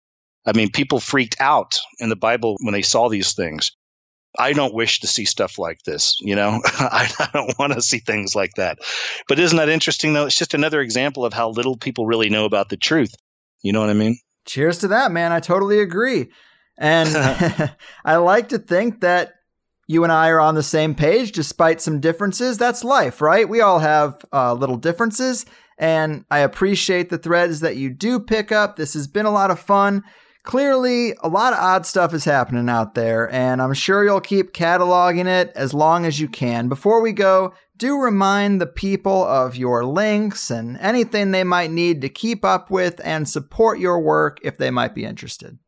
I 0.46 0.53
mean, 0.53 0.70
people 0.70 1.00
freaked 1.00 1.36
out 1.40 1.78
in 2.00 2.09
the 2.09 2.16
Bible 2.16 2.57
when 2.61 2.72
they 2.72 2.82
saw 2.82 3.09
these 3.09 3.32
things. 3.32 3.70
I 4.38 4.55
don't 4.55 4.74
wish 4.74 5.00
to 5.00 5.07
see 5.07 5.24
stuff 5.24 5.59
like 5.59 5.82
this, 5.84 6.16
you 6.20 6.34
know? 6.34 6.61
I, 6.64 7.12
I 7.18 7.28
don't 7.32 7.59
want 7.59 7.74
to 7.74 7.82
see 7.82 7.98
things 7.98 8.34
like 8.34 8.53
that. 8.57 8.78
But 9.28 9.38
isn't 9.38 9.59
that 9.59 9.68
interesting, 9.68 10.14
though? 10.14 10.26
It's 10.26 10.38
just 10.38 10.55
another 10.55 10.80
example 10.80 11.24
of 11.24 11.34
how 11.34 11.50
little 11.50 11.76
people 11.76 12.07
really 12.07 12.30
know 12.30 12.44
about 12.44 12.70
the 12.70 12.76
truth. 12.76 13.14
You 13.62 13.72
know 13.72 13.80
what 13.80 13.90
I 13.90 13.94
mean? 13.94 14.18
Cheers 14.46 14.78
to 14.78 14.88
that, 14.88 15.12
man. 15.12 15.32
I 15.32 15.40
totally 15.40 15.80
agree. 15.80 16.30
And 16.78 17.11
I 18.05 18.16
like 18.16 18.48
to 18.48 18.59
think 18.59 19.03
that 19.03 19.34
you 19.93 20.05
and 20.05 20.12
I 20.12 20.30
are 20.30 20.40
on 20.40 20.55
the 20.55 20.62
same 20.62 20.95
page 20.95 21.32
despite 21.32 21.80
some 21.80 22.01
differences. 22.01 22.59
That's 22.59 22.82
life, 22.82 23.20
right? 23.20 23.49
We 23.49 23.61
all 23.61 23.80
have 23.80 24.24
uh, 24.32 24.55
little 24.55 24.76
differences, 24.76 25.45
and 25.78 26.24
I 26.30 26.38
appreciate 26.38 27.11
the 27.11 27.18
threads 27.18 27.61
that 27.61 27.76
you 27.76 27.90
do 27.90 28.18
pick 28.18 28.51
up. 28.51 28.76
This 28.76 28.95
has 28.95 29.07
been 29.07 29.26
a 29.26 29.30
lot 29.30 29.51
of 29.51 29.61
fun. 29.61 30.03
Clearly, 30.45 31.14
a 31.22 31.28
lot 31.28 31.53
of 31.53 31.61
odd 31.61 31.86
stuff 31.86 32.12
is 32.12 32.24
happening 32.24 32.68
out 32.68 32.95
there, 32.95 33.30
and 33.32 33.62
I'm 33.62 33.74
sure 33.74 34.05
you'll 34.05 34.20
keep 34.20 34.53
cataloging 34.53 35.26
it 35.26 35.53
as 35.55 35.72
long 35.72 36.05
as 36.05 36.18
you 36.18 36.28
can. 36.28 36.68
Before 36.68 37.01
we 37.01 37.12
go, 37.12 37.55
do 37.76 38.01
remind 38.01 38.61
the 38.61 38.66
people 38.66 39.24
of 39.24 39.57
your 39.57 39.84
links 39.84 40.51
and 40.51 40.76
anything 40.78 41.30
they 41.30 41.45
might 41.45 41.70
need 41.70 42.01
to 42.01 42.09
keep 42.09 42.45
up 42.45 42.70
with 42.70 43.01
and 43.05 43.28
support 43.28 43.78
your 43.78 44.01
work 44.01 44.38
if 44.43 44.59
they 44.59 44.70
might 44.70 44.95
be 44.95 45.05
interested. 45.05 45.59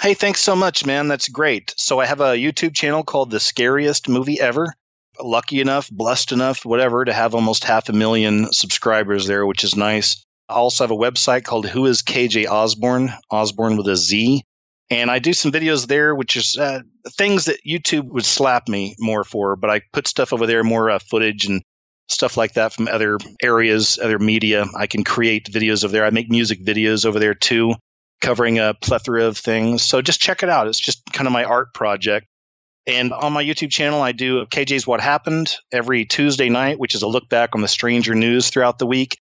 Hey, 0.00 0.14
thanks 0.14 0.40
so 0.40 0.56
much, 0.56 0.84
man. 0.84 1.06
That's 1.06 1.28
great. 1.28 1.74
So 1.76 2.00
I 2.00 2.06
have 2.06 2.20
a 2.20 2.34
YouTube 2.34 2.74
channel 2.74 3.04
called 3.04 3.30
The 3.30 3.38
Scariest 3.38 4.08
Movie 4.08 4.40
Ever. 4.40 4.74
Lucky 5.20 5.60
enough, 5.60 5.88
blessed 5.90 6.32
enough, 6.32 6.64
whatever, 6.64 7.04
to 7.04 7.12
have 7.12 7.34
almost 7.34 7.64
half 7.64 7.88
a 7.88 7.92
million 7.92 8.52
subscribers 8.52 9.26
there, 9.26 9.46
which 9.46 9.62
is 9.62 9.76
nice. 9.76 10.24
I 10.48 10.54
also 10.54 10.82
have 10.82 10.90
a 10.90 10.96
website 10.96 11.44
called 11.44 11.68
Who 11.68 11.86
is 11.86 12.02
KJ 12.02 12.46
Ozborne, 12.46 13.16
Ozborne 13.30 13.76
with 13.76 13.86
a 13.86 13.96
Z. 13.96 14.42
And 14.90 15.10
I 15.10 15.20
do 15.20 15.32
some 15.32 15.52
videos 15.52 15.86
there, 15.86 16.14
which 16.14 16.36
is 16.36 16.56
uh, 16.58 16.80
things 17.10 17.44
that 17.44 17.64
YouTube 17.64 18.08
would 18.08 18.24
slap 18.24 18.68
me 18.68 18.96
more 18.98 19.22
for, 19.22 19.54
but 19.54 19.70
I 19.70 19.82
put 19.92 20.08
stuff 20.08 20.32
over 20.32 20.46
there, 20.46 20.64
more 20.64 20.90
uh, 20.90 20.98
footage 20.98 21.46
and 21.46 21.62
stuff 22.08 22.36
like 22.36 22.54
that 22.54 22.72
from 22.72 22.88
other 22.88 23.18
areas, 23.40 23.98
other 24.02 24.18
media. 24.18 24.66
I 24.76 24.88
can 24.88 25.04
create 25.04 25.46
videos 25.46 25.84
over 25.84 25.92
there. 25.92 26.04
I 26.04 26.10
make 26.10 26.28
music 26.28 26.64
videos 26.64 27.06
over 27.06 27.20
there 27.20 27.34
too 27.34 27.74
covering 28.22 28.58
a 28.58 28.72
plethora 28.72 29.24
of 29.24 29.36
things. 29.36 29.82
So 29.82 30.00
just 30.00 30.20
check 30.20 30.42
it 30.42 30.48
out. 30.48 30.68
It's 30.68 30.80
just 30.80 31.04
kind 31.12 31.26
of 31.26 31.32
my 31.32 31.44
art 31.44 31.74
project. 31.74 32.26
And 32.86 33.12
on 33.12 33.32
my 33.32 33.44
YouTube 33.44 33.70
channel, 33.70 34.00
I 34.00 34.12
do 34.12 34.46
KJ's 34.46 34.86
What 34.86 35.00
Happened 35.00 35.54
every 35.70 36.04
Tuesday 36.04 36.48
night, 36.48 36.78
which 36.78 36.94
is 36.94 37.02
a 37.02 37.06
look 37.06 37.28
back 37.28 37.54
on 37.54 37.60
the 37.60 37.68
stranger 37.68 38.14
news 38.14 38.48
throughout 38.48 38.78
the 38.78 38.86
week. 38.86 39.18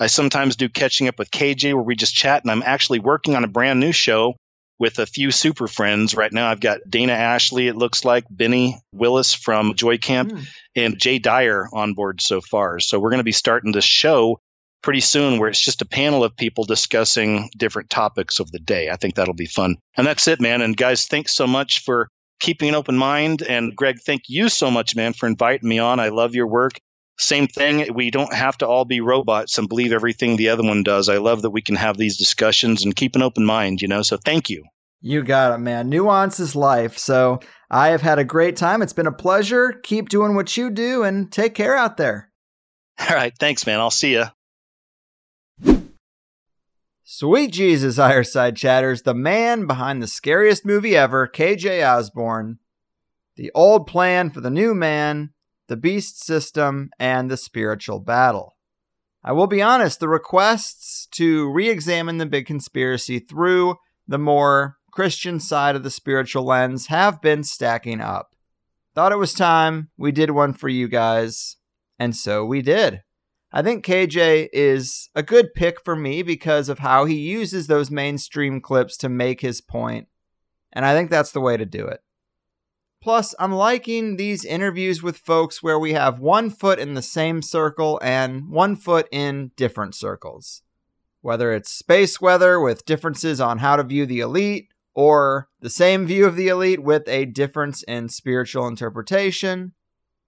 I 0.00 0.08
sometimes 0.08 0.56
do 0.56 0.68
Catching 0.68 1.08
Up 1.08 1.18
with 1.18 1.30
KJ, 1.30 1.74
where 1.74 1.82
we 1.82 1.96
just 1.96 2.14
chat, 2.14 2.42
and 2.42 2.50
I'm 2.50 2.62
actually 2.62 2.98
working 2.98 3.34
on 3.34 3.44
a 3.44 3.48
brand 3.48 3.80
new 3.80 3.92
show 3.92 4.36
with 4.78 4.98
a 4.98 5.06
few 5.06 5.30
super 5.30 5.66
friends. 5.66 6.14
Right 6.14 6.32
now, 6.32 6.48
I've 6.50 6.60
got 6.60 6.80
Dana 6.88 7.14
Ashlie, 7.14 7.68
it 7.68 7.76
looks 7.76 8.04
like, 8.04 8.24
Benny 8.30 8.78
Wills 8.92 9.34
from 9.34 9.74
Joy 9.74 9.98
Camp, 9.98 10.30
mm. 10.30 10.46
and 10.76 10.98
Jay 10.98 11.18
Dyer 11.18 11.66
on 11.72 11.94
board 11.94 12.20
so 12.20 12.40
far. 12.40 12.78
So 12.78 13.00
we're 13.00 13.10
going 13.10 13.18
to 13.18 13.24
be 13.24 13.32
starting 13.32 13.72
this 13.72 13.84
show 13.84 14.38
pretty 14.82 15.00
soon 15.00 15.38
where 15.38 15.48
it's 15.48 15.60
just 15.60 15.82
a 15.82 15.86
panel 15.86 16.24
of 16.24 16.36
people 16.36 16.64
discussing 16.64 17.50
different 17.56 17.90
topics 17.90 18.40
of 18.40 18.50
the 18.52 18.58
day. 18.58 18.90
I 18.90 18.96
think 18.96 19.14
that'll 19.14 19.34
be 19.34 19.46
fun. 19.46 19.76
And 19.96 20.06
that's 20.06 20.28
it, 20.28 20.40
man. 20.40 20.62
And 20.62 20.76
guys, 20.76 21.06
thanks 21.06 21.34
so 21.34 21.46
much 21.46 21.84
for 21.84 22.08
keeping 22.40 22.68
an 22.68 22.74
open 22.74 22.96
mind. 22.96 23.42
And 23.42 23.74
Greg, 23.74 23.98
thank 24.04 24.22
you 24.28 24.48
so 24.48 24.70
much, 24.70 24.94
man, 24.94 25.12
for 25.12 25.26
inviting 25.26 25.68
me 25.68 25.78
on. 25.78 26.00
I 26.00 26.08
love 26.08 26.34
your 26.34 26.46
work. 26.46 26.72
Same 27.18 27.48
thing. 27.48 27.92
We 27.92 28.12
don't 28.12 28.32
have 28.32 28.56
to 28.58 28.68
all 28.68 28.84
be 28.84 29.00
robots 29.00 29.58
and 29.58 29.68
believe 29.68 29.92
everything 29.92 30.36
the 30.36 30.50
other 30.50 30.62
one 30.62 30.84
does. 30.84 31.08
I 31.08 31.16
love 31.16 31.42
that 31.42 31.50
we 31.50 31.62
can 31.62 31.74
have 31.74 31.96
these 31.96 32.16
discussions 32.16 32.84
and 32.84 32.94
keep 32.94 33.16
an 33.16 33.22
open 33.22 33.44
mind, 33.44 33.82
you 33.82 33.88
know? 33.88 34.02
So 34.02 34.16
thank 34.16 34.48
you. 34.48 34.64
You 35.00 35.22
got 35.22 35.54
it, 35.54 35.58
man. 35.58 35.88
Nuance 35.88 36.38
is 36.38 36.54
life. 36.54 36.96
So 36.98 37.40
I 37.70 37.88
have 37.88 38.02
had 38.02 38.20
a 38.20 38.24
great 38.24 38.56
time. 38.56 38.82
It's 38.82 38.92
been 38.92 39.06
a 39.06 39.12
pleasure. 39.12 39.72
Keep 39.72 40.08
doing 40.08 40.34
what 40.34 40.56
you 40.56 40.70
do 40.70 41.02
and 41.02 41.30
take 41.30 41.54
care 41.54 41.76
out 41.76 41.96
there. 41.96 42.30
All 43.00 43.16
right. 43.16 43.32
Thanks, 43.38 43.66
man. 43.66 43.80
I'll 43.80 43.90
see 43.90 44.12
you. 44.12 44.24
Sweet 47.10 47.52
Jesus, 47.52 47.96
Side 48.30 48.54
Chatters, 48.54 49.00
the 49.00 49.14
man 49.14 49.66
behind 49.66 50.02
the 50.02 50.06
scariest 50.06 50.66
movie 50.66 50.94
ever, 50.94 51.26
KJ 51.26 51.80
Ozborne, 51.80 52.58
the 53.34 53.50
old 53.54 53.86
plan 53.86 54.28
for 54.28 54.42
the 54.42 54.50
new 54.50 54.74
man, 54.74 55.30
the 55.68 55.76
beast 55.78 56.22
system, 56.22 56.90
and 56.98 57.30
the 57.30 57.38
spiritual 57.38 57.98
battle. 57.98 58.56
I 59.24 59.32
will 59.32 59.46
be 59.46 59.62
honest, 59.62 60.00
the 60.00 60.08
requests 60.08 61.06
to 61.12 61.50
re 61.50 61.70
examine 61.70 62.18
the 62.18 62.26
big 62.26 62.44
conspiracy 62.44 63.20
through 63.20 63.76
the 64.06 64.18
more 64.18 64.76
Christian 64.92 65.40
side 65.40 65.76
of 65.76 65.84
the 65.84 65.90
spiritual 65.90 66.44
lens 66.44 66.88
have 66.88 67.22
been 67.22 67.42
stacking 67.42 68.02
up. 68.02 68.36
Thought 68.94 69.12
it 69.12 69.16
was 69.16 69.32
time 69.32 69.88
we 69.96 70.12
did 70.12 70.32
one 70.32 70.52
for 70.52 70.68
you 70.68 70.88
guys, 70.88 71.56
and 71.98 72.14
so 72.14 72.44
we 72.44 72.60
did. 72.60 73.00
I 73.50 73.62
think 73.62 73.84
KJ 73.84 74.48
is 74.52 75.08
a 75.14 75.22
good 75.22 75.54
pick 75.54 75.82
for 75.82 75.96
me 75.96 76.22
because 76.22 76.68
of 76.68 76.80
how 76.80 77.06
he 77.06 77.16
uses 77.16 77.66
those 77.66 77.90
mainstream 77.90 78.60
clips 78.60 78.96
to 78.98 79.08
make 79.08 79.40
his 79.40 79.60
point, 79.60 80.08
and 80.72 80.84
I 80.84 80.94
think 80.94 81.10
that's 81.10 81.32
the 81.32 81.40
way 81.40 81.56
to 81.56 81.64
do 81.64 81.86
it. 81.86 82.00
Plus, 83.00 83.34
I'm 83.38 83.52
liking 83.52 84.16
these 84.16 84.44
interviews 84.44 85.02
with 85.02 85.16
folks 85.16 85.62
where 85.62 85.78
we 85.78 85.92
have 85.92 86.18
one 86.18 86.50
foot 86.50 86.78
in 86.78 86.94
the 86.94 87.02
same 87.02 87.42
circle 87.42 88.00
and 88.02 88.50
one 88.50 88.76
foot 88.76 89.08
in 89.12 89.52
different 89.56 89.94
circles. 89.94 90.62
Whether 91.20 91.52
it's 91.52 91.70
space 91.70 92.20
weather 92.20 92.60
with 92.60 92.84
differences 92.84 93.40
on 93.40 93.58
how 93.58 93.76
to 93.76 93.82
view 93.82 94.04
the 94.04 94.20
elite, 94.20 94.68
or 94.94 95.48
the 95.60 95.70
same 95.70 96.06
view 96.06 96.26
of 96.26 96.34
the 96.34 96.48
elite 96.48 96.82
with 96.82 97.08
a 97.08 97.24
difference 97.24 97.84
in 97.84 98.08
spiritual 98.08 98.66
interpretation, 98.66 99.72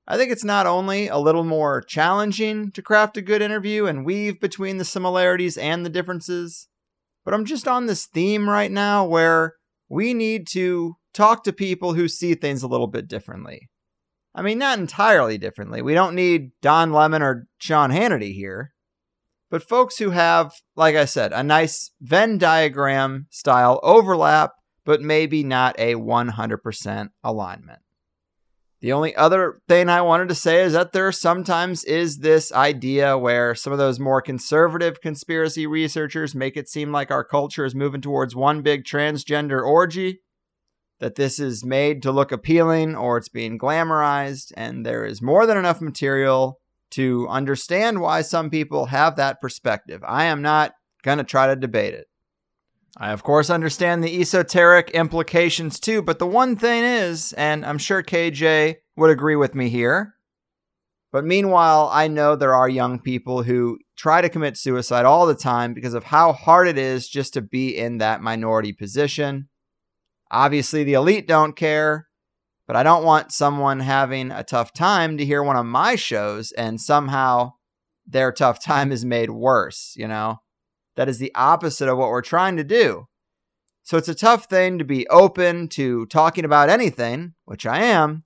I 0.07 0.17
think 0.17 0.33
it's 0.33 0.45
not 0.45 0.67
only 0.67 1.09
a 1.09 1.19
little 1.19 1.45
more 1.45 1.83
challenging 1.83 2.73
to 2.73 2.83
craft 2.83 3.17
a 3.17 3.23
good 3.23 3.43
interview 3.43 3.87
and 3.87 4.05
weave 4.05 4.41
between 4.41 4.79
the 4.79 4.85
similarities 4.85 5.57
and 5.57 5.85
the 5.85 5.91
differences, 5.91 6.69
but 7.25 7.35
I'm 7.35 7.45
just 7.45 7.69
on 7.69 7.87
this 7.87 8.07
theme 8.07 8.49
right 8.49 8.71
now 8.71 9.05
where 9.05 9.55
we 9.89 10.15
need 10.15 10.47
to 10.53 10.97
talk 11.13 11.45
to 11.45 11.53
people 11.53 11.95
who 11.95 12.09
see 12.09 12.35
things 12.35 12.63
a 12.63 12.69
little 12.69 12.87
bit 12.87 13.09
differently. 13.09 13.69
I 14.35 14.43
mean, 14.43 14.59
not 14.59 14.79
entirely 14.79 15.39
differently. 15.39 15.83
We 15.83 15.95
don't 15.95 16.15
need 16.15 16.51
Don 16.63 16.93
Lemon 16.93 17.23
or 17.23 17.47
Sean 17.59 17.91
Hannity 17.91 18.33
here, 18.35 18.73
but 19.51 19.69
folks 19.69 19.99
who 19.99 20.11
have, 20.11 20.53
like 20.77 20.95
I 20.95 21.05
said, 21.05 21.33
a 21.33 21.43
nice 21.43 21.91
Venn 22.01 22.39
diagram 22.39 23.27
style 23.31 23.81
overlap, 23.83 24.53
but 24.85 25.03
maybe 25.03 25.43
not 25.43 25.75
a 25.79 25.95
100% 25.95 27.09
alignment. 27.25 27.81
The 28.81 28.93
only 28.95 29.15
other 29.15 29.61
thing 29.69 29.91
I 29.91 30.01
wanted 30.01 30.31
to 30.31 30.35
say 30.35 30.63
is 30.63 30.73
that 30.73 30.93
there 30.93 31.13
sometimes 31.13 31.85
is 31.85 32.19
this 32.19 32.51
idea 32.51 33.19
where 33.19 33.55
some 33.55 33.75
of 33.75 33.79
those 33.79 34.01
more 34.01 34.23
conservative 34.23 35.03
conspiracy 35.03 35.67
researchers 35.67 36.35
make 36.35 36.57
it 36.57 36.69
seem 36.69 36.91
like 36.91 37.11
our 37.11 37.25
culture 37.25 37.67
is 37.67 37.75
moving 37.75 38.01
towards 38.01 38.35
one 38.35 38.63
big 38.63 38.85
transgender 38.85 39.63
orgy, 39.63 40.21
that 40.99 41.17
this 41.17 41.39
is 41.39 41.65
made 41.65 42.03
to 42.03 42.13
look 42.13 42.33
appealing 42.33 42.97
or 42.97 43.19
it's 43.19 43.29
being 43.29 43.59
glamorized, 43.59 44.51
and 44.57 44.87
there 44.87 45.05
is 45.05 45.21
more 45.21 45.45
than 45.45 45.59
enough 45.59 45.83
material 45.83 46.59
to 46.93 47.29
understand 47.29 48.01
why 48.01 48.23
some 48.23 48.49
people 48.49 48.87
have 48.87 49.17
that 49.17 49.43
perspective. 49.43 50.03
I 50.07 50.25
am 50.25 50.41
not 50.41 50.73
going 51.03 51.19
to 51.19 51.25
try 51.25 51.47
to 51.47 51.57
debate 51.57 51.93
it. 51.93 52.07
I, 52.97 53.13
of 53.13 53.23
course, 53.23 53.51
understand 53.51 54.03
the 54.03 54.21
esoteric 54.21 54.91
implications 54.91 55.79
too, 55.79 56.03
but 56.03 56.19
the 56.19 56.27
one 56.27 56.57
thing 56.57 56.85
is, 56.85 57.33
and 57.35 57.65
I'm 57.65 57.79
sure 57.79 58.03
KJ 58.03 58.77
would 58.97 59.11
agree 59.11 59.37
with 59.37 59.55
me 59.55 59.69
here, 59.69 60.15
but 61.13 61.25
meanwhile, 61.25 61.89
I 61.93 62.09
know 62.09 62.37
there 62.37 62.55
are 62.55 62.69
young 62.69 63.01
people 63.01 63.43
who 63.43 63.79
try 63.97 64.21
to 64.21 64.29
commit 64.29 64.57
suicide 64.57 65.05
all 65.05 65.27
the 65.27 65.35
time 65.35 65.75
because 65.75 65.95
of 65.95 66.05
how 66.05 66.33
hard 66.33 66.69
it 66.69 66.79
is 66.79 67.09
just 67.09 67.35
to 67.35 67.43
be 67.43 67.77
in 67.77 67.99
that 67.99 68.23
minority 68.23 68.73
position. 68.73 69.49
Obviously, 70.31 70.85
the 70.85 70.95
elite 70.95 71.27
don't 71.27 71.57
care, 71.57 72.07
but 72.67 72.77
I 72.77 72.85
don't 72.85 73.05
want 73.05 73.33
someone 73.33 73.81
having 73.81 74.31
a 74.31 74.45
tough 74.45 74.73
time 74.73 75.19
to 75.19 75.25
hear 75.25 75.43
one 75.43 75.57
of 75.57 75.67
my 75.67 75.97
shows 75.97 76.53
and 76.53 76.81
somehow 76.81 77.55
their 78.07 78.31
tough 78.31 78.63
time 78.63 78.93
is 78.93 79.05
made 79.05 79.31
worse, 79.31 79.95
you 79.97 80.07
know? 80.07 80.41
That 80.97 81.09
is 81.09 81.19
the 81.19 81.35
opposite 81.35 81.89
of 81.89 81.99
what 81.99 82.11
we're 82.11 82.23
trying 82.23 82.57
to 82.57 82.65
do. 82.65 83.07
So 83.83 83.97
it's 83.97 84.09
a 84.09 84.15
tough 84.15 84.45
thing 84.45 84.79
to 84.79 84.85
be 84.85 85.09
open 85.09 85.69
to 85.69 86.07
talking 86.07 86.45
about 86.45 86.69
anything, 86.69 87.35
which 87.45 87.67
I 87.67 87.83
am, 87.83 88.25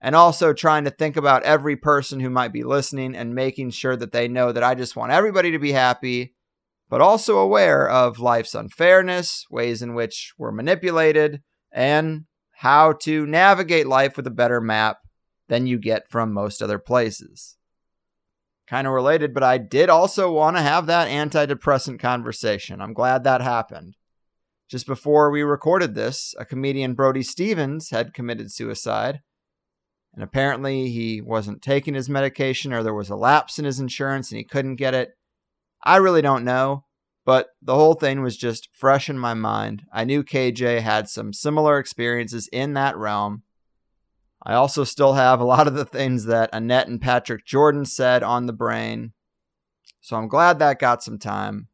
and 0.00 0.16
also 0.16 0.52
trying 0.52 0.84
to 0.84 0.90
think 0.90 1.16
about 1.16 1.42
every 1.44 1.76
person 1.76 2.20
who 2.20 2.30
might 2.30 2.52
be 2.52 2.64
listening 2.64 3.14
and 3.14 3.34
making 3.34 3.70
sure 3.70 3.96
that 3.96 4.12
they 4.12 4.28
know 4.28 4.52
that 4.52 4.64
I 4.64 4.74
just 4.74 4.96
want 4.96 5.12
everybody 5.12 5.50
to 5.52 5.58
be 5.58 5.72
happy, 5.72 6.34
but 6.88 7.00
also 7.00 7.38
aware 7.38 7.88
of 7.88 8.18
life's 8.18 8.54
unfairness, 8.54 9.46
ways 9.50 9.82
in 9.82 9.94
which 9.94 10.32
we're 10.38 10.52
manipulated, 10.52 11.42
and 11.70 12.24
how 12.58 12.92
to 12.92 13.26
navigate 13.26 13.86
life 13.86 14.16
with 14.16 14.26
a 14.26 14.30
better 14.30 14.60
map 14.60 14.98
than 15.48 15.66
you 15.66 15.78
get 15.78 16.08
from 16.08 16.32
most 16.32 16.62
other 16.62 16.78
places 16.78 17.56
kind 18.66 18.86
of 18.86 18.92
related, 18.92 19.34
but 19.34 19.42
I 19.42 19.58
did 19.58 19.90
also 19.90 20.32
want 20.32 20.56
to 20.56 20.62
have 20.62 20.86
that 20.86 21.08
antidepressant 21.08 21.98
conversation. 21.98 22.80
I'm 22.80 22.94
glad 22.94 23.24
that 23.24 23.40
happened. 23.40 23.96
Just 24.68 24.86
before 24.86 25.30
we 25.30 25.42
recorded 25.42 25.94
this, 25.94 26.34
a 26.38 26.44
comedian, 26.44 26.94
Brody 26.94 27.22
Stevens, 27.22 27.90
had 27.90 28.14
committed 28.14 28.50
suicide. 28.50 29.20
And 30.14 30.22
apparently, 30.22 30.88
he 30.88 31.20
wasn't 31.20 31.60
taking 31.60 31.94
his 31.94 32.08
medication 32.08 32.72
or 32.72 32.82
there 32.82 32.94
was 32.94 33.10
a 33.10 33.16
lapse 33.16 33.58
in 33.58 33.64
his 33.64 33.80
insurance 33.80 34.30
and 34.30 34.38
he 34.38 34.44
couldn't 34.44 34.76
get 34.76 34.94
it. 34.94 35.10
I 35.84 35.96
really 35.96 36.22
don't 36.22 36.44
know, 36.44 36.84
but 37.26 37.48
the 37.60 37.74
whole 37.74 37.94
thing 37.94 38.22
was 38.22 38.36
just 38.36 38.68
fresh 38.72 39.10
in 39.10 39.18
my 39.18 39.34
mind. 39.34 39.82
I 39.92 40.04
knew 40.04 40.22
KJ 40.22 40.80
had 40.80 41.08
some 41.08 41.32
similar 41.32 41.78
experiences 41.78 42.48
in 42.52 42.74
that 42.74 42.96
realm. 42.96 43.42
I 44.46 44.54
also 44.54 44.84
still 44.84 45.14
have 45.14 45.40
a 45.40 45.44
lot 45.44 45.66
of 45.66 45.74
the 45.74 45.86
things 45.86 46.26
that 46.26 46.50
Annette 46.52 46.88
and 46.88 47.00
Patrick 47.00 47.46
Jordan 47.46 47.86
said 47.86 48.22
on 48.22 48.46
the 48.46 48.52
brain. 48.52 49.12
So 50.00 50.16
I'm 50.16 50.28
glad 50.28 50.58
that 50.58 50.78
got 50.78 51.02
some 51.02 51.18
time. 51.18 51.68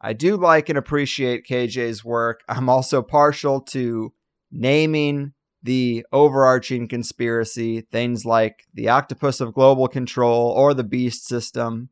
I 0.00 0.14
do 0.14 0.36
like 0.36 0.68
and 0.68 0.78
appreciate 0.78 1.46
KJ's 1.46 2.04
work. 2.04 2.40
I'm 2.48 2.68
also 2.68 3.02
partial 3.02 3.60
to 3.62 4.12
naming 4.50 5.32
the 5.62 6.06
overarching 6.12 6.88
conspiracy, 6.88 7.80
things 7.80 8.24
like 8.24 8.64
the 8.72 8.88
octopus 8.88 9.40
of 9.40 9.52
global 9.52 9.88
control 9.88 10.50
or 10.50 10.72
the 10.72 10.84
beast 10.84 11.26
system. 11.26 11.90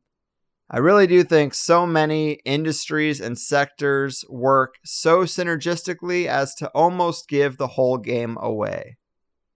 I 0.71 0.79
really 0.79 1.07
do 1.07 1.25
think 1.25 1.53
so 1.53 1.87
many 1.87 2.35
industries 2.45 3.21
and 3.21 3.39
sectors 3.39 4.25
work 4.31 4.77
so 4.85 5.25
synergistically 5.25 6.27
as 6.27 6.55
to 6.57 6.69
almost 6.69 7.29
give 7.29 7.59
the 7.59 7.67
whole 7.67 7.99
game 7.99 8.39
away. 8.41 8.97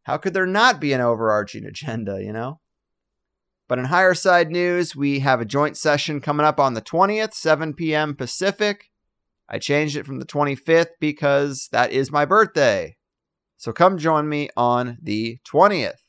How 0.09 0.17
could 0.17 0.33
there 0.33 0.47
not 0.47 0.81
be 0.81 0.95
an 0.95 1.03
overarching 1.03 1.67
agenda, 1.67 2.25
you 2.25 2.33
know? 2.33 2.61
But 3.69 3.79
in 3.79 3.85
higher 3.85 4.15
side 4.15 4.51
news, 4.51 4.97
we 4.97 5.19
have 5.19 5.39
a 5.39 5.45
joint 5.45 5.77
session 5.77 6.23
coming 6.23 6.47
up 6.47 6.59
on 6.59 6.73
the 6.73 6.81
20th, 6.81 7.35
7 7.35 7.75
p.m. 7.75 8.17
Pacific. 8.17 8.87
I 9.51 9.59
changed 9.59 9.99
it 9.99 10.07
from 10.07 10.19
the 10.19 10.25
25th 10.25 10.93
because 10.99 11.69
that 11.73 11.93
is 11.93 12.11
my 12.11 12.25
birthday. 12.25 12.97
So 13.59 13.71
come 13.71 13.99
join 13.99 14.31
me 14.31 14.49
on 14.57 14.97
the 15.03 15.41
20th. 15.47 16.01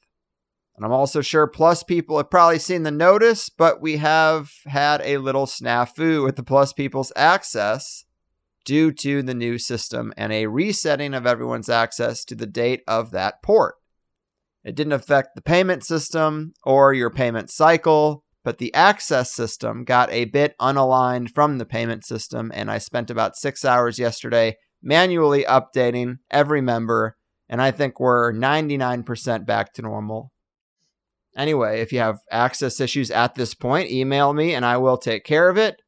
And 0.78 0.86
I'm 0.86 0.94
also 0.94 1.20
sure 1.20 1.46
Plus 1.46 1.84
people 1.84 2.16
have 2.16 2.32
probably 2.32 2.60
seen 2.60 2.84
the 2.84 2.92
notice, 2.92 3.50
but 3.50 3.82
we 3.82 3.98
have 3.98 4.50
had 4.66 5.02
a 5.02 5.18
little 5.18 5.46
snafu 5.46 6.24
with 6.24 6.38
the 6.38 6.44
Plus 6.44 6.72
people's 6.72 7.12
access 7.18 8.06
due 8.64 8.94
to 8.94 9.22
the 9.22 9.34
new 9.34 9.58
system 9.58 10.14
and 10.16 10.32
a 10.32 10.48
resetting 10.48 11.14
of 11.14 11.28
everyone's 11.28 11.68
access 11.68 12.24
to 12.24 12.34
the 12.34 12.48
date 12.48 12.82
of 12.88 13.12
that 13.12 13.44
port. 13.44 13.76
It 14.64 14.76
didn't 14.76 14.94
affect 14.94 15.36
the 15.36 15.42
payment 15.42 15.86
system 15.86 16.54
or 16.64 16.94
your 16.94 17.10
payment 17.10 17.50
cycle, 17.50 18.24
but 18.44 18.58
the 18.58 18.74
access 18.74 19.32
system 19.32 19.84
got 19.84 20.12
a 20.12 20.26
bit 20.26 20.56
unaligned 20.60 21.32
from 21.32 21.58
the 21.58 21.66
payment 21.66 22.06
system. 22.06 22.52
And 22.54 22.70
I 22.70 22.78
spent 22.78 23.10
about 23.10 23.38
six 23.38 23.64
hours 23.64 24.00
yesterday 24.00 24.58
manually 24.82 25.44
updating 25.44 26.18
every 26.30 26.62
member. 26.62 27.18
And 27.48 27.62
I 27.62 27.72
think 27.72 28.00
we're 28.00 28.34
99% 28.34 29.46
back 29.46 29.74
to 29.74 29.82
normal. 29.82 30.32
Anyway, 31.36 31.80
if 31.80 31.94
you 31.94 32.00
have 32.00 32.20
access 32.32 32.80
issues 32.80 33.12
at 33.12 33.36
this 33.36 33.54
point, 33.54 33.90
email 33.90 34.34
me 34.34 34.54
and 34.54 34.66
I 34.66 34.78
will 34.78 34.98
take 34.98 35.24
care 35.24 35.50
of 35.50 35.58
it. 35.58 35.82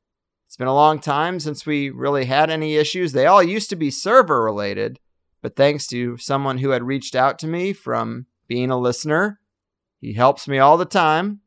It's 0.48 0.58
been 0.58 0.68
a 0.68 0.74
long 0.74 1.00
time 1.00 1.40
since 1.40 1.66
we 1.66 1.90
really 1.90 2.26
had 2.26 2.50
any 2.50 2.76
issues. 2.76 3.12
They 3.12 3.26
all 3.26 3.42
used 3.42 3.70
to 3.70 3.76
be 3.76 3.90
server 3.90 4.44
related, 4.44 5.00
but 5.42 5.56
thanks 5.56 5.88
to 5.88 6.18
someone 6.18 6.58
who 6.58 6.72
had 6.72 6.84
reached 6.84 7.16
out 7.16 7.40
to 7.40 7.48
me 7.48 7.74
from 7.74 8.26
being 8.52 8.70
a 8.70 8.78
listener. 8.78 9.40
He 10.02 10.12
helps 10.12 10.46
me 10.46 10.60
all 10.60 10.78
the 10.78 10.84
time, 10.84 11.40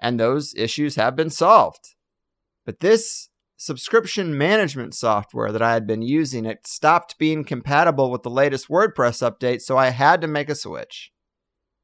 and 0.00 0.20
those 0.20 0.54
issues 0.54 0.94
have 0.94 1.16
been 1.16 1.28
solved. 1.28 1.96
But 2.64 2.78
this 2.78 3.30
subscription 3.56 4.38
management 4.38 4.94
software 4.94 5.50
that 5.50 5.60
I 5.60 5.72
had 5.72 5.88
been 5.88 6.02
using, 6.02 6.46
it 6.46 6.68
stopped 6.68 7.18
being 7.18 7.42
compatible 7.42 8.12
with 8.12 8.22
the 8.22 8.30
latest 8.30 8.68
WordPress 8.68 9.28
update, 9.28 9.60
so 9.60 9.76
I 9.76 9.88
had 9.88 10.20
to 10.20 10.28
make 10.28 10.48
a 10.48 10.54
switch. 10.54 11.10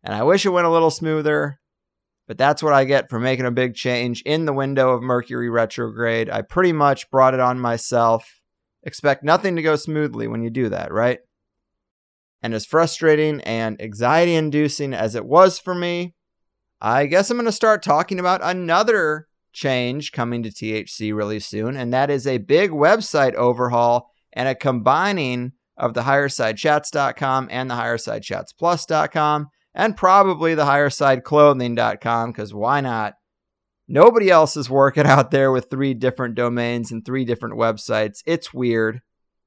And 0.05 0.15
I 0.15 0.23
wish 0.23 0.47
it 0.47 0.51
went 0.51 0.69
a 0.69 0.71
little 0.71 0.93
smoother, 0.93 1.59
but 2.29 2.39
that's 2.39 2.63
what 2.63 2.73
I 2.73 2.85
get 2.85 3.11
for 3.11 3.19
making 3.19 3.47
a 3.47 3.51
big 3.51 3.75
change 3.75 4.23
in 4.23 4.45
the 4.45 4.53
window 4.53 4.93
of 4.93 5.03
Mercury 5.03 5.51
retrograde. 5.51 6.31
I 6.31 6.43
pretty 6.43 6.73
much 6.73 7.11
brought 7.11 7.35
it 7.35 7.41
on 7.41 7.59
myself. 7.59 8.43
Expect 8.85 9.25
nothing 9.25 9.57
to 9.57 9.63
go 9.63 9.75
smoothly 9.75 10.29
when 10.29 10.45
you 10.45 10.51
do 10.51 10.69
that, 10.69 10.93
right? 10.93 11.19
And 12.45 12.53
as 12.53 12.67
frustrating 12.67 13.41
and 13.41 13.81
anxiety 13.81 14.35
inducing 14.35 14.93
as 14.93 15.15
it 15.15 15.25
was 15.25 15.59
for 15.59 15.75
me, 15.75 16.15
I 16.79 17.07
guess 17.07 17.31
I'm 17.31 17.39
going 17.39 17.47
to 17.47 17.53
start 17.53 17.83
talking 17.83 18.21
about 18.21 18.43
another 18.45 19.29
change 19.55 20.13
coming 20.13 20.43
to 20.43 20.51
THC 20.51 21.17
really 21.17 21.41
soon, 21.41 21.75
and 21.75 21.91
that 21.95 22.11
is 22.11 22.27
a 22.27 22.37
big 22.37 22.71
website 22.71 23.33
overhaul 23.35 24.11
and 24.35 24.47
a 24.47 24.55
combining 24.55 25.53
of 25.79 25.95
the 25.95 26.03
highersidechats.com 26.03 27.49
and 27.51 27.71
the 27.71 27.77
highersidechatsplus.com 27.77 29.49
and 29.75 29.97
probably 29.97 30.55
the 30.55 30.67
highersideclothing.com 30.67 32.31
because 32.31 32.53
why 32.53 32.83
not? 32.83 33.15
Nobody 33.89 34.29
else 34.29 34.55
is 34.59 34.69
working 34.69 35.07
out 35.07 35.31
there 35.31 35.51
with 35.51 35.71
three 35.71 35.95
different 35.95 36.35
domains 36.35 36.93
and 36.93 37.07
three 37.07 37.25
different 37.25 37.57
websites. 37.57 38.23
It's 38.27 38.53
weird. 38.53 39.01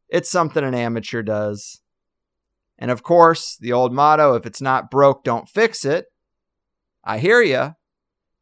It's 0.10 0.32
something 0.32 0.64
an 0.64 0.74
amateur 0.74 1.22
does. 1.22 1.80
And 2.78 2.91
of 2.91 3.04
course, 3.04 3.58
the 3.58 3.74
old 3.74 3.94
motto 3.94 4.36
if 4.36 4.45
it's 4.45 4.62
not 4.62 4.91
broke, 4.91 5.24
don't 5.24 5.49
fix 5.49 5.84
it. 5.86 6.06
I 7.04 7.20
hear 7.20 7.41
you. 7.41 7.76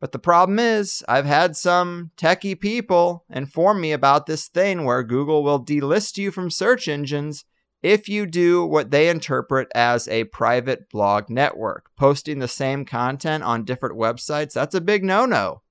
But 0.02 0.12
the 0.12 0.20
problem 0.20 0.60
is, 0.60 1.04
I've 1.08 1.26
had 1.26 1.56
some 1.56 2.12
techie 2.18 2.60
people 2.60 3.24
inform 3.30 3.80
me 3.80 3.92
about 3.92 4.26
this 4.26 4.48
thing 4.48 4.84
where 4.84 5.04
Google 5.04 5.44
will 5.44 5.64
delist 5.64 6.18
you 6.18 6.32
from 6.32 6.52
search 6.52 6.88
engines 6.88 7.46
if 7.82 8.10
you 8.10 8.26
do 8.26 8.66
what 8.66 8.92
they 8.92 9.10
interpret 9.10 9.68
as 9.74 10.08
a 10.08 10.26
private 10.26 10.90
blog 10.90 11.30
network. 11.30 11.90
Posting 11.96 12.40
the 12.40 12.48
same 12.48 12.84
content 12.84 13.44
on 13.44 13.64
different 13.64 13.98
websites, 13.98 14.54
that's 14.54 14.76
a 14.76 14.82
big 14.82 15.04
no 15.04 15.26
no 15.26 15.62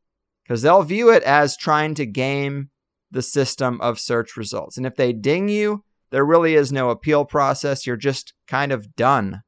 because 0.44 0.62
they'll 0.62 0.82
view 0.82 1.10
it 1.10 1.22
as 1.22 1.56
trying 1.56 1.94
to 1.94 2.06
game 2.06 2.70
the 3.10 3.22
system 3.22 3.80
of 3.80 3.98
search 3.98 4.36
results. 4.36 4.76
And 4.76 4.86
if 4.86 4.96
they 4.96 5.12
ding 5.12 5.48
you, 5.48 5.84
there 6.14 6.24
really 6.24 6.54
is 6.54 6.70
no 6.70 6.90
appeal 6.90 7.24
process. 7.24 7.88
You're 7.88 7.96
just 7.96 8.34
kind 8.46 8.70
of 8.70 8.94
done. 8.94 9.42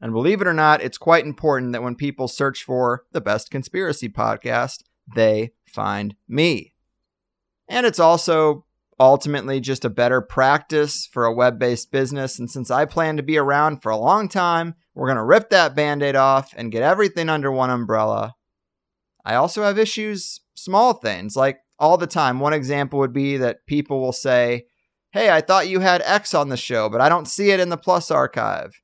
And 0.00 0.12
believe 0.12 0.40
it 0.40 0.48
or 0.48 0.52
not, 0.52 0.82
it's 0.82 0.98
quite 0.98 1.24
important 1.24 1.70
that 1.70 1.84
when 1.84 1.94
people 1.94 2.26
search 2.26 2.64
for 2.64 3.04
the 3.12 3.20
best 3.20 3.48
conspiracy 3.52 4.08
podcast, 4.08 4.82
they 5.14 5.52
find 5.64 6.16
me. 6.26 6.74
And 7.68 7.86
it's 7.86 8.00
also 8.00 8.66
ultimately 8.98 9.60
just 9.60 9.84
a 9.84 9.88
better 9.88 10.20
practice 10.20 11.06
for 11.06 11.26
a 11.26 11.32
web 11.32 11.60
based 11.60 11.92
business. 11.92 12.40
And 12.40 12.50
since 12.50 12.68
I 12.68 12.84
plan 12.84 13.16
to 13.16 13.22
be 13.22 13.38
around 13.38 13.82
for 13.82 13.90
a 13.90 13.96
long 13.96 14.28
time, 14.28 14.74
we're 14.96 15.06
going 15.06 15.16
to 15.16 15.22
rip 15.22 15.50
that 15.50 15.76
band 15.76 16.02
aid 16.02 16.16
off 16.16 16.52
and 16.56 16.72
get 16.72 16.82
everything 16.82 17.28
under 17.28 17.52
one 17.52 17.70
umbrella. 17.70 18.34
I 19.24 19.36
also 19.36 19.62
have 19.62 19.78
issues, 19.78 20.40
small 20.54 20.94
things, 20.94 21.36
like 21.36 21.60
all 21.78 21.98
the 21.98 22.08
time. 22.08 22.40
One 22.40 22.52
example 22.52 22.98
would 22.98 23.12
be 23.12 23.36
that 23.36 23.64
people 23.68 24.00
will 24.00 24.12
say, 24.12 24.66
Hey, 25.12 25.28
I 25.28 25.42
thought 25.42 25.68
you 25.68 25.80
had 25.80 26.00
X 26.06 26.32
on 26.32 26.48
the 26.48 26.56
show, 26.56 26.88
but 26.88 27.02
I 27.02 27.10
don't 27.10 27.28
see 27.28 27.50
it 27.50 27.60
in 27.60 27.68
the 27.68 27.76
Plus 27.76 28.10
archive. 28.10 28.80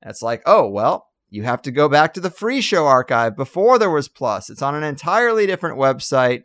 And 0.00 0.10
it's 0.10 0.22
like, 0.22 0.42
oh, 0.46 0.66
well, 0.66 1.08
you 1.28 1.42
have 1.42 1.60
to 1.62 1.70
go 1.70 1.86
back 1.86 2.14
to 2.14 2.20
the 2.20 2.30
free 2.30 2.62
show 2.62 2.86
archive 2.86 3.36
before 3.36 3.78
there 3.78 3.90
was 3.90 4.08
Plus. 4.08 4.48
It's 4.48 4.62
on 4.62 4.74
an 4.74 4.82
entirely 4.82 5.46
different 5.46 5.78
website. 5.78 6.44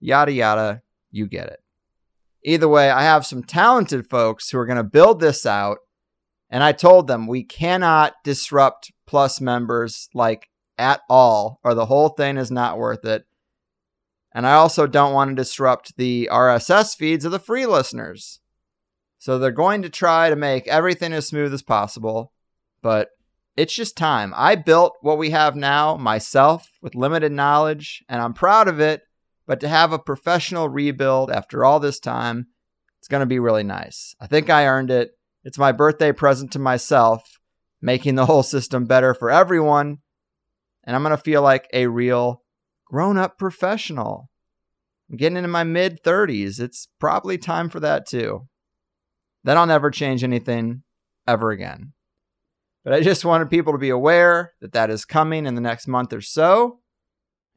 Yada, 0.00 0.32
yada. 0.32 0.82
You 1.12 1.28
get 1.28 1.46
it. 1.46 1.60
Either 2.42 2.68
way, 2.68 2.90
I 2.90 3.02
have 3.04 3.24
some 3.24 3.44
talented 3.44 4.10
folks 4.10 4.50
who 4.50 4.58
are 4.58 4.66
going 4.66 4.76
to 4.76 4.82
build 4.82 5.20
this 5.20 5.46
out. 5.46 5.78
And 6.50 6.64
I 6.64 6.72
told 6.72 7.06
them 7.06 7.28
we 7.28 7.44
cannot 7.44 8.14
disrupt 8.24 8.90
Plus 9.06 9.40
members 9.40 10.08
like 10.14 10.48
at 10.76 11.02
all, 11.08 11.60
or 11.62 11.74
the 11.74 11.86
whole 11.86 12.08
thing 12.08 12.36
is 12.36 12.50
not 12.50 12.76
worth 12.76 13.04
it. 13.04 13.24
And 14.32 14.48
I 14.48 14.54
also 14.54 14.88
don't 14.88 15.12
want 15.12 15.30
to 15.30 15.36
disrupt 15.36 15.96
the 15.96 16.28
RSS 16.32 16.96
feeds 16.96 17.24
of 17.24 17.30
the 17.30 17.38
free 17.38 17.66
listeners. 17.66 18.40
So 19.24 19.38
they're 19.38 19.50
going 19.52 19.80
to 19.80 19.88
try 19.88 20.28
to 20.28 20.36
make 20.36 20.68
everything 20.68 21.14
as 21.14 21.26
smooth 21.26 21.54
as 21.54 21.62
possible, 21.62 22.34
but 22.82 23.08
it's 23.56 23.74
just 23.74 23.96
time. 23.96 24.34
I 24.36 24.54
built 24.54 24.98
what 25.00 25.16
we 25.16 25.30
have 25.30 25.56
now 25.56 25.96
myself 25.96 26.70
with 26.82 26.94
limited 26.94 27.32
knowledge, 27.32 28.04
and 28.06 28.20
I'm 28.20 28.34
proud 28.34 28.68
of 28.68 28.80
it. 28.80 29.00
But 29.46 29.60
to 29.60 29.68
have 29.68 29.94
a 29.94 29.98
professional 29.98 30.68
rebuild 30.68 31.30
after 31.30 31.64
all 31.64 31.80
this 31.80 31.98
time, 31.98 32.48
it's 32.98 33.08
going 33.08 33.20
to 33.20 33.26
be 33.26 33.38
really 33.38 33.62
nice. 33.62 34.14
I 34.20 34.26
think 34.26 34.50
I 34.50 34.66
earned 34.66 34.90
it. 34.90 35.12
It's 35.42 35.56
my 35.56 35.72
birthday 35.72 36.12
present 36.12 36.52
to 36.52 36.58
myself, 36.58 37.38
making 37.80 38.16
the 38.16 38.26
whole 38.26 38.42
system 38.42 38.84
better 38.84 39.14
for 39.14 39.30
everyone. 39.30 40.00
And 40.86 40.94
I'm 40.94 41.02
going 41.02 41.16
to 41.16 41.22
feel 41.22 41.40
like 41.40 41.66
a 41.72 41.86
real 41.86 42.42
grown 42.84 43.16
up 43.16 43.38
professional. 43.38 44.28
I'm 45.10 45.16
getting 45.16 45.38
into 45.38 45.48
my 45.48 45.64
mid 45.64 46.02
30s. 46.02 46.60
It's 46.60 46.88
probably 47.00 47.38
time 47.38 47.70
for 47.70 47.80
that 47.80 48.06
too. 48.06 48.48
Then 49.44 49.58
I'll 49.58 49.66
never 49.66 49.90
change 49.90 50.24
anything 50.24 50.82
ever 51.28 51.50
again. 51.50 51.92
But 52.82 52.94
I 52.94 53.00
just 53.00 53.24
wanted 53.24 53.50
people 53.50 53.72
to 53.72 53.78
be 53.78 53.90
aware 53.90 54.54
that 54.60 54.72
that 54.72 54.90
is 54.90 55.04
coming 55.04 55.46
in 55.46 55.54
the 55.54 55.60
next 55.60 55.86
month 55.86 56.12
or 56.12 56.20
so. 56.20 56.80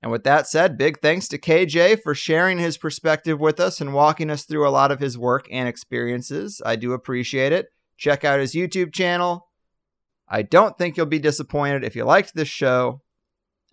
And 0.02 0.12
with 0.12 0.24
that 0.26 0.48
said, 0.48 0.78
big 0.78 1.00
thanks 1.02 1.28
to 1.30 1.40
KJ 1.40 2.02
for 2.02 2.14
sharing 2.14 2.60
his 2.60 2.78
perspective 2.78 3.40
with 3.40 3.60
us 3.60 3.82
and 3.82 3.94
walking 3.94 4.30
us 4.30 4.44
through 4.44 4.68
a 4.68 4.70
lot 4.70 4.92
of 4.92 5.00
his 5.00 5.18
work 5.18 5.48
and 5.52 5.68
experiences. 5.68 6.62
I 6.66 6.76
do 6.76 6.94
appreciate 6.94 7.52
it. 7.52 7.68
Check 7.98 8.24
out 8.24 8.40
his 8.40 8.54
YouTube 8.54 8.94
channel. 8.94 9.48
I 10.30 10.44
don't 10.44 10.78
think 10.78 10.96
you'll 10.98 11.08
be 11.08 11.20
disappointed 11.20 11.84
if 11.84 11.96
you 11.96 12.04
liked 12.04 12.36
this 12.36 12.48
show. 12.48 13.02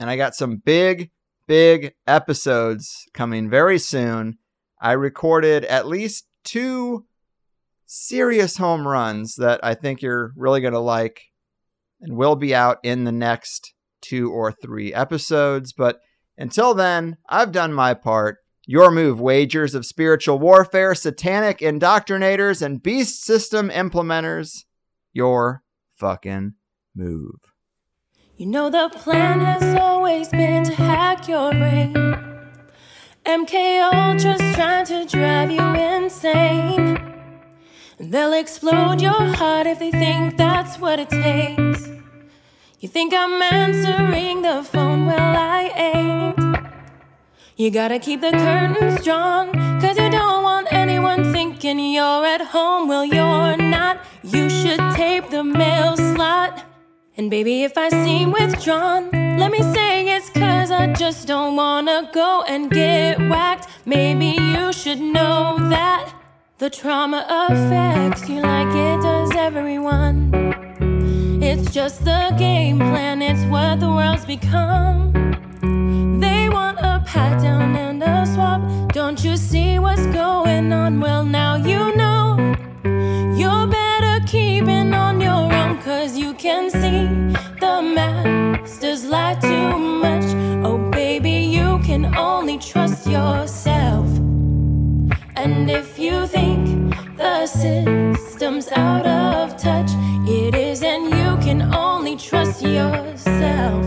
And 0.00 0.08
I 0.08 0.16
got 0.16 0.34
some 0.34 0.56
big, 0.56 1.10
big 1.46 1.94
episodes 2.06 3.06
coming 3.12 3.50
very 3.50 3.78
soon. 3.78 4.38
I 4.80 4.92
recorded 4.92 5.64
at 5.66 5.86
least 5.86 6.26
two 6.42 7.04
serious 7.86 8.56
home 8.56 8.86
runs 8.86 9.36
that 9.36 9.60
I 9.62 9.74
think 9.74 10.02
you're 10.02 10.32
really 10.36 10.60
going 10.60 10.72
to 10.72 10.80
like 10.80 11.22
and 12.00 12.16
will 12.16 12.36
be 12.36 12.54
out 12.54 12.78
in 12.82 13.04
the 13.04 13.12
next 13.12 13.74
two 14.00 14.30
or 14.30 14.52
three 14.52 14.92
episodes. 14.92 15.72
But 15.72 16.00
until 16.36 16.74
then, 16.74 17.16
I've 17.28 17.52
done 17.52 17.72
my 17.72 17.94
part. 17.94 18.38
Your 18.66 18.90
move, 18.90 19.20
wagers 19.20 19.74
of 19.74 19.84
spiritual 19.84 20.38
warfare, 20.38 20.94
satanic 20.94 21.58
indoctrinators, 21.58 22.62
and 22.62 22.82
beast 22.82 23.22
system 23.22 23.68
implementers. 23.68 24.64
Your 25.12 25.62
fucking 25.96 26.54
move. 26.94 27.40
You 28.36 28.46
know 28.46 28.70
the 28.70 28.90
plan 28.92 29.40
has 29.40 29.78
always 29.78 30.28
been 30.28 30.64
to 30.64 30.74
hack 30.74 31.28
your 31.28 31.52
brain. 31.52 31.94
MK 33.24 33.80
Ultra's 33.80 34.54
trying 34.54 34.86
to 34.86 35.06
drive 35.06 35.50
you 35.50 35.60
insane. 35.60 36.93
They'll 37.98 38.32
explode 38.32 39.00
your 39.00 39.12
heart 39.12 39.68
if 39.68 39.78
they 39.78 39.92
think 39.92 40.36
that's 40.36 40.80
what 40.80 40.98
it 40.98 41.10
takes. 41.10 41.88
You 42.80 42.88
think 42.88 43.14
I'm 43.14 43.40
answering 43.40 44.42
the 44.42 44.64
phone? 44.64 45.06
Well, 45.06 45.16
I 45.16 45.70
ain't. 45.76 46.66
You 47.56 47.70
gotta 47.70 48.00
keep 48.00 48.20
the 48.20 48.32
curtains 48.32 49.04
drawn, 49.04 49.52
cause 49.80 49.96
you 49.96 50.10
don't 50.10 50.42
want 50.42 50.72
anyone 50.72 51.32
thinking 51.32 51.78
you're 51.78 52.26
at 52.26 52.40
home. 52.40 52.88
Well, 52.88 53.04
you're 53.04 53.56
not. 53.56 54.00
You 54.24 54.50
should 54.50 54.80
tape 54.96 55.30
the 55.30 55.44
mail 55.44 55.96
slot. 55.96 56.64
And 57.16 57.30
baby, 57.30 57.62
if 57.62 57.78
I 57.78 57.90
seem 57.90 58.32
withdrawn, 58.32 59.08
let 59.38 59.52
me 59.52 59.62
say 59.62 60.16
it's 60.16 60.30
cause 60.30 60.72
I 60.72 60.92
just 60.94 61.28
don't 61.28 61.54
wanna 61.54 62.10
go 62.12 62.42
and 62.48 62.68
get 62.72 63.20
whacked. 63.20 63.68
Maybe 63.86 64.36
you 64.42 64.72
should 64.72 65.00
know 65.00 65.56
that 65.70 66.12
the 66.64 66.70
trauma 66.70 67.26
affects 67.28 68.26
you 68.26 68.40
like 68.40 68.74
it 68.74 69.02
does 69.02 69.30
everyone. 69.36 70.30
It's 71.42 71.70
just 71.70 72.06
the 72.06 72.34
game 72.38 72.78
plan, 72.78 73.20
it's 73.20 73.44
what 73.52 73.80
the 73.80 73.90
world's 73.90 74.24
become. 74.24 75.12
They 76.20 76.48
want 76.48 76.78
a 76.78 77.02
pat 77.04 77.42
down 77.42 77.76
and 77.76 78.02
a 78.02 78.24
swap. 78.24 78.62
Don't 78.94 79.22
you 79.22 79.36
see 79.36 79.78
what's 79.78 80.06
going 80.06 80.72
on? 80.72 81.00
Well, 81.00 81.22
now 81.22 81.56
you 81.56 81.94
know. 81.96 82.56
You're 83.36 83.66
better 83.66 84.24
keeping 84.26 84.94
on 84.94 85.20
your 85.20 85.44
own, 85.60 85.82
cause 85.82 86.16
you 86.16 86.32
can 86.32 86.70
see 86.70 87.04
the 87.60 87.82
masters 87.96 89.04
lie 89.04 89.34
too 89.34 89.78
much. 89.78 90.24
Oh, 90.64 90.78
baby, 90.90 91.40
you 91.56 91.78
can 91.80 92.16
only 92.16 92.56
trust 92.56 93.06
yourself. 93.06 94.08
And 95.44 95.70
if 95.70 95.98
you 95.98 96.26
think 96.26 96.96
the 97.18 97.46
system's 97.46 98.66
out 98.72 99.04
of 99.04 99.58
touch, 99.58 99.90
it 100.26 100.54
is, 100.54 100.82
and 100.82 101.04
you 101.04 101.36
can 101.44 101.60
only 101.74 102.16
trust 102.16 102.62
yourself. 102.62 103.84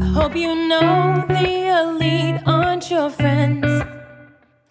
I 0.00 0.04
hope 0.04 0.34
you 0.34 0.54
know 0.68 1.26
the 1.28 1.68
elite 1.80 2.40
aren't 2.46 2.90
your 2.90 3.10
friends. 3.10 3.84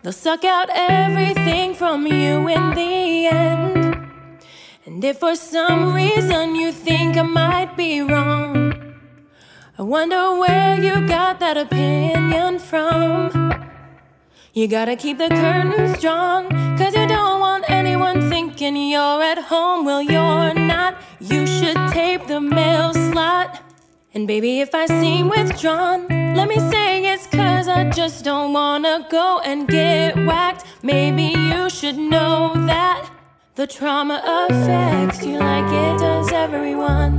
They'll 0.02 0.12
suck 0.14 0.44
out 0.44 0.70
everything 0.74 1.76
from 1.76 2.08
you 2.08 2.48
in 2.48 2.72
the 2.74 3.28
end. 3.28 4.42
And 4.88 5.04
if 5.04 5.20
for 5.20 5.36
some 5.36 5.94
reason 5.94 6.56
you 6.56 6.72
think 6.72 7.18
I 7.18 7.22
might 7.22 7.78
be 7.78 8.02
wrong, 8.02 8.74
I 9.78 9.84
wonder 9.84 10.40
where 10.40 10.82
you 10.82 11.08
got 11.08 11.40
that 11.40 11.56
opinion 11.56 12.58
from. 12.58 13.61
You 14.53 14.68
gotta 14.68 14.98
keep 14.98 15.18
the 15.18 15.30
curtains 15.30 16.02
drawn, 16.02 16.49
cause 16.78 16.94
you 16.94 17.07
don't 17.07 17.40
want 17.40 17.64
anyone 17.69 18.30
thinking 18.30 18.76
you're 18.76 19.23
at 19.23 19.38
home. 19.38 19.86
Well, 19.86 20.02
you're 20.02 20.53
not. 20.53 20.98
You 21.22 21.48
should 21.48 21.78
tape 21.94 22.28
the 22.28 22.41
mail 22.41 22.94
slot. 22.94 23.64
And 24.14 24.28
baby, 24.28 24.60
if 24.60 24.76
I 24.76 24.88
seem 24.88 25.30
withdrawn, 25.30 26.06
let 26.36 26.49
me 26.49 26.60
say 26.69 27.14
it's 27.14 27.28
cause 27.28 27.69
I 27.69 27.91
just 27.91 28.26
don't 28.26 28.52
wanna 28.52 29.07
go 29.10 29.40
and 29.45 29.69
get 29.69 30.18
whacked. 30.18 30.65
Maybe 30.84 31.28
you 31.28 31.69
should 31.69 31.95
know 31.95 32.52
that 32.68 33.10
the 33.56 33.68
trauma 33.68 34.22
affects 34.49 35.26
you 35.26 35.38
like 35.38 35.72
it 35.72 35.99
does 35.99 36.30
everyone. 36.34 37.14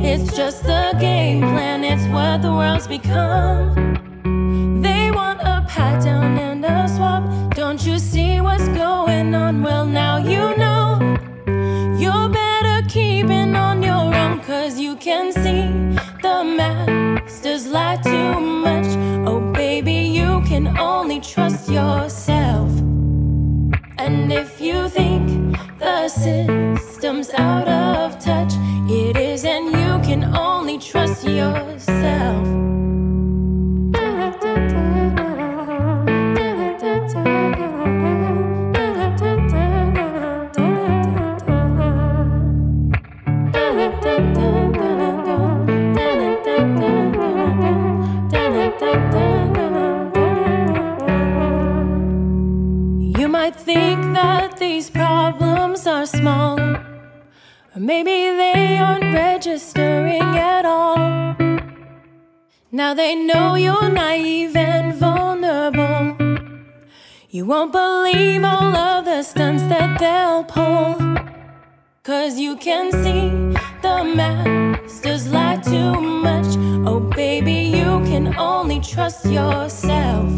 It's 0.00 0.34
just 0.34 0.62
the 0.62 0.96
game 0.98 1.42
plan, 1.42 1.84
it's 1.84 2.06
what 2.06 2.40
the 2.40 2.52
world's 2.52 2.86
become 2.86 4.05
pat 5.76 6.02
down 6.02 6.38
and 6.38 6.64
a 6.64 6.88
swap. 6.88 7.22
Don't 7.54 7.84
you 7.84 7.98
see 7.98 8.40
what's 8.40 8.68
going 8.68 9.34
on? 9.34 9.62
Well, 9.62 9.84
now 9.84 10.16
you 10.16 10.56
know. 10.56 10.84
You're 12.02 12.30
better 12.30 12.78
keeping 12.88 13.54
on 13.54 13.82
your 13.82 14.06
own, 14.22 14.40
cause 14.40 14.78
you 14.80 14.96
can 14.96 15.32
see 15.32 15.64
the 16.22 16.36
masters 16.58 17.66
lie 17.66 17.98
too 18.02 18.40
much. 18.66 18.88
Oh, 19.28 19.52
baby, 19.52 20.00
you 20.18 20.40
can 20.50 20.66
only 20.78 21.20
trust 21.20 21.68
yourself. 21.68 22.70
And 23.98 24.32
if 24.32 24.60
you 24.60 24.88
think 24.88 25.58
the 25.78 26.08
system's 26.08 27.28
out 27.34 27.68
of 27.68 28.18
touch, 28.18 28.52
it 28.88 29.16
is, 29.18 29.44
and 29.44 29.66
you 29.66 29.92
can 30.08 30.24
only 30.34 30.78
trust 30.78 31.24
yourself. 31.24 32.46
Wrong. 56.14 56.76
Or 57.74 57.80
maybe 57.80 58.10
they 58.10 58.78
aren't 58.78 59.12
registering 59.14 60.22
at 60.22 60.64
all. 60.64 61.36
Now 62.72 62.94
they 62.94 63.14
know 63.14 63.54
you're 63.54 63.88
naive 63.88 64.56
and 64.56 64.94
vulnerable. 64.94 66.16
You 67.30 67.44
won't 67.44 67.72
believe 67.72 68.44
all 68.44 68.74
of 68.76 69.04
the 69.04 69.22
stunts 69.22 69.64
that 69.64 69.98
they'll 69.98 70.44
pull. 70.44 70.96
Cause 72.02 72.38
you 72.38 72.56
can 72.56 72.92
see 72.92 73.30
the 73.82 74.04
masters 74.04 75.30
lie 75.32 75.56
too 75.56 76.00
much. 76.00 76.56
Oh, 76.86 77.00
baby, 77.00 77.76
you 77.78 78.00
can 78.10 78.36
only 78.38 78.80
trust 78.80 79.26
yourself. 79.26 80.30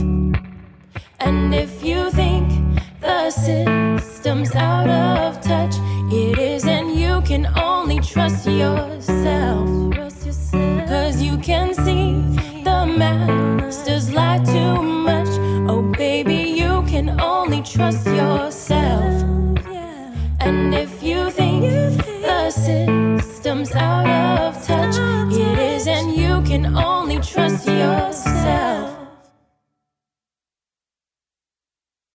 And 1.21 1.55
if 1.55 1.85
you 1.85 2.11
think 2.11 2.68
the 3.01 3.31
system's 3.31 4.55
out 4.55 4.89
of 4.89 5.41
touch, 5.41 5.75
it 6.11 6.39
is, 6.39 6.65
and 6.65 6.95
you 6.95 7.21
can 7.23 7.47
only 7.59 8.01
trust 8.01 8.47
yourself. 8.47 9.69
Cause 10.89 11.23
you 11.23 11.37
can 11.39 11.75
see 11.75 12.15
the 12.65 12.87
masters 12.87 14.13
lie 14.13 14.39
too 14.45 14.83
much. 14.83 15.29
Oh, 15.69 15.83
baby, 15.97 16.55
you 16.61 16.83
can 16.89 17.21
only 17.21 17.63
trust 17.63 18.07
yourself. 18.07 19.25
And 20.41 20.75
if 20.75 21.03
you 21.03 21.31
think 21.31 21.63
the 22.23 22.51
system's 22.51 23.73
out 23.75 24.09
of 24.09 24.65
touch, 24.65 24.97
it 25.31 25.59
is, 25.59 25.87
and 25.87 26.15
you 26.15 26.41
can 26.43 26.75
only 26.77 27.19
trust 27.19 27.67
yourself. 27.67 28.88